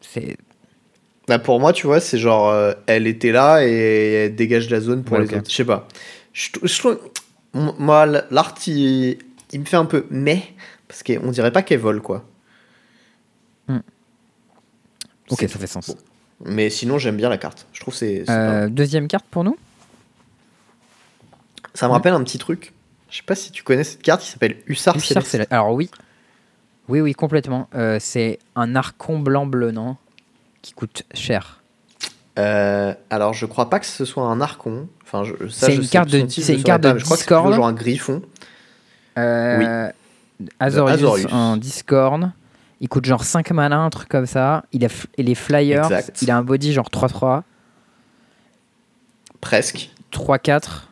C'est 0.00 0.36
Bah, 1.28 1.38
pour 1.38 1.60
moi, 1.60 1.72
tu 1.72 1.86
vois, 1.86 2.00
c'est 2.00 2.18
genre, 2.18 2.48
euh, 2.50 2.72
elle 2.86 3.06
était 3.06 3.30
là 3.30 3.64
et 3.64 4.24
elle 4.24 4.34
dégage 4.34 4.68
la 4.68 4.80
zone 4.80 5.04
pour 5.04 5.16
Ouais, 5.18 5.24
les 5.26 5.34
autres. 5.34 5.48
Je 5.48 5.54
sais 5.54 5.64
pas. 5.64 5.86
Je, 6.32 6.50
trou- 6.50 6.66
je 6.66 6.78
trouve. 6.78 6.98
m- 7.54 7.72
Moi, 7.78 8.06
l'art, 8.30 8.54
il, 8.66 9.16
il 9.52 9.60
me 9.60 9.64
fait 9.64 9.76
un 9.76 9.84
peu 9.84 10.06
mais, 10.10 10.42
parce 10.88 11.02
qu'on 11.02 11.30
dirait 11.30 11.52
pas 11.52 11.62
qu'elle 11.62 11.80
vole, 11.80 12.00
quoi. 12.00 12.24
ok, 13.68 15.36
C'est 15.38 15.48
ça 15.48 15.58
fait 15.58 15.66
sens. 15.66 15.88
bon. 15.88 15.96
Mais 16.46 16.70
sinon, 16.70 16.98
j'aime 16.98 17.16
bien 17.16 17.28
la 17.28 17.38
carte. 17.38 17.66
Je 17.72 17.80
trouve 17.80 17.94
c'est. 17.94 18.24
Euh, 18.30 18.68
deuxième 18.68 19.08
carte 19.08 19.26
pour 19.30 19.44
nous? 19.44 19.56
Ça 21.74 21.86
me 21.86 21.92
rappelle 21.92 22.14
un 22.14 22.24
petit 22.24 22.38
truc. 22.38 22.72
Je 23.10 23.18
sais 23.18 23.22
pas 23.22 23.34
si 23.34 23.50
tu 23.52 23.62
connais 23.62 23.84
cette 23.84 24.02
carte 24.02 24.22
qui 24.22 24.28
s'appelle 24.30 24.56
Hussar, 24.66 24.96
Hussard 24.96 25.06
Céleste. 25.08 25.30
Céleste. 25.30 25.52
Alors 25.52 25.72
oui, 25.74 25.90
oui, 26.88 27.00
oui, 27.00 27.12
complètement. 27.12 27.68
Euh, 27.74 27.98
c'est 28.00 28.38
un 28.56 28.74
archon 28.74 29.18
blanc 29.18 29.46
bleu, 29.46 29.70
non 29.70 29.96
Qui 30.62 30.72
coûte 30.72 31.02
cher. 31.14 31.60
Euh, 32.38 32.94
alors, 33.10 33.34
je 33.34 33.44
crois 33.46 33.68
pas 33.68 33.78
que 33.80 33.86
ce 33.86 34.04
soit 34.04 34.24
un 34.24 34.40
archon. 34.40 34.88
Enfin, 35.02 35.24
je, 35.24 35.48
ça, 35.48 35.66
C'est 35.66 35.76
une 35.76 35.88
carte 35.88 36.08
de- 36.08 36.26
c'est 36.28 36.54
une 36.54 36.62
carte 36.62 36.82
pas, 36.82 36.96
Je 36.96 37.04
crois 37.04 37.16
que 37.16 37.22
c'est 37.24 37.28
genre 37.28 37.66
un 37.66 37.72
griffon. 37.72 38.22
Euh, 39.18 39.90
Azorius, 40.58 40.94
Azorius. 40.94 41.32
en 41.32 41.56
Discord. 41.56 42.30
Il 42.80 42.88
coûte 42.88 43.04
genre 43.04 43.24
5 43.24 43.50
mana, 43.50 43.78
un 43.78 43.90
truc 43.90 44.08
comme 44.08 44.26
ça. 44.26 44.64
Il 44.72 44.84
a 44.84 44.88
et 45.18 45.22
les 45.22 45.34
flyers. 45.34 45.84
Exact. 45.84 46.22
Il 46.22 46.30
a 46.30 46.36
un 46.38 46.42
body 46.42 46.72
genre 46.72 46.88
3-3, 46.90 47.42
Presque. 49.40 49.90
3-4, 50.12 50.82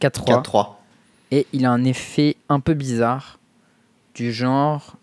4-3. 0.00 0.42
4-3. 0.42 0.66
Et 1.32 1.46
il 1.52 1.64
a 1.66 1.70
un 1.70 1.84
effet 1.84 2.36
un 2.48 2.60
peu 2.60 2.74
bizarre. 2.74 3.38
Du 4.14 4.32
genre, 4.32 4.96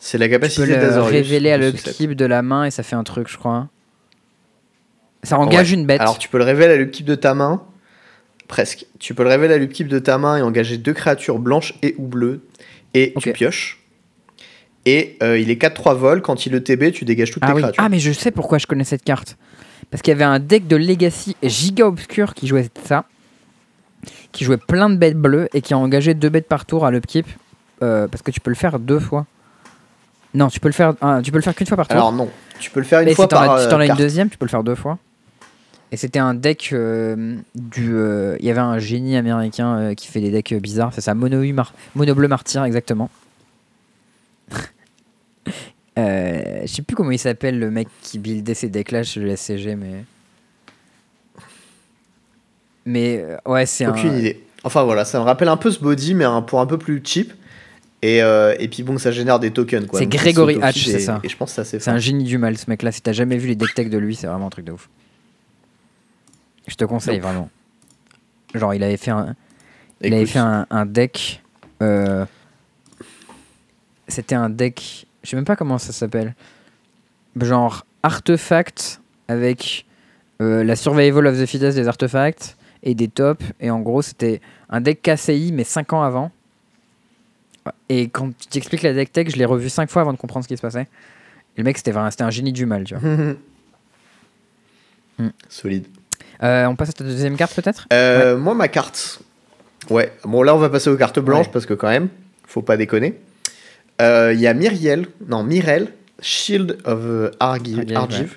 C'est 0.00 0.18
la 0.18 0.26
tu 0.26 0.30
peux 0.30 0.38
capacité 0.38 0.66
le 0.66 1.00
révéler 1.02 1.52
à 1.52 1.56
l'upkeep 1.58 2.12
de 2.14 2.24
la 2.24 2.42
main 2.42 2.64
et 2.64 2.70
ça 2.70 2.82
fait 2.82 2.96
un 2.96 3.04
truc, 3.04 3.28
je 3.28 3.36
crois. 3.38 3.68
Ça 5.22 5.38
engage 5.38 5.68
Ouais. 5.70 5.74
une 5.78 5.86
bête. 5.86 6.00
Alors, 6.00 6.18
tu 6.18 6.28
peux 6.28 6.38
le 6.38 6.44
révéler 6.44 6.74
à 6.74 6.76
l'upkeep 6.76 7.04
de 7.06 7.14
ta 7.14 7.34
main. 7.34 7.62
Presque. 8.50 8.84
Tu 8.98 9.14
peux 9.14 9.22
le 9.22 9.28
révéler 9.30 9.54
à 9.54 9.58
l'upkeep 9.58 9.86
de 9.88 9.98
ta 10.00 10.18
main 10.18 10.36
et 10.36 10.42
engager 10.42 10.76
deux 10.76 10.92
créatures 10.92 11.38
blanches 11.38 11.72
et 11.82 11.94
ou 11.98 12.06
bleues. 12.08 12.42
Et 12.94 13.14
tu 13.20 13.32
pioches. 13.32 13.78
Et 14.86 15.16
euh, 15.22 15.38
il 15.38 15.50
est 15.50 15.62
4-3 15.62 15.94
vol. 15.94 16.20
Quand 16.22 16.46
il 16.46 16.54
ETB, 16.54 16.90
tu 16.92 17.04
dégages 17.04 17.30
toutes 17.30 17.42
Ah 17.44 17.48
tes 17.48 17.52
oui, 17.52 17.62
créatures. 17.62 17.82
ah 17.84 17.88
mais 17.88 18.00
je 18.00 18.10
sais 18.12 18.30
pourquoi 18.32 18.58
je 18.58 18.66
connais 18.66 18.82
cette 18.84 19.04
carte. 19.04 19.36
Parce 19.90 20.02
qu'il 20.02 20.10
y 20.10 20.14
avait 20.14 20.24
un 20.24 20.40
deck 20.40 20.66
de 20.66 20.74
Legacy 20.76 21.36
giga 21.42 21.86
obscur 21.86 22.34
qui 22.34 22.46
jouait 22.48 22.68
ça, 22.84 23.04
qui 24.32 24.44
jouait 24.44 24.56
plein 24.56 24.90
de 24.90 24.96
bêtes 24.96 25.16
bleues 25.16 25.48
et 25.54 25.60
qui 25.60 25.72
a 25.74 25.78
engagé 25.78 26.14
deux 26.14 26.28
bêtes 26.28 26.48
par 26.48 26.64
tour 26.66 26.84
à 26.84 26.90
l'upkeep. 26.90 27.26
euh, 27.82 28.08
parce 28.08 28.22
que 28.22 28.30
tu 28.30 28.40
peux 28.40 28.50
le 28.50 28.56
faire 28.56 28.78
deux 28.78 28.98
fois. 29.00 29.26
Non, 30.34 30.48
tu 30.48 30.60
peux 30.60 30.68
le 30.68 30.72
faire, 30.74 30.94
tu 31.22 31.30
peux 31.30 31.38
le 31.38 31.42
faire 31.42 31.54
qu'une 31.54 31.66
fois 31.66 31.76
par 31.76 31.88
tour. 31.88 31.96
Alors, 31.96 32.12
non. 32.12 32.28
Tu 32.58 32.70
peux 32.70 32.80
le 32.80 32.86
faire 32.86 33.00
une 33.00 33.06
Mais 33.06 33.14
fois 33.14 33.24
si 33.24 33.28
par 33.30 33.60
si 33.60 33.68
t'en 33.68 33.76
euh, 33.76 33.80
as 33.80 33.82
une 33.84 33.86
carte. 33.88 33.98
deuxième, 34.00 34.28
tu 34.28 34.38
peux 34.38 34.44
le 34.44 34.50
faire 34.50 34.62
deux 34.64 34.74
fois. 34.76 34.98
Et 35.92 35.96
c'était 35.96 36.18
un 36.20 36.34
deck 36.34 36.70
euh, 36.72 37.36
du. 37.54 37.92
euh, 37.94 38.36
Il 38.40 38.46
y 38.46 38.50
avait 38.50 38.60
un 38.60 38.78
génie 38.78 39.16
américain 39.16 39.76
euh, 39.78 39.94
qui 39.94 40.06
fait 40.06 40.20
des 40.20 40.30
decks 40.30 40.52
euh, 40.52 40.60
bizarres. 40.60 40.92
C'est 40.94 41.00
ça, 41.00 41.14
Mono, 41.14 41.42
Mar 41.52 41.74
Mono 41.96 42.14
Bleu 42.14 42.28
Martyr, 42.28 42.64
exactement. 42.64 43.10
Euh, 45.98 46.60
je 46.62 46.66
sais 46.68 46.82
plus 46.82 46.94
comment 46.94 47.10
il 47.10 47.18
s'appelle 47.18 47.58
le 47.58 47.70
mec 47.70 47.88
qui 48.00 48.18
buildait 48.18 48.54
ces 48.54 48.68
decks-là 48.68 49.02
chez 49.02 49.20
le 49.20 49.34
SCG, 49.36 49.74
mais. 49.74 50.04
Mais 52.86 53.18
euh, 53.22 53.36
ouais, 53.44 53.66
c'est 53.66 53.84
un. 53.84 53.90
Aucune 53.90 54.16
idée. 54.18 54.42
Enfin 54.64 54.84
voilà, 54.84 55.04
ça 55.04 55.18
me 55.18 55.24
rappelle 55.24 55.48
un 55.48 55.56
peu 55.56 55.70
ce 55.70 55.78
body, 55.80 56.14
mais 56.14 56.24
un, 56.24 56.42
pour 56.42 56.60
un 56.60 56.66
peu 56.66 56.78
plus 56.78 57.02
cheap. 57.04 57.32
Et, 58.02 58.22
euh, 58.22 58.54
et 58.58 58.68
puis 58.68 58.82
bon, 58.82 58.96
ça 58.96 59.10
génère 59.10 59.40
des 59.40 59.50
tokens. 59.50 59.86
quoi. 59.86 59.98
C'est 59.98 60.06
Donc, 60.06 60.14
Gregory 60.14 60.58
Hatch, 60.62 60.86
c'est 60.86 60.92
et- 60.92 60.98
ça. 61.00 61.20
Et 61.22 61.28
je 61.28 61.36
pense 61.36 61.54
que 61.54 61.64
c'est 61.64 61.80
C'est 61.80 61.90
un 61.90 61.98
génie 61.98 62.24
du 62.24 62.38
mal, 62.38 62.56
ce 62.56 62.70
mec-là. 62.70 62.92
Si 62.92 63.02
t'as 63.02 63.12
jamais 63.12 63.36
vu 63.36 63.48
les 63.48 63.56
deck 63.56 63.74
tech 63.74 63.90
de 63.90 63.98
lui, 63.98 64.14
c'est 64.14 64.26
vraiment 64.26 64.46
un 64.46 64.50
truc 64.50 64.64
de 64.64 64.72
ouf. 64.72 64.88
Je 66.70 66.76
te 66.76 66.84
conseille 66.84 67.16
Nope. 67.16 67.22
vraiment. 67.24 67.50
Genre, 68.54 68.74
il 68.74 68.82
avait 68.82 68.96
fait 68.96 69.10
un, 69.10 69.34
il 70.00 70.14
avait 70.14 70.24
fait 70.26 70.38
un, 70.38 70.66
un 70.70 70.86
deck. 70.86 71.42
euh, 71.82 72.24
C'était 74.08 74.34
un 74.36 74.48
deck. 74.50 75.06
Je 75.22 75.30
sais 75.30 75.36
même 75.36 75.44
pas 75.44 75.56
comment 75.56 75.78
ça 75.78 75.92
s'appelle. 75.92 76.34
genre 77.40 77.84
artefacts 78.02 79.00
avec 79.28 79.84
euh, 80.40 80.64
la 80.64 80.74
survival 80.76 81.26
of 81.26 81.36
the 81.38 81.44
fittest 81.46 81.76
des 81.76 81.86
artefacts 81.88 82.56
et 82.82 82.94
des 82.94 83.08
tops. 83.08 83.44
Et 83.60 83.70
en 83.70 83.80
gros, 83.80 84.00
c'était 84.02 84.40
un 84.68 84.80
deck 84.80 85.02
KCI, 85.02 85.50
mais 85.52 85.64
5 85.64 85.92
ans 85.92 86.02
avant. 86.02 86.30
Et 87.88 88.08
quand 88.08 88.30
tu 88.36 88.46
t'expliques 88.48 88.82
la 88.82 88.94
deck 88.94 89.12
tech, 89.12 89.28
je 89.30 89.36
l'ai 89.36 89.44
revu 89.44 89.68
5 89.68 89.90
fois 89.90 90.02
avant 90.02 90.12
de 90.12 90.18
comprendre 90.18 90.44
ce 90.44 90.48
qui 90.48 90.56
se 90.56 90.62
passait. 90.62 90.88
Et 91.56 91.58
le 91.58 91.64
mec, 91.64 91.76
c'était 91.76 91.92
c'était 92.10 92.22
un 92.24 92.30
génie 92.30 92.52
du 92.52 92.64
mal, 92.64 92.84
tu 92.84 92.94
vois. 92.96 93.08
Hmm. 95.18 95.30
Solide. 95.48 95.86
Euh, 96.42 96.66
on 96.66 96.76
passe 96.76 96.90
à 96.90 96.92
ta 96.92 97.04
deuxième 97.04 97.36
carte, 97.36 97.54
peut-être? 97.54 97.86
Euh, 97.92 98.36
Moi, 98.38 98.54
ma 98.54 98.68
carte. 98.68 99.20
Ouais, 99.90 100.12
bon, 100.24 100.42
là, 100.42 100.54
on 100.54 100.58
va 100.58 100.68
passer 100.68 100.90
aux 100.90 100.96
cartes 100.96 101.18
blanches 101.18 101.46
Ouais. 101.46 101.52
parce 101.52 101.66
que, 101.66 101.74
quand 101.74 101.88
même, 101.88 102.08
faut 102.46 102.62
pas 102.62 102.76
déconner. 102.76 103.18
Euh, 104.00 104.32
Il 104.34 104.40
y 104.40 104.46
a 104.46 104.54
Myriel, 104.54 105.06
non, 105.28 105.42
Mirel, 105.42 105.92
Shield 106.20 106.78
of 106.84 107.00
Argi- 107.40 107.94
Argive. 107.94 108.36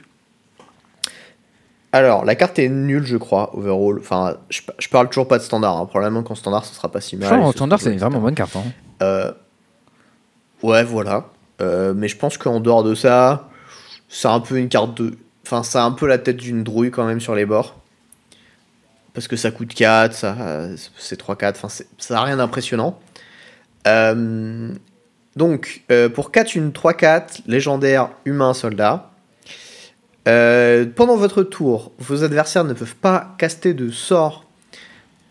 Alors, 1.92 2.26
la 2.26 2.34
carte 2.36 2.58
est 2.58 2.70
nulle, 2.70 3.06
je 3.06 3.18
crois, 3.18 3.56
overall. 3.56 4.00
Enfin, 4.00 4.38
je, 4.50 4.62
je 4.80 4.90
parle 4.90 5.10
toujours 5.10 5.28
pas 5.28 5.38
de 5.38 5.44
standard. 5.44 5.78
hein. 5.78 5.86
Probablement 5.86 6.24
qu'en 6.24 6.34
standard, 6.36 6.66
ce 6.66 6.74
sera 6.74 6.90
pas 6.92 7.02
si 7.02 7.16
mal. 7.18 7.28
Franchement, 7.28 7.48
en 7.48 7.52
standard, 7.52 7.80
c'est 7.82 7.92
une 7.94 8.00
vraiment 8.00 8.20
bonne 8.20 8.34
carte. 8.36 8.56
hein. 8.56 9.34
Ouais, 10.64 10.84
voilà. 10.84 11.26
Mais 11.60 12.08
je 12.08 12.18
pense 12.18 12.38
qu'en 12.38 12.60
dehors 12.60 12.84
de 12.84 12.96
ça, 12.96 13.50
c'est 14.10 14.28
un 14.28 14.40
peu 14.40 14.58
une 14.58 14.70
carte 14.70 15.00
de. 15.02 15.16
Enfin, 15.46 15.64
ça 15.64 15.84
a 15.84 15.86
un 15.86 15.92
peu 15.92 16.08
la 16.08 16.18
tête 16.18 16.38
d'une 16.38 16.64
drouille 16.64 16.92
quand 16.92 17.06
même 17.06 17.20
sur 17.20 17.36
les 17.36 17.46
bords. 17.46 17.76
Parce 19.14 19.28
que 19.28 19.36
ça 19.36 19.52
coûte 19.52 19.74
4, 19.74 20.14
ça, 20.14 20.36
c'est 20.98 21.18
3-4, 21.20 21.58
enfin, 21.58 21.70
c'est- 21.70 21.88
ça 22.00 22.16
n'a 22.16 22.22
rien 22.24 22.38
d'impressionnant. 22.38 23.00
Euh, 23.88 24.72
donc, 25.36 25.84
euh, 25.92 26.10
pour 26.10 26.32
4, 26.32 26.56
une 26.56 26.72
3-4, 26.72 27.42
légendaire, 27.46 28.10
humain, 28.26 28.54
soldat. 28.54 29.12
Euh, 30.28 30.86
pendant 30.96 31.18
votre 31.18 31.44
tour, 31.44 31.92
vos 32.00 32.24
adversaires 32.24 32.64
ne 32.64 32.74
peuvent 32.74 32.96
pas 32.96 33.36
caster 33.38 33.74
de 33.74 33.92
sorts 33.92 34.46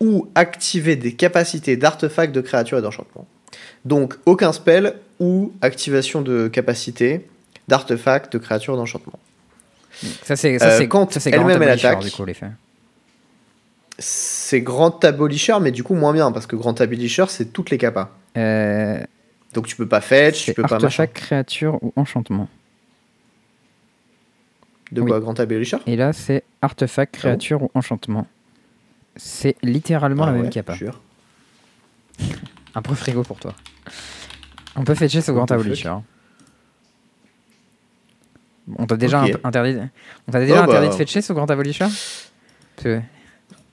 ou 0.01 0.29
activer 0.35 0.97
des 0.97 1.15
capacités 1.15 1.77
d'artefacts, 1.77 2.35
de 2.35 2.41
créatures 2.41 2.79
et 2.79 2.83
d'enchantements. 2.83 3.27
Donc, 3.85 4.17
aucun 4.27 4.53
spell 4.53 4.95
ou 5.19 5.53
activation 5.63 6.21
de 6.21 6.49
capacité 6.49 7.27
d'artefacts, 7.69 8.33
de 8.33 8.39
créatures, 8.39 8.77
d'enchantements. 8.77 9.19
Ça, 10.23 10.37
c'est 10.37 10.63
Euh, 10.63 10.87
quand 10.87 11.17
elle-même, 11.17 11.47
Grand 11.47 11.61
elle 11.61 11.69
attaque. 11.69 12.05
C'est 13.99 14.61
Grand 14.63 15.05
Abolisher, 15.05 15.57
mais 15.61 15.71
du 15.71 15.85
coup 15.85 15.95
moins 15.95 16.13
bien, 16.13 16.33
parce 16.33 16.47
que 16.47 16.57
Grand 16.57 16.81
Abolisher, 16.81 17.27
c'est 17.29 17.53
toutes 17.53 17.71
les 17.71 17.79
capas. 17.79 18.11
Euh, 18.37 18.99
Donc 19.53 19.67
tu 19.67 19.77
peux 19.77 19.87
pas 19.87 20.01
fetch, 20.01 20.45
tu 20.47 20.55
peux 20.55 20.63
pas 20.63 20.69
machin. 20.77 20.87
artefact, 20.87 21.15
créature 21.15 21.79
ou 21.83 21.93
enchantement. 21.97 22.49
De 24.91 25.03
oui. 25.03 25.09
quoi, 25.09 25.21
Grand 25.21 25.39
Abolisher? 25.39 25.77
Et 25.87 25.97
là, 25.97 26.13
c'est 26.13 26.43
artefact, 26.63 27.15
créature 27.15 27.63
ou 27.63 27.71
enchantement. 27.75 28.27
C'est 29.17 29.57
littéralement 29.63 30.25
la 30.25 30.33
Ah 30.33 30.35
même 30.35 30.45
ouais, 30.45 30.51
capa. 30.51 30.75
jure. 30.75 31.01
Un 32.75 32.81
peu 32.83 32.95
frigo 32.95 33.23
pour 33.23 33.39
toi. 33.39 33.55
On 34.75 34.85
peut 34.85 34.95
fetcher 34.95 35.21
ce 35.21 35.33
grand 35.33 35.51
abolisher. 35.51 35.93
On 38.79 38.87
t'a 38.87 38.97
déjà 38.97 39.21
interdit. 39.45 39.77
On 40.29 40.33
t'a 40.33 40.41
déjà 40.41 40.55
Oh, 40.55 40.67
bah. 40.67 40.73
interdit 40.73 40.89
de 40.89 40.95
fetcher 40.95 41.23
ce 41.23 41.33
grand 41.33 41.51
abolisher 41.51 41.85
Parce 41.87 42.85
que- 42.85 43.01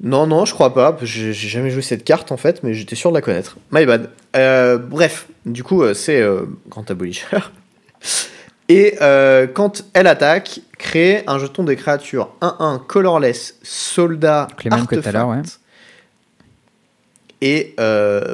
Non, 0.02 0.28
non, 0.28 0.46
je 0.46 0.54
crois 0.54 0.74
pas. 0.74 0.94
que 0.94 1.06
J'ai 1.06 1.34
jamais 1.34 1.70
joué 1.70 1.82
cette 1.82 2.04
carte 2.04 2.32
en 2.32 2.38
fait, 2.38 2.64
mais 2.64 2.74
j'étais 2.74 2.96
sûr 2.96 3.10
de 3.12 3.16
la 3.16 3.22
connaître. 3.22 3.58
My 3.72 3.86
bad. 3.86 4.10
Euh, 4.36 4.78
bref, 4.78 5.28
du 5.46 5.64
coup, 5.64 5.84
euh, 5.84 5.94
c'est 5.94 6.22
euh, 6.22 6.44
Grand 6.70 6.90
Abolisher. 6.90 7.26
Et 8.70 8.96
euh, 9.02 9.48
quand 9.48 9.84
elle 9.94 10.06
attaque, 10.08 10.62
crée 10.78 11.24
un 11.26 11.40
jeton 11.40 11.64
des 11.64 11.76
créatures 11.76 12.30
1-1 12.42 12.86
colorless, 12.86 13.56
soldat, 13.64 14.48
les 14.64 14.70
mêmes 14.70 14.86
que 14.86 14.96
à 15.08 15.12
l'heure, 15.12 15.28
ouais. 15.30 15.38
artefact. 15.38 15.60
Et 17.42 17.76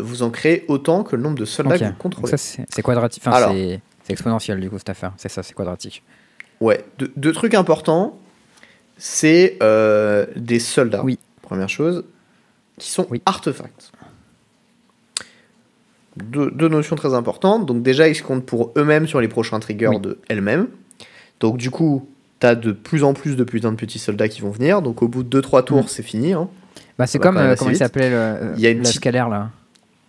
vous 0.01 0.23
en 0.23 0.31
créez 0.31 0.65
autant 0.67 1.03
que 1.03 1.15
le 1.15 1.21
nombre 1.21 1.37
de 1.37 1.45
soldats 1.45 1.77
que 1.77 1.85
vous 1.85 1.93
contrôlez. 1.93 2.35
c'est 2.37 2.81
quadratique. 2.81 3.23
Enfin, 3.25 3.53
c'est 4.03 4.13
exponentiel 4.13 4.59
du 4.59 4.69
coup 4.69 4.77
cette 4.77 4.89
affaire. 4.89 5.13
C'est 5.17 5.29
ça, 5.29 5.41
c'est 5.41 5.53
quadratique. 5.53 6.03
Ouais, 6.61 6.85
deux, 6.99 7.11
deux 7.17 7.31
trucs 7.31 7.53
importants, 7.53 8.17
c'est 8.97 9.57
euh, 9.61 10.25
des 10.35 10.59
soldats, 10.59 11.03
Oui. 11.03 11.19
première 11.41 11.69
chose, 11.69 12.03
qui 12.77 12.89
sont 12.91 13.07
Oui. 13.09 13.21
artefacts. 13.25 13.91
Deux, 16.17 16.49
deux 16.51 16.69
notions 16.69 16.95
très 16.95 17.13
importantes. 17.13 17.65
Donc 17.65 17.83
déjà, 17.83 18.07
ils 18.07 18.15
se 18.15 18.23
comptent 18.23 18.45
pour 18.45 18.71
eux-mêmes 18.77 19.05
sur 19.07 19.19
les 19.19 19.27
prochains 19.27 19.59
triggers 19.59 19.87
Oui. 19.89 19.99
de 19.99 20.19
elles-mêmes. 20.29 20.67
Donc 21.41 21.57
du 21.57 21.69
coup, 21.69 22.07
t'as 22.39 22.55
de 22.55 22.71
plus 22.71 23.03
en 23.03 23.13
plus 23.13 23.35
de 23.35 23.43
putains 23.43 23.71
de 23.71 23.75
petits 23.77 23.99
soldats 23.99 24.29
qui 24.29 24.39
vont 24.41 24.51
venir. 24.51 24.81
Donc 24.81 25.01
au 25.01 25.09
bout 25.09 25.23
de 25.23 25.29
2-3 25.41 25.63
tours, 25.63 25.83
Mm. 25.83 25.87
c'est 25.87 26.03
fini. 26.03 26.31
Hein. 26.33 26.47
Bah, 26.97 27.05
c'est 27.07 27.19
comme 27.19 27.35
euh, 27.37 27.55
comment 27.57 27.71
il 27.71 27.75
s'appelait 27.77 28.09
le, 28.09 28.53
Il 28.55 28.61
y 28.61 28.67
a 28.67 28.69
une 28.69 28.77
la 28.77 28.83
petite- 28.83 28.95
scalaire 28.95 29.27
là. 29.27 29.49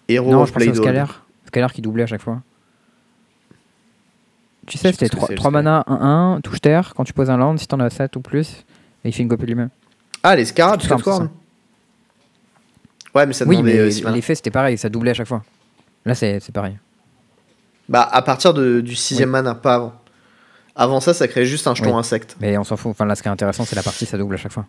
Hero 0.09 0.31
non, 0.31 0.45
je 0.47 0.53
au. 0.53 0.75
Scalaire 1.49 1.73
qui 1.73 1.83
doublait 1.83 2.05
à 2.05 2.07
chaque 2.07 2.23
fois. 2.23 2.41
Tu 4.67 4.79
sais, 4.79 4.93
c'était 4.93 5.09
pas 5.09 5.11
ce 5.11 5.11
que 5.11 5.17
3, 5.17 5.27
c'est, 5.29 5.35
le 5.35 5.39
3 5.39 5.51
mana 5.51 5.85
1-1, 5.87 6.41
touche 6.43 6.61
terre. 6.61 6.93
Quand 6.97 7.05
tu 7.05 7.13
poses 7.13 7.31
un 7.31 7.37
land, 7.37 7.57
si 7.57 7.67
t'en 7.67 7.81
as 7.81 7.91
7 7.91 8.17
ou 8.17 8.21
plus, 8.21 8.65
et 9.05 9.09
il 9.09 9.13
fait 9.13 9.23
une 9.23 9.29
copie 9.29 9.47
lui-même. 9.47 9.71
Ah, 10.23 10.35
les 10.35 10.45
scarabs, 10.45 10.81
Scorn. 10.81 11.31
Ouais, 13.15 13.27
mais 13.27 13.33
ça 13.33 13.45
Oui, 13.47 13.63
mais 13.63 13.89
l'effet 13.89 14.35
c'était 14.35 14.51
pareil, 14.51 14.77
ça 14.77 14.89
doublait 14.89 15.13
à 15.13 15.15
chaque 15.15 15.29
fois. 15.29 15.43
Là, 16.05 16.15
c'est 16.15 16.53
pareil. 16.53 16.79
Bah, 17.89 18.09
à 18.11 18.21
partir 18.23 18.53
de, 18.53 18.81
du 18.81 18.95
sixième 18.97 19.31
mana, 19.31 19.55
pas 19.55 19.75
avant. 19.75 19.93
Avant 20.75 21.01
ça, 21.01 21.15
ça 21.15 21.27
créait 21.27 21.47
juste 21.47 21.67
un 21.67 21.75
jeton 21.75 21.93
Oui. 21.93 21.99
insecte. 21.99 22.37
Mais 22.41 22.59
on 22.59 22.65
s'en 22.65 22.77
fout. 22.77 22.91
Enfin, 22.91 23.07
là, 23.07 23.15
ce 23.15 23.23
qui 23.23 23.29
est 23.29 23.31
intéressant, 23.31 23.65
c'est 23.65 23.77
la 23.77 23.83
partie, 23.83 24.05
ça 24.05 24.19
double 24.19 24.35
à 24.35 24.39
chaque 24.39 24.53
fois. 24.53 24.67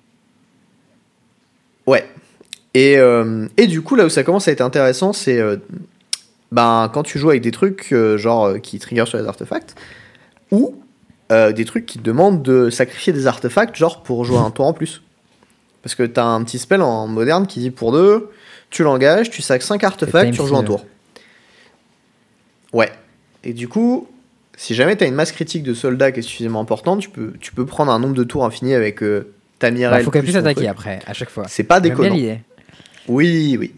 Ouais. 1.85 2.07
Et, 2.73 2.97
euh, 2.97 3.47
et 3.57 3.67
du 3.67 3.81
coup, 3.81 3.95
là 3.95 4.05
où 4.05 4.09
ça 4.09 4.23
commence 4.23 4.47
à 4.47 4.51
être 4.51 4.61
intéressant, 4.61 5.11
c'est 5.11 5.39
euh, 5.39 5.57
ben, 6.51 6.89
quand 6.93 7.03
tu 7.03 7.19
joues 7.19 7.29
avec 7.29 7.41
des 7.41 7.51
trucs 7.51 7.91
euh, 7.91 8.17
genre 8.17 8.45
euh, 8.45 8.57
qui 8.59 8.79
trigger 8.79 9.05
sur 9.05 9.17
les 9.17 9.27
artefacts, 9.27 9.75
ou 10.51 10.75
euh, 11.31 11.51
des 11.51 11.65
trucs 11.65 11.85
qui 11.85 11.97
te 11.97 12.03
demandent 12.03 12.41
de 12.41 12.69
sacrifier 12.69 13.13
des 13.13 13.27
artefacts, 13.27 13.75
genre 13.75 14.01
pour 14.03 14.23
jouer 14.23 14.37
un 14.37 14.51
tour 14.51 14.65
en 14.65 14.73
plus. 14.73 15.01
Parce 15.83 15.95
que 15.95 16.03
t'as 16.03 16.23
un 16.23 16.43
petit 16.43 16.59
spell 16.59 16.81
en 16.81 17.07
moderne 17.07 17.47
qui 17.47 17.59
dit 17.59 17.71
pour 17.71 17.91
deux, 17.91 18.29
tu 18.69 18.83
l'engages, 18.83 19.29
tu 19.29 19.41
sacs 19.41 19.61
5 19.61 19.83
artefacts, 19.83 20.33
tu 20.33 20.41
rejoues 20.41 20.57
un 20.57 20.63
tour. 20.63 20.85
Ouais. 22.73 22.91
Et 23.43 23.53
du 23.53 23.67
coup, 23.67 24.07
si 24.57 24.73
jamais 24.73 24.95
t'as 24.95 25.07
une 25.07 25.15
masse 25.15 25.31
critique 25.31 25.63
de 25.63 25.73
soldats 25.73 26.11
qui 26.11 26.19
est 26.19 26.23
suffisamment 26.23 26.59
importante, 26.59 26.99
tu 26.99 27.09
peux, 27.09 27.33
tu 27.39 27.53
peux 27.53 27.65
prendre 27.65 27.91
un 27.91 27.99
nombre 27.99 28.15
de 28.15 28.23
tours 28.23 28.43
infini 28.43 28.73
avec 28.73 29.01
ta 29.59 29.69
Il 29.69 29.75
Mirelle. 29.75 30.03
faut 30.03 30.11
qu'elle 30.11 30.23
puisse 30.23 30.35
attaquer 30.35 30.67
après, 30.67 30.99
à 31.05 31.13
chaque 31.13 31.29
fois. 31.29 31.45
C'est 31.47 31.63
pas 31.63 31.79
déconnant. 31.79 32.15
Oui, 33.07 33.55
oui. 33.57 33.73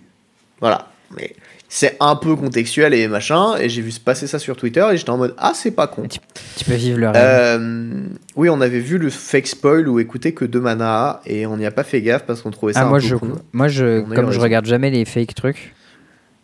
Voilà. 0.59 0.89
Mais 1.15 1.35
c'est 1.71 1.95
un 1.99 2.15
peu 2.15 2.35
contextuel 2.35 2.93
et 2.95 3.07
machin. 3.07 3.55
Et 3.57 3.69
j'ai 3.69 3.81
vu 3.81 3.91
se 3.91 3.99
passer 3.99 4.27
ça 4.27 4.39
sur 4.39 4.57
Twitter 4.57 4.85
et 4.91 4.97
j'étais 4.97 5.11
en 5.11 5.17
mode 5.17 5.35
Ah, 5.37 5.51
c'est 5.53 5.71
pas 5.71 5.87
con. 5.87 6.07
Tu, 6.09 6.19
tu 6.57 6.65
peux 6.65 6.73
vivre 6.73 6.99
le 6.99 7.09
rêve. 7.09 7.15
Euh, 7.15 8.03
oui, 8.35 8.49
on 8.49 8.59
avait 8.59 8.79
vu 8.79 8.97
le 8.97 9.09
fake 9.09 9.47
spoil 9.47 9.87
où 9.87 9.99
écouter 9.99 10.33
que 10.33 10.43
deux 10.45 10.59
mana 10.59 11.21
et 11.25 11.45
on 11.45 11.55
n'y 11.55 11.65
a 11.65 11.71
pas 11.71 11.83
fait 11.83 12.01
gaffe 12.01 12.25
parce 12.25 12.41
qu'on 12.41 12.51
trouvait 12.51 12.73
ça 12.73 12.81
ah, 12.81 12.85
un 12.85 12.89
moi, 12.89 12.97
peu 12.99 13.05
je, 13.05 13.15
con. 13.15 13.31
moi 13.53 13.67
je, 13.67 14.01
On 14.01 14.15
comme 14.15 14.31
je 14.31 14.39
regarde 14.39 14.65
jamais 14.65 14.89
les 14.89 15.05
fake 15.05 15.35
trucs, 15.35 15.73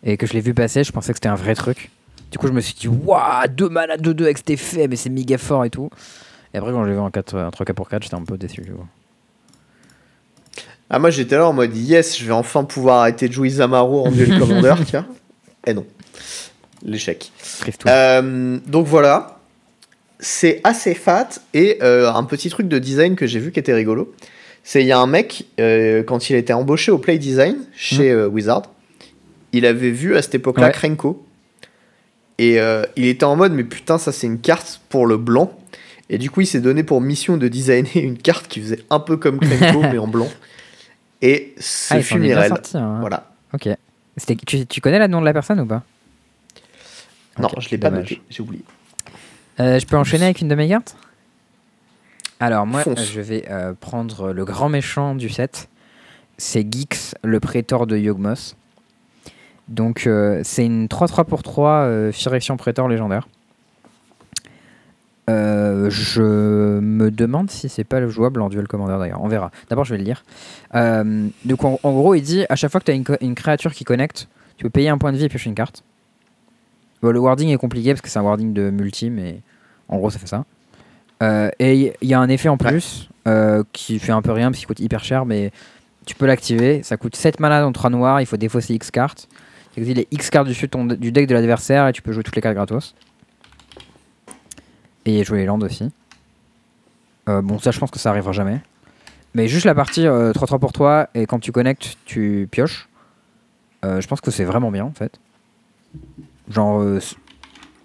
et 0.04 0.16
que 0.16 0.26
je 0.26 0.32
l'ai 0.32 0.40
vu 0.40 0.54
passer, 0.54 0.84
je 0.84 0.92
pensais 0.92 1.12
que 1.12 1.16
c'était 1.16 1.28
un 1.28 1.34
vrai 1.34 1.54
truc. 1.54 1.90
Du 2.30 2.38
coup, 2.38 2.46
je 2.46 2.52
me 2.52 2.60
suis 2.60 2.74
dit, 2.74 2.88
waouh, 2.88 3.48
2 3.48 3.68
mana 3.68 3.96
2-2 3.96 4.22
avec 4.22 4.38
cet 4.38 4.50
effet, 4.50 4.88
mais 4.88 4.96
c'est 4.96 5.10
méga 5.10 5.38
fort 5.38 5.64
et 5.64 5.70
tout. 5.70 5.90
Et 6.54 6.58
après, 6.58 6.72
quand 6.72 6.84
je 6.84 6.88
l'ai 6.88 6.94
vu 6.94 7.00
en, 7.00 7.10
4, 7.10 7.34
en 7.38 7.48
3K 7.50 7.72
pour 7.72 7.88
4, 7.88 8.02
j'étais 8.02 8.14
un 8.14 8.24
peu 8.24 8.38
déçu. 8.38 8.62
du 8.62 8.72
coup. 8.72 8.86
Ah, 10.88 10.98
moi 10.98 11.10
j'étais 11.10 11.36
là 11.36 11.48
en 11.48 11.52
mode 11.52 11.76
Yes, 11.76 12.18
je 12.18 12.26
vais 12.26 12.32
enfin 12.32 12.64
pouvoir 12.64 13.00
arrêter 13.00 13.28
de 13.28 13.32
jouer 13.32 13.48
Zamaru 13.48 14.06
en 14.06 14.10
duel 14.10 14.38
commander, 14.38 14.74
tiens. 14.86 15.06
Et 15.66 15.74
non. 15.74 15.84
L'échec. 16.84 17.32
Euh, 17.86 18.58
donc 18.66 18.86
voilà, 18.86 19.38
c'est 20.20 20.60
assez 20.64 20.94
fat 20.94 21.28
et 21.54 21.78
euh, 21.82 22.10
un 22.12 22.24
petit 22.24 22.48
truc 22.48 22.68
de 22.68 22.78
design 22.78 23.16
que 23.16 23.26
j'ai 23.26 23.40
vu 23.40 23.52
qui 23.52 23.58
était 23.58 23.74
rigolo. 23.74 24.14
C'est 24.62 24.80
il 24.82 24.86
y 24.86 24.92
a 24.92 24.98
un 24.98 25.06
mec 25.06 25.46
euh, 25.60 26.02
quand 26.02 26.30
il 26.30 26.36
était 26.36 26.52
embauché 26.52 26.90
au 26.90 26.98
play 26.98 27.18
design 27.18 27.56
chez 27.74 28.10
euh, 28.10 28.28
Wizard, 28.28 28.62
il 29.52 29.66
avait 29.66 29.90
vu 29.90 30.16
à 30.16 30.22
cette 30.22 30.34
époque-là 30.34 30.66
Ouais. 30.66 30.72
Krenko 30.72 31.24
et 32.38 32.58
il 32.96 33.06
était 33.06 33.24
en 33.24 33.34
mode 33.34 33.52
mais 33.52 33.64
putain 33.64 33.96
ça 33.96 34.12
c'est 34.12 34.26
une 34.26 34.40
carte 34.40 34.82
pour 34.90 35.06
le 35.06 35.16
blanc 35.16 35.58
et 36.10 36.18
du 36.18 36.28
coup 36.28 36.42
il 36.42 36.46
s'est 36.46 36.60
donné 36.60 36.82
pour 36.82 37.00
mission 37.00 37.38
de 37.38 37.48
designer 37.48 37.88
une 37.94 38.18
carte 38.18 38.46
qui 38.46 38.60
faisait 38.60 38.80
un 38.90 39.00
peu 39.00 39.16
comme 39.16 39.40
Krenko 39.40 39.80
mais 39.90 39.96
en 39.96 40.06
blanc 40.06 40.28
et 41.22 41.54
ce 41.58 41.94
ah, 41.94 42.02
fut 42.02 42.18
Mirel. 42.18 42.48
sorti. 42.48 42.76
hein. 42.76 42.98
Voilà. 43.00 43.30
Ok. 43.54 43.68
Tu, 44.46 44.66
tu 44.66 44.80
connais 44.80 44.98
le 44.98 45.06
nom 45.08 45.20
de 45.20 45.26
la 45.26 45.32
personne 45.32 45.60
ou 45.60 45.66
pas? 45.66 45.82
Non, 47.38 47.48
Ok, 47.48 47.60
je 47.60 47.68
l'ai 47.70 47.78
pas 47.78 47.90
noté, 47.90 48.22
j'ai 48.30 48.42
oublié. 48.42 48.64
Euh, 49.60 49.78
je 49.78 49.86
peux 49.86 49.96
enchaîner 49.96 50.24
avec 50.24 50.40
une 50.40 50.48
de 50.48 50.54
mes 50.54 50.68
cartes? 50.68 50.96
Alors 52.40 52.66
moi, 52.66 52.82
Fonce. 52.82 53.04
je 53.04 53.20
vais 53.20 53.44
euh, 53.50 53.72
prendre 53.78 54.32
le 54.32 54.44
grand 54.44 54.68
méchant 54.68 55.14
du 55.14 55.28
set. 55.28 55.68
C'est 56.38 56.66
Geeks, 56.70 57.14
le 57.24 57.40
prétor 57.40 57.86
de 57.86 57.96
Yogmoth. 57.96 58.56
Donc 59.68 60.06
euh, 60.06 60.40
c'est 60.44 60.64
une 60.64 60.86
3-3 60.86 61.24
pour 61.24 61.42
3 61.42 61.70
euh, 61.70 62.12
Phyrexian 62.12 62.56
prétor 62.56 62.88
légendaire. 62.88 63.26
Euh, 65.76 65.90
je 65.90 66.22
me 66.80 67.10
demande 67.10 67.50
si 67.50 67.68
c'est 67.68 67.84
pas 67.84 68.06
jouable 68.08 68.40
en 68.40 68.48
duel 68.48 68.66
commander 68.66 68.96
d'ailleurs. 68.98 69.22
On 69.22 69.28
verra. 69.28 69.50
D'abord, 69.68 69.84
je 69.84 69.92
vais 69.94 69.98
le 69.98 70.04
lire. 70.04 70.24
Euh, 70.74 71.28
donc, 71.44 71.64
en, 71.64 71.78
en 71.82 71.92
gros, 71.92 72.14
il 72.14 72.22
dit 72.22 72.44
à 72.48 72.56
chaque 72.56 72.70
fois 72.70 72.80
que 72.80 72.86
tu 72.86 72.92
as 72.92 73.16
une, 73.20 73.34
créature 73.34 73.72
qui 73.72 73.84
connecte, 73.84 74.28
tu 74.56 74.64
peux 74.64 74.70
payer 74.70 74.88
un 74.88 74.98
point 74.98 75.12
de 75.12 75.18
vie 75.18 75.24
et 75.24 75.28
piocher 75.28 75.48
une 75.50 75.54
carte. 75.54 75.82
Bon, 77.02 77.10
le 77.10 77.18
wording 77.20 77.50
est 77.50 77.56
compliqué 77.58 77.90
parce 77.92 78.00
que 78.00 78.08
c'est 78.08 78.18
un 78.18 78.22
wording 78.22 78.52
de 78.52 78.70
multi, 78.70 79.10
mais 79.10 79.40
en 79.88 79.98
gros, 79.98 80.10
ça 80.10 80.18
fait 80.18 80.26
ça. 80.26 80.44
Euh, 81.22 81.50
et 81.58 81.94
il 82.00 82.08
y 82.08 82.14
a 82.14 82.20
un 82.20 82.28
effet 82.28 82.48
en 82.48 82.56
plus 82.56 83.08
qui 83.72 83.98
fait 83.98 84.12
un 84.12 84.22
peu 84.22 84.30
rien 84.30 84.50
parce 84.50 84.58
qu'il 84.58 84.68
coûte 84.68 84.78
hyper 84.78 85.02
cher, 85.02 85.26
mais 85.26 85.50
tu 86.06 86.14
peux 86.14 86.26
l'activer. 86.26 86.82
Ça 86.84 86.96
coûte 86.96 87.16
7 87.16 87.40
mana 87.40 87.60
dans 87.60 87.72
3 87.72 87.90
noirs. 87.90 88.20
Il 88.20 88.26
faut 88.26 88.36
défausser 88.36 88.74
X 88.74 88.92
cartes. 88.92 89.28
Tu 89.74 89.80
exiles 89.80 89.96
les 89.96 90.08
X 90.12 90.30
cartes 90.30 90.46
du, 90.46 90.68
ton- 90.68 90.84
du 90.84 91.10
deck 91.10 91.26
de 91.26 91.34
l'adversaire 91.34 91.88
et 91.88 91.92
tu 91.92 92.00
peux 92.02 92.12
jouer 92.12 92.22
toutes 92.22 92.36
les 92.36 92.42
cartes 92.42 92.54
gratos. 92.54 92.94
Et 95.06 95.24
jouer 95.24 95.38
les 95.38 95.46
landes 95.46 95.64
aussi. 95.64 95.90
Euh, 97.28 97.40
bon, 97.40 97.58
ça, 97.58 97.70
je 97.70 97.78
pense 97.78 97.90
que 97.90 97.98
ça 97.98 98.10
arrivera 98.10 98.32
jamais. 98.32 98.60
Mais 99.34 99.48
juste 99.48 99.64
la 99.64 99.74
partie 99.74 100.06
euh, 100.06 100.32
3-3 100.32 100.58
pour 100.58 100.72
toi 100.72 101.08
et 101.14 101.26
quand 101.26 101.38
tu 101.38 101.52
connectes, 101.52 101.96
tu 102.04 102.48
pioches. 102.50 102.88
Euh, 103.84 104.00
je 104.00 104.08
pense 104.08 104.20
que 104.20 104.30
c'est 104.30 104.44
vraiment 104.44 104.70
bien 104.70 104.84
en 104.84 104.92
fait. 104.92 105.18
Genre, 106.50 106.80
euh, 106.80 107.00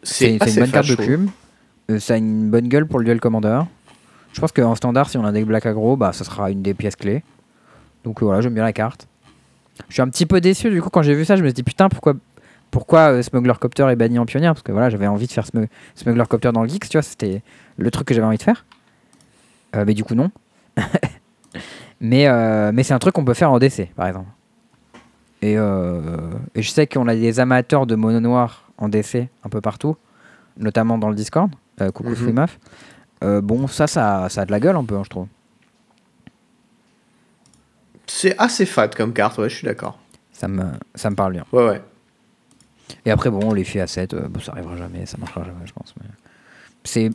c'est 0.03 0.33
une 0.35 0.37
bonne 0.37 0.71
carte 0.71 0.87
de 0.87 0.95
cube. 0.95 1.29
Euh, 1.89 1.99
ça 1.99 2.13
a 2.13 2.17
une 2.17 2.49
bonne 2.49 2.67
gueule 2.67 2.87
pour 2.87 2.99
le 2.99 3.05
duel 3.05 3.19
commander. 3.19 3.61
Je 4.33 4.39
pense 4.39 4.51
qu'en 4.51 4.75
standard, 4.75 5.09
si 5.09 5.17
on 5.17 5.25
a 5.25 5.29
un 5.29 5.33
deck 5.33 5.45
black 5.45 5.65
aggro, 5.65 5.97
bah, 5.97 6.13
ça 6.13 6.23
sera 6.23 6.51
une 6.51 6.61
des 6.61 6.73
pièces 6.73 6.95
clés. 6.95 7.23
Donc 8.03 8.21
euh, 8.21 8.25
voilà, 8.25 8.41
j'aime 8.41 8.53
bien 8.53 8.63
la 8.63 8.73
carte. 8.73 9.07
Je 9.89 9.93
suis 9.93 10.01
un 10.01 10.09
petit 10.09 10.25
peu 10.25 10.41
déçu 10.41 10.69
du 10.69 10.81
coup 10.81 10.89
quand 10.89 11.01
j'ai 11.01 11.15
vu 11.15 11.25
ça, 11.25 11.35
je 11.35 11.41
me 11.41 11.47
suis 11.47 11.53
dit 11.53 11.63
putain 11.63 11.89
pourquoi 11.89 12.13
pourquoi 12.71 13.11
euh, 13.11 13.21
Smuggler 13.21 13.53
Copter 13.59 13.85
est 13.89 13.95
banni 13.95 14.17
en 14.17 14.25
pionnière 14.25 14.53
parce 14.53 14.63
que 14.63 14.71
voilà 14.71 14.89
j'avais 14.89 15.07
envie 15.07 15.27
de 15.27 15.31
faire 15.31 15.45
Smu- 15.45 15.67
Smuggler 15.95 16.23
Copter 16.27 16.51
dans 16.53 16.63
le 16.63 16.69
Geeks, 16.69 16.89
tu 16.89 16.97
vois, 16.97 17.01
c'était 17.03 17.43
le 17.77 17.91
truc 17.91 18.07
que 18.07 18.13
j'avais 18.13 18.25
envie 18.27 18.37
de 18.37 18.43
faire. 18.43 18.65
Euh, 19.75 19.83
mais 19.85 19.93
du 19.93 20.03
coup 20.03 20.15
non. 20.15 20.31
mais 22.01 22.27
euh, 22.27 22.71
mais 22.73 22.83
c'est 22.83 22.93
un 22.93 22.99
truc 22.99 23.13
qu'on 23.13 23.25
peut 23.25 23.33
faire 23.33 23.51
en 23.51 23.59
DC 23.59 23.93
par 23.95 24.07
exemple. 24.07 24.29
Et, 25.43 25.53
et 25.53 26.61
je 26.61 26.69
sais 26.69 26.85
qu'on 26.85 27.07
a 27.07 27.15
des 27.15 27.39
amateurs 27.39 27.87
de 27.87 27.95
mono 27.95 28.19
noir 28.19 28.69
en 28.77 28.89
DC 28.89 29.27
un 29.43 29.49
peu 29.49 29.59
partout, 29.59 29.97
notamment 30.57 30.97
dans 30.99 31.09
le 31.09 31.15
Discord. 31.15 31.49
Coucou 31.95 32.09
Mhm. 32.09 32.15
Free 32.15 32.35
bon 33.41 33.65
ça, 33.67 33.87
ça 33.87 34.27
ça 34.29 34.41
a 34.41 34.45
de 34.45 34.51
la 34.51 34.59
gueule 34.59 34.75
un 34.75 34.83
peu 34.83 34.95
hein, 34.95 35.01
je 35.03 35.09
trouve. 35.09 35.27
C'est 38.05 38.37
assez 38.37 38.65
fat 38.65 38.89
comme 38.89 39.13
carte, 39.13 39.37
ouais, 39.39 39.49
je 39.49 39.55
suis 39.55 39.65
d'accord. 39.65 39.97
Ça 40.31 40.47
me 40.47 40.63
ça 40.95 41.09
me 41.09 41.15
parle 41.15 41.33
bien. 41.33 41.45
Ouais, 41.51 41.65
ouais. 41.67 41.81
Et 43.05 43.11
après, 43.11 43.29
bon, 43.29 43.53
l'effet 43.53 43.79
à 43.81 43.87
7, 43.87 44.13
euh, 44.13 44.27
bon, 44.27 44.39
ça 44.39 44.51
arrivera 44.53 44.75
jamais, 44.77 45.05
ça 45.05 45.17
marchera 45.17 45.43
jamais, 45.43 45.65
je 45.65 45.73
pense. 45.73 45.93
mais 46.01 46.07
C'est... 46.83 47.09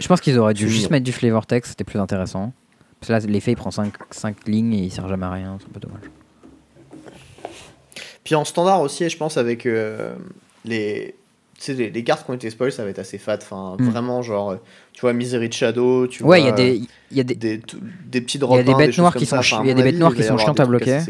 Je 0.00 0.08
pense 0.08 0.20
qu'ils 0.20 0.38
auraient 0.38 0.54
dû 0.54 0.68
juste 0.68 0.90
mettre 0.90 1.04
du 1.04 1.12
flavor 1.12 1.46
text, 1.46 1.70
c'était 1.70 1.84
plus 1.84 1.98
intéressant. 2.00 2.52
Parce 3.00 3.08
que 3.08 3.12
là, 3.26 3.32
l'effet, 3.32 3.52
il 3.52 3.56
prend 3.56 3.70
5, 3.70 3.92
lignes 4.46 4.74
et 4.74 4.82
il 4.84 4.90
sert 4.92 5.08
jamais 5.08 5.26
à 5.26 5.30
rien, 5.30 5.58
c'est 5.60 5.66
un 5.66 5.72
peu 5.72 5.80
dommage. 5.80 6.02
Puis 8.24 8.34
en 8.34 8.44
standard 8.44 8.80
aussi, 8.80 9.08
je 9.08 9.16
pense, 9.16 9.36
avec 9.36 9.66
euh, 9.66 10.14
les, 10.64 11.14
les, 11.68 11.90
les 11.90 12.04
cartes 12.04 12.24
qui 12.24 12.30
ont 12.30 12.34
été 12.34 12.48
spoil, 12.50 12.70
ça 12.72 12.84
va 12.84 12.90
être 12.90 13.00
assez 13.00 13.18
fat. 13.18 13.38
Enfin, 13.42 13.76
Mm. 13.78 13.88
vraiment, 13.90 14.22
genre, 14.22 14.56
tu 14.92 15.00
vois, 15.00 15.12
Misery 15.12 15.48
de 15.48 15.54
Shadow, 15.54 16.06
tu 16.06 16.22
Ouais, 16.22 16.40
il 16.40 16.42
vois. 16.42 16.50
y 16.50 16.52
a 16.52 16.56
des... 16.56 16.82
Il 17.10 17.16
y 17.16 17.20
a 17.20 17.24
des... 17.24 17.34
des, 17.34 17.60
des 18.06 18.20
petits 18.20 18.38
y 18.38 18.42
a 18.44 18.62
des 18.62 18.74
bêtes 18.74 18.96
noires 18.98 19.14
qui 19.14 19.26
sont 19.26 19.40
chi- 19.42 19.54
Enfin, 19.54 19.62
à 19.62 19.64
il 19.64 19.68
y 19.68 19.70
a 19.70 19.74
mon 19.74 19.78
des 19.78 19.82
bêtes 19.84 19.92
avis, 19.94 19.98
noires 20.00 20.12
il 20.14 20.16
qui 20.16 20.22
sont 20.22 20.38
chiantes 20.38 20.60
à 20.60 20.66
bloquer. 20.66 21.00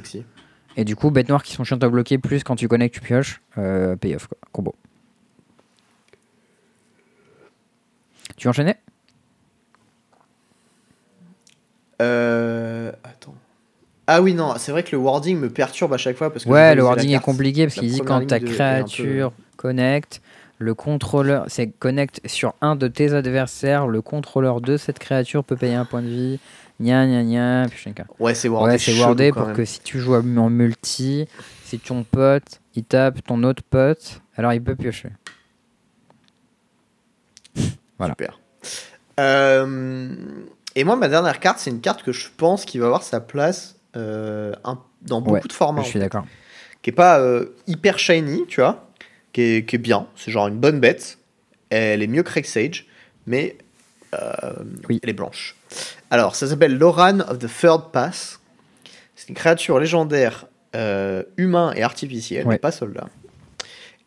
Et 0.76 0.84
du 0.84 0.96
coup, 0.96 1.10
bêtes 1.10 1.28
noires 1.28 1.42
qui 1.42 1.52
sont 1.52 1.64
chiantes 1.64 1.84
à 1.84 1.88
bloquer, 1.88 2.18
plus 2.18 2.42
quand 2.44 2.56
tu 2.56 2.68
connectes, 2.68 2.94
tu 2.94 3.00
pioches, 3.00 3.40
euh, 3.58 3.96
payoff, 3.96 4.26
quoi. 4.26 4.38
Combo. 4.52 4.74
Tu 8.36 8.48
enchaîner? 8.48 8.74
Euh, 12.00 12.92
attends. 13.04 13.34
Ah 14.06 14.20
oui, 14.20 14.34
non, 14.34 14.54
c'est 14.58 14.72
vrai 14.72 14.82
que 14.82 14.90
le 14.92 14.98
wording 14.98 15.38
me 15.38 15.48
perturbe 15.48 15.92
à 15.94 15.96
chaque 15.96 16.16
fois 16.16 16.32
parce 16.32 16.44
que 16.44 16.50
Ouais, 16.50 16.74
le 16.74 16.82
wording 16.82 17.10
est 17.10 17.20
compliqué 17.20 17.66
parce 17.66 17.74
qu'il 17.78 17.88
dit 17.90 18.00
quand 18.00 18.26
ta 18.26 18.40
peu- 18.40 18.46
créature 18.46 19.32
connecte, 19.56 20.20
le 20.58 20.74
contrôleur, 20.74 21.44
c'est 21.48 21.68
connecte 21.68 22.20
sur 22.26 22.54
un 22.60 22.74
de 22.74 22.88
tes 22.88 23.12
adversaires, 23.14 23.86
le 23.86 24.02
contrôleur 24.02 24.60
de 24.60 24.76
cette 24.76 24.98
créature 24.98 25.44
peut 25.44 25.56
payer 25.56 25.74
un 25.74 25.84
point 25.84 26.02
de 26.02 26.08
vie. 26.08 26.40
Gna 26.83 27.07
gna 27.07 27.22
gna. 27.22 27.66
puis. 27.70 27.93
Ouais, 28.18 28.35
c'est 28.35 28.49
wordé. 28.49 28.72
Ouais, 28.72 28.78
c'est 28.78 28.99
wordé 28.99 29.30
quand 29.30 29.41
pour 29.41 29.47
même. 29.49 29.57
que 29.57 29.64
si 29.64 29.80
tu 29.80 29.99
joues 30.01 30.14
en 30.16 30.51
multi, 30.51 31.26
si 31.64 31.78
ton 31.78 32.03
pote 32.05 32.61
il 32.74 32.85
tape 32.85 33.22
ton 33.24 33.43
autre 33.45 33.62
pote, 33.62 34.20
alors 34.37 34.53
il 34.53 34.62
peut 34.62 34.74
piocher. 34.76 35.11
Voilà. 37.99 38.14
Super. 38.18 38.41
Euh, 39.20 40.16
et 40.74 40.83
moi, 40.85 40.97
ma 40.97 41.09
dernière 41.09 41.39
carte, 41.39 41.59
c'est 41.61 41.70
une 41.70 41.80
carte 41.80 42.03
que 42.03 42.11
je 42.12 42.28
pense 42.37 42.64
qui 42.64 42.78
va 42.78 42.87
avoir 42.87 43.03
sa 43.03 43.20
place 43.20 43.76
euh, 43.97 44.55
un- 44.64 44.80
dans 45.03 45.20
beaucoup 45.20 45.35
Ouais, 45.35 45.41
de 45.47 45.53
formats. 45.53 45.83
Je 45.83 45.89
suis 45.89 45.99
d'accord. 46.01 46.24
Qui 46.80 46.91
est 46.91 46.95
pas 46.95 47.20
euh, 47.20 47.55
hyper 47.68 47.99
shiny, 47.99 48.45
tu 48.49 48.61
vois, 48.61 48.89
qui 49.33 49.43
est, 49.43 49.64
qui 49.68 49.76
est 49.76 49.78
bien. 49.78 50.09
C'est 50.16 50.33
genre 50.33 50.49
une 50.49 50.59
bonne 50.59 50.80
bête. 50.80 51.18
Elle 51.70 52.03
est 52.03 52.07
mieux 52.09 52.22
que 52.24 52.43
Sage, 52.43 52.87
mais 53.26 53.57
Oui. 54.88 55.00
elle 55.02 55.10
est 55.10 55.14
blanche. 55.14 55.56
Alors, 56.10 56.34
ça 56.36 56.46
s'appelle 56.46 56.76
Loran 56.76 57.20
of 57.20 57.38
the 57.38 57.48
Third 57.48 57.90
Pass. 57.92 58.40
C'est 59.16 59.28
une 59.28 59.34
créature 59.34 59.78
légendaire 59.78 60.46
euh, 60.74 61.22
humain 61.36 61.72
et 61.76 61.82
artificielle, 61.82 62.46
Ouais. 62.46 62.54
mais 62.54 62.58
pas 62.58 62.72
soldat. 62.72 63.08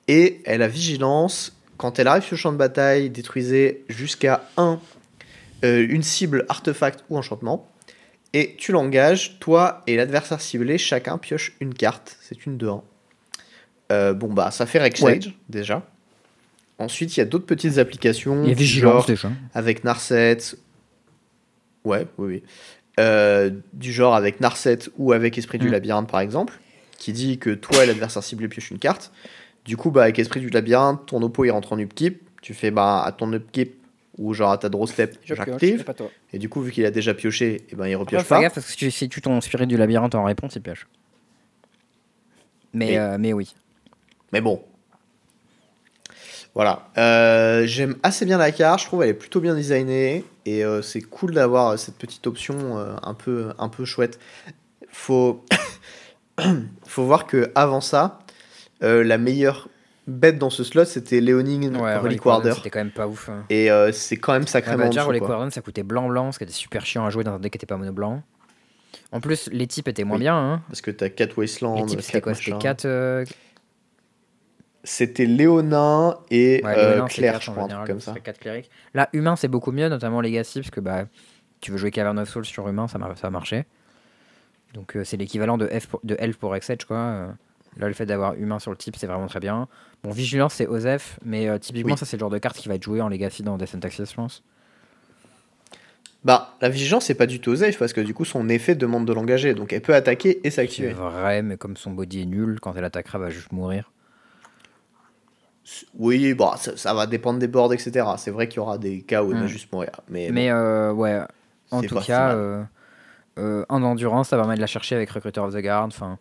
Et 0.08 0.42
elle 0.46 0.62
a 0.62 0.68
vigilance. 0.68 1.54
Quand 1.78 2.00
elle 2.00 2.08
arrive 2.08 2.24
sur 2.24 2.36
le 2.36 2.40
champ 2.40 2.52
de 2.54 2.58
bataille, 2.58 3.10
détruisez 3.10 3.84
jusqu'à 3.90 4.44
1 4.58 4.80
une 5.64 6.04
cible, 6.04 6.46
artefact 6.48 7.04
ou 7.10 7.18
enchantement. 7.18 7.68
Et 8.34 8.56
tu 8.58 8.72
l'engages, 8.72 9.40
toi 9.40 9.82
et 9.88 9.96
l'adversaire 9.96 10.40
ciblé, 10.42 10.78
chacun 10.78 11.18
pioche 11.18 11.56
une 11.60 11.74
carte. 11.74 12.18
C'est 12.22 12.46
une 12.46 12.58
de 12.58 12.68
1. 12.68 12.84
Euh, 13.92 14.14
bon, 14.14 14.32
bah, 14.32 14.52
ça 14.52 14.66
fait 14.68 14.80
Rexage, 14.80 15.34
déjà. 15.50 15.82
Ensuite, 16.78 17.16
il 17.16 17.20
y 17.20 17.24
a 17.24 17.26
d'autres 17.26 17.46
petites 17.46 17.78
applications. 17.78 18.44
Il 18.44 18.50
y 18.50 18.52
a 18.52 18.56
vigilance 18.56 19.06
déjà. 19.06 19.32
avec 19.54 19.84
Narset. 19.84 20.38
Ouais, 21.86 22.08
oui, 22.18 22.28
oui. 22.28 22.44
Euh, 23.00 23.52
du 23.74 23.92
genre 23.94 24.16
avec 24.16 24.40
Narset 24.42 24.80
ou 24.98 25.12
avec 25.14 25.38
Esprit 25.38 25.58
du 25.60 25.68
Mm. 25.68 25.72
Labyrinthe, 25.72 26.10
par 26.10 26.20
exemple, 26.20 26.54
qui 26.98 27.14
dit 27.14 27.38
que 27.38 27.50
toi 27.52 27.84
et 27.84 27.88
l'adversaire 27.88 28.24
ciblé 28.24 28.48
pioche 28.48 28.72
une 28.72 28.80
carte. 28.80 29.12
Du 29.66 29.78
coup, 29.78 29.92
bah, 29.92 30.04
avec 30.04 30.20
Esprit 30.20 30.40
du 30.42 30.50
Labyrinthe, 30.50 31.06
ton 31.06 31.22
oppo 31.22 31.44
il 31.46 31.52
rentre 31.52 31.74
en 31.74 31.80
upkeep. 31.80 32.22
Tu 32.42 32.54
fais 32.54 32.72
bah, 32.72 33.04
à 33.04 33.12
ton 33.12 33.32
upkeep 33.34 33.76
ou 34.18 34.34
genre 34.34 34.52
à 34.52 34.58
ta 34.58 34.70
draw 34.70 34.86
step, 34.88 35.18
j'active. 35.26 35.84
Et 36.32 36.40
du 36.40 36.48
coup, 36.48 36.62
vu 36.62 36.72
qu'il 36.72 36.86
a 36.86 36.92
déjà 36.92 37.14
pioché, 37.14 37.66
et 37.70 37.76
ben, 37.76 37.86
il 37.88 37.96
repioche 37.96 38.22
Fais 38.24 38.30
pas. 38.30 38.42
gaffe 38.42 38.54
parce 38.54 38.66
que 38.68 38.72
si 38.72 38.78
tu, 38.78 38.92
si 38.92 39.10
tu 39.10 39.22
ton 39.22 39.42
spirit 39.42 39.68
du 39.68 39.76
labyrinthe 39.78 40.16
en 40.16 40.24
réponse, 40.24 40.56
il 40.56 40.62
pioche. 40.62 40.88
Mais, 42.74 42.94
Et- 42.94 42.98
euh, 43.00 43.18
mais 43.20 43.34
oui. 43.34 43.54
Mais 44.32 44.42
bon. 44.42 44.62
Voilà. 46.56 46.88
Euh, 46.98 47.66
J'aime 47.68 47.98
assez 48.02 48.26
bien 48.26 48.38
la 48.38 48.52
carte. 48.52 48.80
Je 48.82 48.86
trouve 48.86 49.04
elle 49.04 49.10
est 49.10 49.14
plutôt 49.14 49.42
bien 49.42 49.54
designée. 49.56 50.24
Et 50.46 50.64
euh, 50.64 50.82
c'est 50.82 51.02
cool 51.02 51.34
d'avoir 51.34 51.72
euh, 51.72 51.78
cette 51.78 51.96
petite 51.98 52.26
option 52.28 52.78
euh, 52.78 52.96
un, 53.04 53.14
peu, 53.14 53.50
un 53.60 53.68
peu 53.70 53.84
chouette. 53.86 54.20
Faut, 54.90 55.44
Faut 56.88 57.04
voir 57.04 57.28
que 57.28 57.52
avant 57.56 57.82
ça, 57.82 58.20
la 58.82 59.18
meilleure 59.18 59.68
bête 60.08 60.38
dans 60.38 60.50
ce 60.50 60.64
slot, 60.64 60.86
c'était 60.86 61.20
Léonine 61.20 61.76
Ouais, 61.78 61.98
Relic 61.98 62.22
c'était 62.54 62.70
quand 62.70 62.80
même 62.80 62.92
pas 62.92 63.08
ouf. 63.08 63.30
hein. 63.30 63.44
Et 63.50 63.70
c'est 63.92 64.18
quand 64.18 64.34
même 64.34 64.44
Ouais, 64.44 64.48
sacrément 64.48 64.78
bah, 64.78 64.86
en 64.86 64.90
déjà, 64.90 65.02
dessous, 65.02 65.10
Relic. 65.10 65.24
Warden, 65.24 65.52
ça 65.52 65.62
coûtait 65.62 65.84
blanc-blanc, 65.84 66.32
ce 66.32 66.38
qui 66.38 66.44
était 66.44 66.54
super 66.54 66.86
chiant 66.86 67.06
à 67.06 67.10
jouer 67.10 67.24
dans 67.24 67.34
un 67.34 67.40
deck 67.40 67.52
qui 67.52 67.58
était 67.58 67.66
pas 67.66 67.78
mono 67.78 67.92
blanc. 67.92 68.22
En 69.12 69.20
plus, 69.22 69.50
les 69.52 69.68
types 69.68 69.88
étaient 69.88 70.04
moins 70.04 70.18
Oui. 70.18 70.24
bien. 70.24 70.38
Hein. 70.38 70.62
Parce 70.68 70.82
que 70.82 70.92
t'as 70.92 71.10
4 71.10 71.38
Wasteland, 71.38 71.76
Les 71.78 71.86
types, 71.86 72.02
c'était 72.02 72.22
4 72.22 72.24
quoi? 72.24 72.34
C'était 72.34 72.52
machins. 72.52 72.62
4. 72.62 73.26
C'était 74.86 75.26
Léonin 75.26 76.18
et 76.32 76.62
Ouais, 76.64 76.74
euh, 76.78 76.90
Léonin, 76.94 77.08
c'est 77.10 77.16
Claire, 77.16 77.42
je 77.42 77.52
crois, 77.52 77.64
un 77.64 77.68
général, 77.68 77.84
truc 77.86 77.96
comme 77.96 78.00
ça. 78.02 78.14
c'est 78.14 78.22
quatre 78.22 78.40
clérics. 78.40 78.70
Là, 78.94 79.10
humain, 79.12 79.36
c'est 79.36 79.48
beaucoup 79.50 79.72
mieux, 79.74 79.90
notamment 79.90 80.22
Legacy, 80.22 80.60
parce 80.62 80.70
que 80.72 80.80
bah, 80.80 81.06
tu 81.60 81.72
veux 81.72 81.78
jouer 81.78 81.92
Cavern 81.92 82.18
of 82.20 82.30
Souls 82.30 82.46
sur 82.46 82.68
humain, 82.70 82.88
ça, 82.88 82.98
mar- 82.98 83.18
ça 83.18 83.28
a 83.28 83.30
marché. 83.32 83.66
Donc 84.74 84.96
euh, 84.96 85.04
c'est 85.04 85.18
l'équivalent 85.18 85.58
de, 85.58 85.68
F 85.68 85.88
pour- 85.88 86.02
de 86.04 86.16
Elf 86.20 86.38
pour 86.38 86.56
Exedge, 86.56 86.86
quoi. 86.86 86.98
Euh, 86.98 87.28
Là, 87.78 87.90
le 87.90 87.94
fait 87.94 88.06
d'avoir 88.06 88.36
humain 88.36 88.58
sur 88.60 88.72
le 88.72 88.78
type, 88.78 88.96
c'est 88.96 89.06
vraiment 89.08 89.28
très 89.28 89.42
bien. 89.42 89.68
Bon, 90.02 90.10
Vigilance, 90.12 90.54
c'est 90.54 90.66
Osef, 90.66 91.20
mais 91.26 91.50
euh, 91.50 91.58
typiquement, 91.58 91.92
Oui. 91.92 91.98
ça, 91.98 92.06
c'est 92.06 92.16
le 92.16 92.22
genre 92.22 92.30
de 92.30 92.38
carte 92.38 92.56
qui 92.56 92.70
va 92.70 92.76
être 92.76 92.84
jouée 92.84 93.02
en 93.02 93.10
Legacy 93.10 93.44
dans 93.44 93.58
Death 93.58 93.76
and 93.76 93.80
Taxes, 93.80 94.10
je 94.12 94.16
pense. 94.16 94.44
Bah, 96.24 96.56
la 96.62 96.70
vigilance, 96.70 97.06
c'est 97.06 97.16
pas 97.16 97.26
du 97.28 97.40
tout 97.42 97.56
safe 97.56 97.78
parce 97.78 97.92
que 97.94 98.02
du 98.02 98.14
coup, 98.14 98.24
son 98.26 98.48
effet 98.50 98.76
demande 98.76 99.06
de 99.06 99.14
l'engager. 99.14 99.54
Donc, 99.54 99.74
elle 99.74 99.82
peut 99.82 99.94
attaquer 99.94 100.40
et 100.40 100.50
C'est 100.52 100.62
s'activer. 100.62 100.94
vrai, 100.94 101.42
mais 101.44 101.58
comme 101.58 101.76
son 101.78 101.92
body 101.92 102.22
est 102.22 102.26
nul, 102.26 102.60
quand 102.62 102.74
elle 102.76 102.86
attaquera, 102.86 103.18
elle 103.18 103.26
va 103.26 103.30
juste 103.30 103.52
mourir. 103.52 103.92
Oui, 105.98 106.34
bon, 106.34 106.52
ça, 106.58 106.78
ça 106.78 106.94
va 106.94 107.08
dépendre 107.08 107.40
des 107.40 107.48
boards, 107.48 107.74
etc. 107.74 108.06
C'est 108.18 108.32
vrai 108.32 108.48
qu'il 108.48 108.58
y 108.58 108.60
aura 108.60 108.78
des 108.78 109.02
cas 109.02 109.24
où 109.24 109.32
elle 109.32 109.40
va 109.40 109.46
Mm. 109.46 109.48
juste 109.48 109.72
mourir. 109.74 109.90
Mais, 110.10 110.30
Mais 110.32 110.52
euh, 110.52 110.92
ouais, 110.94 111.20
en 111.72 111.82
tout 111.82 112.00
cas, 112.00 112.34
euh, 112.34 112.64
euh, 113.40 113.66
en 113.70 113.82
endurance, 113.84 114.30
ça 114.30 114.38
permet 114.38 114.56
de 114.56 114.62
la 114.62 114.68
chercher 114.68 114.96
avec 114.96 115.10
Recruiter 115.10 115.40
of 115.40 115.54
the 115.54 115.58
Guard. 115.58 115.86
Enfin, 115.88 116.20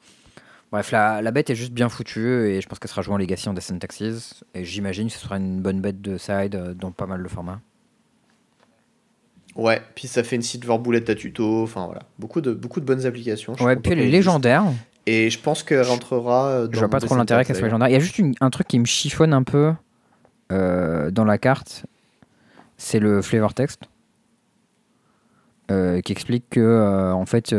bref, 0.72 0.90
la, 0.92 1.20
la 1.20 1.30
bête 1.30 1.50
est 1.50 1.54
juste 1.54 1.72
bien 1.72 1.88
foutue 1.90 2.46
et 2.48 2.60
je 2.62 2.68
pense 2.68 2.78
qu'elle 2.78 2.90
sera 2.90 3.02
jouée 3.02 3.14
en 3.14 3.18
Legacy 3.18 3.48
en 3.48 3.54
Descent 3.54 3.78
Taxes. 3.78 4.44
Et 4.54 4.64
j'imagine 4.64 5.08
que 5.08 5.12
ce 5.12 5.18
sera 5.20 5.36
une 5.36 5.60
bonne 5.60 5.80
bête 5.80 6.00
de 6.00 6.16
side 6.16 6.74
dans 6.78 6.90
pas 6.90 7.06
mal 7.06 7.22
de 7.22 7.28
formats. 7.28 7.60
Ouais, 9.56 9.80
puis 9.94 10.08
ça 10.08 10.24
fait 10.24 10.34
une 10.36 10.42
silver 10.42 10.78
bullet 10.78 11.08
à 11.08 11.14
tuto, 11.14 11.62
enfin 11.62 11.86
voilà, 11.86 12.02
beaucoup 12.18 12.40
de, 12.40 12.52
beaucoup 12.52 12.80
de 12.80 12.84
bonnes 12.86 13.06
applications. 13.06 13.54
je 13.56 13.62
Ouais, 13.62 13.76
puis 13.76 13.92
elle 13.92 14.00
est 14.00 14.08
légendaire. 14.08 14.64
Et 15.06 15.28
je 15.31 15.39
pense 15.39 15.62
qu'elle 15.62 15.82
rentrera 15.82 16.48
euh, 16.48 16.66
dans 16.66 16.72
Je 16.72 16.78
vois 16.78 16.89
pas 16.89 17.01
trop 17.01 17.14
l'intérêt 17.16 17.44
qu'elle 17.44 17.56
soit 17.56 17.66
légendaire. 17.66 17.89
Il 17.89 17.93
y 17.93 17.97
a 17.97 18.01
juste 18.01 18.18
une- 18.18 18.35
un 18.40 18.51
truc 18.51 18.66
qui 18.68 18.78
me 18.78 18.85
chiffonne 18.86 19.32
un 19.35 19.43
peu 19.43 19.72
euh, 20.52 21.10
dans 21.10 21.24
la 21.24 21.39
carte. 21.39 21.85
C'est 22.76 22.98
le 23.01 23.22
flavor 23.22 23.55
text. 23.55 23.82
euh, 25.70 26.02
qui 26.02 26.12
explique 26.12 26.44
que, 26.51 26.60
euh, 26.60 27.12
en 27.14 27.24
fait, 27.24 27.55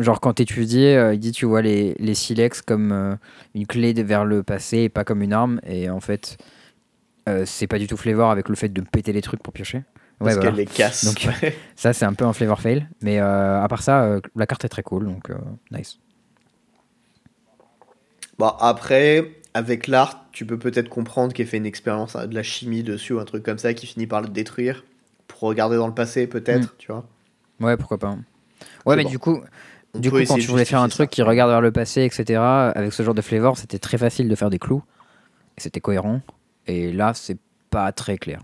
genre 0.00 0.20
quand 0.20 0.32
t'étudies, 0.34 0.86
euh, 0.86 1.14
il 1.14 1.20
dit 1.20 1.30
tu 1.30 1.46
vois 1.46 1.62
les, 1.62 1.94
les 2.00 2.14
silex 2.14 2.60
comme 2.60 3.16
une 3.54 3.66
clé 3.68 3.94
de- 3.94 4.02
vers 4.02 4.24
le 4.24 4.42
passé 4.42 4.78
et 4.78 4.88
pas 4.88 5.04
comme 5.04 5.22
une 5.22 5.32
arme. 5.32 5.60
Et 5.64 5.88
en 5.90 6.00
fait, 6.00 6.36
c'est 7.44 7.68
pas 7.68 7.78
du 7.78 7.86
tout 7.86 7.96
flavor 7.96 8.30
avec 8.32 8.48
le 8.48 8.56
fait 8.56 8.68
de 8.68 8.80
péter 8.80 9.12
les 9.12 9.22
trucs 9.22 9.42
pour 9.42 9.52
piocher. 9.52 9.84
Parce 10.18 10.30
Ouais, 10.30 10.34
voilà. 10.34 10.50
qu'elle 10.50 10.58
les 10.58 10.66
casse. 10.66 11.04
Donc, 11.04 11.28
Ça, 11.76 11.92
c'est 11.92 12.04
un 12.04 12.14
peu 12.14 12.24
un 12.24 12.32
flavor 12.32 12.60
fail. 12.60 12.86
Mais 13.00 13.20
euh, 13.20 13.62
à 13.62 13.68
part 13.68 13.82
ça, 13.82 14.02
euh, 14.04 14.20
la 14.36 14.46
carte 14.46 14.64
est 14.64 14.68
très 14.68 14.82
cool. 14.82 15.04
Donc, 15.06 15.30
euh, 15.30 15.34
nice. 15.70 15.98
Bon, 18.38 18.48
après, 18.60 19.32
avec 19.54 19.86
l'art, 19.86 20.24
tu 20.32 20.46
peux 20.46 20.58
peut-être 20.58 20.88
comprendre 20.88 21.32
qu'elle 21.32 21.46
fait 21.46 21.58
une 21.58 21.66
expérience 21.66 22.16
hein, 22.16 22.26
de 22.26 22.34
la 22.34 22.42
chimie 22.42 22.82
dessus 22.82 23.12
ou 23.12 23.20
un 23.20 23.24
truc 23.24 23.42
comme 23.44 23.58
ça 23.58 23.74
qui 23.74 23.86
finit 23.86 24.06
par 24.06 24.20
le 24.22 24.28
détruire. 24.28 24.84
Pour 25.28 25.40
regarder 25.48 25.76
dans 25.76 25.86
le 25.86 25.94
passé, 25.94 26.26
peut-être, 26.26 26.74
tu 26.78 26.92
vois. 26.92 27.04
Ouais, 27.60 27.76
pourquoi 27.76 27.98
pas. 27.98 28.16
Ouais, 28.86 28.96
mais 28.96 29.04
bon. 29.04 29.10
du 29.10 29.18
coup, 29.18 29.40
On 29.94 29.98
du 29.98 30.10
coup 30.10 30.18
quand 30.26 30.36
tu 30.38 30.46
voulais 30.48 30.64
faire 30.64 30.80
un 30.82 30.88
truc 30.88 31.10
qui 31.10 31.22
regarde 31.22 31.50
vers 31.50 31.60
le 31.60 31.72
passé, 31.72 32.02
etc., 32.02 32.70
avec 32.70 32.92
ce 32.92 33.02
genre 33.02 33.14
de 33.14 33.22
flavor, 33.22 33.56
c'était 33.56 33.78
très 33.78 33.98
facile 33.98 34.28
de 34.28 34.34
faire 34.34 34.50
des 34.50 34.58
clous. 34.58 34.82
C'était 35.56 35.80
cohérent. 35.80 36.20
Et 36.66 36.92
là, 36.92 37.12
c'est 37.14 37.38
pas 37.70 37.92
très 37.92 38.18
clair. 38.18 38.40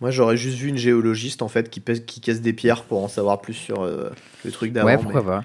Moi, 0.00 0.10
j'aurais 0.10 0.36
juste 0.36 0.58
vu 0.58 0.68
une 0.68 0.76
géologiste, 0.76 1.42
en 1.42 1.48
fait, 1.48 1.70
qui, 1.70 1.80
pèse- 1.80 2.04
qui 2.04 2.20
casse 2.20 2.40
des 2.40 2.52
pierres 2.52 2.84
pour 2.84 3.02
en 3.02 3.08
savoir 3.08 3.40
plus 3.40 3.54
sur 3.54 3.82
euh, 3.82 4.10
le 4.44 4.50
truc 4.52 4.72
d'avant. 4.72 4.86
ouais, 4.86 4.96
mais 4.96 5.02
pourquoi 5.02 5.24
pas. 5.24 5.44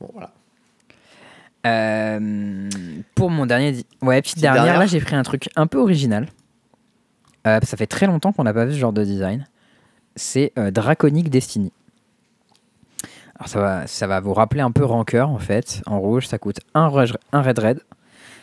Bon, 0.00 0.10
voilà. 0.12 0.32
Euh, 1.66 2.68
pour 3.14 3.30
mon 3.30 3.46
dernier. 3.46 3.84
Ouais, 4.02 4.20
petite 4.20 4.34
Petite 4.34 4.42
dernière, 4.42 4.62
dernière. 4.64 4.80
là 4.80 4.86
j'ai 4.86 5.00
pris 5.00 5.14
un 5.14 5.22
truc 5.22 5.48
un 5.56 5.66
peu 5.66 5.78
original. 5.78 6.26
Euh, 7.46 7.58
ça 7.62 7.76
fait 7.76 7.86
très 7.86 8.06
longtemps 8.06 8.32
qu'on 8.32 8.44
n'a 8.44 8.52
pas 8.54 8.64
vu 8.64 8.72
ce 8.74 8.78
genre 8.78 8.92
de 8.92 9.04
design. 9.04 9.46
C'est 10.16 10.52
euh, 10.58 10.70
Draconic 10.70 11.30
Destiny. 11.30 11.72
Alors 13.36 13.48
ça 13.48 13.60
va, 13.60 13.86
ça 13.86 14.06
va 14.06 14.20
vous 14.20 14.34
rappeler 14.34 14.60
un 14.60 14.70
peu 14.70 14.84
Rancœur 14.84 15.28
en 15.30 15.38
fait. 15.38 15.82
En 15.86 16.00
rouge, 16.00 16.26
ça 16.26 16.38
coûte 16.38 16.60
un, 16.74 16.86
red- 16.88 17.16
un 17.32 17.42
red 17.42 17.58
red. 17.58 17.80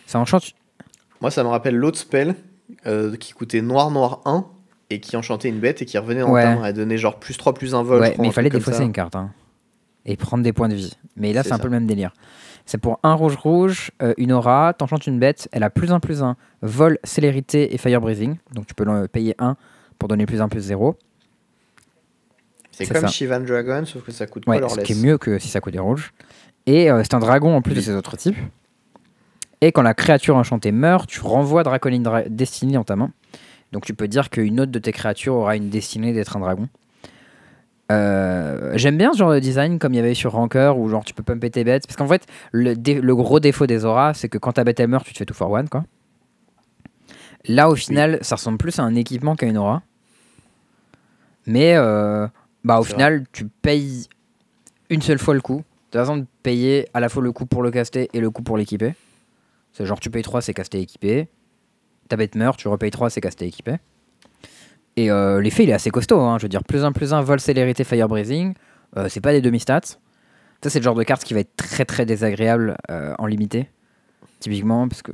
Ça 0.08 0.20
enchante. 0.20 0.54
Moi, 1.22 1.30
ça 1.32 1.44
me 1.44 1.50
rappelle 1.50 1.76
l'autre 1.76 1.98
spell 1.98 2.36
euh, 2.88 3.16
qui 3.18 3.34
coûtait 3.34 3.62
noir 3.62 3.92
noir 3.92 4.22
1 4.26 4.46
et 4.90 5.00
qui 5.00 5.16
enchantait 5.18 5.50
une 5.50 5.60
bête 5.60 5.82
et 5.82 5.86
qui 5.86 5.98
revenait 5.98 6.22
en 6.24 6.32
Ouais. 6.32 6.44
timbre 6.44 6.66
et 6.66 6.74
donnait 6.74 6.98
genre 6.98 7.20
plus 7.20 7.38
3 7.38 7.54
plus 7.54 7.76
1 7.76 7.84
vol. 7.84 8.02
Ouais, 8.02 8.12
crois, 8.14 8.22
mais 8.24 8.30
il 8.30 8.34
fallait 8.34 8.50
défausser 8.50 8.84
une 8.84 8.92
carte. 8.94 9.16
hein. 9.16 9.32
Et 10.06 10.16
prendre 10.18 10.44
des 10.44 10.54
points 10.54 10.70
de 10.70 10.76
vie. 10.76 10.94
Mais 11.16 11.32
là, 11.34 11.44
C'est 11.44 11.50
c'est 11.50 11.54
un 11.54 11.58
ça. 11.58 11.62
peu 11.62 11.68
le 11.68 11.74
même 11.74 11.86
délire. 11.86 12.14
C'est 12.70 12.78
pour 12.78 13.00
un 13.02 13.16
rouge 13.16 13.36
rouge, 13.36 13.90
euh, 14.04 14.14
une 14.18 14.32
aura, 14.32 14.76
t'enchantes 14.78 15.08
une 15.08 15.18
bête, 15.18 15.50
elle 15.52 15.64
a 15.64 15.72
plus 15.72 15.92
1 15.92 16.00
plus 16.00 16.22
1, 16.22 16.36
vol, 16.62 17.00
célérité 17.04 17.74
et 17.74 17.80
fire 17.80 18.00
breathing. 18.00 18.36
Donc 18.54 18.68
tu 18.68 18.76
peux 18.76 19.08
payer 19.08 19.34
1 19.40 19.56
pour 19.98 20.08
donner 20.08 20.28
plus 20.28 20.40
1 20.40 20.50
plus 20.50 20.62
0. 20.62 20.96
C'est 22.72 22.86
comme 22.86 23.02
ça. 23.02 23.08
Shivan 23.08 23.40
Dragon, 23.40 23.84
sauf 23.86 24.04
que 24.04 24.12
ça 24.12 24.28
coûte 24.28 24.46
Ouais, 24.48 24.58
colorless. 24.58 24.86
ce 24.88 24.94
qui 24.94 25.00
est 25.00 25.04
mieux 25.04 25.18
que 25.18 25.40
si 25.40 25.48
ça 25.48 25.62
coûtait 25.62 25.80
rouge. 25.80 26.14
Et 26.68 26.92
euh, 26.92 27.02
c'est 27.04 27.16
un 27.16 27.20
dragon 27.20 27.56
en 27.56 27.64
plus 27.64 27.74
de 27.74 27.82
ses 27.82 27.96
autres 27.96 28.16
types. 28.18 28.38
Et 29.62 29.72
quand 29.72 29.82
la 29.82 29.96
créature 29.96 30.36
enchantée 30.36 30.72
meurt, 30.72 31.10
tu 31.10 31.22
renvoies 31.22 31.64
Draconic 31.64 32.04
Dra- 32.04 32.30
Destiny 32.30 32.78
en 32.78 32.84
ta 32.84 32.96
main. 32.96 33.12
Donc 33.72 33.84
tu 33.84 33.96
peux 33.96 34.08
dire 34.08 34.30
qu'une 34.30 34.60
autre 34.60 34.72
de 34.72 34.80
tes 34.80 34.92
créatures 34.92 35.34
aura 35.34 35.56
une 35.56 35.70
destinée 35.70 36.14
d'être 36.14 36.38
un 36.38 36.40
dragon. 36.40 36.70
Euh, 37.92 38.72
J'aime 38.76 38.98
bien 38.98 39.14
ce 39.14 39.18
genre 39.18 39.32
de 39.34 39.40
design 39.40 39.80
comme 39.80 39.94
il 39.94 39.98
y 39.98 40.00
avait 40.00 40.14
sur 40.14 40.34
Rancœur 40.34 40.78
où 40.78 40.88
genre 40.90 41.04
tu 41.04 41.14
peux 41.14 41.24
pumper 41.24 41.50
tes 41.50 41.64
bêtes. 41.64 41.88
Parce 41.88 41.96
qu'en 41.98 42.08
fait, 42.08 42.26
le, 42.52 42.76
dé- 42.76 43.02
le 43.02 43.16
gros 43.16 43.40
défaut 43.40 43.66
des 43.66 43.84
auras, 43.86 44.14
c'est 44.14 44.30
que 44.30 44.38
quand 44.38 44.54
ta 44.54 44.64
bête 44.64 44.80
elle 44.80 44.90
meurt, 44.90 45.06
tu 45.06 45.14
te 45.14 45.18
fais 45.18 45.26
tout 45.26 45.34
for 45.34 45.50
one 45.52 45.70
quoi. 45.70 45.84
Là 47.46 47.70
au 47.70 47.76
final, 47.76 48.20
ça 48.22 48.36
ressemble 48.36 48.58
plus 48.58 48.78
à 48.80 48.84
un 48.84 48.96
équipement 48.96 49.36
qu'à 49.36 49.48
une 49.48 49.58
aura. 49.58 49.82
Mais 51.48 51.74
euh, 51.76 52.28
bah, 52.64 52.80
au 52.80 52.84
C'est 52.84 52.92
final, 52.92 53.24
tu 53.32 53.46
payes 53.48 54.08
une 54.90 55.02
seule 55.02 55.20
fois 55.20 55.34
le 55.34 55.42
coup. 55.42 55.64
Tu 55.92 55.98
as 55.98 56.02
raison 56.02 56.18
de 56.18 56.26
payer 56.44 56.88
à 56.94 57.00
la 57.00 57.10
fois 57.10 57.24
le 57.24 57.32
coût 57.32 57.46
pour 57.48 57.64
le 57.64 57.72
caster 57.72 58.10
et 58.14 58.20
le 58.20 58.30
coût 58.30 58.44
pour 58.44 58.58
l'équiper. 58.58 58.94
C'est 59.74 59.86
genre 59.86 60.00
tu 60.00 60.10
payes 60.12 60.22
3, 60.22 60.42
c'est 60.42 60.54
casté 60.54 60.80
équipé. 60.80 61.28
Ta 62.08 62.18
bête 62.18 62.36
meurt, 62.36 62.58
tu 62.60 62.68
repayes 62.68 62.92
3, 62.92 63.10
c'est 63.10 63.22
casté 63.22 63.46
équipé. 63.48 63.78
Et 65.00 65.10
euh, 65.12 65.40
l'effet 65.42 65.64
il 65.64 65.70
est 65.70 65.74
assez 65.74 65.92
costaud. 65.92 66.20
hein. 66.20 66.38
Je 66.38 66.44
veux 66.44 66.50
dire, 66.50 66.64
plus 66.64 66.84
1, 66.84 66.92
plus 66.92 67.14
1, 67.14 67.22
vol, 67.22 67.40
célérité, 67.40 67.84
fire 67.84 68.08
breathing. 68.08 68.54
Euh, 68.98 69.08
c'est 69.10 69.22
pas 69.22 69.32
des 69.32 69.42
demi-stats. 69.42 69.82
Ça, 70.62 70.70
c'est 70.70 70.80
le 70.80 70.84
genre 70.84 70.96
de 70.96 71.04
carte 71.04 71.24
qui 71.24 71.34
va 71.34 71.40
être 71.40 71.56
très 71.56 71.86
très 71.86 72.06
désagréable 72.06 72.76
euh, 72.92 73.14
en 73.18 73.28
limité. 73.28 73.70
Typiquement, 74.42 74.88
parce 74.90 75.02
que 75.02 75.12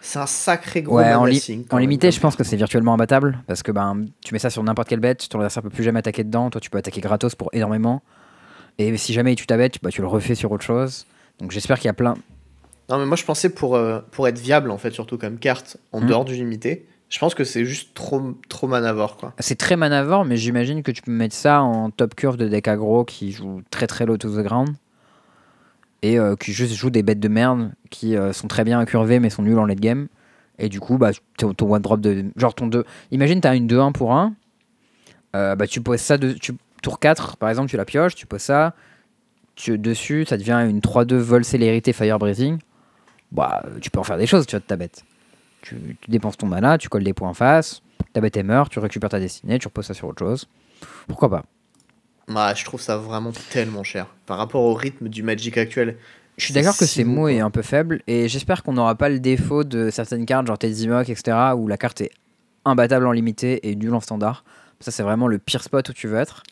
C'est 0.00 0.18
un 0.20 0.26
sacré 0.26 0.82
gros 0.82 0.98
Ouais, 0.98 1.12
en, 1.14 1.24
li- 1.24 1.42
limité, 1.78 2.10
je 2.12 2.20
pense 2.20 2.36
que 2.36 2.44
c'est 2.44 2.56
virtuellement 2.56 2.94
imbattable 2.94 3.38
parce 3.48 3.62
que 3.64 3.72
ben, 3.72 4.04
tu 4.24 4.32
mets 4.32 4.38
ça 4.38 4.50
sur 4.50 4.62
n'importe 4.62 4.88
quelle 4.88 5.00
bête, 5.00 5.28
ton 5.28 5.38
adversaire 5.38 5.62
peut 5.62 5.70
plus 5.70 5.82
jamais 5.84 5.98
attaquer 6.00 6.22
dedans, 6.24 6.50
toi 6.50 6.60
tu 6.60 6.70
peux 6.70 6.78
attaquer 6.78 7.00
gratos 7.00 7.34
pour 7.34 7.48
énormément. 7.52 8.02
Et 8.78 8.96
si 8.96 9.12
jamais 9.12 9.32
il 9.32 9.36
tue 9.36 9.46
ta 9.46 9.56
bête, 9.56 9.76
bah, 9.82 9.90
tu 9.90 10.00
le 10.02 10.06
refais 10.06 10.34
sur 10.36 10.52
autre 10.52 10.64
chose. 10.64 11.06
Donc 11.40 11.50
j'espère 11.50 11.78
qu'il 11.78 11.86
y 11.86 11.90
a 11.90 11.94
plein. 11.94 12.14
Non, 12.88 12.98
mais 12.98 13.06
moi 13.06 13.16
je 13.16 13.24
pensais 13.24 13.48
pour, 13.48 13.74
euh, 13.74 14.00
pour 14.12 14.28
être 14.28 14.38
viable, 14.38 14.70
en 14.70 14.78
fait, 14.78 14.92
surtout 14.92 15.18
comme 15.18 15.38
carte, 15.38 15.76
en 15.92 16.00
Mhm. 16.00 16.06
dehors 16.08 16.24
du 16.24 16.34
limité, 16.34 16.86
je 17.08 17.18
pense 17.18 17.34
que 17.34 17.44
c'est 17.44 17.64
juste 17.64 17.94
trop, 17.94 18.34
trop 18.48 18.66
manavore, 18.66 19.16
quoi. 19.16 19.32
C'est 19.38 19.56
très 19.56 19.76
manavore, 19.76 20.24
mais 20.24 20.36
j'imagine 20.36 20.82
que 20.82 20.90
tu 20.90 21.02
peux 21.02 21.12
mettre 21.12 21.34
ça 21.34 21.62
en 21.62 21.90
top 21.90 22.14
curve 22.14 22.36
de 22.36 22.48
deck 22.48 22.66
aggro 22.66 23.04
qui 23.04 23.30
joue 23.32 23.62
très 23.70 23.86
très 23.86 24.06
low 24.06 24.16
to 24.16 24.28
the 24.28 24.42
ground 24.42 24.70
et 26.02 26.18
euh, 26.18 26.34
qui 26.36 26.52
juste 26.52 26.74
joue 26.74 26.90
des 26.90 27.02
bêtes 27.02 27.20
de 27.20 27.28
merde 27.28 27.72
qui 27.90 28.16
euh, 28.16 28.32
sont 28.32 28.48
très 28.48 28.64
bien 28.64 28.78
incurvées 28.78 29.20
mais 29.20 29.30
sont 29.30 29.42
nuls 29.42 29.58
en 29.58 29.66
late 29.66 29.80
game. 29.80 30.08
Et 30.58 30.68
du 30.68 30.80
coup, 30.80 30.98
bah, 30.98 31.10
ton, 31.36 31.54
one 31.60 31.82
drop 31.82 32.00
de. 32.00 32.26
Genre 32.36 32.54
ton 32.54 32.66
2. 32.66 32.84
Imagine, 33.10 33.40
tu 33.40 33.48
as 33.48 33.54
une 33.54 33.66
2-1 33.66 33.92
pour 33.92 34.14
1. 34.14 34.34
Euh, 35.34 35.54
bah, 35.54 35.66
tu 35.66 35.80
poses 35.80 36.00
ça. 36.00 36.18
Tu, 36.18 36.52
tour 36.82 36.98
4, 36.98 37.36
par 37.36 37.50
exemple, 37.50 37.68
tu 37.68 37.76
la 37.76 37.84
pioches, 37.84 38.14
tu 38.14 38.26
poses 38.26 38.42
ça. 38.42 38.74
Tu, 39.54 39.78
dessus, 39.78 40.24
ça 40.26 40.36
devient 40.36 40.66
une 40.68 40.80
3-2 40.80 41.16
vol 41.16 41.44
célérité 41.44 41.92
fire 41.92 42.18
breathing. 42.18 42.58
Bah, 43.32 43.62
tu 43.80 43.90
peux 43.90 43.98
en 43.98 44.04
faire 44.04 44.18
des 44.18 44.26
choses, 44.26 44.46
tu 44.46 44.56
vois, 44.56 44.60
de 44.60 44.64
ta 44.64 44.76
bête. 44.76 45.04
Tu, 45.68 45.96
tu 46.00 46.10
dépenses 46.10 46.36
ton 46.36 46.46
mana, 46.46 46.78
tu 46.78 46.88
colles 46.88 47.02
des 47.02 47.12
points 47.12 47.28
en 47.28 47.34
face. 47.34 47.82
Ta 48.12 48.20
bête 48.20 48.36
est 48.36 48.44
meurt, 48.44 48.70
tu 48.70 48.78
récupères 48.78 49.10
ta 49.10 49.18
destinée, 49.18 49.58
tu 49.58 49.66
reposes 49.66 49.86
ça 49.86 49.94
sur 49.94 50.06
autre 50.06 50.20
chose. 50.20 50.48
Pourquoi 51.08 51.28
pas? 51.28 51.44
Bah, 52.28 52.54
je 52.54 52.64
trouve 52.64 52.80
ça 52.80 52.96
vraiment 52.96 53.32
tellement 53.50 53.82
cher. 53.82 54.06
Par 54.26 54.38
rapport 54.38 54.62
au 54.62 54.74
rythme 54.74 55.08
du 55.08 55.22
Magic 55.24 55.58
actuel. 55.58 55.96
Je 56.36 56.44
suis 56.44 56.54
d'accord 56.54 56.76
que 56.76 57.02
mou 57.04 57.22
quoi. 57.22 57.32
et 57.32 57.40
un 57.40 57.50
peu 57.50 57.62
faible, 57.62 58.02
et 58.06 58.28
j'espère 58.28 58.62
qu'on 58.62 58.74
n'aura 58.74 58.94
pas 58.94 59.08
le 59.08 59.18
défaut 59.18 59.64
de 59.64 59.90
certaines 59.90 60.26
cartes, 60.26 60.46
genre 60.46 60.58
Teddy 60.58 60.86
Mock, 60.86 61.08
etc., 61.08 61.36
où 61.56 61.66
la 61.66 61.78
carte 61.78 62.02
est 62.02 62.10
imbattable 62.64 63.06
en 63.06 63.12
limité 63.12 63.68
et 63.68 63.74
nulle 63.74 63.94
en 63.94 64.00
standard. 64.00 64.44
Ça, 64.80 64.90
c'est 64.90 65.02
vraiment 65.02 65.28
le 65.28 65.38
pire 65.38 65.62
spot 65.62 65.88
où 65.88 65.92
tu 65.94 66.08
veux 66.08 66.18
être. 66.18 66.42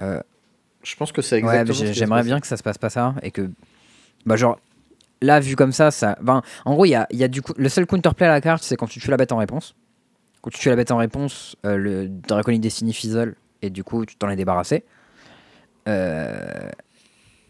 Je 0.00 0.96
pense 0.96 1.10
que 1.10 1.22
c'est 1.22 1.42
Ouais, 1.42 1.60
exactement 1.60 1.90
se 1.90 1.92
j'aimerais 1.92 2.22
bien 2.22 2.38
que 2.38 2.46
ça 2.46 2.56
se 2.56 2.62
passe 2.62 2.78
pas 2.78 2.90
ça, 2.90 3.14
et 3.22 3.30
que. 3.30 3.50
Bah, 4.26 4.36
genre. 4.36 4.60
Là, 5.20 5.40
vu 5.40 5.56
comme 5.56 5.72
ça, 5.72 5.90
ça. 5.90 6.16
ben, 6.22 6.42
en 6.64 6.74
gros, 6.74 6.84
il 6.84 6.90
y 6.90 6.94
a, 6.94 7.06
il 7.10 7.18
y 7.18 7.24
a 7.24 7.28
du 7.28 7.42
coup. 7.42 7.52
Le 7.56 7.68
seul 7.68 7.86
counterplay 7.86 8.26
à 8.26 8.30
la 8.30 8.40
carte, 8.40 8.62
c'est 8.62 8.76
quand 8.76 8.86
tu 8.86 9.00
tues 9.00 9.10
la 9.10 9.16
bête 9.16 9.32
en 9.32 9.36
réponse. 9.38 9.74
Quand 10.42 10.50
tu 10.50 10.58
tues 10.60 10.68
la 10.68 10.76
bête 10.76 10.90
en 10.92 10.96
réponse, 10.98 11.56
euh, 11.66 11.76
le 11.76 12.08
Draconic 12.08 12.60
Destiny 12.60 12.92
fizzle, 12.92 13.34
et 13.62 13.70
du 13.70 13.82
coup, 13.82 14.06
tu 14.06 14.14
t'en 14.16 14.28
es 14.30 14.36
débarrassé. 14.36 14.84
Euh, 15.88 16.70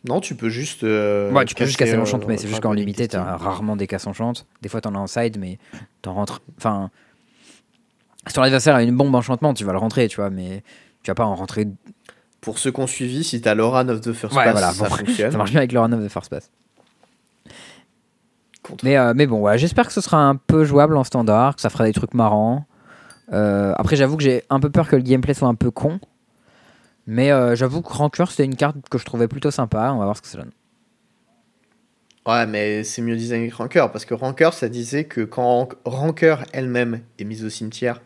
Non, 0.09 0.21
tu 0.21 0.35
peux 0.35 0.49
juste. 0.49 0.85
euh, 0.85 1.31
Ouais, 1.33 1.45
tu 1.45 1.55
peux 1.55 1.67
juste 1.67 1.77
casser 1.79 1.93
euh, 1.93 1.97
l'enchante, 1.97 2.27
mais 2.27 2.39
c'est 2.39 2.49
juste 2.49 2.61
qu'en 2.63 2.73
limité, 2.73 3.09
t'as 3.09 3.37
rarement 3.37 3.77
des 3.77 3.87
casses 3.87 4.07
enchantes. 4.07 4.47
Des 4.63 4.69
fois, 4.69 4.81
t'en 4.81 4.95
as 4.95 4.99
en 4.99 5.07
side, 5.07 5.39
mais 5.39 5.59
t'en 6.03 6.15
rentres. 6.15 6.41
Enfin. 6.57 6.91
Si 8.27 8.35
ton 8.35 8.43
adversaire 8.43 8.75
a 8.75 8.83
une 8.83 8.95
bombe 8.97 9.15
enchantement, 9.15 9.55
tu 9.55 9.65
vas 9.65 9.73
le 9.73 9.79
rentrer, 9.79 10.07
tu 10.09 10.17
vois, 10.17 10.29
mais 10.31 10.63
tu 11.03 11.11
vas 11.11 11.15
pas 11.15 11.25
en 11.25 11.35
rentrer. 11.35 11.67
Pour 12.41 12.59
ceux 12.59 12.71
qui 12.71 12.81
ont 12.81 12.87
suivi, 12.87 13.25
si 13.25 13.41
t'as 13.41 13.55
l'Oran 13.55 13.89
of 13.89 14.01
the 14.01 14.13
First 14.13 14.37
Ouais, 14.37 14.45
Pass, 14.45 14.53
voilà, 14.53 14.71
ça 14.73 14.89
bon. 14.89 14.95
fonctionne. 15.07 15.33
Ça 15.33 15.39
marche 15.39 15.51
bien 15.51 15.61
avec 15.61 15.73
le 15.73 15.81
run 15.81 15.93
of 15.93 16.05
the 16.05 16.09
first 16.11 16.29
pass. 16.31 16.51
Contre- 18.69 18.85
Mais, 18.85 18.97
euh, 18.97 19.13
mais 19.17 19.27
bon, 19.27 19.57
j'espère 19.57 19.87
que 19.87 19.93
ce 19.93 20.01
sera 20.01 20.19
un 20.19 20.37
peu 20.37 20.65
jouable 20.65 20.97
en 20.97 21.05
standard, 21.05 21.55
que 21.57 21.61
ça 21.61 21.71
fera 21.71 21.85
des 21.85 21.93
trucs 21.93 22.15
marrants. 22.15 22.67
Euh, 23.33 23.73
après, 23.77 23.97
j'avoue 23.97 24.17
que 24.17 24.23
j'ai 24.23 24.43
un 24.51 24.61
peu 24.61 24.71
peur 24.71 24.89
que 24.89 24.97
le 24.97 25.03
gameplay 25.03 25.35
soit 25.35 25.49
un 25.49 25.55
peu 25.55 25.71
con. 25.71 26.01
Mais 27.07 27.31
euh, 27.31 27.55
j'avoue 27.57 27.81
que 27.83 27.93
Rancœur, 27.93 28.31
c'était 28.31 28.45
une 28.45 28.57
carte 28.57 28.77
que 28.91 28.99
je 28.99 29.05
trouvais 29.05 29.29
plutôt 29.29 29.51
sympa. 29.51 29.91
On 29.93 29.99
va 29.99 30.05
voir 30.05 30.17
ce 30.17 30.23
que 30.23 30.29
ça 30.29 30.39
donne. 30.39 30.51
Ouais, 32.27 32.47
mais 32.47 32.85
c'est 32.85 33.01
mieux 33.01 33.17
designé 33.17 33.49
que 33.49 33.57
Rancœur, 33.57 33.91
parce 33.91 34.05
que 34.05 34.13
Rancœur, 34.13 34.53
ça 34.53 34.69
disait 34.69 35.05
que 35.05 35.23
quand 35.23 35.71
Rancœur 35.87 36.45
elle-même 36.53 37.01
est 37.19 37.25
mise 37.25 37.43
au 37.45 37.49
cimetière, 37.49 38.03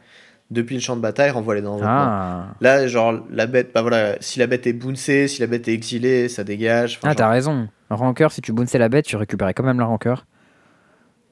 depuis 0.53 0.77
le 0.77 0.81
champ 0.81 0.95
de 0.95 1.01
bataille, 1.01 1.31
renvoie-les 1.31 1.63
dans. 1.63 1.81
Ah, 1.83 2.49
Là, 2.61 2.87
genre, 2.87 3.15
la 3.31 3.47
bête, 3.47 3.73
bah 3.75 3.81
voilà, 3.83 4.17
si 4.21 4.39
la 4.39 4.47
bête 4.47 4.67
est 4.69 4.73
bouncée, 4.75 5.27
si 5.27 5.41
la 5.41 5.49
bête 5.49 5.67
est 5.67 5.73
exilée, 5.73 6.29
ça 6.29 6.45
dégage. 6.45 7.01
Ah 7.03 7.07
genre- 7.09 7.17
t'as 7.17 7.29
raison. 7.31 7.69
Rancœur, 7.91 8.31
si 8.31 8.41
tu 8.43 8.53
bounçais 8.53 8.79
la 8.79 8.89
bête, 8.89 9.07
tu 9.07 9.17
récupérais 9.17 9.55
quand 9.55 9.65
même 9.65 9.81
la 9.81 9.87
rancœur. 9.87 10.27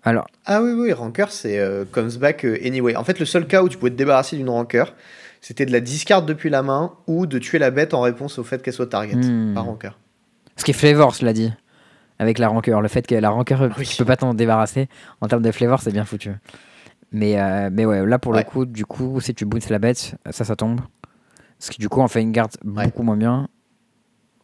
Alors, 0.03 0.27
Ah 0.47 0.63
oui, 0.63 0.73
oui, 0.73 0.93
Rancœur, 0.93 1.31
c'est 1.31 1.59
euh, 1.59 1.85
comes 1.91 2.11
back 2.19 2.45
euh, 2.45 2.59
anyway. 2.65 2.97
En 2.97 3.05
fait, 3.05 3.19
le 3.19 3.27
seul 3.27 3.47
cas 3.47 3.63
où 3.63 3.69
tu 3.69 3.77
pouvais 3.77 3.91
te 3.91 3.97
débarrasser 3.97 4.37
d'une 4.37 4.49
Rancœur, 4.49 4.95
C'était 5.43 5.65
de 5.65 5.73
la 5.73 5.81
discard 5.81 6.23
depuis 6.23 6.51
la 6.51 6.63
main 6.63 6.93
ou 7.07 7.25
de 7.27 7.39
tuer 7.39 7.59
la 7.59 7.71
bête 7.71 7.95
en 7.95 8.03
réponse 8.03 8.39
au 8.39 8.45
fait 8.45 8.63
qu'elle 8.63 8.75
soit 8.75 8.89
target 8.89 9.17
Hmm. 9.17 9.55
par 9.55 9.65
rancœur. 9.65 9.99
Ce 10.57 10.65
qui 10.65 10.73
est 10.73 10.75
flavor, 10.75 11.15
cela 11.15 11.33
dit. 11.33 11.51
Avec 12.19 12.39
la 12.39 12.49
rancœur. 12.49 12.83
Le 12.83 12.89
fait 12.89 13.07
que 13.07 13.15
la 13.15 13.31
rancœur, 13.31 13.71
Oui. 13.79 13.87
tu 13.87 13.97
peux 13.97 14.05
pas 14.05 14.17
t'en 14.19 14.35
débarrasser. 14.35 14.89
En 15.23 15.29
termes 15.29 15.41
de 15.43 15.51
flavor, 15.51 15.81
c'est 15.81 15.93
bien 15.93 16.05
foutu. 16.05 16.33
Mais, 17.11 17.41
euh, 17.41 17.71
mais 17.73 17.87
ouais, 17.87 18.05
là 18.07 18.19
pour 18.19 18.33
Ouais. 18.33 18.41
le 18.41 18.45
coup, 18.45 18.67
du 18.67 18.85
coup, 18.85 19.19
si 19.23 19.35
tu 19.35 19.47
boosts 19.47 19.71
la 19.71 19.79
bête, 19.79 20.15
ça, 20.31 20.45
ça 20.45 20.57
tombe. 20.57 20.81
Ce 21.59 21.71
qui 21.71 21.79
du 21.79 21.89
coup 21.89 22.01
en 22.03 22.09
fait 22.09 22.21
une 22.21 22.33
garde 22.33 22.53
Ouais. 22.63 22.85
beaucoup 22.85 23.03
moins 23.03 23.17
bien. 23.17 23.49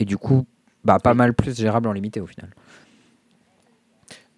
Et 0.01 0.07
du 0.07 0.16
coup, 0.16 0.47
bah 0.83 0.99
pas 0.99 1.11
Oui. 1.12 1.16
mal 1.19 1.35
plus 1.35 1.57
gérable 1.59 1.89
en 1.89 1.93
limité 1.93 2.20
au 2.23 2.27
final. 2.27 2.49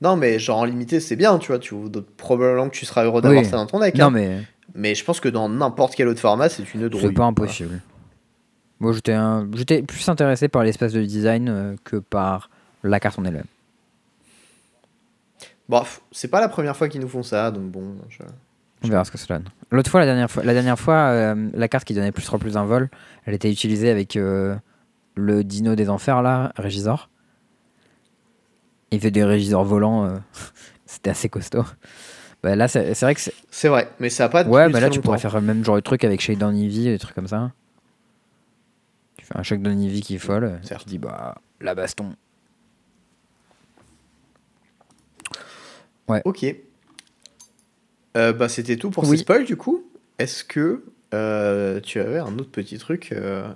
Non, 0.01 0.17
mais 0.17 0.39
genre 0.39 0.59
en 0.59 0.65
limité, 0.65 1.01
c'est 1.01 1.17
bien, 1.17 1.39
tu 1.39 1.49
vois. 1.49 1.59
Tu, 1.59 1.75
probablement 2.17 2.69
que 2.69 2.75
tu 2.77 2.87
seras 2.87 3.05
heureux 3.05 3.21
d'avoir 3.21 3.43
Oui. 3.43 3.49
ça 3.49 3.57
dans 3.57 3.67
ton 3.67 3.81
deck. 3.81 3.97
Non 3.97 4.07
hein. 4.07 4.11
mais 4.11 4.43
Mais 4.75 4.95
je 4.95 5.05
pense 5.05 5.19
que 5.21 5.29
dans 5.29 5.49
n'importe 5.49 5.95
quel 5.97 6.07
autre 6.09 6.21
format, 6.21 6.49
c'est 6.49 6.73
une 6.75 6.89
drouille. 6.89 7.03
c'est 7.03 7.13
pas 7.13 7.25
impossible. 7.25 7.81
Moi 8.81 8.93
j'étais 8.93 9.13
un- 9.13 9.49
plus 9.87 10.09
intéressé 10.09 10.47
par 10.49 10.63
l'espace 10.63 10.93
de 10.93 11.03
design 11.05 11.49
euh, 11.49 11.75
que 11.83 11.97
par 11.97 12.49
la 12.85 13.01
carte 13.01 13.19
en 13.19 13.25
elle-même. 13.25 13.43
Bon, 15.69 15.81
f- 15.81 15.99
c'est 16.13 16.29
pas 16.29 16.41
la 16.41 16.49
première 16.49 16.77
fois 16.77 16.89
qu'ils 16.89 17.01
nous 17.01 17.09
font 17.09 17.23
ça, 17.23 17.51
donc 17.51 17.65
bon. 17.71 17.97
je- 18.09 18.23
On 18.85 18.89
verra 18.89 19.05
ce 19.05 19.11
que 19.11 19.19
ça 19.19 19.27
donne. 19.27 19.45
L'autre 19.73 19.91
fois, 19.91 20.01
la 20.01 20.07
dernière 20.07 20.31
fois, 20.31 20.45
la 20.45 20.55
dernière 20.55 20.79
fois 20.79 20.95
euh, 21.11 21.49
la 21.53 21.69
carte 21.69 21.85
qui 21.85 21.95
donnait 21.95 22.13
plus 22.13 22.25
3 22.25 22.39
plus 22.39 22.57
un 22.57 22.65
vol, 22.65 22.89
elle 23.27 23.35
était 23.35 23.51
utilisée 23.51 23.91
avec 23.91 24.17
euh, 24.17 24.55
le 25.17 25.43
dino 25.45 25.75
des 25.75 25.91
enfers 25.91 26.23
là, 26.23 26.53
Régisor. 26.57 27.11
Il 28.91 29.01
fait 29.01 29.11
des 29.11 29.25
Régisors 29.25 29.65
volants, 29.65 30.05
euh, 30.07 30.17
c'était 30.87 31.11
assez 31.11 31.29
costaud. 31.29 31.65
Bah, 32.43 32.55
là, 32.57 32.69
c'est 32.69 32.93
vrai 33.01 33.15
que 33.15 33.21
c'est. 33.51 33.69
Vrai, 33.69 33.91
mais 33.99 34.11
ça 34.11 34.27
a 34.27 34.29
pas 34.29 34.45
Ouais, 34.45 34.63
tenu 34.65 34.75
mais 34.75 34.81
là, 34.81 34.87
très 34.89 34.97
tu 34.97 35.01
pourrais 35.01 35.19
faire 35.19 35.35
le 35.35 35.41
même 35.41 35.65
genre 35.65 35.77
de 35.77 35.81
truc 35.81 36.05
avec 36.05 36.21
Eevee 36.29 36.89
et 36.89 36.93
des 36.93 36.99
trucs 36.99 37.15
comme 37.15 37.27
ça. 37.27 37.53
Tu 39.19 39.27
fais 39.27 39.37
un 39.37 39.43
Shakedown 39.43 39.81
Eevee 39.83 40.01
qui 40.01 40.15
est 40.15 40.19
folle, 40.19 40.59
Certes. 40.63 40.85
tu 40.85 40.89
dis 40.91 40.99
bah, 40.99 41.37
la 41.61 41.75
baston. 41.75 42.15
Ok. 46.25 46.47
Euh, 48.17 48.33
bah, 48.33 48.49
c'était 48.49 48.77
tout 48.77 48.91
pour 48.91 49.05
Oui. 49.05 49.11
ces 49.19 49.23
spoils, 49.23 49.45
du 49.45 49.57
coup. 49.57 49.85
Est-ce 50.19 50.43
que 50.45 50.85
euh, 51.15 51.81
tu 51.81 52.01
avais 52.01 52.19
un 52.19 52.39
autre 52.39 52.51
petit 52.51 52.79
truc 52.79 53.11
euh, 53.13 53.49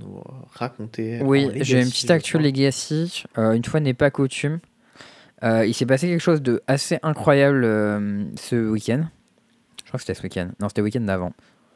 nous 0.00 0.22
raconter 0.52 1.20
Oui, 1.22 1.50
j'ai 1.56 1.80
une 1.80 1.88
petite 1.88 2.10
actu 2.10 2.38
Legacy. 2.38 3.24
Euh, 3.38 3.52
une 3.52 3.64
fois 3.64 3.80
n'est 3.80 3.94
pas 3.94 4.10
coutume. 4.10 4.60
Euh, 5.42 5.66
il 5.66 5.74
s'est 5.74 5.86
passé 5.86 6.08
quelque 6.08 6.20
chose 6.20 6.42
de 6.42 6.62
assez 6.66 6.98
incroyable 7.02 7.64
euh, 7.64 8.24
ce 8.36 8.70
week-end. 8.70 9.04
Je 9.84 9.88
crois 9.88 9.98
que 9.98 10.02
c'était 10.06 10.14
ce 10.14 10.22
week-end. 10.22 10.50
Non, 10.60 10.68
c'était 10.68 10.80
le 10.80 10.86
week-end 10.86 11.02
d'avant. 11.02 11.32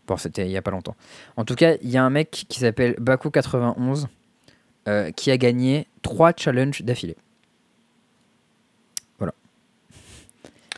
Bon, 0.06 0.16
c'était 0.16 0.46
il 0.46 0.50
y 0.50 0.56
a 0.56 0.62
pas 0.62 0.70
longtemps. 0.70 0.96
En 1.36 1.44
tout 1.44 1.54
cas, 1.54 1.76
il 1.82 1.90
y 1.90 1.96
a 1.96 2.04
un 2.04 2.10
mec 2.10 2.30
qui 2.48 2.58
s'appelle 2.58 2.94
Baku91 2.94 4.06
euh, 4.88 5.10
qui 5.12 5.30
a 5.30 5.36
gagné 5.36 5.86
3 6.02 6.32
challenges 6.36 6.82
d'affilée. 6.82 7.16
Voilà. 9.18 9.34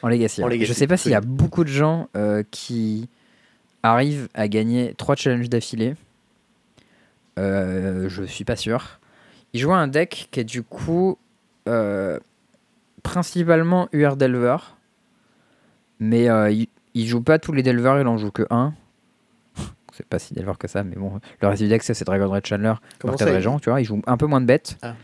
En 0.02 0.08
Legacy. 0.08 0.42
En. 0.42 0.48
Legacy, 0.48 0.66
Je 0.66 0.72
sais 0.72 0.86
pas 0.88 0.96
s'il 0.96 1.12
y 1.12 1.16
a 1.16 1.20
beaucoup 1.20 1.62
de 1.62 1.70
gens 1.70 2.08
qui 2.50 3.08
arrivent 3.84 4.28
à 4.34 4.48
gagner 4.48 4.94
3 4.98 5.14
challenges 5.14 5.48
d'affilée. 5.48 5.94
Euh, 7.38 8.08
je 8.08 8.24
suis 8.24 8.44
pas 8.44 8.56
sûr. 8.56 9.00
Il 9.52 9.60
joue 9.60 9.72
un 9.72 9.88
deck 9.88 10.28
qui 10.30 10.40
est 10.40 10.44
du 10.44 10.62
coup 10.62 11.18
euh, 11.68 12.18
principalement 13.02 13.88
UR 13.92 14.16
Delver. 14.16 14.56
Mais 15.98 16.28
euh, 16.28 16.50
il, 16.50 16.68
il 16.94 17.06
joue 17.06 17.22
pas 17.22 17.38
tous 17.38 17.52
les 17.52 17.62
Delver, 17.62 17.98
il 18.00 18.06
en 18.06 18.16
joue 18.18 18.30
que 18.30 18.46
un. 18.50 18.74
C'est 19.92 20.06
pas 20.06 20.18
si 20.18 20.34
Delver 20.34 20.54
que 20.58 20.68
ça, 20.68 20.82
mais 20.82 20.96
bon. 20.96 21.20
Le 21.40 21.48
reste 21.48 21.62
du 21.62 21.68
deck, 21.68 21.82
c'est 21.82 22.02
Dragon 22.04 22.28
Red 22.30 22.46
Chandler, 22.46 22.74
Mortal 23.04 23.28
Régent, 23.28 23.58
tu 23.58 23.70
vois. 23.70 23.80
Il 23.80 23.84
joue 23.84 24.00
un 24.06 24.16
peu 24.16 24.26
moins 24.26 24.40
de 24.40 24.46
bêtes. 24.46 24.78
Ah. 24.82 24.94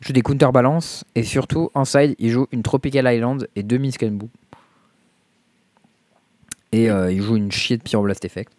Il 0.00 0.06
joue 0.06 0.12
des 0.12 0.22
counterbalance. 0.22 1.04
Et 1.14 1.22
surtout, 1.22 1.70
en 1.74 1.84
side, 1.84 2.16
il 2.18 2.30
joue 2.30 2.48
une 2.50 2.62
Tropical 2.62 3.12
Island 3.12 3.48
et 3.54 3.62
deux 3.62 3.78
Miskenbu. 3.78 4.26
Et 6.72 6.90
euh, 6.90 7.12
il 7.12 7.22
joue 7.22 7.36
une 7.36 7.52
chier 7.52 7.76
de 7.76 7.82
Pyroblast 7.82 8.24
Effect. 8.24 8.52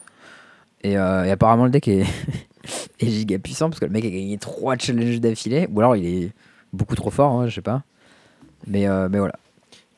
Et, 0.84 0.98
euh, 0.98 1.26
et 1.26 1.32
apparemment, 1.32 1.66
le 1.66 1.72
deck 1.72 1.88
est, 1.88 2.06
est 3.00 3.08
giga 3.08 3.40
puissant 3.40 3.70
parce 3.70 3.80
que 3.80 3.86
le 3.86 3.92
mec 3.92 4.06
a 4.06 4.10
gagné 4.10 4.38
3 4.38 4.78
challenges 4.78 5.20
d'affilée. 5.20 5.68
Ou 5.74 5.80
alors 5.80 5.96
il 5.96 6.06
est 6.06 6.30
beaucoup 6.72 6.96
trop 6.96 7.12
fort, 7.12 7.32
hein, 7.34 7.48
je 7.48 7.56
sais 7.56 7.62
pas. 7.62 7.84
Mais, 8.68 8.88
euh, 8.88 9.10
mais 9.10 9.20
voilà. 9.20 9.36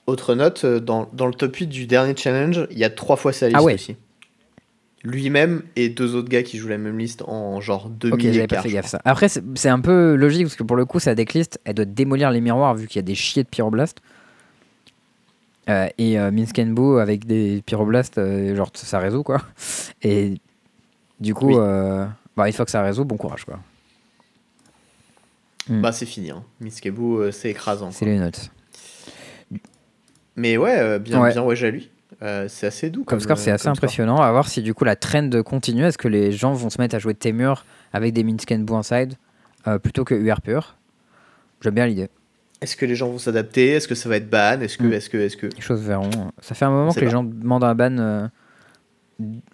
Autre 0.08 0.36
note, 0.36 0.66
euh, 0.66 0.80
dans, 0.80 1.10
dans 1.14 1.28
le 1.28 1.34
top 1.34 1.56
8 1.56 1.68
du 1.68 1.88
dernier 1.88 2.16
challenge, 2.16 2.68
il 2.72 2.78
y 2.78 2.84
a 2.84 2.90
trois 2.90 3.16
fois 3.16 3.34
sa 3.34 3.48
liste 3.48 3.58
Ah 3.60 3.64
ouais. 3.64 3.76
aussi. 3.76 3.96
Lui-même 5.04 5.62
et 5.76 5.90
deux 5.90 6.16
autres 6.16 6.30
gars 6.30 6.42
qui 6.42 6.58
jouent 6.58 6.68
la 6.70 6.80
même 6.80 6.98
liste 6.98 7.22
en 7.28 7.62
genre 7.62 7.90
2000 7.90 8.14
Ok, 8.14 8.22
j'avais 8.34 8.48
pas 8.48 8.62
fait 8.64 8.72
gaffe 8.72 8.88
ça. 8.88 9.00
Après, 9.06 9.30
c'est 9.30 9.44
c'est 9.54 9.70
un 9.70 9.80
peu 9.80 10.16
logique 10.16 10.44
parce 10.46 10.56
que 10.56 10.64
pour 10.64 10.76
le 10.76 10.86
coup, 10.86 11.00
sa 11.00 11.14
decklist, 11.14 11.60
elle 11.64 11.76
doit 11.76 11.86
démolir 11.86 12.32
les 12.32 12.42
miroirs 12.42 12.74
vu 12.74 12.88
qu'il 12.88 12.96
y 12.96 13.00
a 13.00 13.04
des 13.04 13.14
chiers 13.14 13.44
de 13.44 13.48
pyroblast. 13.48 14.00
Euh, 15.70 15.88
et 15.98 16.20
euh, 16.20 16.32
Minskenbo 16.32 16.98
avec 16.98 17.26
des 17.26 17.64
pyroblasts, 17.66 18.18
euh, 18.20 18.56
genre 18.56 18.72
ça 18.74 19.00
résout 19.00 19.24
quoi. 19.24 19.42
Et 20.04 20.36
du 21.20 21.34
coup, 21.36 21.56
Oui. 21.56 22.06
Bah, 22.36 22.48
une 22.48 22.54
fois 22.54 22.66
que 22.66 22.72
ça 22.72 22.82
résout, 22.82 23.06
bon 23.06 23.18
courage 23.18 23.46
quoi. 23.46 23.60
Bah 25.68 25.92
c'est 25.92 26.06
fini, 26.06 26.30
hein. 26.30 26.44
Miskebu, 26.62 27.02
euh, 27.18 27.32
c'est 27.32 27.50
écrasant. 27.50 27.90
C'est 27.92 28.06
les 28.06 28.20
notes. 28.20 28.52
Mais 30.36 30.58
ouais, 30.58 30.78
euh, 30.78 31.00
bien, 31.00 31.22
Ouais. 31.22 31.32
bien 31.32 31.42
ouais, 31.44 31.64
à 31.64 31.72
lui. 31.72 31.90
Euh, 32.22 32.48
c'est 32.48 32.68
assez 32.68 32.90
doux. 32.90 33.04
Comme 33.04 33.20
score, 33.20 33.38
c'est 33.38 33.52
euh, 33.52 33.56
assez 33.56 33.64
comme 33.66 33.76
score. 33.76 33.86
impressionnant. 33.86 34.18
À 34.22 34.32
voir 34.32 34.48
si 34.48 34.62
du 34.62 34.74
coup 34.74 34.84
la 34.86 34.96
trend 34.96 35.30
continue. 35.44 35.84
Est-ce 35.84 35.98
que 35.98 36.08
les 36.08 36.32
gens 36.32 36.54
vont 36.54 36.70
se 36.70 36.80
mettre 36.80 36.96
à 36.96 37.00
jouer 37.00 37.16
Temur 37.16 37.66
avec 37.94 38.14
des 38.14 38.24
Minskenbo 38.24 38.76
inside 38.76 39.16
plutôt 39.82 40.04
que 40.06 40.14
UR 40.14 40.42
pur? 40.42 40.76
J'aime 41.62 41.74
bien 41.74 41.88
l'idée. 41.88 42.10
Est-ce 42.62 42.76
que 42.76 42.86
les 42.86 42.96
gens 42.96 43.10
vont 43.10 43.18
s'adapter? 43.18 43.70
Est-ce 43.72 43.88
que 43.88 43.96
ça 43.96 44.08
va 44.08 44.18
être 44.18 44.30
ban? 44.30 44.60
Est-ce 44.62 44.78
que, 44.78 44.84
Mm. 44.84 44.94
est-ce 44.94 45.10
que, 45.10 45.18
est-ce 45.18 45.38
que 45.38 45.48
Les 45.48 45.62
choses 45.62 45.82
verront. 45.82 46.32
Ça 46.40 46.54
fait 46.56 46.66
un 46.66 46.70
moment 46.70 46.94
que 46.94 47.00
les 47.00 47.10
gens 47.10 47.24
demandent 47.24 47.64
un 47.64 47.76
ban 47.76 48.30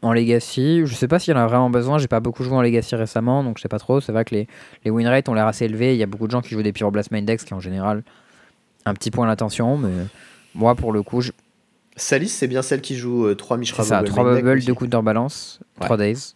en 0.01 0.13
Legacy. 0.13 0.81
Je 0.85 0.93
sais 0.95 1.07
pas 1.07 1.19
s'il 1.19 1.33
y 1.33 1.37
en 1.37 1.39
a 1.39 1.47
vraiment 1.47 1.69
besoin. 1.69 1.97
J'ai 1.97 2.07
pas 2.07 2.19
beaucoup 2.19 2.43
joué 2.43 2.53
en 2.55 2.61
Legacy 2.61 2.95
récemment, 2.95 3.43
donc 3.43 3.57
je 3.57 3.61
sais 3.61 3.67
pas 3.69 3.79
trop. 3.79 4.01
C'est 4.01 4.11
vrai 4.11 4.25
que 4.25 4.33
les, 4.35 4.47
les 4.85 4.91
win 4.91 5.07
rates 5.07 5.29
ont 5.29 5.33
l'air 5.33 5.47
assez 5.47 5.65
élevés. 5.65 5.93
Il 5.93 5.99
y 5.99 6.03
a 6.03 6.07
beaucoup 6.07 6.25
de 6.27 6.31
gens 6.31 6.41
qui 6.41 6.49
jouent 6.49 6.63
des 6.63 6.73
Pyroblast 6.73 7.11
Main 7.11 7.21
Decks 7.23 7.43
qui 7.45 7.53
en 7.53 7.59
général 7.59 8.03
un 8.85 8.93
petit 8.93 9.11
point 9.11 9.27
d'attention. 9.27 9.77
Mais 9.77 9.91
moi, 10.55 10.75
pour 10.75 10.91
le 10.91 11.03
coup, 11.03 11.21
je- 11.21 11.31
Salis, 11.95 12.29
c'est 12.29 12.47
bien 12.47 12.61
celle 12.61 12.81
qui 12.81 12.95
joue 12.95 13.27
euh, 13.27 13.35
3 13.35 13.57
Mishra 13.57 13.83
ça. 13.83 13.97
Bubble 13.97 14.09
3 14.09 14.23
main 14.23 14.33
deck 14.35 14.43
bubbles, 14.45 14.57
aussi. 14.59 14.67
2 14.67 14.73
counterbalance, 14.73 15.59
Ouais. 15.79 15.85
3 15.85 15.97
days. 15.97 16.33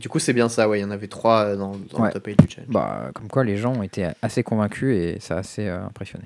Du 0.00 0.08
coup, 0.08 0.18
c'est 0.18 0.32
bien 0.32 0.48
ça, 0.48 0.68
ouais. 0.68 0.80
Il 0.80 0.82
y 0.82 0.84
en 0.84 0.90
avait 0.90 1.06
3 1.06 1.54
dans, 1.56 1.72
dans 1.92 2.00
Ouais. 2.00 2.08
le 2.08 2.12
top 2.14 2.26
8 2.26 2.38
du 2.40 2.50
challenge. 2.52 2.70
Bah, 2.72 3.10
comme 3.14 3.28
quoi, 3.28 3.44
les 3.44 3.56
gens 3.56 3.74
ont 3.74 3.82
été 3.82 4.08
assez 4.22 4.42
convaincus 4.42 4.96
et 4.96 5.20
ça 5.20 5.36
a 5.36 5.38
assez 5.38 5.68
euh, 5.68 5.84
impressionné. 5.84 6.24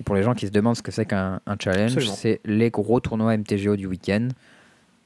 Et 0.00 0.04
pour 0.04 0.14
les 0.14 0.22
gens 0.22 0.34
qui 0.34 0.46
se 0.46 0.52
demandent 0.52 0.76
ce 0.76 0.82
que 0.82 0.92
c'est 0.92 1.06
qu'un 1.06 1.40
un 1.46 1.56
challenge, 1.58 1.98
c'est 2.10 2.40
les 2.44 2.70
gros 2.70 3.00
tournois 3.00 3.36
MTGO 3.36 3.76
du 3.76 3.86
week-end 3.86 4.28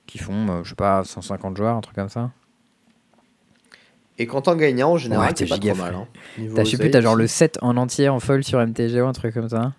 qui 0.07 0.19
font, 0.19 0.49
euh, 0.49 0.65
je 0.65 0.71
sais 0.71 0.75
pas, 0.75 1.05
150 1.05 1.57
joueurs, 1.57 1.77
un 1.77 1.81
truc 1.81 1.95
comme 1.97 2.09
ça. 2.09 2.31
Et 4.19 4.27
quand 4.27 4.43
t'en 4.43 4.57
gagnes 4.57 4.83
un, 4.83 4.87
en 4.87 4.97
général, 4.99 5.29
Ouais, 5.29 5.33
t'es 5.35 5.47
pas 5.47 5.59
trop 5.59 5.75
mal. 5.75 5.95
Hein. 5.95 6.07
T'as, 6.55 6.65
je 6.65 6.71
sais 6.71 6.77
plus, 6.79 6.91
t'as 6.91 7.01
genre 7.01 7.17
le 7.17 7.25
aussi. 7.25 7.35
7 7.35 7.59
en 7.63 7.77
entier 7.77 8.09
en 8.09 8.21
fold 8.21 8.45
sur 8.45 8.65
MTGO, 8.65 9.07
un 9.07 9.13
truc 9.13 9.35
comme 9.35 9.49
ça. 9.49 9.73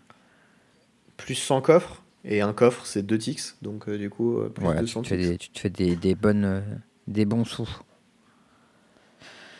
Plus 1.17 1.35
100 1.35 1.61
coffres. 1.61 2.01
Et 2.25 2.41
un 2.41 2.53
coffre, 2.53 2.85
c'est 2.85 3.03
2 3.03 3.17
ticks. 3.17 3.41
Donc, 3.61 3.87
euh, 3.87 3.97
du 3.97 4.09
coup, 4.09 4.39
euh, 4.39 4.49
plus 4.49 4.65
Ouais, 4.65 4.75
tu 4.75 4.81
200 4.81 5.01
te 5.03 5.07
fais, 5.09 5.17
des, 5.17 5.37
tu 5.37 5.49
te 5.49 5.59
fais 5.59 5.69
des, 5.69 5.95
des 5.95 6.15
bonnes, 6.15 6.45
euh, 6.45 6.61
des 7.07 7.25
bons 7.25 7.45
sous. 7.45 7.69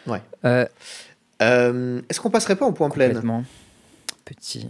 Ouais. 0.07 0.21
Euh, 0.45 0.65
Euh, 1.41 2.01
Est-ce 2.09 2.19
qu'on 2.21 2.29
passerait 2.29 2.55
pas 2.55 2.65
en 2.65 2.73
point 2.73 2.89
plein? 2.89 3.11
Petit 4.25 4.69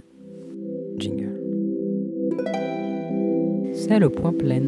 jingle. 0.97 1.39
C'est 3.75 3.99
le 3.99 4.09
point 4.09 4.33
plein. 4.33 4.61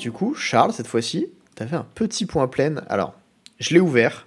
Du 0.00 0.12
coup, 0.12 0.34
Charles, 0.34 0.72
cette 0.72 0.86
fois-ci, 0.86 1.26
t'avais 1.54 1.76
un 1.76 1.86
petit 1.94 2.26
point 2.26 2.48
plein. 2.48 2.76
Alors, 2.88 3.14
je 3.58 3.74
l'ai 3.74 3.80
ouvert. 3.80 4.26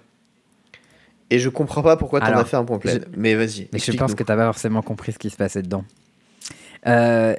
Et 1.30 1.38
je 1.38 1.48
comprends 1.48 1.82
pas 1.82 1.96
pourquoi 1.96 2.20
t'en 2.20 2.26
as 2.38 2.44
fait 2.44 2.56
un 2.56 2.64
point 2.64 2.78
plein. 2.78 2.92
je- 2.94 2.98
Mais 3.16 3.34
vas-y. 3.34 3.68
Mais 3.72 3.78
je 3.80 3.90
pense 3.92 4.14
que 4.14 4.22
t'as 4.22 4.36
pas 4.36 4.44
forcément 4.46 4.82
compris 4.82 5.12
ce 5.12 5.18
qui 5.18 5.30
se 5.30 5.36
passait 5.36 5.62
dedans. 5.62 5.84
Euh, 6.86 7.34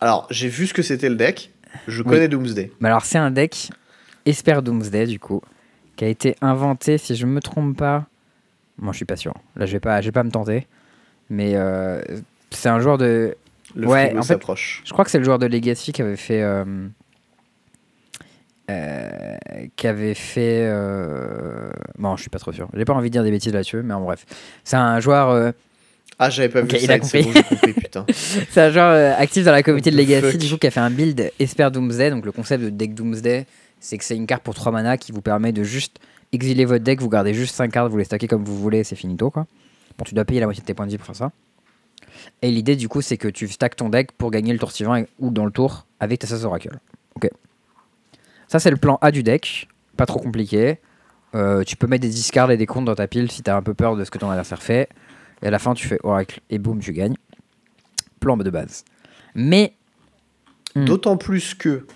Alors, 0.00 0.26
j'ai 0.30 0.48
vu 0.48 0.66
ce 0.66 0.74
que 0.74 0.82
c'était 0.82 1.08
le 1.08 1.16
deck. 1.16 1.52
Je 1.88 2.02
connais 2.02 2.28
Doomsday. 2.28 2.72
mais 2.80 2.88
alors, 2.88 3.04
c'est 3.04 3.18
un 3.18 3.30
deck 3.30 3.70
Esper 4.26 4.60
Doomsday, 4.62 5.06
du 5.06 5.18
coup, 5.20 5.40
qui 5.96 6.04
a 6.04 6.08
été 6.08 6.36
inventé, 6.40 6.98
si 6.98 7.14
je 7.16 7.26
me 7.26 7.40
trompe 7.40 7.76
pas. 7.78 8.06
Moi, 8.78 8.92
je 8.92 8.96
suis 8.98 9.04
pas 9.06 9.16
sûr. 9.16 9.34
Là, 9.56 9.64
je 9.66 9.72
vais 9.72 9.80
pas, 9.80 10.00
je 10.02 10.06
vais 10.06 10.12
pas 10.12 10.24
me 10.24 10.30
tenter. 10.30 10.66
Mais 11.30 11.52
euh, 11.54 12.02
c'est 12.50 12.68
un 12.68 12.80
joueur 12.80 12.98
de. 12.98 13.36
Le 13.74 13.86
Ouais, 13.86 14.12
en 14.16 14.22
fait, 14.22 14.34
s'approche. 14.34 14.82
Je 14.84 14.92
crois 14.92 15.04
que 15.04 15.10
c'est 15.10 15.18
le 15.18 15.24
joueur 15.24 15.38
de 15.38 15.46
Legacy 15.46 15.92
qui 15.92 16.02
avait 16.02 16.16
fait. 16.16 16.42
euh, 16.42 16.64
euh, 18.70 19.10
qui 19.76 19.86
avait 19.86 20.14
fait. 20.14 20.62
euh, 20.66 21.70
Bon, 21.98 22.16
je 22.16 22.22
suis 22.22 22.30
pas 22.30 22.38
trop 22.38 22.52
sûr. 22.52 22.68
J'ai 22.74 22.84
pas 22.84 22.94
envie 22.94 23.08
de 23.10 23.12
dire 23.12 23.22
des 23.24 23.30
bêtises 23.30 23.52
là-dessus, 23.52 23.82
mais 23.82 23.94
en 23.94 24.00
bref. 24.02 24.24
C'est 24.64 24.76
un 24.76 25.00
joueur. 25.00 25.30
euh, 25.30 25.52
Ah, 26.18 26.30
j'avais 26.30 26.48
pas 26.48 26.62
Ok, 26.62 26.72
vu 26.72 26.78
il 26.80 26.86
ça. 26.86 26.94
a 26.94 27.00
c'est 27.02 27.22
compris. 27.22 27.22
bon, 27.24 27.30
j'ai 27.34 27.42
compris, 27.42 27.72
putain. 27.74 28.06
C'est 28.50 28.60
un 28.60 28.70
joueur 28.70 28.90
euh, 28.90 29.14
actif 29.16 29.44
dans 29.44 29.52
la 29.52 29.62
communauté 29.62 29.90
de 29.90 29.96
Legacy, 29.96 30.32
fuck 30.32 30.40
du 30.40 30.48
coup, 30.50 30.56
qui 30.58 30.66
a 30.66 30.70
fait 30.70 30.80
un 30.80 30.90
build 30.90 31.30
Esper 31.38 31.70
Doomsday. 31.72 32.10
Donc, 32.10 32.24
le 32.24 32.32
concept 32.32 32.62
de 32.64 32.70
deck 32.70 32.94
Doomsday, 32.94 33.46
c'est 33.80 33.98
que 33.98 34.04
c'est 34.04 34.16
une 34.16 34.26
carte 34.26 34.42
pour 34.42 34.54
3 34.54 34.72
mana 34.72 34.96
qui 34.96 35.12
vous 35.12 35.20
permet 35.22 35.52
de 35.52 35.62
juste 35.62 35.98
exiler 36.32 36.64
votre 36.64 36.84
deck. 36.84 37.00
Vous 37.00 37.08
gardez 37.08 37.34
juste 37.34 37.54
5 37.54 37.70
cartes, 37.70 37.90
vous 37.90 37.98
les 37.98 38.04
stackez 38.04 38.26
comme 38.28 38.44
vous 38.44 38.56
voulez, 38.58 38.82
c'est 38.84 38.96
finito, 38.96 39.30
quoi. 39.30 39.46
Bon, 39.98 40.04
tu 40.04 40.14
dois 40.14 40.24
payer 40.24 40.40
la 40.40 40.46
moitié 40.46 40.60
de 40.62 40.66
tes 40.66 40.74
points 40.74 40.86
de 40.86 40.90
vie 40.90 40.98
pour 40.98 41.06
faire 41.06 41.16
ça. 41.16 41.32
Et 42.42 42.50
l'idée, 42.50 42.76
du 42.76 42.88
coup, 42.88 43.00
c'est 43.02 43.16
que 43.16 43.28
tu 43.28 43.46
stacks 43.48 43.76
ton 43.76 43.88
deck 43.88 44.12
pour 44.12 44.30
gagner 44.30 44.52
le 44.52 44.58
tour 44.58 44.72
suivant 44.72 45.02
ou 45.18 45.30
dans 45.30 45.44
le 45.44 45.50
tour 45.50 45.86
avec 46.00 46.18
ta 46.18 46.34
Oracle. 46.44 46.70
Ok. 47.14 47.30
Ça, 48.48 48.58
c'est 48.58 48.70
le 48.70 48.76
plan 48.76 48.98
A 49.00 49.10
du 49.10 49.22
deck. 49.22 49.68
Pas 49.96 50.06
trop 50.06 50.18
compliqué. 50.18 50.78
Euh, 51.34 51.62
tu 51.64 51.76
peux 51.76 51.86
mettre 51.86 52.02
des 52.02 52.08
discards 52.08 52.50
et 52.50 52.56
des 52.56 52.66
comptes 52.66 52.84
dans 52.84 52.94
ta 52.94 53.06
pile 53.06 53.30
si 53.30 53.42
t'as 53.42 53.56
un 53.56 53.62
peu 53.62 53.74
peur 53.74 53.96
de 53.96 54.04
ce 54.04 54.10
que 54.10 54.18
ton 54.18 54.30
adversaire 54.30 54.62
fait. 54.62 54.88
Et 55.42 55.46
à 55.46 55.50
la 55.50 55.58
fin, 55.58 55.74
tu 55.74 55.86
fais 55.86 55.98
Oracle 56.02 56.40
et 56.50 56.58
boum, 56.58 56.80
tu 56.80 56.92
gagnes. 56.92 57.16
Plan 58.20 58.36
de 58.36 58.48
base. 58.50 58.84
Mais. 59.34 59.74
Hmm. 60.74 60.84
D'autant 60.84 61.16
plus 61.16 61.54
que, 61.54 61.86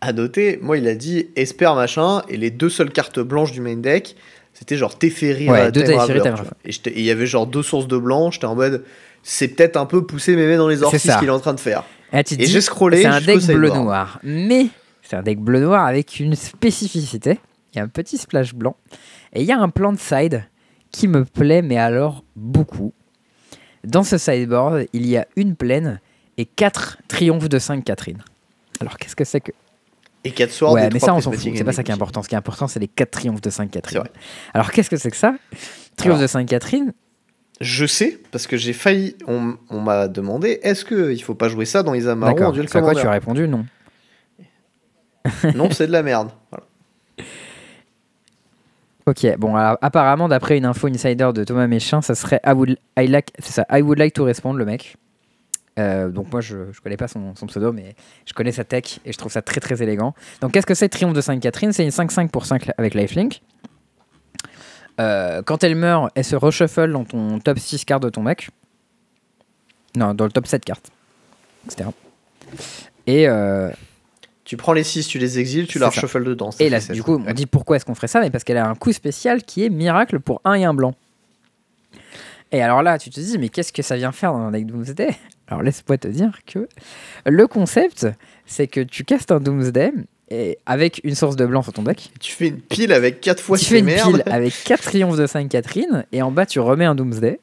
à 0.00 0.12
noter, 0.12 0.58
moi, 0.62 0.78
il 0.78 0.88
a 0.88 0.94
dit 0.94 1.28
Esper 1.36 1.74
machin, 1.74 2.22
et 2.28 2.36
les 2.36 2.50
deux 2.50 2.70
seules 2.70 2.90
cartes 2.90 3.20
blanches 3.20 3.52
du 3.52 3.60
main 3.60 3.76
deck, 3.76 4.16
c'était 4.52 4.76
genre 4.76 4.98
Teferi 4.98 5.48
Ouais, 5.48 5.70
deux 5.70 5.94
Raveler. 5.94 6.22
Et 6.64 6.70
et 6.70 6.98
il 6.98 7.04
y 7.04 7.10
avait 7.10 7.26
genre 7.26 7.46
deux 7.46 7.62
sources 7.62 7.86
de 7.86 7.96
blanc, 7.96 8.32
j'étais 8.32 8.46
en 8.46 8.56
mode, 8.56 8.84
c'est 9.22 9.48
peut-être 9.48 9.76
un 9.76 9.86
peu 9.86 10.04
pousser 10.04 10.34
mémé 10.34 10.56
dans 10.56 10.68
les 10.68 10.82
orties 10.82 10.98
ce 10.98 11.18
qu'il 11.18 11.28
est 11.28 11.32
en 11.32 11.38
train 11.38 11.54
de 11.54 11.60
faire. 11.60 11.84
Et 12.12 12.22
dis, 12.22 12.46
j'ai 12.46 12.60
scrollé 12.60 13.02
C'est 13.02 13.06
un 13.06 13.20
deck 13.20 13.44
bleu-noir. 13.46 14.18
Mais 14.24 14.68
c'est 15.08 15.16
un 15.16 15.22
deck 15.22 15.40
bleu-noir 15.40 15.86
avec 15.86 16.20
une 16.20 16.34
spécificité. 16.34 17.40
Il 17.72 17.78
y 17.78 17.80
a 17.80 17.82
un 17.82 17.88
petit 17.88 18.18
splash 18.18 18.54
blanc. 18.54 18.76
Et 19.32 19.40
il 19.40 19.46
y 19.46 19.52
a 19.52 19.58
un 19.58 19.70
plan 19.70 19.90
de 19.92 19.98
side 19.98 20.44
qui 20.90 21.08
me 21.08 21.24
plaît, 21.24 21.62
mais 21.62 21.78
alors 21.78 22.24
beaucoup. 22.36 22.92
Dans 23.84 24.02
ce 24.02 24.18
sideboard, 24.18 24.84
il 24.92 25.06
y 25.06 25.16
a 25.16 25.26
une 25.36 25.56
plaine 25.56 26.00
et 26.36 26.44
4 26.44 26.98
triomphes 27.08 27.48
de 27.48 27.58
5 27.58 27.84
Catherine. 27.84 28.22
Alors 28.80 28.98
qu'est-ce 28.98 29.16
que 29.16 29.24
c'est 29.24 29.40
que. 29.40 29.52
Et 30.24 30.30
4 30.32 30.50
swords. 30.50 30.72
ouais, 30.74 30.90
mais 30.92 30.98
ça 30.98 31.14
on 31.14 31.22
s'en 31.22 31.32
fout. 31.32 31.52
C'est 31.56 31.64
pas 31.64 31.72
ça 31.72 31.82
qui 31.82 31.90
est 31.90 31.94
important. 31.94 32.22
Ce 32.22 32.28
qui 32.28 32.34
est 32.34 32.38
important, 32.38 32.68
c'est 32.68 32.80
les 32.80 32.88
4 32.88 33.10
triomphes 33.10 33.40
de 33.40 33.48
5 33.48 33.70
Catherine. 33.70 34.00
Vrai. 34.00 34.10
Alors 34.52 34.70
qu'est-ce 34.72 34.90
que 34.90 34.98
c'est 34.98 35.10
que 35.10 35.16
ça 35.16 35.34
Triomphe 35.96 36.20
de 36.20 36.26
5 36.26 36.46
Catherine 36.46 36.92
Je 37.62 37.86
sais, 37.86 38.20
parce 38.30 38.46
que 38.46 38.58
j'ai 38.58 38.74
failli, 38.74 39.16
on, 39.26 39.56
on 39.70 39.80
m'a 39.80 40.06
demandé, 40.06 40.60
est-ce 40.62 40.84
qu'il 40.84 41.22
faut 41.22 41.34
pas 41.34 41.48
jouer 41.48 41.64
ça 41.64 41.82
dans 41.82 41.94
Isamaru 41.94 42.32
en 42.32 42.34
D'accord. 42.34 42.52
duel 42.52 42.66
à 42.70 42.80
quoi 42.82 42.94
tu 42.94 43.06
as 43.06 43.10
répondu 43.10 43.48
Non. 43.48 43.64
Non, 45.54 45.70
c'est 45.70 45.86
de 45.86 45.92
la 45.92 46.02
merde. 46.02 46.30
Ok, 49.06 49.26
bon, 49.38 49.56
alors, 49.56 49.78
apparemment, 49.80 50.28
d'après 50.28 50.58
une 50.58 50.66
info 50.66 50.86
insider 50.86 51.30
de 51.34 51.42
Thomas 51.42 51.66
Méchin, 51.66 52.02
ça 52.02 52.14
serait 52.14 52.40
I 52.44 52.52
would, 52.52 52.76
I 52.98 53.06
like, 53.06 53.32
ça, 53.38 53.64
I 53.70 53.80
would 53.80 53.98
like 53.98 54.12
to 54.14 54.24
respond, 54.24 54.52
le 54.52 54.66
mec. 54.66 54.96
Euh, 55.78 56.10
donc, 56.10 56.30
moi, 56.30 56.42
je, 56.42 56.72
je 56.72 56.80
connais 56.82 56.98
pas 56.98 57.08
son, 57.08 57.32
pseudo, 57.46 57.72
mais 57.72 57.94
je 58.26 58.34
connais 58.34 58.52
sa 58.52 58.64
tech 58.64 59.00
et 59.06 59.12
je 59.12 59.16
trouve 59.16 59.32
ça 59.32 59.40
très 59.40 59.60
très 59.60 59.82
élégant. 59.82 60.14
Donc, 60.42 60.52
qu'est-ce 60.52 60.66
que 60.66 60.74
c'est 60.74 60.90
Triomphe 60.90 61.14
de 61.14 61.22
Sainte-Catherine 61.22 61.72
C'est 61.72 61.84
une 61.84 61.90
5-5 61.90 62.28
pour 62.28 62.44
5 62.44 62.70
avec 62.76 62.94
lifelink. 62.94 63.40
Euh, 65.00 65.42
quand 65.42 65.64
elle 65.64 65.76
meurt, 65.76 66.10
elle 66.14 66.24
se 66.24 66.36
reshuffle 66.36 66.92
dans 66.92 67.04
ton 67.04 67.38
top 67.38 67.58
6 67.58 67.86
cartes 67.86 68.02
de 68.02 68.10
ton 68.10 68.24
deck. 68.24 68.50
Non, 69.96 70.12
dans 70.12 70.24
le 70.24 70.32
top 70.32 70.46
7 70.46 70.64
cartes, 70.64 70.90
etc. 71.66 71.88
Et, 73.06 73.26
Tu 74.48 74.56
prends 74.56 74.72
les 74.72 74.82
6, 74.82 75.08
tu 75.08 75.18
les 75.18 75.38
exiles, 75.38 75.66
tu 75.66 75.78
la 75.78 75.90
reshuffles 75.90 76.24
dedans. 76.24 76.48
Et 76.58 76.70
là, 76.70 76.80
du 76.80 77.02
coup, 77.02 77.22
on 77.22 77.32
dit 77.34 77.44
pourquoi 77.44 77.76
est-ce 77.76 77.84
qu'on 77.84 77.94
ferait 77.94 78.08
ça 78.08 78.18
Mais 78.22 78.30
parce 78.30 78.44
qu'elle 78.44 78.56
a 78.56 78.66
un 78.66 78.74
coup 78.74 78.94
spécial 78.94 79.42
qui 79.42 79.62
est 79.62 79.68
miracle 79.68 80.20
pour 80.20 80.40
un 80.46 80.54
et 80.54 80.64
un 80.64 80.72
blanc. 80.72 80.94
Et 82.50 82.62
alors 82.62 82.82
là, 82.82 82.96
tu 82.96 83.10
te 83.10 83.20
dis, 83.20 83.36
mais 83.36 83.50
qu'est-ce 83.50 83.74
que 83.74 83.82
ça 83.82 83.94
vient 83.94 84.10
faire 84.10 84.32
dans 84.32 84.38
un 84.38 84.50
deck 84.50 84.64
Doomsday? 84.64 85.10
Alors 85.48 85.62
laisse-moi 85.62 85.98
te 85.98 86.08
dire 86.08 86.38
que 86.46 86.66
le 87.26 87.46
concept, 87.46 88.06
c'est 88.46 88.68
que 88.68 88.80
tu 88.80 89.04
castes 89.04 89.32
un 89.32 89.40
Doomsday 89.40 89.92
et 90.30 90.56
avec 90.64 91.02
une 91.04 91.14
source 91.14 91.36
de 91.36 91.44
blanc 91.44 91.60
sur 91.60 91.74
ton 91.74 91.82
deck. 91.82 92.10
Tu 92.18 92.32
fais 92.32 92.48
une 92.48 92.62
pile 92.62 92.94
avec 92.94 93.20
4 93.20 93.42
fois 93.42 93.58
tu 93.58 93.66
fais 93.66 93.80
une 93.80 93.86
pile 93.86 94.22
avec 94.24 94.54
4 94.64 94.82
triomphes 94.82 95.18
de 95.18 95.26
Sainte 95.26 95.50
Catherine 95.50 96.06
et 96.10 96.22
en 96.22 96.30
bas 96.30 96.46
tu 96.46 96.58
remets 96.58 96.86
un 96.86 96.94
Doomsday. 96.94 97.38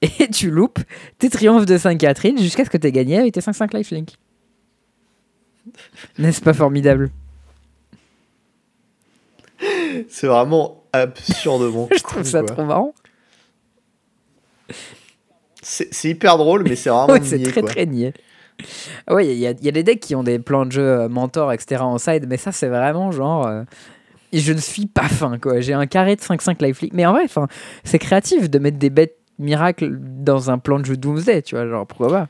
Et 0.00 0.30
tu 0.30 0.50
loupes 0.50 0.78
tes 1.18 1.28
triomphes 1.28 1.66
de 1.66 1.76
Sainte 1.76 1.98
Catherine 1.98 2.38
jusqu'à 2.38 2.64
ce 2.64 2.70
que 2.70 2.78
tu 2.78 2.86
aies 2.86 2.92
gagné 2.92 3.18
avec 3.18 3.34
tes 3.34 3.40
5-5 3.40 3.76
lifelink. 3.76 4.12
N'est-ce 6.18 6.40
pas 6.40 6.52
formidable 6.52 7.10
C'est 10.08 10.26
vraiment 10.26 10.84
absurdement 10.92 11.88
Je 11.96 12.02
trouve 12.02 12.22
ça 12.22 12.40
quoi. 12.42 12.50
trop 12.54 12.64
marrant. 12.64 12.94
C'est 15.62 16.08
hyper 16.10 16.38
drôle, 16.38 16.62
mais 16.64 16.76
c'est 16.76 16.88
vraiment 16.90 17.06
Ouais, 17.12 17.20
c'est 17.22 17.42
très 17.42 17.60
quoi. 17.60 17.70
très 17.70 17.86
niais. 17.86 18.14
Ah 19.06 19.14
Ouais, 19.14 19.26
il 19.26 19.38
y, 19.38 19.42
y 19.42 19.46
a 19.68 19.72
des 19.72 19.82
decks 19.82 20.00
qui 20.00 20.14
ont 20.14 20.22
des 20.22 20.38
plans 20.38 20.66
de 20.66 20.72
jeu 20.72 20.82
euh, 20.82 21.08
mentor, 21.08 21.52
etc. 21.52 21.82
en 21.82 21.98
side, 21.98 22.26
mais 22.28 22.36
ça, 22.36 22.52
c'est 22.52 22.68
vraiment 22.68 23.10
genre. 23.12 23.46
euh, 23.46 23.62
je 24.32 24.52
ne 24.52 24.58
suis 24.58 24.86
pas 24.86 25.08
fin, 25.08 25.38
quoi. 25.38 25.60
J'ai 25.60 25.74
un 25.74 25.86
carré 25.86 26.16
de 26.16 26.20
5-5 26.20 26.62
lifelink. 26.64 26.92
Mais 26.94 27.06
en 27.06 27.12
vrai, 27.12 27.26
c'est 27.84 27.98
créatif 27.98 28.50
de 28.50 28.58
mettre 28.58 28.78
des 28.78 28.90
bêtes 28.90 29.16
miracles 29.38 29.96
dans 30.00 30.50
un 30.50 30.58
plan 30.58 30.78
de 30.80 30.84
jeu 30.86 30.96
Doomsday, 30.96 31.42
tu 31.42 31.54
vois. 31.54 31.66
Genre, 31.68 31.86
pourquoi 31.86 32.08
pas 32.08 32.28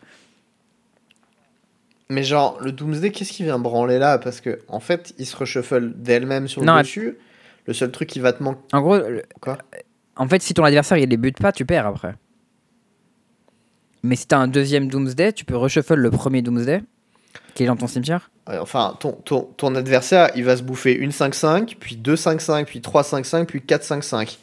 Mais 2.10 2.22
genre, 2.22 2.58
le 2.60 2.72
Doomsday, 2.72 3.10
qu'est-ce 3.10 3.32
qui 3.32 3.42
vient 3.44 3.58
branler 3.58 3.98
là? 3.98 4.18
Parce 4.18 4.40
que 4.40 4.60
en 4.68 4.80
fait, 4.80 5.12
il 5.18 5.26
se 5.26 5.36
reshuffle 5.36 5.92
d'elle-même 5.94 6.48
sur 6.48 6.62
le 6.62 6.66
Non, 6.66 6.78
dessus. 6.78 7.18
Le 7.66 7.74
seul 7.74 7.90
truc 7.90 8.08
qui 8.08 8.18
va 8.20 8.32
te 8.32 8.42
manquer. 8.42 8.60
En 8.72 8.80
gros, 8.80 8.96
le- 8.96 9.22
Quoi? 9.40 9.58
En 10.16 10.26
fait, 10.26 10.40
si 10.42 10.54
ton 10.54 10.64
adversaire 10.64 10.96
il 10.98 11.08
les 11.10 11.16
bute 11.18 11.38
pas, 11.38 11.52
tu 11.52 11.66
perds 11.66 11.86
après. 11.86 12.14
Mais 14.02 14.16
si 14.16 14.26
t'as 14.26 14.38
un 14.38 14.48
deuxième 14.48 14.88
Doomsday, 14.88 15.32
tu 15.32 15.44
peux 15.44 15.56
reshuffle 15.56 15.94
le 15.94 16.10
premier 16.10 16.40
Doomsday 16.42 16.82
qui 17.54 17.64
est 17.64 17.66
dans 17.66 17.76
ton 17.76 17.88
cimetière. 17.88 18.30
Enfin, 18.46 18.96
ton, 19.00 19.12
ton, 19.12 19.42
ton 19.56 19.74
adversaire, 19.74 20.30
il 20.36 20.44
va 20.44 20.56
se 20.56 20.62
bouffer 20.62 20.94
une 20.94 21.10
5-5, 21.10 21.76
puis 21.78 21.96
2 21.96 22.14
5-5, 22.14 22.64
puis 22.64 22.80
3 22.80 23.02
5-5, 23.02 23.44
puis 23.46 23.60
4 23.60 23.82
5-5. 23.84 24.38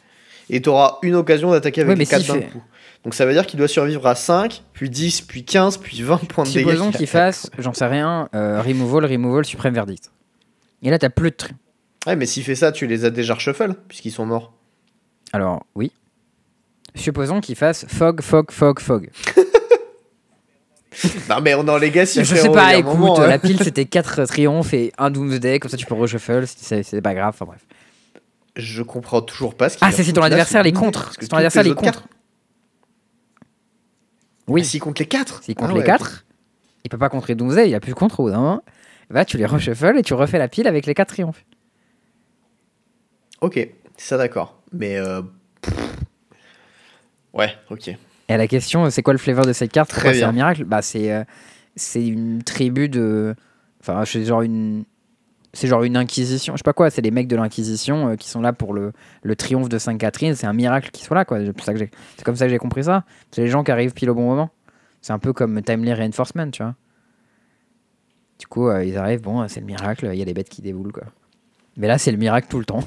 Et 0.50 0.60
tu 0.62 0.68
auras 0.68 0.98
une 1.02 1.14
occasion 1.16 1.50
d'attaquer 1.50 1.80
avec 1.80 1.96
mais 1.96 2.04
les 2.04 2.06
4 2.06 2.22
s'il 2.22 2.34
d'un 2.34 2.40
fait- 2.42 2.46
coup. 2.52 2.62
Donc 3.06 3.14
ça 3.14 3.24
veut 3.24 3.32
dire 3.34 3.46
qu'il 3.46 3.56
doit 3.56 3.68
survivre 3.68 4.04
à 4.08 4.16
5, 4.16 4.64
puis 4.72 4.90
10, 4.90 5.20
puis 5.20 5.44
15, 5.44 5.76
puis 5.78 6.02
20 6.02 6.26
points 6.26 6.42
de 6.42 6.50
dégâts. 6.50 6.70
Supposons 6.70 6.90
qu'il 6.90 7.06
fasse, 7.06 7.48
j'en 7.56 7.72
sais 7.72 7.86
rien, 7.86 8.28
euh, 8.34 8.60
removal, 8.60 9.04
removal, 9.04 9.44
suprême 9.44 9.74
verdict. 9.74 10.10
Et 10.82 10.90
là, 10.90 10.98
t'as 10.98 11.08
plus 11.08 11.30
de. 11.30 11.36
Ouais, 12.08 12.16
mais 12.16 12.26
s'il 12.26 12.42
fait 12.42 12.56
ça, 12.56 12.72
tu 12.72 12.88
les 12.88 13.04
as 13.04 13.10
déjà 13.10 13.34
reshuffle, 13.34 13.74
puisqu'ils 13.86 14.10
sont 14.10 14.26
morts. 14.26 14.54
Alors, 15.32 15.64
oui. 15.76 15.92
Supposons 16.96 17.40
qu'il 17.40 17.54
fasse 17.54 17.86
fog, 17.86 18.22
fog, 18.22 18.50
fog, 18.50 18.80
fog. 18.80 19.08
non, 21.30 21.40
mais 21.40 21.54
on 21.54 21.64
est 21.64 21.70
en 21.70 21.78
Legacy, 21.78 22.24
je 22.24 22.34
sais 22.34 22.50
pas, 22.50 22.74
écoute, 22.74 22.92
moment, 22.92 23.20
hein. 23.20 23.28
la 23.28 23.38
pile 23.38 23.62
c'était 23.62 23.84
4 23.84 24.24
triomphes 24.24 24.74
et 24.74 24.92
un 24.98 25.10
doomsday, 25.12 25.60
comme 25.60 25.70
ça 25.70 25.76
tu 25.76 25.86
peux 25.86 25.94
reshuffle, 25.94 26.44
c'est 26.48 26.82
c'est 26.82 27.02
pas 27.02 27.14
grave, 27.14 27.34
enfin 27.34 27.44
bref. 27.44 27.60
Je 28.56 28.82
comprends 28.82 29.20
toujours 29.22 29.54
pas 29.54 29.68
ce 29.68 29.76
qu'il 29.76 29.86
Ah, 29.86 29.92
c'est 29.92 30.12
ton 30.12 30.22
adversaire 30.22 30.64
les 30.64 30.72
Doomsday, 30.72 30.86
contre. 30.86 31.04
parce 31.04 31.16
que 31.18 31.24
Si 31.24 31.28
ton 31.28 31.36
adversaire 31.36 31.62
les 31.62 31.68
les 31.68 31.72
autres 31.72 31.82
contre. 31.82 32.00
cartes- 32.00 32.12
Oui, 34.48 34.60
Ah, 34.62 34.64
S'il 34.64 34.80
compte 34.80 34.98
les 34.98 35.06
4 35.06 35.42
s'il 35.42 35.54
compte 35.54 35.72
les 35.74 35.82
4, 35.82 36.24
il 36.84 36.88
peut 36.88 36.98
pas 36.98 37.08
contrer 37.08 37.34
doomsday, 37.34 37.68
il 37.68 37.74
a 37.74 37.80
plus 37.80 37.92
de 37.92 37.96
contre 37.98 38.20
au 38.20 38.24
bout 38.24 38.30
d'un 38.30 38.40
moment. 38.40 38.62
Bah, 39.10 39.24
tu 39.24 39.36
les 39.38 39.46
reshuffle 39.46 39.96
et 39.98 40.02
tu 40.02 40.14
refais 40.14 40.38
la 40.38 40.48
pile 40.48 40.66
avec 40.66 40.86
les 40.86 40.94
4 40.94 41.08
triomphes. 41.08 41.44
Ok, 43.40 43.68
ça 43.96 44.16
d'accord. 44.16 44.60
Mais. 44.72 44.96
euh. 44.98 45.22
Ouais, 47.32 47.54
ok. 47.70 47.88
Et 47.88 48.36
la 48.36 48.48
question, 48.48 48.88
c'est 48.90 49.02
quoi 49.02 49.12
le 49.12 49.18
flavor 49.18 49.44
de 49.46 49.52
cette 49.52 49.70
carte? 49.72 49.92
C'est 49.92 50.22
un 50.22 50.32
miracle? 50.32 50.64
Bah, 50.64 50.82
c'est 50.82 51.12
euh, 51.12 51.22
c'est 51.76 52.06
une 52.06 52.42
tribu 52.42 52.88
de. 52.88 53.34
Enfin, 53.80 54.04
c'est 54.04 54.24
genre 54.24 54.42
une. 54.42 54.84
C'est 55.56 55.68
genre 55.68 55.82
une 55.84 55.96
inquisition, 55.96 56.52
je 56.54 56.58
sais 56.58 56.62
pas 56.62 56.74
quoi, 56.74 56.90
c'est 56.90 57.00
les 57.00 57.10
mecs 57.10 57.28
de 57.28 57.36
l'inquisition 57.36 58.10
euh, 58.10 58.16
qui 58.16 58.28
sont 58.28 58.42
là 58.42 58.52
pour 58.52 58.74
le, 58.74 58.92
le 59.22 59.36
triomphe 59.36 59.70
de 59.70 59.78
Sainte 59.78 59.98
Catherine, 59.98 60.34
c'est 60.34 60.46
un 60.46 60.52
miracle 60.52 60.90
qu'ils 60.90 61.04
soient 61.06 61.16
là 61.16 61.24
quoi. 61.24 61.38
C'est 61.38 62.24
comme 62.24 62.36
ça 62.36 62.44
que 62.44 62.50
j'ai 62.50 62.58
compris 62.58 62.84
ça. 62.84 63.04
C'est 63.30 63.40
les 63.40 63.48
gens 63.48 63.64
qui 63.64 63.70
arrivent 63.70 63.94
pile 63.94 64.10
au 64.10 64.14
bon 64.14 64.26
moment. 64.26 64.50
C'est 65.00 65.14
un 65.14 65.18
peu 65.18 65.32
comme 65.32 65.62
Timely 65.62 65.94
Reinforcement, 65.94 66.50
tu 66.50 66.62
vois. 66.62 66.74
Du 68.38 68.46
coup, 68.46 68.68
euh, 68.68 68.84
ils 68.84 68.98
arrivent, 68.98 69.22
bon, 69.22 69.48
c'est 69.48 69.60
le 69.60 69.66
miracle, 69.66 70.10
il 70.12 70.18
y 70.18 70.22
a 70.22 70.26
des 70.26 70.34
bêtes 70.34 70.50
qui 70.50 70.60
déboulent 70.60 70.92
quoi. 70.92 71.04
Mais 71.78 71.88
là, 71.88 71.96
c'est 71.96 72.10
le 72.12 72.18
miracle 72.18 72.48
tout 72.50 72.58
le 72.58 72.66
temps. 72.66 72.80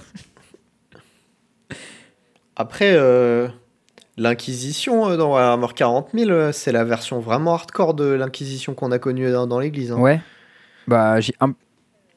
Après, 2.55 2.93
euh, 2.93 3.47
l'Inquisition 4.17 5.15
dans 5.17 5.31
Warhammer 5.31 5.73
40 5.75 6.09
000, 6.13 6.29
euh, 6.29 6.51
c'est 6.51 6.71
la 6.71 6.83
version 6.83 7.19
vraiment 7.19 7.53
hardcore 7.53 7.93
de 7.93 8.05
l'Inquisition 8.05 8.73
qu'on 8.75 8.91
a 8.91 8.99
connue 8.99 9.31
dans, 9.31 9.47
dans 9.47 9.59
l'église. 9.59 9.91
hein. 9.91 9.97
Ouais. 9.99 10.19
Bah, 10.87 11.19
j'ai 11.19 11.33
un, 11.39 11.53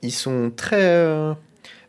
Ils 0.03 0.11
sont 0.13 0.53
très. 0.55 0.83
euh, 0.83 1.33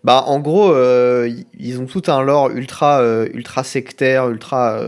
Bah, 0.04 0.24
en 0.28 0.40
gros, 0.40 0.72
euh, 0.72 1.30
ils- 1.58 1.80
ont 1.80 1.86
tout 1.86 2.04
un 2.08 2.22
lore 2.22 2.50
ultra, 2.52 3.00
euh, 3.02 3.28
ultra 3.34 3.64
sectaire, 3.64 4.30
ultra, 4.30 4.80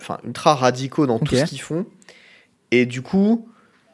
enfin, 0.00 0.18
ultra 0.26 0.54
radicaux 0.54 1.06
dans 1.06 1.18
tout 1.18 1.36
ce 1.36 1.44
qu'ils 1.44 1.60
font. 1.60 1.86
Et 2.72 2.84
du 2.86 3.00
coup, 3.02 3.48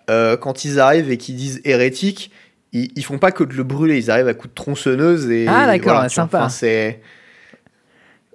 quand 0.09 0.65
ils 0.65 0.81
arrivent 0.81 1.11
et 1.11 1.17
qu'ils 1.19 1.37
disent 1.37 1.61
hérétique, 1.65 2.31
ils, 2.73 2.91
ils 2.97 3.05
font 3.05 3.19
pas 3.19 3.33
que 3.33 3.45
de 3.45 3.55
le 3.55 3.63
brûler, 3.65 3.97
ils 3.99 4.11
arrivent 4.11 4.29
à 4.29 4.35
coups 4.35 4.49
de 4.51 4.55
tronçonneuse 4.55 5.31
et. 5.31 5.47
Ah, 5.49 5.67
d'accord, 5.67 5.95
voilà, 5.95 6.09
sympa. 6.09 6.39
Enfin, 6.39 6.49
c'est. 6.49 7.01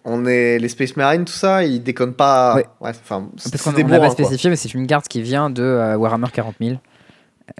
On 0.03 0.25
est 0.25 0.57
les 0.57 0.69
Space 0.69 0.97
Marines, 0.97 1.25
tout 1.25 1.33
ça, 1.33 1.63
ils 1.63 1.81
déconnent 1.83 2.15
pas. 2.15 2.55
Ouais. 2.55 2.65
enfin, 2.79 3.29
c'est 3.37 3.51
Parce 3.51 3.63
qu'on 3.63 3.71
des 3.73 3.83
on 3.83 3.87
l'a 3.87 3.99
pas 3.99 4.05
quoi. 4.07 4.13
spécifié, 4.25 4.49
mais 4.49 4.55
c'est 4.55 4.73
une 4.73 4.87
carte 4.87 5.07
qui 5.07 5.21
vient 5.21 5.51
de 5.51 5.61
euh, 5.61 5.95
Warhammer 5.95 6.27
40 6.33 6.55
000. 6.59 6.77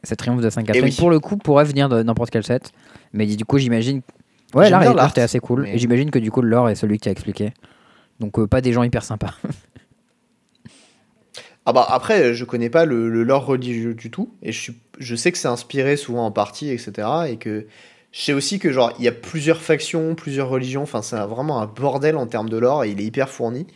C'est 0.03 0.15
Triomphe 0.15 0.41
de 0.41 0.49
saint 0.49 0.63
catherine 0.63 0.85
Eh 0.85 0.89
oui. 0.89 0.95
Pour 0.97 1.09
le 1.09 1.19
coup, 1.19 1.38
pourrait 1.38 1.65
venir 1.65 1.89
de 1.89 2.01
n'importe 2.03 2.30
quel 2.31 2.43
set. 2.43 2.72
Mais 3.13 3.26
du 3.26 3.45
coup, 3.45 3.57
j'imagine. 3.57 4.01
Ouais, 4.53 4.69
l'art 4.69 4.81
est- 4.81 4.85
l'art, 4.85 4.95
l'art 4.95 5.13
est 5.18 5.22
assez 5.22 5.39
cool. 5.39 5.63
mais- 5.63 5.76
Et 5.76 5.77
j'imagine 5.77 6.11
que 6.11 6.19
du 6.19 6.31
coup, 6.31 6.41
le 6.41 6.49
lore 6.49 6.69
est 6.69 6.76
celui 6.76 6.97
qui 6.99 7.07
a 7.09 7.11
expliqué. 7.11 7.53
Donc, 8.19 8.38
euh, 8.39 8.47
pas 8.47 8.61
des 8.61 8.73
gens 8.73 8.84
hyper 8.84 9.03
sympas. 9.03 9.34
Ah 11.65 11.73
bah 11.73 11.85
après, 11.89 12.34
je 12.34 12.43
connais 12.43 12.72
pas 12.72 12.85
le, 12.85 13.07
le 13.09 13.23
lore 13.23 13.45
religieux 13.45 13.93
du 13.93 14.09
tout, 14.09 14.34
et 14.41 14.51
je, 14.51 14.59
suis, 14.59 14.73
je 14.97 15.15
sais 15.15 15.31
que 15.31 15.38
c'est 15.38 15.47
inspiré 15.47 15.95
souvent 15.95 16.26
en 16.26 16.31
partie, 16.31 16.69
etc. 16.69 17.07
Et 17.30 17.38
que 17.38 17.68
je 18.11 18.19
sais 18.19 18.34
aussi 18.34 18.57
que 18.57 18.72
genre 18.72 18.91
il 18.97 19.05
y 19.05 19.07
a 19.07 19.11
plusieurs 19.11 19.61
factions, 19.61 20.15
plusieurs 20.15 20.49
religions. 20.49 20.81
Enfin, 20.81 21.03
c'est 21.03 21.18
vraiment 21.18 21.61
un 21.61 21.68
bordel 21.68 22.18
en 22.18 22.26
termes 22.26 22.49
de 22.49 22.57
lore, 22.57 22.84
et 22.84 22.89
il 22.89 22.99
est 22.99 23.03
hyper 23.03 23.30
fourni. 23.30 23.68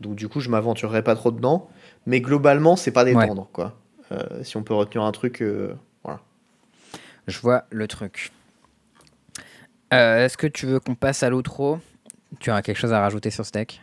Donc 0.00 0.14
du 0.14 0.28
coup, 0.28 0.38
je 0.40 0.50
m'aventurerai 0.50 1.02
pas 1.02 1.16
trop 1.16 1.32
dedans. 1.32 1.68
Mais 2.06 2.20
globalement, 2.20 2.76
c'est 2.76 2.92
pas 2.92 3.04
détendre, 3.04 3.48
quoi. 3.52 3.76
Euh, 4.12 4.42
si 4.42 4.56
on 4.56 4.62
peut 4.62 4.74
retenir 4.74 5.02
un 5.04 5.12
truc, 5.12 5.42
euh, 5.42 5.74
voilà. 6.04 6.20
Je 7.26 7.38
vois 7.40 7.64
le 7.70 7.88
truc. 7.88 8.30
Euh, 9.92 10.24
Est-ce 10.24 10.36
que 10.36 10.46
tu 10.46 10.66
veux 10.66 10.80
qu'on 10.80 10.94
passe 10.94 11.22
à 11.22 11.30
l'outro? 11.30 11.78
Tu 12.40 12.50
as 12.50 12.62
quelque 12.62 12.78
chose 12.78 12.92
à 12.92 13.00
rajouter 13.00 13.30
sur 13.30 13.44
ce 13.44 13.52
deck 13.52 13.80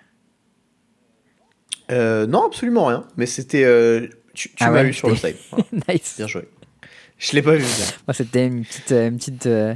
non, 1.89 2.47
absolument 2.47 2.85
rien. 2.85 3.05
Mais 3.17 3.27
c'était, 3.27 4.09
tu, 4.33 4.49
tu 4.49 4.55
Ah 4.61 4.71
m'as 4.71 4.81
ouais, 4.81 4.89
eu 4.89 4.93
sur 4.93 5.09
le 5.09 5.15
side. 5.15 5.35
Voilà. 5.51 5.65
Nice. 5.87 6.15
Bien 6.17 6.25
joué. 6.25 6.49
Je 7.23 7.31
l'ai 7.33 7.41
pas 7.41 7.55
vu. 7.55 7.63
Moi, 8.07 8.13
C'était 8.13 8.47
une 8.47 8.65
petite, 8.65 8.91
une 8.91 9.17
petite, 9.17 9.45
euh, 9.45 9.75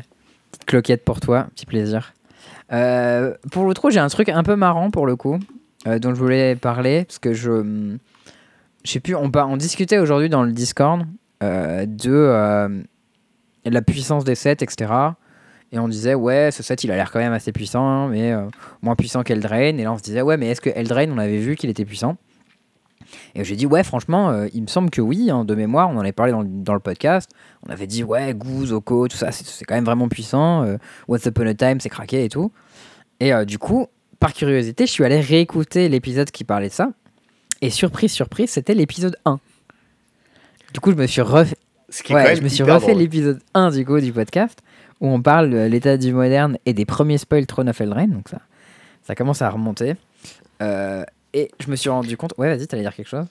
petite 0.51 0.65
cloquette 0.65 1.05
pour 1.05 1.19
toi, 1.19 1.47
petit 1.55 1.65
plaisir. 1.65 2.13
Euh, 2.73 3.33
pour 3.51 3.63
l'outro, 3.63 3.89
j'ai 3.89 3.99
un 3.99 4.09
truc 4.09 4.27
un 4.29 4.43
peu 4.43 4.55
marrant 4.55 4.91
pour 4.91 5.07
le 5.07 5.15
coup, 5.15 5.39
euh, 5.87 5.99
dont 5.99 6.13
je 6.13 6.19
voulais 6.19 6.55
parler, 6.55 7.05
parce 7.05 7.19
que 7.19 7.33
je. 7.33 7.97
Je 8.87 8.93
sais 8.93 8.99
plus, 9.01 9.15
on, 9.15 9.57
discutait 9.57 9.97
aujourd'hui 9.97 10.29
dans 10.29 10.43
le 10.43 10.53
Discord 10.53 11.05
euh, 11.43 11.85
de 11.85 12.09
euh, 12.09 12.69
la 13.65 13.81
puissance 13.81 14.23
des 14.23 14.33
sets, 14.33 14.63
etc. 14.63 14.93
Et 15.73 15.77
on 15.79 15.89
disait, 15.89 16.13
ouais, 16.13 16.51
ce 16.51 16.63
set 16.63 16.85
il 16.85 16.91
a 16.91 16.95
l'air 16.95 17.11
quand 17.11 17.19
même 17.19 17.33
assez 17.33 17.51
puissant, 17.51 18.07
mais 18.07 18.31
euh, 18.31 18.45
moins 18.81 18.95
puissant 18.95 19.23
qu'Eldraine. 19.23 19.77
Et 19.77 19.83
là 19.83 19.91
on 19.91 19.97
se 19.97 20.03
disait, 20.03 20.21
ouais, 20.21 20.37
mais 20.37 20.47
est-ce 20.47 20.61
que 20.61 20.69
Eldraine, 20.69 21.11
on 21.11 21.17
avait 21.17 21.37
vu 21.37 21.57
qu'il 21.57 21.69
était 21.69 21.83
puissant? 21.83 22.15
Et 23.35 23.43
j'ai 23.43 23.57
dit, 23.57 23.65
ouais, 23.65 23.83
franchement, 23.83 24.45
il 24.53 24.61
me 24.61 24.67
semble 24.67 24.89
que 24.89 25.01
oui, 25.01 25.29
hein, 25.29 25.43
de 25.43 25.53
mémoire, 25.53 25.89
on 25.89 25.97
en 25.97 25.99
avait 25.99 26.13
parlé 26.13 26.31
dans, 26.31 26.73
le- 26.73 26.79
podcast. 26.79 27.29
On 27.67 27.69
avait 27.69 27.87
dit, 27.87 28.05
ouais, 28.05 28.33
Goose, 28.33 28.71
Oko, 28.71 29.09
tout 29.09 29.17
ça, 29.17 29.33
c'est- 29.33 29.65
quand 29.65 29.75
même 29.75 29.83
vraiment 29.85 30.07
puissant. 30.07 30.63
euh, 30.63 30.77
Once 31.09 31.25
Upon 31.25 31.45
a 31.47 31.53
Time, 31.53 31.81
c'est 31.81 31.89
craqué 31.89 32.23
et 32.23 32.29
tout. 32.29 32.53
Et 33.19 33.33
du 33.45 33.59
coup, 33.59 33.87
par 34.21 34.33
curiosité, 34.33 34.85
je 34.85 34.91
suis 34.93 35.03
allé 35.03 35.19
réécouter 35.19 35.89
l'épisode 35.89 36.31
qui 36.31 36.45
parlait 36.45 36.69
de 36.69 36.73
ça. 36.73 36.91
Et 37.61 37.69
surprise, 37.69 38.11
surprise, 38.11 38.51
c'était 38.51 38.73
l'épisode 38.73 39.17
1. 39.25 39.39
Du 40.73 40.79
coup, 40.79 40.91
je 40.91 40.95
me 40.97 41.07
suis 41.07 41.21
refait. 41.21 41.57
Ouais, 42.09 42.35
je 42.35 42.41
me 42.41 42.49
suis 42.49 42.63
refait 42.63 42.93
l'épisode 42.93 43.39
1 43.53 43.71
du 43.71 43.85
coup 43.85 43.99
du 44.01 44.11
podcast 44.11 44.59
où 44.99 45.07
on 45.07 45.21
parle 45.21 45.49
de 45.49 45.57
l'état 45.65 45.97
du 45.97 46.11
moderne 46.11 46.57
et 46.65 46.73
des 46.73 46.85
premiers 46.85 47.17
spoils 47.17 47.45
Throne 47.45 47.69
of 47.69 47.79
Eldraine. 47.79 48.11
Donc 48.11 48.29
ça, 48.29 48.39
ça 49.03 49.15
commence 49.15 49.41
à 49.41 49.49
remonter. 49.49 49.95
Euh, 50.61 51.03
et 51.33 51.49
je 51.59 51.69
me 51.69 51.75
suis 51.75 51.89
rendu 51.89 52.17
compte. 52.17 52.33
Ouais, 52.37 52.53
vas-y, 52.53 52.67
t'allais 52.67 52.83
dire 52.83 52.95
quelque 52.95 53.07
chose? 53.09 53.25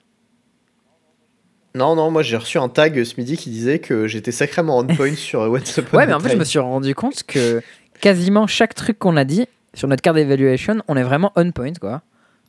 Non, 1.74 1.94
non, 1.94 2.10
moi 2.10 2.22
j'ai 2.22 2.38
reçu 2.38 2.56
un 2.56 2.70
tag 2.70 3.04
ce 3.04 3.14
midi 3.18 3.36
qui 3.36 3.50
disait 3.50 3.80
que 3.80 4.06
j'étais 4.06 4.32
sacrément 4.32 4.78
on 4.78 4.86
point 4.86 5.14
sur 5.16 5.40
What's 5.42 5.76
Upon 5.76 5.98
Ouais, 5.98 6.06
mais 6.06 6.14
en 6.14 6.20
fait, 6.20 6.30
je 6.30 6.36
me 6.36 6.44
suis 6.44 6.58
rendu 6.58 6.94
compte 6.94 7.22
que 7.24 7.62
quasiment 8.00 8.46
chaque 8.46 8.74
truc 8.74 8.98
qu'on 8.98 9.16
a 9.16 9.24
dit 9.24 9.46
sur 9.74 9.88
notre 9.88 10.00
carte 10.00 10.16
d'évaluation, 10.16 10.82
on 10.88 10.96
est 10.96 11.02
vraiment 11.02 11.32
on 11.36 11.50
point, 11.50 11.74
quoi. 11.74 12.00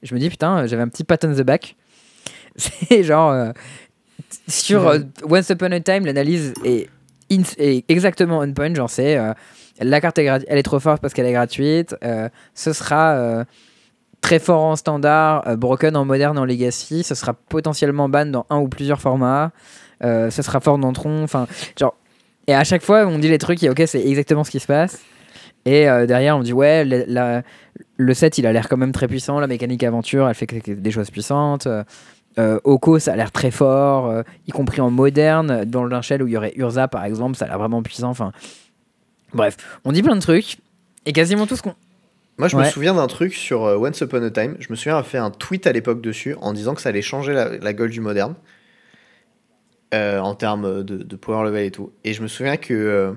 Je 0.04 0.14
me 0.14 0.20
dis, 0.20 0.30
putain, 0.30 0.66
j'avais 0.68 0.82
un 0.82 0.88
petit 0.88 1.04
pat 1.04 1.24
on 1.26 1.34
the 1.34 1.42
back. 1.42 1.76
C'est 2.56 3.04
genre. 3.04 3.32
euh, 3.32 3.52
sur 4.48 4.88
euh, 4.88 5.00
Once 5.30 5.50
Upon 5.50 5.72
a 5.72 5.80
Time, 5.80 6.06
l'analyse 6.06 6.54
est, 6.64 6.90
exactement 7.88 8.40
on 8.40 8.52
point. 8.54 8.74
Genre, 8.74 8.90
c'est. 8.90 9.18
euh, 9.18 9.34
la 9.80 10.02
carte 10.02 10.18
est 10.18 10.26
elle 10.26 10.58
est 10.58 10.64
trop 10.64 10.80
forte 10.80 11.02
parce 11.02 11.14
qu'elle 11.14 11.26
est 11.26 11.34
gratuite. 11.34 11.96
ce 12.54 12.74
sera. 12.74 13.46
Très 14.20 14.40
fort 14.40 14.64
en 14.64 14.76
standard, 14.76 15.56
broken 15.58 15.96
en 15.96 16.04
moderne 16.04 16.40
en 16.40 16.44
legacy, 16.44 17.04
ce 17.04 17.14
sera 17.14 17.34
potentiellement 17.34 18.10
ban 18.10 18.26
dans 18.26 18.48
un 18.50 18.58
ou 18.58 18.68
plusieurs 18.68 19.00
formats, 19.00 19.52
ce 20.02 20.42
sera 20.42 20.60
fort 20.60 20.80
dans 20.80 20.92
Tron, 20.92 21.24
enfin, 21.24 21.48
genre, 21.80 21.94
et 22.48 22.56
à 22.56 22.64
chaque 22.64 22.82
fois, 22.82 23.06
on 23.06 23.20
dit 23.20 23.30
les 23.30 23.38
trucs, 23.38 23.62
et 23.62 23.70
ok, 23.70 23.84
c'est 23.86 24.04
exactement 24.04 24.44
ce 24.44 24.50
qui 24.50 24.60
se 24.60 24.66
passe. 24.66 25.00
Et 25.68 25.90
euh, 25.90 26.06
derrière, 26.06 26.38
on 26.38 26.42
dit, 26.42 26.54
ouais, 26.54 26.86
le, 26.86 27.04
la- 27.08 27.42
le 27.98 28.14
set, 28.14 28.38
il 28.38 28.48
a 28.48 28.54
l'air 28.54 28.70
quand 28.70 28.78
même 28.78 28.94
très 28.94 29.08
puissant. 29.08 29.40
La 29.40 29.48
mécanique 29.48 29.84
aventure, 29.84 30.30
elle 30.30 30.36
fait 30.36 30.48
des 30.70 30.92
choses 30.92 31.10
puissantes. 31.12 31.68
Euh, 31.68 31.84
euh, 32.40 32.60
Oko, 32.64 33.00
ça 33.00 33.14
a 33.14 33.16
l'air 33.16 33.32
très 33.32 33.52
fort, 33.52 34.08
euh, 34.08 34.22
y 34.48 34.52
compris 34.52 34.80
en 34.80 34.90
moderne. 34.92 35.66
Dans 35.66 35.84
le 35.84 36.02
Shell 36.02 36.24
où 36.24 36.28
il 36.28 36.34
y 36.34 36.38
aurait 36.38 36.54
Urza, 36.56 36.88
par 36.88 37.04
exemple, 37.04 37.36
ça 37.36 37.46
a 37.46 37.48
l'air 37.50 37.58
vraiment 37.60 37.82
puissant. 37.84 38.10
Enfin, 38.10 38.32
bref, 39.34 39.58
on 39.84 39.92
dit 39.92 40.02
plein 40.04 40.16
de 40.16 40.22
trucs. 40.22 40.58
Et 41.06 41.14
quasiment 41.14 41.48
tout 41.48 41.56
ce 41.58 41.64
qu'on. 41.64 41.76
Moi, 42.38 42.48
je 42.48 42.56
Ouais. 42.56 42.66
me 42.66 42.70
souviens 42.70 42.94
d'un 42.94 43.08
truc 43.08 43.34
sur 43.34 43.62
Once 43.62 44.00
Upon 44.02 44.22
a 44.24 44.30
Time. 44.30 44.56
Je 44.60 44.68
me 44.70 44.76
souviens 44.76 44.94
avoir 44.94 45.08
fait 45.08 45.18
un 45.18 45.32
tweet 45.32 45.66
à 45.68 45.72
l'époque 45.74 46.02
dessus 46.02 46.36
en 46.40 46.54
disant 46.54 46.76
que 46.76 46.82
ça 46.82 46.90
allait 46.90 47.02
changer 47.02 47.34
la, 47.34 47.58
la 47.58 47.74
gueule 47.74 47.90
du 47.90 48.00
moderne 48.02 48.36
euh, 49.94 50.20
en 50.20 50.36
termes 50.36 50.84
de, 50.84 50.98
de 50.98 51.16
power 51.16 51.44
level 51.46 51.66
et 51.66 51.72
tout. 51.72 51.92
Et 52.04 52.14
je 52.14 52.22
me 52.22 52.28
souviens 52.28 52.58
que 52.58 53.16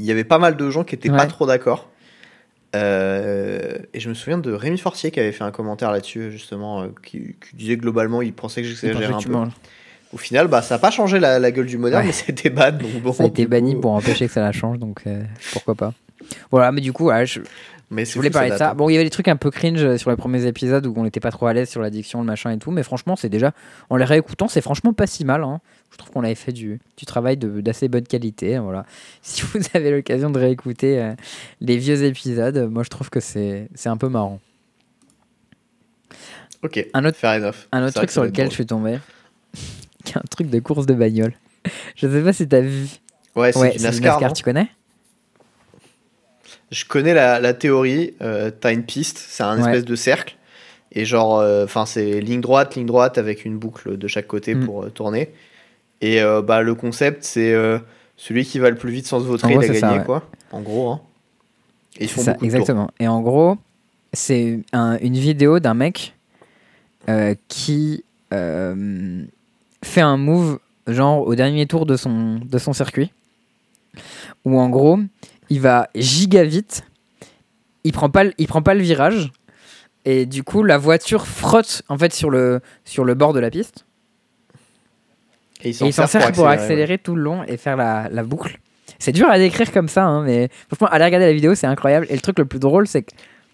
il 0.00 0.06
y 0.06 0.10
avait 0.10 0.24
pas 0.24 0.38
mal 0.38 0.56
de 0.56 0.70
gens 0.70 0.82
qui 0.84 0.94
étaient 0.94 1.10
pas 1.10 1.26
trop 1.26 1.46
d'accord. 1.46 1.88
Euh, 2.76 3.78
et 3.92 3.98
je 4.00 4.08
me 4.08 4.14
souviens 4.14 4.38
de 4.38 4.52
Rémi 4.52 4.78
Fortier 4.78 5.10
qui 5.10 5.18
avait 5.18 5.32
fait 5.32 5.42
un 5.44 5.50
commentaire 5.50 5.90
là-dessus 5.90 6.30
justement, 6.30 6.82
euh, 6.82 6.86
qui, 7.04 7.34
qui 7.40 7.56
disait 7.56 7.76
globalement 7.76 8.22
il 8.22 8.32
pensait 8.32 8.62
que 8.62 8.68
j'exagérais 8.68 9.12
un 9.12 9.18
peu. 9.20 9.30
manges. 9.32 9.52
Au 10.12 10.16
final, 10.16 10.48
bah 10.48 10.62
ça 10.62 10.76
a 10.76 10.78
pas 10.78 10.90
changé 10.90 11.18
la, 11.20 11.38
la 11.38 11.50
gueule 11.52 11.66
du 11.66 11.78
moderne, 11.78 12.02
Ouais. 12.02 12.06
mais 12.08 12.12
c'était. 12.12 12.50
Donc 12.50 13.02
bon, 13.02 13.12
Ça 13.12 13.24
a 13.24 13.26
été 13.26 13.46
banni 13.46 13.76
pour 13.76 13.92
empêcher 13.92 14.26
que 14.26 14.32
ça 14.32 14.40
la 14.40 14.52
change, 14.52 14.78
donc 14.78 15.02
euh, 15.06 15.22
pourquoi 15.52 15.74
pas. 15.74 15.92
Voilà, 16.50 16.70
mais 16.72 16.80
du 16.80 16.92
coup, 16.92 17.06
ouais, 17.06 17.26
je, 17.26 17.40
Mais 17.92 18.04
Je 18.04 18.14
voulais 18.14 18.28
fou, 18.28 18.34
parler 18.34 18.50
de 18.50 18.56
ça. 18.56 18.70
hein. 18.70 18.74
Bon, 18.74 18.88
il 18.88 18.92
y 18.92 18.96
avait 18.96 19.04
des 19.04 19.10
trucs 19.10 19.26
un 19.26 19.34
peu 19.36 19.50
cringe 19.50 19.82
euh, 19.82 19.96
sur 19.98 20.10
les 20.10 20.16
premiers 20.16 20.46
épisodes 20.46 20.86
où 20.86 20.94
on 20.96 21.02
n'était 21.02 21.18
pas 21.18 21.30
trop 21.32 21.46
à 21.46 21.52
l'aise 21.52 21.68
sur 21.68 21.80
l'addiction, 21.80 22.20
le 22.20 22.26
machin 22.26 22.52
et 22.52 22.58
tout, 22.58 22.70
mais 22.70 22.84
franchement, 22.84 23.16
c'est 23.16 23.28
déjà, 23.28 23.52
en 23.88 23.96
les 23.96 24.04
réécoutant, 24.04 24.46
c'est 24.46 24.60
franchement 24.60 24.92
pas 24.92 25.08
si 25.08 25.24
mal. 25.24 25.42
hein. 25.42 25.60
Je 25.90 25.96
trouve 25.96 26.10
qu'on 26.12 26.22
avait 26.22 26.36
fait 26.36 26.52
du, 26.52 26.80
du 26.96 27.04
travail 27.04 27.36
d'assez 27.36 27.88
bonne 27.88 28.06
qualité. 28.06 28.54
hein, 28.56 28.62
Voilà. 28.62 28.86
Si 29.22 29.42
vous 29.42 29.58
avez 29.74 29.90
l'occasion 29.90 30.30
de 30.30 30.38
réécouter 30.38 31.00
euh, 31.00 31.14
les 31.60 31.78
vieux 31.78 32.04
épisodes, 32.04 32.68
moi 32.70 32.84
je 32.84 32.90
trouve 32.90 33.10
que 33.10 33.18
c'est 33.20 33.68
un 33.86 33.96
peu 33.96 34.08
marrant. 34.08 34.38
Ok, 36.62 36.86
Un 36.94 37.04
autre- 37.04 37.16
fair 37.16 37.40
enough. 37.42 37.54
Un 37.72 37.84
autre 37.84 37.94
truc 37.94 38.10
sur 38.10 38.22
lequel 38.22 38.48
je 38.50 38.54
suis 38.54 38.66
tombé, 38.66 38.98
un 40.14 40.20
truc 40.30 40.48
de 40.50 40.58
course 40.60 40.86
de 40.86 40.94
bagnole. 40.94 41.32
Je 41.96 42.06
sais 42.08 42.22
pas 42.22 42.32
si 42.32 42.46
t'as 42.48 42.60
vu. 42.60 42.86
Ouais, 43.36 43.52
c'est 43.52 43.58
Ouais, 43.58 43.70
du 43.76 43.82
NASCAR. 43.82 44.32
Tu 44.32 44.42
connais? 44.42 44.68
Je 46.70 46.84
connais 46.84 47.14
la, 47.14 47.40
la 47.40 47.52
théorie. 47.54 48.14
Euh, 48.22 48.50
T'as 48.50 48.72
une 48.72 48.84
piste, 48.84 49.18
c'est 49.18 49.42
un 49.42 49.54
Ouais. 49.56 49.60
espèce 49.70 49.84
de 49.84 49.96
cercle. 49.96 50.36
Et 50.92 51.04
genre, 51.04 51.42
enfin, 51.64 51.86
c'est 51.86 52.20
ligne 52.20 52.40
droite, 52.40 52.74
ligne 52.76 52.86
droite 52.86 53.16
avec 53.18 53.44
une 53.44 53.56
boucle 53.58 53.96
de 53.96 54.08
chaque 54.08 54.26
côté 54.26 54.54
Mm. 54.54 54.64
pour 54.66 54.82
euh, 54.84 54.88
tourner. 54.90 55.30
Et 56.00 56.20
euh, 56.22 56.42
bah, 56.42 56.62
le 56.62 56.74
concept, 56.74 57.22
c'est 57.24 57.52
euh, 57.52 57.78
celui 58.16 58.44
qui 58.44 58.58
va 58.58 58.70
le 58.70 58.76
plus 58.76 58.90
vite 58.90 59.06
sans 59.06 59.20
se 59.20 59.24
vautrer, 59.24 59.52
il 59.52 59.58
a 59.58 59.60
c'est 59.62 59.68
gagné, 59.68 59.80
ça, 59.80 59.96
ouais. 59.98 60.04
quoi? 60.04 60.22
En 60.50 60.60
gros, 60.62 60.90
hein. 60.90 61.00
Et 61.98 62.04
ils 62.04 62.08
font 62.10 62.22
ça, 62.22 62.36
exactement. 62.42 62.90
Et 63.00 63.06
en 63.08 63.20
gros, 63.20 63.56
c'est 64.12 64.60
un- 64.72 64.96
une 65.00 65.14
vidéo 65.14 65.58
d'un 65.60 65.74
mec 65.74 66.14
euh, 67.08 67.34
qui 67.48 68.04
euh, 68.32 69.22
fait 69.84 70.00
un 70.00 70.16
move 70.16 70.58
genre 70.86 71.26
au 71.26 71.34
dernier 71.34 71.66
tour 71.66 71.84
de 71.86 71.96
son, 71.96 72.38
de 72.44 72.58
son 72.58 72.72
circuit. 72.72 73.12
Où 74.44 74.58
en 74.58 74.68
gros, 74.70 74.98
il 75.50 75.60
va 75.60 75.88
giga 75.94 76.44
vite, 76.44 76.84
il 77.84 77.92
prend 77.92 78.08
pas, 78.10 78.24
le- 78.24 78.32
il 78.38 78.46
prend 78.46 78.62
pas 78.62 78.74
le 78.74 78.80
virage, 78.80 79.30
et 80.04 80.24
du 80.26 80.42
coup 80.42 80.62
la 80.62 80.78
voiture 80.78 81.26
frotte 81.26 81.82
en 81.88 81.98
fait 81.98 82.12
sur 82.14 82.30
le, 82.30 82.60
sur 82.84 83.04
le 83.04 83.14
bord 83.14 83.32
de 83.32 83.40
la 83.40 83.50
piste. 83.50 83.84
Et 85.62 85.70
il 85.70 85.92
s'en 85.92 86.06
sert 86.06 86.32
pour 86.32 86.44
ouais. 86.44 86.52
accélérer 86.52 86.96
tout 86.96 87.14
le 87.14 87.22
long 87.22 87.44
et 87.44 87.58
faire 87.58 87.76
la, 87.76 88.08
la 88.10 88.22
boucle. 88.22 88.58
C'est 88.98 89.12
dur 89.12 89.28
à 89.28 89.38
décrire 89.38 89.70
comme 89.72 89.88
ça, 89.88 90.04
hein, 90.04 90.22
mais 90.24 90.48
franchement, 90.68 90.88
allez 90.90 91.04
regarder 91.04 91.26
la 91.26 91.32
vidéo, 91.32 91.54
c'est 91.54 91.66
incroyable. 91.66 92.06
Et 92.08 92.14
le 92.14 92.20
truc 92.20 92.38
le 92.38 92.44
plus 92.46 92.58
drôle, 92.58 92.86
c'est 92.86 93.02
que 93.02 93.10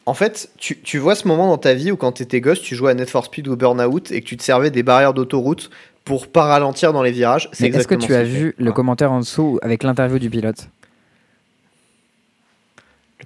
En 0.06 0.14
fait, 0.14 0.50
tu, 0.56 0.80
tu 0.80 0.98
vois 0.98 1.16
ce 1.16 1.26
moment 1.26 1.48
dans 1.48 1.58
ta 1.58 1.74
vie 1.74 1.90
où 1.90 1.96
quand 1.96 2.12
t'étais 2.12 2.40
gosse, 2.40 2.60
tu 2.60 2.76
jouais 2.76 2.92
à 2.92 2.94
Net 2.94 3.10
for 3.10 3.24
Speed 3.24 3.48
ou 3.48 3.56
Burnout 3.56 4.10
et 4.12 4.20
que 4.20 4.26
tu 4.26 4.36
te 4.36 4.42
servais 4.44 4.70
des 4.70 4.84
barrières 4.84 5.14
d'autoroute 5.14 5.70
pour 6.04 6.28
pas 6.28 6.44
ralentir 6.44 6.92
dans 6.92 7.02
les 7.02 7.10
virages? 7.10 7.48
C'est 7.52 7.68
est-ce 7.68 7.88
que 7.88 7.96
tu 7.96 8.14
as 8.14 8.18
fait. 8.18 8.24
vu 8.24 8.54
le 8.56 8.72
commentaire 8.72 9.10
en 9.10 9.18
dessous 9.18 9.58
avec 9.62 9.82
l'interview 9.82 10.20
du 10.20 10.30
pilote? 10.30 10.68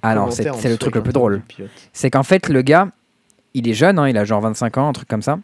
Alors, 0.03 0.31
c'est 0.33 0.69
le 0.69 0.77
truc 0.77 0.95
le 0.95 1.03
plus 1.03 1.13
drôle. 1.13 1.41
C'est 1.93 2.09
qu'en 2.09 2.23
fait, 2.23 2.49
le 2.49 2.61
gars, 2.61 2.87
il 3.53 3.67
est 3.67 3.73
jeune, 3.73 3.99
hein, 3.99 4.07
il 4.07 4.17
a 4.17 4.25
genre 4.25 4.41
25 4.41 4.77
ans, 4.77 4.87
un 4.87 4.93
truc 4.93 5.07
comme 5.07 5.21
ça. 5.21 5.39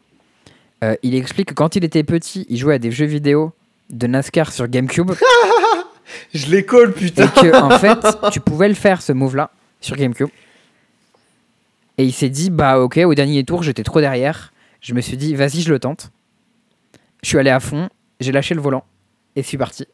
Euh, 0.83 0.95
il 1.03 1.15
explique 1.15 1.49
que 1.49 1.53
quand 1.53 1.75
il 1.75 1.83
était 1.83 2.03
petit, 2.03 2.45
il 2.49 2.57
jouait 2.57 2.75
à 2.75 2.79
des 2.79 2.91
jeux 2.91 3.05
vidéo 3.05 3.53
de 3.89 4.07
NASCAR 4.07 4.51
sur 4.51 4.67
GameCube 4.67 5.11
Je 6.33 6.47
les 6.47 6.65
colle, 6.65 6.89
et 6.89 6.93
putain. 6.93 7.27
que 7.27 7.55
en 7.55 7.71
fait, 7.71 7.99
tu 8.31 8.39
pouvais 8.39 8.67
le 8.67 8.73
faire 8.73 9.01
ce 9.01 9.11
move-là 9.11 9.51
sur 9.81 9.95
GameCube. 9.95 10.29
Et 11.97 12.03
il 12.03 12.13
s'est 12.13 12.29
dit, 12.29 12.49
bah 12.49 12.79
ok, 12.79 12.97
au 13.05 13.15
dernier 13.15 13.43
tour, 13.43 13.63
j'étais 13.63 13.83
trop 13.83 13.99
derrière. 13.99 14.53
Je 14.81 14.93
me 14.93 15.01
suis 15.01 15.17
dit, 15.17 15.35
vas-y, 15.35 15.61
je 15.61 15.71
le 15.71 15.79
tente. 15.79 16.11
Je 17.23 17.29
suis 17.29 17.39
allé 17.39 17.49
à 17.49 17.59
fond, 17.59 17.89
j'ai 18.19 18.31
lâché 18.31 18.53
le 18.53 18.61
volant 18.61 18.83
et 19.35 19.41
je 19.41 19.47
suis 19.47 19.57
parti. 19.57 19.85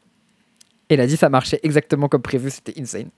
Et 0.90 0.94
il 0.94 1.00
a 1.00 1.06
dit, 1.06 1.16
ça 1.16 1.30
marchait 1.30 1.60
exactement 1.62 2.08
comme 2.08 2.22
prévu, 2.22 2.50
c'était 2.50 2.78
insane. 2.78 3.08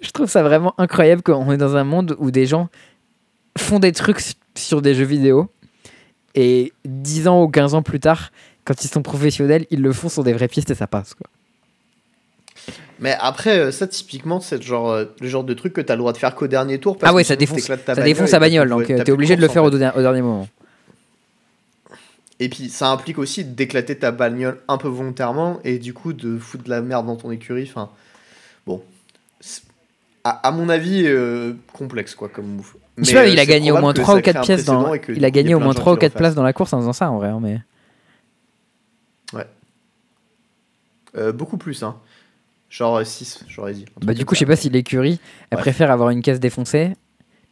Je 0.00 0.10
trouve 0.10 0.28
ça 0.28 0.42
vraiment 0.42 0.74
incroyable 0.78 1.22
qu'on 1.22 1.50
est 1.52 1.56
dans 1.56 1.76
un 1.76 1.84
monde 1.84 2.16
où 2.18 2.30
des 2.30 2.46
gens 2.46 2.68
font 3.58 3.78
des 3.78 3.92
trucs 3.92 4.20
sur 4.56 4.82
des 4.82 4.94
jeux 4.94 5.04
vidéo 5.04 5.50
et 6.34 6.72
10 6.84 7.28
ans 7.28 7.42
ou 7.42 7.48
15 7.48 7.74
ans 7.74 7.82
plus 7.82 8.00
tard, 8.00 8.30
quand 8.64 8.84
ils 8.84 8.88
sont 8.88 9.02
professionnels, 9.02 9.66
ils 9.70 9.80
le 9.80 9.92
font 9.92 10.08
sur 10.08 10.24
des 10.24 10.32
vraies 10.32 10.48
pistes 10.48 10.70
et 10.70 10.74
ça 10.74 10.86
passe. 10.86 11.14
Quoi. 11.14 11.28
Mais 13.00 13.16
après, 13.20 13.58
euh, 13.58 13.70
ça, 13.72 13.86
typiquement, 13.86 14.40
c'est 14.40 14.62
genre, 14.62 14.90
euh, 14.90 15.04
le 15.20 15.28
genre 15.28 15.44
de 15.44 15.54
truc 15.54 15.72
que 15.72 15.80
tu 15.80 15.90
as 15.90 15.94
le 15.94 15.98
droit 15.98 16.12
de 16.12 16.18
faire 16.18 16.34
qu'au 16.34 16.46
dernier 16.46 16.78
tour. 16.78 16.96
ah 17.02 17.12
ouais, 17.12 17.24
ça 17.24 17.36
défonce, 17.36 17.60
ça 17.60 17.94
défonce 17.96 18.30
sa 18.30 18.38
bagnole, 18.38 18.68
donc 18.68 18.86
tu 18.86 18.92
es 18.92 19.10
obligé 19.10 19.36
de 19.36 19.40
le 19.40 19.48
faire 19.48 19.64
au, 19.64 19.70
dernier 19.70 20.22
moment. 20.22 20.48
Et 22.40 22.48
puis, 22.48 22.68
ça 22.68 22.90
implique 22.90 23.18
aussi 23.18 23.44
d'éclater 23.44 23.96
ta 23.96 24.10
bagnole 24.10 24.60
un 24.68 24.78
peu 24.78 24.88
volontairement 24.88 25.60
et 25.64 25.78
du 25.78 25.94
coup 25.94 26.12
de 26.12 26.38
foutre 26.38 26.64
de 26.64 26.70
la 26.70 26.80
merde 26.80 27.06
dans 27.06 27.16
ton 27.16 27.30
écurie. 27.30 27.68
Enfin, 27.68 27.90
bon. 28.66 28.82
À, 30.26 30.50
mon 30.52 30.70
avis, 30.70 31.02
euh, 31.04 31.52
complexe, 31.74 32.14
quoi, 32.14 32.30
comme 32.30 32.46
move. 32.46 32.76
Mais, 32.96 33.04
sais 33.04 33.12
pas, 33.12 33.26
il 33.26 33.38
a 33.38 33.44
gagné 33.44 33.72
au 33.72 33.78
moins 33.78 33.92
3 33.92 34.16
ou 34.16 34.20
4 34.22 34.40
pièces 34.40 34.64
dans... 34.64 34.94
Il 35.08 35.22
a 35.22 35.30
gagné 35.30 35.54
au 35.54 35.60
moins 35.60 35.74
3 35.74 35.92
ou 35.92 35.96
4 35.96 36.14
places 36.14 36.34
dans 36.34 36.42
la 36.42 36.54
course 36.54 36.72
en 36.72 36.80
faisant 36.80 36.94
ça, 36.94 37.10
en 37.10 37.18
vrai. 37.18 37.28
Hein, 37.28 37.40
mais... 37.42 37.60
Ouais. 39.34 41.32
beaucoup 41.32 41.58
plus, 41.58 41.82
hein. 41.82 41.96
Genre 42.74 43.06
6, 43.06 43.36
euh, 43.36 43.44
j'aurais 43.46 43.72
dit. 43.72 43.84
Bah, 44.02 44.14
du 44.14 44.24
coup, 44.24 44.34
je 44.34 44.40
sais 44.40 44.46
pas 44.46 44.56
si 44.56 44.68
l'écurie, 44.68 45.20
elle 45.50 45.58
préfère 45.58 45.92
avoir 45.92 46.10
une 46.10 46.22
caisse 46.22 46.40
défoncée 46.40 46.94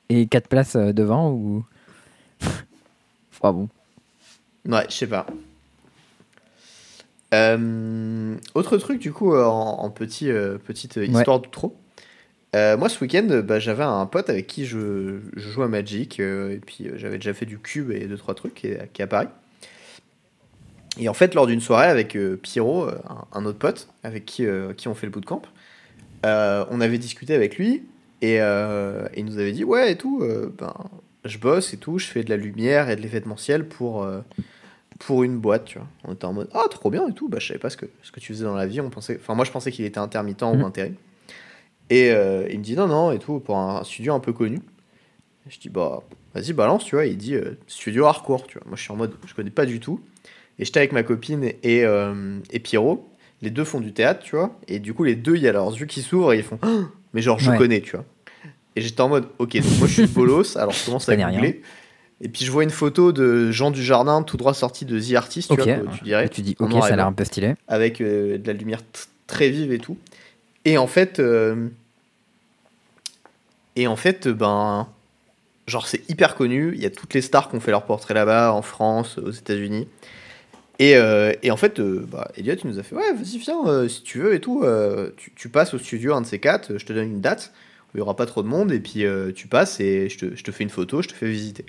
et 0.09 0.27
4 0.27 0.49
places 0.49 0.75
euh, 0.75 0.93
devant 0.93 1.31
ou. 1.31 1.65
ah 3.45 3.53
bon. 3.53 3.69
Ouais, 4.69 4.85
je 4.89 4.95
sais 4.95 5.07
pas. 5.07 5.27
Euh, 7.33 8.35
autre 8.55 8.79
truc, 8.79 8.99
du 8.99 9.13
coup, 9.13 9.37
en, 9.37 9.89
petit, 9.91 10.27
petite 10.67 10.97
histoire 10.97 11.39
de 11.39 11.47
trop. 11.47 11.77
Moi, 12.55 12.89
ce 12.89 13.01
week-end, 13.01 13.43
bah, 13.45 13.59
j'avais 13.59 13.85
un 13.85 14.07
pote 14.07 14.29
avec 14.29 14.47
qui 14.47 14.67
je, 14.67 15.21
joue 15.37 15.63
à 15.63 15.69
Magic, 15.69 16.21
et 16.21 16.61
puis 16.65 16.91
j'avais 16.97 17.17
déjà 17.17 17.35
fait 17.35 17.47
du 17.47 17.59
cube 17.59 17.91
et 17.91 18.07
2-3 18.07 18.35
trucs 18.35 18.55
qui, 18.55 18.67
est 18.69 19.01
à 19.01 19.07
Paris. 19.07 19.29
Et 20.99 21.09
en 21.09 21.15
fait, 21.15 21.35
lors 21.35 21.47
d'une 21.47 21.61
soirée 21.61 21.87
avec 21.87 22.17
euh, 22.17 22.37
Pierrot, 22.37 22.89
euh, 22.89 22.99
un, 23.33 23.45
autre 23.45 23.59
pote, 23.59 23.89
avec 24.03 24.27
qui, 24.27 24.45
euh, 24.47 24.75
qui 24.75 24.89
on 24.89 24.95
fait 24.95 25.07
le 25.07 25.13
bootcamp, 25.13 25.43
on 26.25 26.81
avait 26.81 26.99
discuté 26.99 27.35
avec 27.35 27.57
lui 27.57 27.83
et, 28.21 28.37
il 28.37 29.25
nous 29.25 29.39
avait 29.39 29.53
dit 29.53 29.65
Ouais, 29.65 29.93
et 29.93 29.97
tout, 29.97 30.25
ben, 30.59 30.75
je 31.25 31.39
bosse 31.39 31.75
et 31.75 31.77
tout, 31.77 31.99
je 31.99 32.07
fais 32.07 32.23
de 32.23 32.31
la 32.31 32.37
lumière 32.37 32.91
et 32.91 32.97
de 32.97 33.01
l'événementiel 33.01 33.67
pour, 33.67 34.07
pour 35.01 35.25
une 35.25 35.39
boîte, 35.39 35.65
tu 35.65 35.79
vois. 35.79 35.89
On 36.05 36.13
était 36.13 36.27
en 36.27 36.33
mode 36.33 36.49
Ah, 36.55 36.67
trop 36.71 36.91
bien 36.91 37.09
et 37.09 37.13
tout, 37.13 37.29
bah, 37.29 37.39
je 37.41 37.49
savais 37.49 37.59
pas 37.59 37.71
ce 37.71 37.77
que, 37.77 37.87
ce 38.03 38.13
que 38.13 38.21
tu 38.21 38.33
faisais 38.33 38.45
dans 38.45 38.55
la 38.55 38.67
vie. 38.67 38.81
On 38.81 38.91
pensait, 38.91 39.19
enfin, 39.21 39.35
moi, 39.35 39.45
je 39.45 39.51
pensais 39.51 39.73
qu'il 39.73 39.85
était 39.85 39.99
intermittent 39.99 40.43
ou 40.43 40.55
mmh. 40.55 40.65
intérim. 40.65 40.95
Et 41.91 42.09
il 42.09 42.59
me 42.59 42.63
dit 42.63 42.77
Non, 42.77 42.87
non, 42.87 43.13
et 43.13 43.19
tout, 43.19 43.41
pour 43.41 43.57
un, 43.59 43.85
studio 43.85 44.15
un 44.15 44.21
peu 44.21 44.33
connu. 44.33 44.61
je 45.49 45.59
dis 45.59 45.69
Bah, 45.69 46.03
vas-y, 46.35 46.53
balance, 46.53 46.85
tu 46.85 46.95
vois. 46.95 47.07
Il 47.07 47.17
dit 47.17 47.37
Studio 47.67 48.07
hardcore, 48.07 48.47
tu 48.47 48.59
vois. 48.59 48.67
Moi, 48.67 48.77
je 48.77 48.83
suis 48.83 48.93
en 48.93 48.97
mode 48.97 49.15
Je 49.27 49.35
connais 49.35 49.51
pas 49.51 49.67
du 49.67 49.81
tout. 49.81 50.01
Et 50.59 50.65
j'étais 50.65 50.79
avec 50.79 50.93
ma 50.93 51.03
copine 51.03 51.45
et, 51.45 51.85
euh, 51.85 52.39
et 52.51 52.59
Pierrot. 52.59 53.09
Les 53.41 53.51
deux 53.51 53.65
font 53.65 53.81
du 53.81 53.93
théâtre, 53.93 54.21
tu 54.23 54.37
vois. 54.37 54.57
Et 54.69 54.79
du 54.79 54.95
coup, 54.95 55.05
les 55.05 55.17
deux, 55.17 55.37
il 55.37 55.43
y 55.43 55.49
a 55.49 55.53
leurs 55.53 55.73
yeux 55.73 55.87
qui 55.87 56.03
s'ouvrent 56.03 56.33
et 56.33 56.39
ils 56.39 56.45
font 56.45 56.59
Mais 57.15 57.21
genre, 57.21 57.39
je 57.39 57.51
connais, 57.51 57.81
tu 57.81 57.97
vois. 57.97 58.05
Et 58.77 58.81
j'étais 58.81 59.01
en 59.01 59.09
mode 59.09 59.27
Ok, 59.39 59.55
moi 59.79 59.87
je 59.87 59.93
suis 59.93 60.07
bolos, 60.07 60.57
alors 60.57 60.73
je 60.73 60.85
commence 60.85 61.09
à 61.09 61.17
googler. 61.17 61.63
Et 62.23 62.29
puis 62.29 62.45
je 62.45 62.51
vois 62.51 62.63
une 62.63 62.71
photo 62.71 63.13
de 63.13 63.51
Jean 63.51 63.71
du 63.71 63.83
Jardin, 63.83 64.23
tout 64.23 64.37
droit 64.37 64.55
sorti 64.55 64.85
de 64.85 64.99
The 64.99 65.15
Artist, 65.15 65.51
tu, 65.51 65.61
vois, 65.61 65.77
tu 65.99 66.05
dirais. 66.05 66.27
Et 66.27 66.29
tu 66.29 66.41
dis 66.41 66.55
Ok, 66.59 66.73
ça 66.73 66.87
a 66.87 66.97
l'air 66.97 67.07
un 67.07 67.13
peu 67.13 67.25
stylé. 67.25 67.55
Avec 67.67 68.01
euh, 68.01 68.39
de 68.39 68.47
la 68.47 68.53
lumière 68.53 68.81
très 69.27 69.51
vive 69.51 69.73
et 69.73 69.79
tout. 69.79 69.99
Et 70.65 70.79
en 70.79 70.87
fait. 70.87 71.21
Euh, 71.21 71.69
et 73.77 73.87
en 73.87 73.97
fait, 73.97 74.29
ben. 74.29 74.89
Genre, 75.69 75.87
c'est 75.87 76.09
hyper 76.11 76.35
connu. 76.35 76.73
Il 76.75 76.83
y 76.83 76.87
a 76.87 76.91
toutes 76.91 77.15
les 77.15 77.23
stars 77.23 77.49
qui 77.49 77.55
ont 77.57 77.61
fait 77.61 77.71
leur 77.71 77.85
portrait 77.87 78.15
là-bas, 78.15 78.53
en 78.53 78.63
France, 78.63 79.19
aux 79.19 79.31
États-Unis. 79.31 79.87
Et, 80.83 80.97
euh, 80.97 81.33
et, 81.45 81.53
en 81.53 81.57
fait, 81.57 81.79
euh, 81.79 82.05
bah, 82.11 82.33
nous 82.65 82.79
a 82.79 82.83
fait 82.83 82.97
Ouais, 82.97 83.13
vas-y, 83.13 83.39
viens, 83.39 83.65
euh, 83.67 83.87
si 83.87 84.03
tu 84.03 84.19
veux 84.19 84.35
et 84.35 84.41
tout. 84.41 84.65
Tu, 85.17 85.33
tu, 85.37 85.49
passes 85.49 85.75
au 85.75 85.79
studio, 85.79 86.15
un 86.15 86.23
de 86.23 86.27
ces 86.27 86.41
quatre, 86.41 86.77
je 86.77 86.85
te 86.85 86.93
donne 86.93 87.07
une 87.07 87.21
date 87.21 87.53
où 87.89 87.91
il 87.95 87.99
n'y 87.99 88.03
aura 88.03 88.17
pas 88.17 88.27
trop 88.27 88.43
de 88.43 88.49
monde, 88.49 88.73
et 88.73 88.81
puis 88.81 89.05
tu 89.37 89.47
passes 89.47 89.79
et 89.79 90.09
je 90.09 90.19
te, 90.19 90.35
je 90.35 90.43
te, 90.43 90.51
fais 90.51 90.65
une 90.65 90.71
photo, 90.71 91.03
je 91.03 91.09
te 91.09 91.15
fais 91.15 91.29
visiter. 91.29 91.67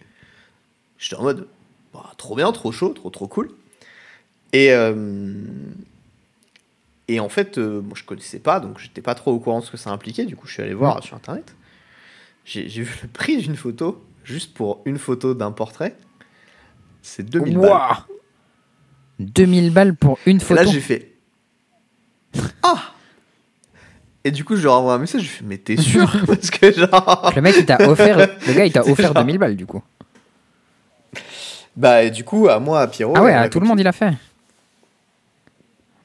J'étais 0.98 1.15
en 1.18 1.24
mode 1.24 1.48
bah, 1.94 2.11
Trop 2.18 2.36
bien, 2.36 2.52
trop 2.52 2.72
chaud, 2.72 2.90
trop, 2.90 3.11
trop 3.11 3.28
cool. 3.28 3.52
Et, 4.53 4.70
et 7.08 7.20
en 7.20 7.30
fait, 7.30 7.58
moi, 7.58 7.94
je 7.96 8.04
connaissais 8.04 8.40
pas, 8.40 8.60
donc 8.60 8.80
j'étais 8.80 9.02
pas 9.02 9.16
trop 9.16 9.32
au 9.32 9.40
courant 9.40 9.60
de 9.60 9.66
ce 9.66 9.72
que 9.72 9.78
ça 9.78 9.90
impliquait. 9.90 10.26
Du 10.26 10.36
coup, 10.36 10.48
je 10.48 10.54
suis 10.54 10.64
allé 10.64 10.74
voir 10.74 11.04
sur 11.04 11.16
internet. 11.16 11.56
J'ai 12.46 12.68
vu 12.68 13.00
le 13.04 13.08
prix 13.08 13.38
d'une 13.38 13.56
photo, 13.56 14.04
juste 14.24 14.54
pour 14.54 14.82
une 14.86 14.98
photo 14.98 15.34
d'un 15.34 15.52
portrait. 15.52 15.96
C'est 17.02 17.24
2000 17.24 17.58
balles. 17.58 17.98
2000 19.20 19.72
balles 19.72 19.96
pour 19.96 20.18
une 20.26 20.40
photo. 20.40 20.62
Et 20.62 20.66
là, 20.66 20.72
j'ai 20.72 20.80
fait. 20.80 21.14
Ah 22.62 22.94
Et 24.24 24.32
du 24.32 24.44
coup, 24.44 24.56
je 24.56 24.62
lui 24.62 24.68
renvoie 24.68 24.94
un 24.94 24.98
message, 24.98 25.22
je 25.22 25.28
fais, 25.28 25.44
mais 25.44 25.58
t'es 25.58 25.78
sûr? 25.78 26.12
Parce 26.28 26.50
que 26.50 26.72
genre. 26.72 27.32
Le 27.36 27.42
mec, 27.42 27.56
il 27.58 27.66
t'a 27.66 27.88
offert. 27.88 28.18
Le 28.48 28.54
gars, 28.54 28.66
il 28.66 28.72
t'a 28.72 28.86
offert 28.86 29.14
2000 29.14 29.38
balles, 29.38 29.56
du 29.56 29.66
coup. 29.66 29.84
Bah, 31.76 32.10
du 32.10 32.24
coup, 32.24 32.48
à 32.50 32.60
moi, 32.60 32.82
à 32.82 32.88
Pierrot. 32.88 33.14
Ah 33.16 33.24
ouais, 33.24 33.34
à 33.34 33.50
tout 33.50 33.60
le 33.60 33.68
monde, 33.68 33.80
il 33.80 33.88
a 33.88 33.92
fait. 33.92 34.14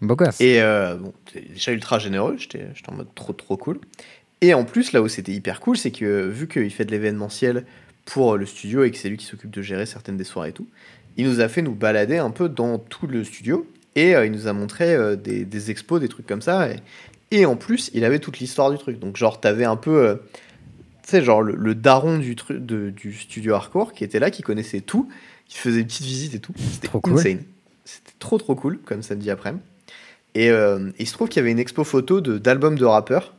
Beau 0.00 0.16
gosse. 0.16 0.40
Et 0.40 0.62
euh, 0.62 0.96
bon, 0.96 1.12
déjà 1.50 1.72
ultra 1.72 1.98
généreux, 1.98 2.36
j'étais 2.38 2.66
en 2.88 2.94
mode 2.94 3.14
trop, 3.14 3.32
trop 3.32 3.56
cool. 3.56 3.80
Et 4.40 4.54
en 4.54 4.64
plus, 4.64 4.92
là 4.92 5.02
où 5.02 5.08
c'était 5.08 5.32
hyper 5.32 5.60
cool, 5.60 5.76
c'est 5.76 5.90
que 5.90 6.26
vu 6.28 6.46
qu'il 6.46 6.70
fait 6.70 6.84
de 6.84 6.92
l'événementiel 6.92 7.64
pour 8.04 8.36
le 8.36 8.46
studio 8.46 8.84
et 8.84 8.90
que 8.90 8.96
c'est 8.96 9.08
lui 9.08 9.16
qui 9.16 9.26
s'occupe 9.26 9.50
de 9.50 9.62
gérer 9.62 9.86
certaines 9.86 10.16
des 10.16 10.24
soirées 10.24 10.50
et 10.50 10.52
tout, 10.52 10.68
il 11.16 11.26
nous 11.26 11.40
a 11.40 11.48
fait 11.48 11.62
nous 11.62 11.74
balader 11.74 12.18
un 12.18 12.30
peu 12.30 12.48
dans 12.48 12.78
tout 12.78 13.06
le 13.06 13.24
studio 13.24 13.66
et 13.96 14.14
euh, 14.14 14.24
il 14.24 14.32
nous 14.32 14.46
a 14.46 14.52
montré 14.52 14.94
euh, 14.94 15.16
des, 15.16 15.70
expos, 15.70 16.00
des 16.00 16.08
trucs 16.08 16.26
comme 16.26 16.42
ça. 16.42 16.68
Et, 17.30 17.44
en 17.44 17.56
plus, 17.56 17.90
il 17.94 18.04
avait 18.04 18.20
toute 18.20 18.38
l'histoire 18.38 18.70
du 18.70 18.78
truc. 18.78 18.98
Donc, 19.00 19.16
genre, 19.16 19.40
t'avais 19.40 19.64
un 19.64 19.76
peu, 19.76 20.06
euh, 20.06 20.14
tu 21.02 21.10
sais, 21.10 21.22
genre 21.22 21.42
le, 21.42 21.74
daron 21.74 22.18
du, 22.18 22.36
truc 22.36 22.64
du 22.64 23.12
studio 23.12 23.54
hardcore 23.54 23.92
qui 23.92 24.04
était 24.04 24.20
là, 24.20 24.30
qui 24.30 24.42
connaissait 24.42 24.80
tout, 24.80 25.08
qui 25.48 25.58
faisait 25.58 25.80
une 25.80 25.86
petite 25.86 26.06
visite 26.06 26.34
et 26.34 26.38
tout. 26.38 26.52
C'était 26.56 26.88
insane. 27.04 27.42
C'était 27.84 28.12
trop, 28.20 28.38
trop 28.38 28.54
cool 28.54 28.78
comme 28.78 29.02
samedi 29.02 29.30
après-midi. 29.30 29.62
Et, 30.38 30.50
il 30.98 31.06
se 31.06 31.12
trouve 31.12 31.28
qu'il 31.28 31.40
y 31.40 31.42
avait 31.42 31.50
une 31.50 31.58
expo 31.58 31.82
photo 31.84 32.20
d'albums 32.20 32.78
de, 32.78 32.84
rappeurs 32.84 33.34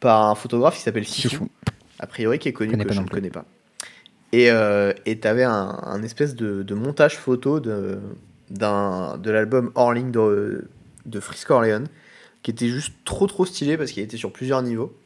par 0.00 0.24
un 0.24 0.34
photographe 0.34 0.76
qui 0.76 0.82
s'appelle 0.82 1.04
Fifou, 1.04 1.48
a 2.00 2.06
priori 2.06 2.38
qui 2.38 2.48
est 2.48 2.52
connu, 2.52 2.76
que 2.76 2.92
je 2.92 3.00
ne 3.00 3.06
connais 3.06 3.30
pas. 3.30 3.44
Et 4.32 4.50
euh, 4.50 4.92
tu 5.04 5.28
avais 5.28 5.44
un, 5.44 6.02
espèce 6.02 6.34
de, 6.34 6.74
montage 6.74 7.16
photo 7.16 7.60
de, 7.60 7.98
de 8.50 9.30
l'album 9.30 9.70
Orling 9.74 10.10
de, 10.10 10.68
de 11.06 11.20
Frisk 11.20 11.50
Orleans, 11.50 11.84
qui 12.42 12.50
était 12.50 12.68
juste 12.68 12.92
trop 13.04 13.26
trop 13.26 13.46
stylé 13.46 13.76
parce 13.76 13.92
qu'il 13.92 14.02
était 14.02 14.16
sur 14.16 14.32
plusieurs 14.32 14.62
niveaux. 14.62 14.96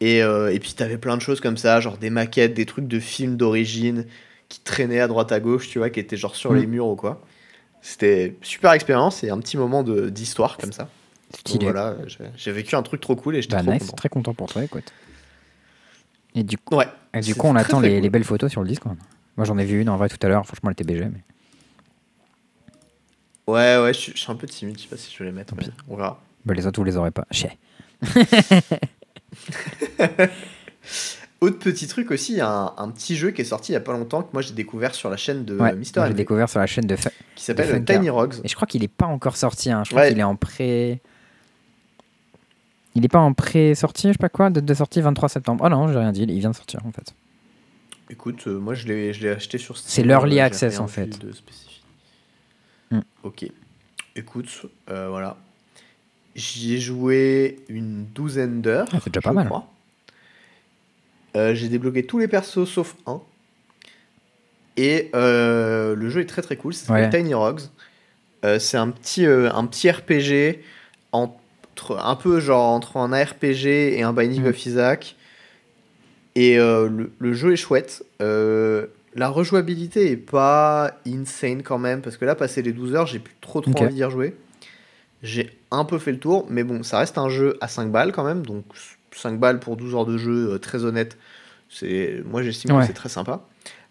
Et, 0.00 0.22
euh, 0.22 0.52
et 0.52 0.58
puis 0.58 0.74
avais 0.80 0.98
plein 0.98 1.16
de 1.16 1.22
choses 1.22 1.40
comme 1.40 1.56
ça, 1.56 1.80
genre 1.80 1.98
des 1.98 2.10
maquettes, 2.10 2.54
des 2.54 2.66
trucs 2.66 2.88
de 2.88 3.00
films 3.00 3.36
d'origine 3.36 4.06
qui 4.48 4.60
traînaient 4.60 5.00
à 5.00 5.08
droite 5.08 5.32
à 5.32 5.40
gauche, 5.40 5.68
tu 5.68 5.78
vois, 5.78 5.90
qui 5.90 6.00
étaient 6.00 6.16
genre 6.16 6.36
sur 6.36 6.52
mm. 6.52 6.56
les 6.56 6.66
murs 6.66 6.86
ou 6.86 6.96
quoi. 6.96 7.22
C'était 7.86 8.34
super 8.40 8.72
expérience 8.72 9.22
et 9.24 9.28
un 9.28 9.38
petit 9.38 9.58
moment 9.58 9.82
d'histoire 9.82 10.56
comme 10.56 10.72
ça. 10.72 10.88
Voilà, 11.60 11.94
j'ai 12.34 12.50
vécu 12.50 12.74
un 12.76 12.82
truc 12.82 13.02
trop 13.02 13.14
cool 13.14 13.36
et 13.36 13.42
j'étais 13.42 13.56
bah, 13.56 13.62
trop 13.62 13.72
content. 13.72 13.92
Très 13.92 14.08
content 14.08 14.32
pour 14.32 14.50
toi, 14.50 14.64
écoute. 14.64 14.90
Et 16.34 16.44
du 16.44 16.56
coup, 16.56 16.76
ouais, 16.76 16.88
et 17.12 17.20
du 17.20 17.34
coup 17.34 17.46
on 17.46 17.54
attend 17.54 17.80
les, 17.80 18.08
belles 18.08 18.24
photos 18.24 18.50
sur 18.50 18.62
le 18.62 18.68
disque. 18.68 18.84
Moi 19.36 19.44
j'en 19.44 19.58
ai 19.58 19.66
vu 19.66 19.82
une 19.82 19.90
en 19.90 19.98
vrai 19.98 20.08
tout 20.08 20.16
à 20.22 20.28
l'heure, 20.28 20.46
franchement 20.46 20.70
elle 20.70 20.82
était 20.82 20.84
BG. 20.84 21.10
Mais... 21.10 21.20
Ouais, 23.52 23.76
ouais, 23.82 23.92
je 23.92 24.12
suis, 24.16 24.32
un 24.32 24.36
peu 24.36 24.46
timide, 24.46 24.78
je 24.78 24.84
sais 24.84 24.88
pas 24.88 24.96
si 24.96 25.12
je 25.12 25.18
vais 25.18 25.26
les 25.26 25.36
mettre, 25.36 25.54
mais 25.54 25.64
on 25.86 25.96
verra. 25.96 26.22
Bah, 26.46 26.54
les 26.54 26.66
autres 26.66 26.80
vous 26.80 26.84
les 26.84 26.96
aurez 26.96 27.10
pas. 27.10 27.26
Chier. 27.30 27.58
Autre 31.40 31.58
petit 31.58 31.86
truc 31.86 32.10
aussi, 32.10 32.32
il 32.32 32.38
y 32.38 32.40
a 32.40 32.74
un, 32.76 32.88
petit 32.90 33.16
jeu 33.16 33.30
qui 33.30 33.42
est 33.42 33.44
sorti 33.44 33.72
il 33.72 33.74
y 33.74 33.76
a 33.76 33.80
pas 33.80 33.92
longtemps 33.92 34.22
que 34.22 34.30
moi 34.32 34.40
j'ai 34.40 34.54
découvert 34.54 34.94
sur 34.94 35.10
la 35.10 35.16
chaîne 35.16 35.44
de 35.44 35.58
ouais, 35.58 35.74
Mister 35.74 36.02
J'ai 36.06 36.14
découvert 36.14 36.48
sur 36.48 36.60
la 36.60 36.66
chaîne 36.66 36.86
de 36.86 36.96
qui 37.34 37.44
s'appelle 37.44 37.84
Tiny 37.84 38.08
Rocks. 38.08 38.36
Et 38.44 38.48
je 38.48 38.54
crois 38.54 38.66
qu'il 38.66 38.82
est 38.82 38.88
pas 38.88 39.06
encore 39.06 39.36
sorti, 39.36 39.70
hein. 39.70 39.82
je 39.84 39.90
crois 39.90 40.08
qu'il 40.08 40.18
est 40.18 40.22
en 40.24 40.36
pré. 40.36 41.02
Il 42.94 43.02
n'est 43.02 43.08
pas 43.08 43.18
en 43.18 43.32
pré-sortie, 43.32 44.08
je 44.08 44.12
sais 44.12 44.18
pas 44.18 44.28
quoi, 44.28 44.50
date 44.50 44.64
de 44.64 44.74
sortie 44.74 45.00
23 45.00 45.28
septembre. 45.28 45.64
Oh 45.66 45.68
non, 45.68 45.88
j'ai 45.88 45.98
rien 45.98 46.12
dit, 46.12 46.22
il 46.22 46.38
vient 46.38 46.50
de 46.50 46.56
sortir 46.56 46.80
en 46.86 46.92
fait. 46.92 47.12
Écoute, 48.08 48.44
euh, 48.46 48.58
moi 48.58 48.74
je 48.74 48.86
l'ai 48.86 49.28
acheté 49.28 49.58
sur 49.58 49.76
Steam. 49.76 49.90
C'est 49.90 50.02
l'early 50.02 50.38
euh, 50.38 50.44
access 50.44 50.78
en 50.78 50.86
fait. 50.86 51.18
Hmm. 52.90 53.00
Ok. 53.24 53.46
Écoute, 54.16 54.66
euh, 54.88 55.08
voilà. 55.08 55.36
J'y 56.36 56.74
ai 56.74 56.78
joué 56.78 57.64
une 57.68 58.06
douzaine 58.06 58.60
d'heures. 58.60 58.88
Ah, 58.92 58.98
c'est 59.02 59.12
déjà 59.12 59.20
pas 59.20 59.32
mal. 59.32 59.50
Euh, 61.36 61.54
j'ai 61.54 61.68
débloqué 61.68 62.04
tous 62.04 62.18
les 62.18 62.28
persos 62.28 62.64
sauf 62.68 62.94
un. 63.06 63.20
Et 64.76 65.10
euh, 65.14 65.94
le 65.94 66.08
jeu 66.10 66.20
est 66.20 66.26
très 66.26 66.42
très 66.42 66.56
cool. 66.56 66.72
Ouais. 66.88 67.08
Tiny 67.10 67.34
Rogues. 67.34 67.60
Euh, 68.44 68.58
c'est 68.58 68.76
un 68.76 68.90
petit, 68.90 69.24
un 69.26 69.66
petit 69.66 69.90
RPG 69.90 70.60
entre, 71.12 71.98
un 71.98 72.16
peu 72.16 72.40
genre 72.40 72.70
entre 72.72 72.96
un 72.98 73.12
ARPG 73.12 73.66
et 73.66 74.02
un 74.02 74.12
Binding 74.12 74.42
Mm. 74.42 74.46
of 74.48 74.66
Isaac. 74.66 75.16
Et 76.34 76.56
le, 76.56 77.12
le 77.18 77.32
jeu 77.32 77.52
est 77.52 77.56
chouette. 77.56 78.04
La 79.16 79.28
rejouabilité 79.28 80.10
est 80.10 80.16
pas 80.16 80.98
insane 81.06 81.62
quand 81.62 81.78
même, 81.78 82.00
parce 82.00 82.16
que 82.16 82.24
là, 82.24 82.34
passé 82.34 82.62
les 82.62 82.72
12 82.72 82.96
heures, 82.96 83.06
j'ai 83.06 83.20
plus 83.20 83.36
trop 83.40 83.60
trop 83.60 83.70
envie 83.84 83.94
d'y 83.94 84.02
rejouer. 84.02 84.34
J'ai 85.22 85.56
un 85.70 85.84
peu 85.84 85.98
fait 85.98 86.10
le 86.10 86.18
tour, 86.18 86.46
mais 86.50 86.64
bon, 86.64 86.82
ça 86.82 86.98
reste 86.98 87.16
un 87.16 87.28
jeu 87.28 87.56
à 87.60 87.68
5 87.68 87.92
balles 87.92 88.10
quand 88.10 88.24
même, 88.24 88.44
donc 88.44 88.64
5 89.14 89.38
balles 89.38 89.60
pour 89.60 89.76
12 89.76 89.94
heures 89.94 90.06
de 90.06 90.16
jeu, 90.18 90.52
euh, 90.52 90.58
très 90.58 90.84
honnête. 90.84 91.16
C'est, 91.68 92.22
moi 92.30 92.42
j'estime 92.42 92.72
Ouais. 92.72 92.80
que 92.82 92.86
c'est 92.86 92.92
très 92.92 93.08
sympa. 93.08 93.40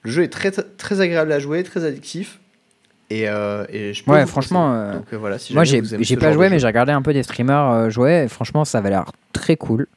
Le 0.03 0.11
jeu 0.11 0.23
est 0.23 0.29
très 0.29 0.51
très 0.51 1.01
agréable 1.01 1.31
à 1.31 1.39
jouer, 1.39 1.63
très 1.63 1.83
addictif. 1.85 2.39
Et, 3.09 3.27
euh, 3.29 3.65
et 3.69 3.93
je 3.93 4.03
peux 4.03 4.11
Ouais, 4.11 4.25
franchement, 4.25 4.73
euh, 4.73 4.93
Donc, 4.93 5.05
euh, 5.13 5.17
voilà, 5.17 5.37
si 5.37 5.53
Moi, 5.53 5.63
j'ai 5.65 5.81
pas 6.17 6.31
joué, 6.33 6.49
mais 6.49 6.57
j'ai 6.59 6.67
regardé 6.67 6.91
un 6.91 7.01
peu 7.01 7.13
des 7.13 7.23
streamers 7.23 7.89
jouer. 7.89 8.23
Et 8.25 8.27
franchement, 8.27 8.65
ça 8.65 8.79
avait 8.79 8.89
l'air 8.89 9.05
très 9.33 9.55
cool. 9.55 9.87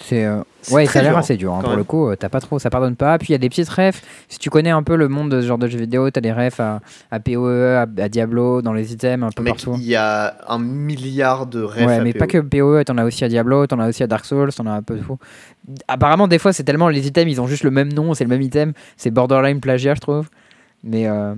C'est 0.00 0.24
euh, 0.24 0.42
ouais, 0.70 0.86
ça 0.86 0.98
a 0.98 1.02
l'air 1.02 1.16
assez 1.16 1.36
dur. 1.36 1.54
hein, 1.54 1.60
pour 1.60 1.70
même. 1.70 1.78
le 1.78 1.84
coup, 1.84 2.08
euh, 2.08 2.16
t'as 2.16 2.28
pas 2.28 2.40
trop, 2.40 2.58
ça 2.58 2.70
pardonne 2.70 2.96
pas. 2.96 3.16
Puis 3.18 3.28
il 3.28 3.32
y 3.32 3.34
a 3.34 3.38
des 3.38 3.48
petites 3.48 3.68
refs. 3.68 4.02
Si 4.28 4.38
tu 4.38 4.50
connais 4.50 4.70
un 4.70 4.82
peu 4.82 4.94
le 4.96 5.08
monde 5.08 5.30
de 5.30 5.40
ce 5.40 5.46
genre 5.46 5.58
de 5.58 5.66
jeux 5.68 5.78
vidéo, 5.78 6.10
t'as 6.10 6.20
des 6.20 6.32
refs 6.32 6.60
à, 6.60 6.80
à 7.10 7.18
PoE, 7.18 7.76
à, 7.76 7.82
à 8.02 8.08
Diablo, 8.08 8.62
dans 8.62 8.72
les 8.72 8.92
items, 8.92 9.24
un 9.26 9.30
peu 9.30 9.42
Mec, 9.42 9.54
partout. 9.54 9.74
il 9.78 9.86
y 9.86 9.96
a 9.96 10.36
un 10.48 10.58
milliard 10.58 11.46
de 11.46 11.62
refs 11.62 11.76
Ouais, 11.86 11.94
à 11.94 12.00
mais 12.02 12.12
pas 12.12 12.26
que 12.26 12.38
PoE, 12.38 12.84
t'en 12.84 12.98
as 12.98 13.04
aussi 13.04 13.24
à 13.24 13.28
Diablo, 13.28 13.66
t'en 13.66 13.78
as 13.80 13.88
aussi 13.88 14.02
à 14.02 14.06
Dark 14.06 14.24
Souls, 14.24 14.52
t'en 14.52 14.66
as 14.66 14.72
un 14.72 14.82
peu 14.82 14.98
tout. 14.98 15.18
Apparemment, 15.88 16.28
des 16.28 16.38
fois, 16.38 16.52
c'est 16.52 16.64
tellement 16.64 16.88
les 16.88 17.06
items, 17.06 17.30
ils 17.32 17.40
ont 17.40 17.46
juste 17.46 17.64
le 17.64 17.70
même 17.70 17.92
nom, 17.92 18.14
c'est 18.14 18.24
le 18.24 18.30
même 18.30 18.42
item, 18.42 18.72
c'est 18.96 19.10
borderline 19.10 19.60
plagiat, 19.60 19.94
je 19.94 20.00
trouve. 20.00 20.28
Mais 20.84 21.08
euh, 21.08 21.34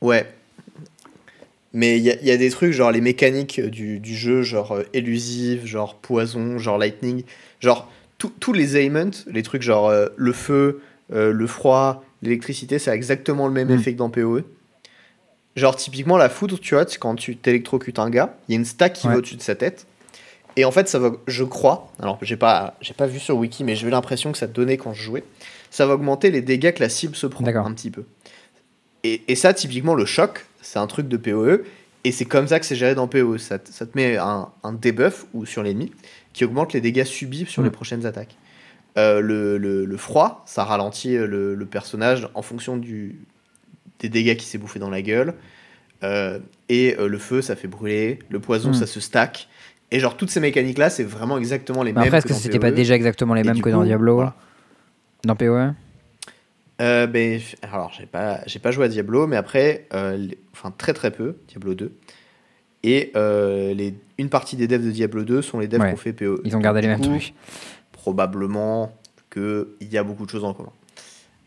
Ouais. 0.00 0.26
Mais 1.78 1.96
il 1.98 2.02
y, 2.02 2.10
a- 2.10 2.16
il 2.20 2.26
y 2.26 2.32
a 2.32 2.36
des 2.36 2.50
trucs, 2.50 2.72
genre 2.72 2.90
les 2.90 3.00
mécaniques 3.00 3.60
du, 3.60 4.00
du 4.00 4.16
jeu, 4.16 4.42
genre 4.42 4.72
euh, 4.72 4.82
élusive, 4.94 5.64
genre 5.64 5.94
poison, 5.94 6.58
genre 6.58 6.76
lightning, 6.76 7.22
genre 7.60 7.88
tous 8.18 8.52
les 8.52 8.76
ailments, 8.76 9.12
les 9.28 9.44
trucs 9.44 9.62
genre 9.62 9.88
euh, 9.88 10.08
le 10.16 10.32
feu, 10.32 10.80
euh, 11.12 11.30
le 11.32 11.46
froid, 11.46 12.02
l'électricité, 12.22 12.80
ça 12.80 12.90
a 12.90 12.94
exactement 12.96 13.46
le 13.46 13.52
même 13.52 13.68
Mm. 13.68 13.74
effet 13.78 13.92
que 13.92 13.98
dans 13.98 14.10
PoE. 14.10 14.42
Genre 15.54 15.76
typiquement 15.76 16.16
la 16.16 16.28
foudre, 16.28 16.58
tu 16.58 16.74
vois, 16.74 16.84
c'est 16.88 16.98
quand 16.98 17.14
tu 17.14 17.36
t'électrocutes 17.36 18.00
un 18.00 18.10
gars, 18.10 18.36
il 18.48 18.52
y 18.52 18.54
a 18.56 18.58
une 18.58 18.64
stack 18.64 18.94
qui 18.94 19.06
Ouais. 19.06 19.12
va 19.12 19.18
au-dessus 19.18 19.36
de 19.36 19.42
sa 19.42 19.54
tête. 19.54 19.86
Et 20.56 20.64
en 20.64 20.72
fait, 20.72 20.88
ça 20.88 20.98
va, 20.98 21.12
je 21.28 21.44
crois, 21.44 21.92
alors 22.00 22.18
j'ai 22.22 22.36
pas, 22.36 22.74
j'ai 22.80 22.94
pas 22.94 23.06
vu 23.06 23.20
sur 23.20 23.36
Wiki, 23.36 23.62
mais 23.62 23.76
j'ai 23.76 23.86
eu 23.86 23.90
l'impression 23.90 24.32
que 24.32 24.38
ça 24.38 24.48
donnait 24.48 24.76
quand 24.78 24.92
je 24.94 25.02
jouais, 25.02 25.22
ça 25.70 25.86
va 25.86 25.94
augmenter 25.94 26.32
les 26.32 26.42
dégâts 26.42 26.72
que 26.72 26.80
la 26.82 26.88
cible 26.88 27.14
se 27.14 27.28
prend 27.28 27.46
un 27.46 27.72
petit 27.72 27.90
peu. 27.92 28.02
Et, 29.04 29.22
et 29.28 29.36
ça, 29.36 29.54
typiquement, 29.54 29.94
le 29.94 30.04
choc, 30.04 30.44
c'est 30.60 30.78
un 30.78 30.86
truc 30.86 31.08
de 31.08 31.16
PoE, 31.16 31.64
et 32.04 32.12
c'est 32.12 32.24
comme 32.24 32.46
ça 32.48 32.60
que 32.60 32.66
c'est 32.66 32.76
géré 32.76 32.94
dans 32.94 33.08
PoE. 33.08 33.38
Ça, 33.38 33.58
te- 33.58 33.70
ça 33.72 33.86
te 33.86 33.96
met 33.96 34.16
un, 34.16 34.48
un 34.62 34.72
debuff 34.72 35.26
ou 35.34 35.46
sur 35.46 35.62
l'ennemi 35.62 35.92
qui 36.32 36.44
augmente 36.44 36.72
les 36.72 36.80
dégâts 36.80 37.04
subis 37.04 37.46
sur 37.46 37.62
les 37.62 37.70
prochaines 37.70 38.06
attaques. 38.06 38.36
Euh, 38.96 39.20
le, 39.20 39.58
le- 39.58 39.84
le 39.84 39.96
froid, 39.96 40.42
ça 40.46 40.64
ralentit 40.64 41.16
euh, 41.16 41.26
le, 41.26 41.54
le 41.54 41.66
personnage 41.66 42.28
en 42.34 42.42
fonction 42.42 42.76
du, 42.76 43.20
des 44.00 44.08
dégâts 44.08 44.36
qui 44.36 44.46
s'est 44.46 44.58
bouffé 44.58 44.78
dans 44.78 44.90
la 44.90 45.02
gueule. 45.02 45.34
Euh, 46.04 46.38
et 46.68 46.96
euh, 46.98 47.08
le 47.08 47.18
feu, 47.18 47.42
ça 47.42 47.56
fait 47.56 47.68
brûler. 47.68 48.20
Le 48.30 48.38
poison, 48.40 48.70
Mm. 48.70 48.74
ça 48.74 48.86
se 48.86 49.00
stack. 49.00 49.48
Et 49.90 50.00
genre, 50.00 50.16
toutes 50.16 50.30
ces 50.30 50.40
mécaniques-là, 50.40 50.90
c'est 50.90 51.02
vraiment 51.04 51.38
exactement 51.38 51.82
les 51.82 51.92
mais 51.92 52.00
mêmes. 52.00 52.06
après, 52.08 52.18
est-ce 52.18 52.26
que 52.26 52.34
c'était 52.34 52.58
pas 52.58 52.68
PoE. 52.70 52.76
déjà 52.76 52.94
exactement 52.94 53.34
les 53.34 53.42
mêmes 53.42 53.60
que 53.60 53.70
dans 53.70 53.82
Diablo 53.84 54.14
voilà. 54.16 54.34
Dans 55.24 55.34
PoE 55.36 55.72
Euh, 56.80 57.06
ben, 57.06 57.40
alors, 57.62 57.92
j'ai 57.98 58.06
pas, 58.06 58.40
j'ai 58.46 58.58
pas 58.58 58.70
joué 58.70 58.84
à 58.84 58.88
Diablo, 58.88 59.26
mais 59.26 59.36
après, 59.36 59.86
euh, 59.94 60.16
les- 60.16 60.38
enfin 60.52 60.72
très 60.76 60.92
très 60.94 61.10
peu, 61.10 61.36
Diablo 61.48 61.74
2. 61.74 61.92
Et 62.84 63.10
euh, 63.16 63.74
les, 63.74 63.94
une 64.18 64.28
partie 64.28 64.54
des 64.56 64.68
devs 64.68 64.84
de 64.84 64.90
Diablo 64.92 65.24
2 65.24 65.42
sont 65.42 65.58
les 65.58 65.66
devs 65.66 65.80
Ouais. 65.80 65.88
qui 65.88 65.94
ont 65.94 65.96
fait 65.96 66.12
PoE. 66.12 66.40
Ils 66.44 66.56
ont 66.56 66.60
gardé 66.60 66.80
les 66.80 66.86
mêmes 66.86 67.00
trucs. 67.00 67.34
Probablement 67.92 68.92
qu'il 69.32 69.66
y 69.90 69.98
a 69.98 70.04
beaucoup 70.04 70.24
de 70.24 70.30
choses 70.30 70.44
en 70.44 70.54
commun. 70.54 70.70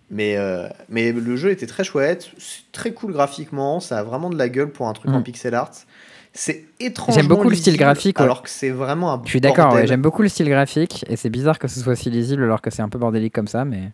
Mais, 0.10 0.36
euh, 0.36 0.68
mais 0.90 1.14
le 1.14 1.36
jeu 1.38 1.52
était 1.52 1.66
très 1.68 1.86
chouette, 1.86 2.30
très 2.74 2.92
cool 2.92 3.14
graphiquement, 3.14 3.80
ça 3.80 4.00
a 4.00 4.04
vraiment 4.04 4.30
de 4.30 4.38
la 4.38 4.50
gueule 4.50 4.70
pour 4.72 4.90
un 4.90 4.94
truc 4.94 5.10
Mm. 5.10 5.16
en 5.16 5.22
pixel 5.22 5.56
art. 5.56 5.72
C'est 6.34 6.66
étrange. 6.82 7.16
J'aime 7.16 7.28
beaucoup 7.28 7.50
le 7.50 7.56
style 7.56 7.78
graphique, 7.78 8.20
ouais. 8.20 8.26
Alors 8.26 8.42
que 8.44 8.50
c'est 8.50 8.70
vraiment 8.70 9.14
un 9.14 9.22
Je 9.24 9.30
suis 9.30 9.42
d'accord, 9.42 9.74
ouais, 9.74 9.88
j'aime 9.88 10.02
beaucoup 10.02 10.22
le 10.22 10.28
style 10.30 10.50
graphique 10.50 11.06
et 11.08 11.16
c'est 11.16 11.30
bizarre 11.30 11.60
que 11.60 11.68
ce 11.70 11.80
soit 11.80 11.96
si 11.96 12.10
lisible 12.10 12.44
alors 12.44 12.62
que 12.62 12.70
c'est 12.70 12.82
un 12.82 12.90
peu 12.90 13.00
bordélique 13.00 13.34
comme 13.34 13.48
ça, 13.48 13.64
mais 13.64 13.92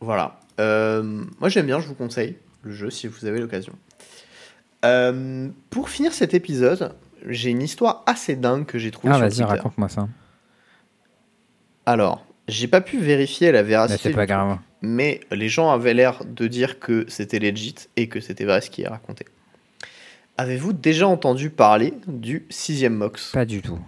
Voilà. 0.00 0.38
Euh, 0.58 1.02
moi 1.38 1.48
j'aime 1.48 1.66
bien, 1.66 1.80
je 1.80 1.86
vous 1.88 1.94
conseille 1.94 2.36
le 2.62 2.72
jeu 2.72 2.90
si 2.90 3.06
vous 3.06 3.24
avez 3.26 3.40
l'occasion. 3.40 3.72
Euh, 4.84 5.48
pour 5.70 5.88
finir 5.90 6.12
cet 6.12 6.32
épisode, 6.34 6.94
j'ai 7.26 7.50
une 7.50 7.62
histoire 7.62 8.02
assez 8.06 8.36
dingue 8.36 8.64
que 8.66 8.78
j'ai 8.78 8.90
trouvée 8.90 9.12
ah 9.12 9.16
sur 9.16 9.22
vas-y 9.24 9.30
Twitter. 9.36 9.44
raconte-moi 9.44 9.88
ça. 9.88 10.08
Alors, 11.86 12.24
j'ai 12.48 12.68
pas 12.68 12.80
pu 12.80 12.98
vérifier 12.98 13.52
la 13.52 13.62
Bah, 13.62 13.68
véracité, 13.68 14.02
c'est 14.04 14.10
pas 14.10 14.26
truc, 14.26 14.28
grave. 14.30 14.58
mais 14.82 15.20
les 15.30 15.48
gens 15.48 15.70
avaient 15.70 15.94
l'air 15.94 16.24
de 16.24 16.46
dire 16.46 16.78
que 16.78 17.04
c'était 17.08 17.38
legit 17.38 17.74
et 17.96 18.08
que 18.08 18.20
c'était 18.20 18.44
vrai 18.44 18.60
ce 18.60 18.70
qui 18.70 18.82
est 18.82 18.88
raconté. 18.88 19.26
Avez-vous 20.38 20.72
déjà 20.72 21.06
entendu 21.06 21.50
parler 21.50 21.92
du 22.06 22.46
sixième 22.48 22.94
Mox? 22.94 23.32
Pas 23.32 23.44
du 23.44 23.60
tout. 23.60 23.78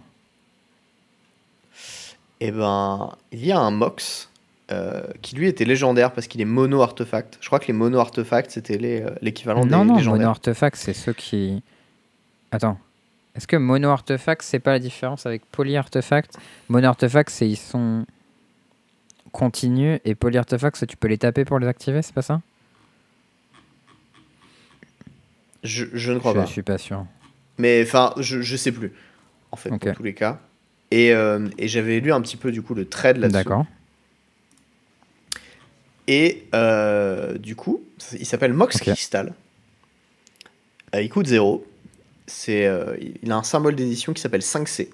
Eh 2.40 2.50
ben, 2.50 3.14
il 3.30 3.44
y 3.46 3.52
a 3.52 3.58
un 3.58 3.70
Mox 3.70 4.28
euh, 4.72 5.02
qui 5.20 5.36
lui 5.36 5.46
était 5.48 5.64
légendaire 5.64 6.12
parce 6.12 6.26
qu'il 6.26 6.40
est 6.40 6.44
mono 6.46 6.80
artefact. 6.82 7.38
Je 7.40 7.46
crois 7.46 7.58
que 7.60 7.66
les 7.66 7.72
mono 7.72 7.98
artefacts 7.98 8.50
c'était 8.52 8.78
euh, 9.04 9.10
l'équivalent 9.20 9.64
Non 9.66 9.84
des 9.84 9.90
non, 9.92 9.96
légendaires. 9.98 10.18
mono 10.20 10.30
artefact 10.30 10.76
c'est 10.76 10.94
ceux 10.94 11.12
qui. 11.12 11.62
Attends. 12.50 12.78
Est-ce 13.34 13.46
que 13.46 13.56
mono 13.56 13.88
artefact 13.90 14.42
c'est 14.42 14.58
pas 14.58 14.72
la 14.72 14.78
différence 14.78 15.26
avec 15.26 15.42
poly 15.50 15.76
artefact 15.76 16.38
Mono 16.68 16.88
artefact 16.88 17.30
c'est 17.30 17.48
ils 17.48 17.56
sont 17.56 18.04
continus 19.32 20.00
et 20.04 20.14
poly 20.14 20.36
artefact 20.38 20.76
c'est 20.76 20.86
tu 20.86 20.96
peux 20.96 21.08
les 21.08 21.18
taper 21.18 21.44
pour 21.44 21.58
les 21.58 21.66
activer, 21.66 22.02
c'est 22.02 22.14
pas 22.14 22.22
ça? 22.22 22.40
Je, 25.62 25.84
je 25.92 26.12
ne 26.12 26.18
crois 26.18 26.32
Je 26.32 26.38
pas. 26.38 26.46
suis 26.46 26.62
pas 26.62 26.78
sûr. 26.78 27.04
Mais 27.58 27.82
enfin, 27.86 28.12
je, 28.18 28.40
je 28.42 28.56
sais 28.56 28.72
plus, 28.72 28.92
en 29.52 29.56
fait, 29.56 29.70
Ok. 29.70 29.80
pour 29.86 29.94
tous 29.96 30.02
les 30.02 30.14
cas. 30.14 30.40
Et, 30.90 31.12
euh, 31.12 31.48
et 31.58 31.68
j'avais 31.68 32.00
lu 32.00 32.12
un 32.12 32.20
petit 32.20 32.36
peu, 32.36 32.50
du 32.50 32.62
coup, 32.62 32.74
le 32.74 32.84
trade 32.86 33.18
là-dessus. 33.18 33.32
D'accord. 33.44 33.66
Et 36.08 36.44
euh, 36.54 37.38
du 37.38 37.56
coup, 37.56 37.82
il 38.12 38.26
s'appelle 38.26 38.52
Mox. 38.52 38.78
Crystal. 38.78 39.32
Euh, 40.94 41.02
il 41.02 41.08
coûte 41.08 41.26
0. 41.26 41.64
C'est, 42.26 42.66
euh, 42.66 42.96
il 43.22 43.30
a 43.30 43.36
un 43.36 43.42
symbole 43.42 43.74
d'édition 43.74 44.12
qui 44.12 44.20
s'appelle 44.20 44.40
5C. 44.40 44.88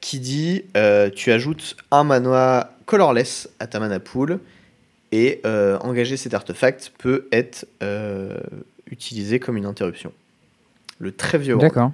Qui 0.00 0.18
dit 0.18 0.64
tu 1.14 1.30
ajoutes 1.30 1.76
un 1.92 2.02
mana 2.04 2.76
colorless 2.86 3.48
à 3.60 3.66
ta 3.66 3.78
mana 3.78 4.00
pool. 4.00 4.40
Et 5.12 5.40
engager 5.44 6.16
cet 6.16 6.34
artefact 6.34 6.92
peut 6.98 7.28
être 7.30 7.66
utilisé 8.90 9.38
comme 9.38 9.56
une 9.56 9.66
interruption. 9.66 10.12
Le 10.98 11.12
très 11.12 11.38
vieux. 11.38 11.56
D'accord. 11.56 11.92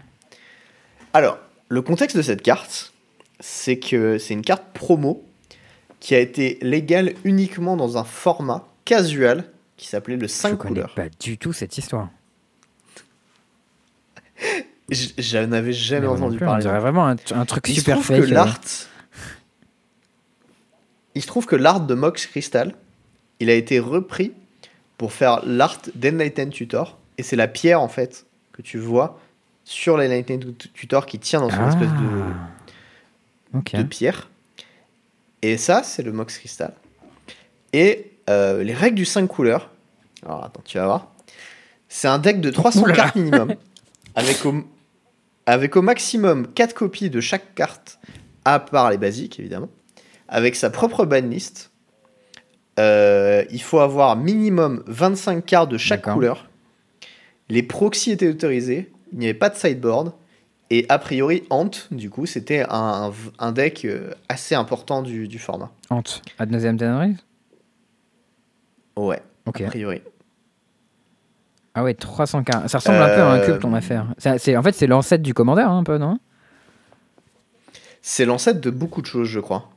Alors, 1.13 1.39
le 1.69 1.83
contexte 1.83 2.17
de 2.17 2.23
cette 2.23 2.43
carte, 2.43 2.93
c'est 3.41 3.79
que 3.79 4.19
c'est 4.19 4.35
une 4.35 4.43
carte 4.43 4.65
promo 4.73 5.28
qui 6.01 6.15
a 6.15 6.19
été 6.21 6.59
légale 6.63 7.15
uniquement 7.25 7.77
dans 7.77 7.99
un 7.99 8.05
format 8.05 8.67
casual 8.85 9.45
qui 9.77 9.87
s'appelait 9.89 10.17
le 10.17 10.23
Je 10.29 10.33
5 10.33 10.57
connais 10.57 10.69
couleurs. 10.75 10.95
pas 10.95 11.09
du 11.21 11.39
tout 11.39 11.53
cette 11.53 11.77
histoire. 11.79 12.09
Je 14.91 15.39
n'avais 15.39 15.73
jamais 15.73 16.03
Mais 16.03 16.07
entendu 16.07 16.37
plus, 16.39 16.47
On 16.47 16.49
parler. 16.51 16.63
dirait 16.63 16.81
vraiment 16.81 17.07
un, 17.07 17.17
un 17.35 17.45
truc 17.45 17.69
Il 17.69 17.75
super 17.75 18.01
fake. 18.03 18.21
que 18.23 18.27
euh. 18.27 18.31
l'art. 18.35 18.59
Il 21.15 21.23
se 21.23 21.27
trouve 21.27 21.47
que 21.47 21.57
l'art 21.57 21.81
de 21.81 21.95
Mox 21.95 22.27
Crystal, 22.27 22.75
il 23.41 23.51
a 23.51 23.55
été 23.55 23.81
repris 23.81 24.33
pour 24.97 25.13
faire 25.13 25.41
l'art 25.45 25.79
d'Enlightened 25.95 26.51
Tutor. 26.53 26.97
Et 27.19 27.23
c'est 27.23 27.37
la 27.37 27.49
pierre, 27.49 27.81
en 27.83 27.89
fait, 27.89 28.27
que 28.53 28.63
tu 28.63 28.79
vois 28.79 29.21
sur 29.65 29.97
l'Enlightened 29.99 30.57
Tutor 30.73 31.05
qui 31.07 31.19
tient 31.19 31.41
dans 31.41 31.51
son 31.51 31.69
espèce 31.69 31.89
de, 31.91 32.23
Ah. 33.53 33.59
Ok. 33.59 33.75
de 33.77 33.83
pierre. 33.83 34.31
Et 35.43 35.57
ça, 35.57 35.83
c'est 35.83 36.03
le 36.03 36.13
Mox 36.13 36.39
Crystal. 36.39 36.75
Et 37.73 38.13
euh, 38.29 38.63
les 38.63 38.75
règles 38.75 38.97
du 38.97 39.05
5 39.05 39.27
couleurs. 39.27 39.71
Alors 40.25 40.45
attends, 40.45 40.63
tu 40.65 40.79
vas 40.79 40.87
voir. 40.87 41.13
C'est 41.89 42.09
un 42.09 42.19
deck 42.19 42.41
de 42.41 42.51
300 42.51 42.83
Oula. 42.83 42.95
cartes 42.95 43.17
minimum. 43.17 43.55
Avec 44.15 44.45
au, 44.45 44.55
avec 45.47 45.77
au 45.77 45.83
maximum 45.83 46.49
4 46.53 46.75
copies 46.75 47.09
de 47.09 47.21
chaque 47.21 47.55
carte, 47.55 48.01
à 48.45 48.59
part 48.59 48.91
les 48.91 48.99
basiques 48.99 49.39
évidemment. 49.39 49.69
Avec 50.29 50.57
sa 50.57 50.71
propre 50.71 51.05
banlist. 51.05 51.71
Euh, 52.81 53.45
il 53.51 53.63
faut 53.63 53.79
avoir 53.79 54.17
minimum 54.17 54.83
25 54.89 55.45
cartes 55.45 55.71
de 55.71 55.79
chaque 55.79 56.03
couleur. 56.03 56.49
Les 57.49 57.63
proxys 57.63 58.11
étaient 58.11 58.29
autorisés. 58.29 58.93
Il 59.13 59.19
n'y 59.21 59.27
avait 59.27 59.35
pas 59.35 59.51
de 59.51 59.57
sideboard. 59.57 60.13
Et 60.71 60.85
a 60.91 60.99
priori, 60.99 61.45
Ant, 61.51 61.71
du 61.91 62.11
coup, 62.11 62.27
c'était 62.27 62.65
un, 62.69 63.11
un 63.39 63.53
deck 63.53 63.85
euh, 63.87 64.13
assez 64.29 64.55
important 64.55 65.01
du, 65.03 65.27
du 65.29 65.39
format. 65.39 65.71
Ant, 65.91 66.03
Ad 66.39 66.51
nauseam 66.51 66.77
Ouais, 68.97 69.23
Ok. 69.47 69.61
a 69.63 69.67
priori. 69.67 70.03
Ah 71.75 71.85
ouais, 71.85 71.95
340. 71.95 72.69
Ça 72.69 72.79
ressemble 72.79 73.01
un 73.01 73.09
peu 73.09 73.21
à 73.23 73.27
un 73.31 73.39
Euh, 73.39 73.47
cube 73.47 73.61
ton 73.61 73.73
affaire. 73.73 74.13
Ça, 74.19 74.37
c'est- 74.39 74.57
en 74.57 74.63
fait, 74.63 74.73
c'est 74.73 74.87
l'ancêtre 74.87 75.23
du 75.23 75.33
Commander, 75.33 75.63
hein, 75.63 75.79
un 75.79 75.85
peu, 75.85 75.97
non? 75.97 76.19
C'est 78.03 78.25
l'ancêtre 78.25 78.61
de 78.61 78.71
beaucoup 78.71 79.01
de 79.01 79.07
choses, 79.07 79.29
je 79.29 79.41
crois. 79.41 79.71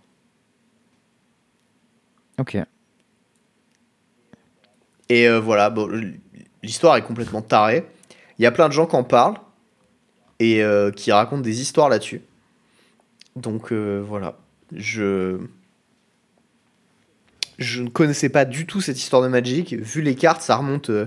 Ok. 2.39 2.57
Et 5.09 5.27
euh, 5.27 5.39
voilà, 5.39 5.69
bon, 5.69 5.87
l'histoire 6.63 6.95
est 6.97 7.01
complètement 7.03 7.41
tarée. 7.41 7.85
Il 8.39 8.43
y 8.43 8.45
a 8.45 8.51
plein 8.51 8.67
de 8.67 8.73
gens 8.73 8.87
qui 8.87 8.95
en 8.95 9.03
parlent 9.03 9.37
et 10.41 10.63
euh, 10.63 10.89
qui 10.89 11.11
racontent 11.11 11.43
des 11.43 11.61
histoires 11.61 11.87
là-dessus. 11.87 12.21
Donc 13.35 13.71
euh, 13.71 14.03
voilà, 14.03 14.39
je 14.75 15.37
je 17.59 17.83
ne 17.83 17.89
connaissais 17.89 18.29
pas 18.29 18.43
du 18.43 18.65
tout 18.65 18.81
cette 18.81 18.97
histoire 18.97 19.21
de 19.21 19.27
Magic. 19.27 19.75
Vu 19.75 20.01
les 20.01 20.15
cartes, 20.15 20.41
ça 20.41 20.55
remonte 20.55 20.89
euh, 20.89 21.05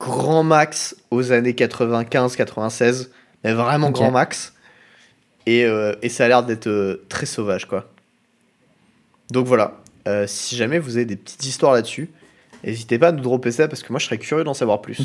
grand 0.00 0.42
max 0.42 0.96
aux 1.12 1.30
années 1.30 1.52
95-96, 1.52 3.10
mais 3.44 3.52
vraiment 3.52 3.92
grand 3.92 4.10
max. 4.10 4.52
Et, 5.46 5.64
et 6.02 6.08
ça 6.08 6.24
a 6.24 6.28
l'air 6.28 6.42
d'être 6.42 7.02
très 7.08 7.24
sauvage, 7.24 7.68
quoi. 7.68 7.88
Donc 9.30 9.46
voilà, 9.46 9.80
si 10.26 10.56
jamais 10.56 10.80
vous 10.80 10.96
avez 10.96 11.04
des 11.04 11.14
petites 11.14 11.46
histoires 11.46 11.72
là-dessus, 11.72 12.10
n'hésitez 12.64 12.98
pas 12.98 13.08
à 13.08 13.12
nous 13.12 13.22
dropper 13.22 13.52
ça 13.52 13.68
parce 13.68 13.84
que 13.84 13.92
moi 13.92 14.00
je 14.00 14.06
serais 14.06 14.18
curieux 14.18 14.42
d'en 14.42 14.54
savoir 14.54 14.82
plus. 14.82 14.98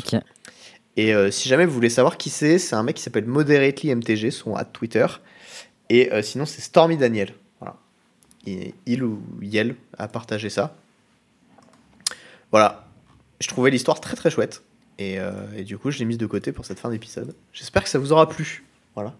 Et 0.96 1.14
euh, 1.14 1.30
si 1.30 1.48
jamais 1.48 1.64
vous 1.64 1.72
voulez 1.72 1.90
savoir 1.90 2.18
qui 2.18 2.30
c'est, 2.30 2.58
c'est 2.58 2.76
un 2.76 2.82
mec 2.82 2.96
qui 2.96 3.02
s'appelle 3.02 3.26
Moderately 3.26 3.94
MTG, 3.94 4.30
son 4.30 4.54
à 4.54 4.64
Twitter. 4.64 5.06
Et 5.88 6.12
euh, 6.12 6.22
sinon, 6.22 6.44
c'est 6.46 6.60
Stormy 6.60 6.96
Daniel. 6.96 7.34
Voilà. 7.60 7.76
Il 8.86 9.02
ou 9.02 9.22
Yel 9.40 9.76
a 9.96 10.08
partagé 10.08 10.50
ça. 10.50 10.74
Voilà. 12.50 12.84
Je 13.40 13.48
trouvais 13.48 13.70
l'histoire 13.70 14.00
très 14.00 14.16
très 14.16 14.30
chouette. 14.30 14.62
Et, 14.98 15.18
euh, 15.18 15.32
et 15.56 15.64
du 15.64 15.78
coup, 15.78 15.90
je 15.90 15.98
l'ai 15.98 16.04
mise 16.04 16.18
de 16.18 16.26
côté 16.26 16.52
pour 16.52 16.66
cette 16.66 16.78
fin 16.78 16.90
d'épisode. 16.90 17.34
J'espère 17.52 17.82
que 17.82 17.88
ça 17.88 17.98
vous 17.98 18.12
aura 18.12 18.28
plu. 18.28 18.64
Voilà. 18.94 19.14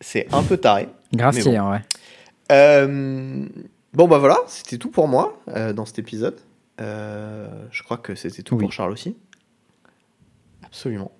C'est 0.00 0.32
un 0.34 0.42
peu 0.42 0.56
taré. 0.56 0.88
Grave 1.14 1.42
bon. 1.42 1.68
vrai. 1.68 1.84
Euh, 2.52 3.46
bon, 3.94 4.08
bah 4.08 4.18
voilà, 4.18 4.38
c'était 4.46 4.76
tout 4.78 4.90
pour 4.90 5.08
moi 5.08 5.40
dans 5.74 5.86
cet 5.86 5.98
épisode. 5.98 6.38
Je 6.78 7.82
crois 7.84 7.96
que 7.96 8.14
c'était 8.14 8.42
tout 8.42 8.56
Oui. 8.56 8.64
pour 8.64 8.72
Charles 8.72 8.92
aussi. 8.92 9.16
Absolument. 10.76 11.10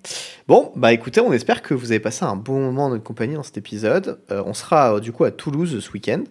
Bon, 0.47 0.71
bah 0.75 0.93
écoutez, 0.93 1.19
on 1.19 1.33
espère 1.33 1.63
que 1.63 1.73
vous 1.73 1.89
avez 1.91 1.99
passé 1.99 2.23
un 2.25 2.35
bon 2.35 2.59
moment 2.59 2.89
de 2.89 2.93
notre 2.93 3.03
compagnie 3.03 3.33
dans 3.33 3.41
cet 3.41 3.57
épisode. 3.57 4.19
Euh, 4.29 4.43
on 4.45 4.53
sera 4.53 4.93
euh, 4.95 4.99
du 4.99 5.11
coup 5.11 5.23
à 5.23 5.31
Toulouse 5.31 5.79
ce 5.83 5.91
week-end. 5.91 6.21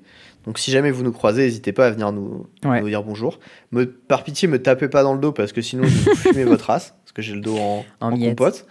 Donc 0.44 0.60
si 0.60 0.70
jamais 0.70 0.92
vous 0.92 1.02
nous 1.02 1.10
croisez, 1.10 1.42
n'hésitez 1.42 1.72
pas 1.72 1.88
à 1.88 1.90
venir 1.90 2.12
nous, 2.12 2.46
Ouais. 2.64 2.80
nous 2.80 2.88
dire 2.88 3.02
bonjour. 3.02 3.40
Me, 3.72 3.84
par 3.90 4.22
pitié, 4.22 4.46
me 4.46 4.62
tapez 4.62 4.86
pas 4.88 5.02
dans 5.02 5.12
le 5.12 5.18
dos 5.18 5.32
parce 5.32 5.50
que 5.52 5.60
sinon 5.60 5.82
je 5.82 5.88
vais 5.88 6.10
vous 6.12 6.16
fumer 6.16 6.44
votre 6.44 6.66
race. 6.66 6.94
Parce 7.02 7.12
que 7.14 7.20
j'ai 7.22 7.34
le 7.34 7.40
dos 7.40 7.56
en, 7.58 7.84
En 8.00 8.12
en 8.12 8.16
compote. 8.16 8.64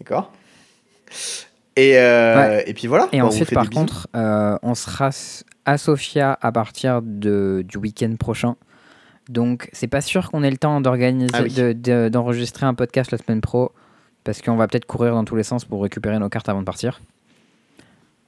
D'accord 0.00 0.32
et, 1.76 1.96
euh, 1.96 2.60
et 2.66 2.74
puis 2.74 2.88
voilà. 2.88 3.08
Et 3.12 3.20
Bah, 3.20 3.26
ensuite, 3.26 3.54
par 3.54 3.70
contre, 3.70 4.08
on 4.14 4.74
sera 4.74 5.10
à 5.64 5.78
Sofia 5.78 6.36
à 6.42 6.50
partir 6.50 7.02
de, 7.02 7.64
du 7.68 7.78
week-end 7.78 8.14
prochain. 8.18 8.56
Donc, 9.28 9.70
c'est 9.72 9.86
pas 9.86 10.00
sûr 10.00 10.28
qu'on 10.30 10.42
ait 10.42 10.50
le 10.50 10.56
temps 10.58 10.80
d'organiser, 10.80 11.30
Ah 11.32 11.42
oui. 11.44 11.52
de- 11.54 11.72
de- 11.72 12.08
d'enregistrer 12.08 12.66
un 12.66 12.74
podcast 12.74 13.12
la 13.12 13.18
semaine 13.18 13.40
pro, 13.40 13.70
parce 14.24 14.40
qu'on 14.42 14.56
va 14.56 14.66
peut-être 14.68 14.86
courir 14.86 15.14
dans 15.14 15.24
tous 15.24 15.36
les 15.36 15.42
sens 15.42 15.64
pour 15.64 15.82
récupérer 15.82 16.18
nos 16.18 16.28
cartes 16.28 16.48
avant 16.48 16.60
de 16.60 16.64
partir. 16.66 17.00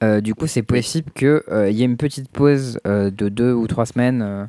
Euh, 0.03 0.19
du 0.21 0.35
coup, 0.35 0.45
c'est 0.47 0.61
possible 0.63 1.09
qu'il 1.11 1.41
y 1.69 1.81
ait 1.81 1.85
une 1.85 1.97
petite 1.97 2.29
pause 2.29 2.79
euh, 2.85 3.09
de 3.11 3.29
deux 3.29 3.53
ou 3.53 3.65
trois 3.67 3.85
semaines 3.85 4.21
euh, 4.21 4.45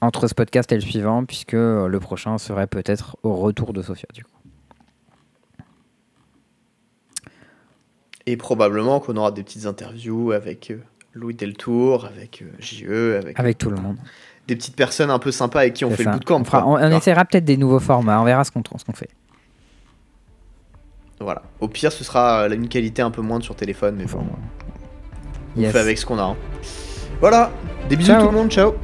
entre 0.00 0.26
ce 0.26 0.34
podcast 0.34 0.70
et 0.72 0.74
le 0.74 0.80
suivant, 0.80 1.24
puisque 1.24 1.54
euh, 1.54 1.86
le 1.86 2.00
prochain 2.00 2.36
serait 2.38 2.66
peut-être 2.66 3.16
au 3.22 3.34
retour 3.36 3.72
de 3.72 3.80
Sofia. 3.82 4.08
Du 4.12 4.24
coup. 4.24 4.30
Et 8.26 8.36
probablement 8.36 8.98
qu'on 9.00 9.16
aura 9.16 9.30
des 9.30 9.42
petites 9.44 9.66
interviews 9.66 10.32
avec 10.32 10.70
euh, 10.72 10.78
Louis 11.14 11.34
Deltour, 11.34 12.04
avec 12.06 12.42
euh, 12.42 12.46
JE, 12.58 13.16
avec, 13.22 13.38
Avec 13.38 13.58
tout 13.58 13.70
le 13.70 13.76
monde. 13.76 13.96
des 14.48 14.56
petites 14.56 14.74
personnes 14.76 15.10
un 15.10 15.20
peu 15.20 15.30
sympas 15.30 15.60
avec 15.60 15.74
qui 15.74 15.84
on 15.84 15.90
fait 15.90 16.02
ça. 16.02 16.10
le 16.10 16.16
bootcamp. 16.16 16.40
On, 16.40 16.44
fera- 16.44 16.66
on- 16.66 16.90
essaiera 16.90 17.24
peut-être 17.24 17.44
des 17.44 17.56
nouveaux 17.56 17.78
formats, 17.78 18.20
on 18.20 18.24
verra 18.24 18.42
ce 18.42 18.50
qu'on 18.50 18.62
ce 18.76 18.84
qu'on 18.84 18.92
fait. 18.94 19.10
Voilà. 21.20 21.42
Au 21.60 21.68
pire, 21.68 21.92
ce 21.92 22.04
sera 22.04 22.42
euh, 22.42 22.50
une 22.54 22.68
qualité 22.68 23.00
un 23.02 23.10
peu 23.10 23.22
moindre 23.22 23.44
sur 23.44 23.54
téléphone, 23.56 23.96
mais 23.98 24.04
bon, 24.04 24.24
on 25.56 25.60
Yes. 25.60 25.72
fait 25.72 25.78
avec 25.78 25.96
ce 25.98 26.04
qu'on 26.04 26.18
a. 26.18 26.22
hein. 26.22 26.36
Voilà. 27.20 27.50
Des 27.88 27.96
bisous 27.96 28.12
Ciao. 28.12 28.22
tout 28.26 28.30
le 28.30 28.36
monde. 28.36 28.50
Ciao. 28.50 28.74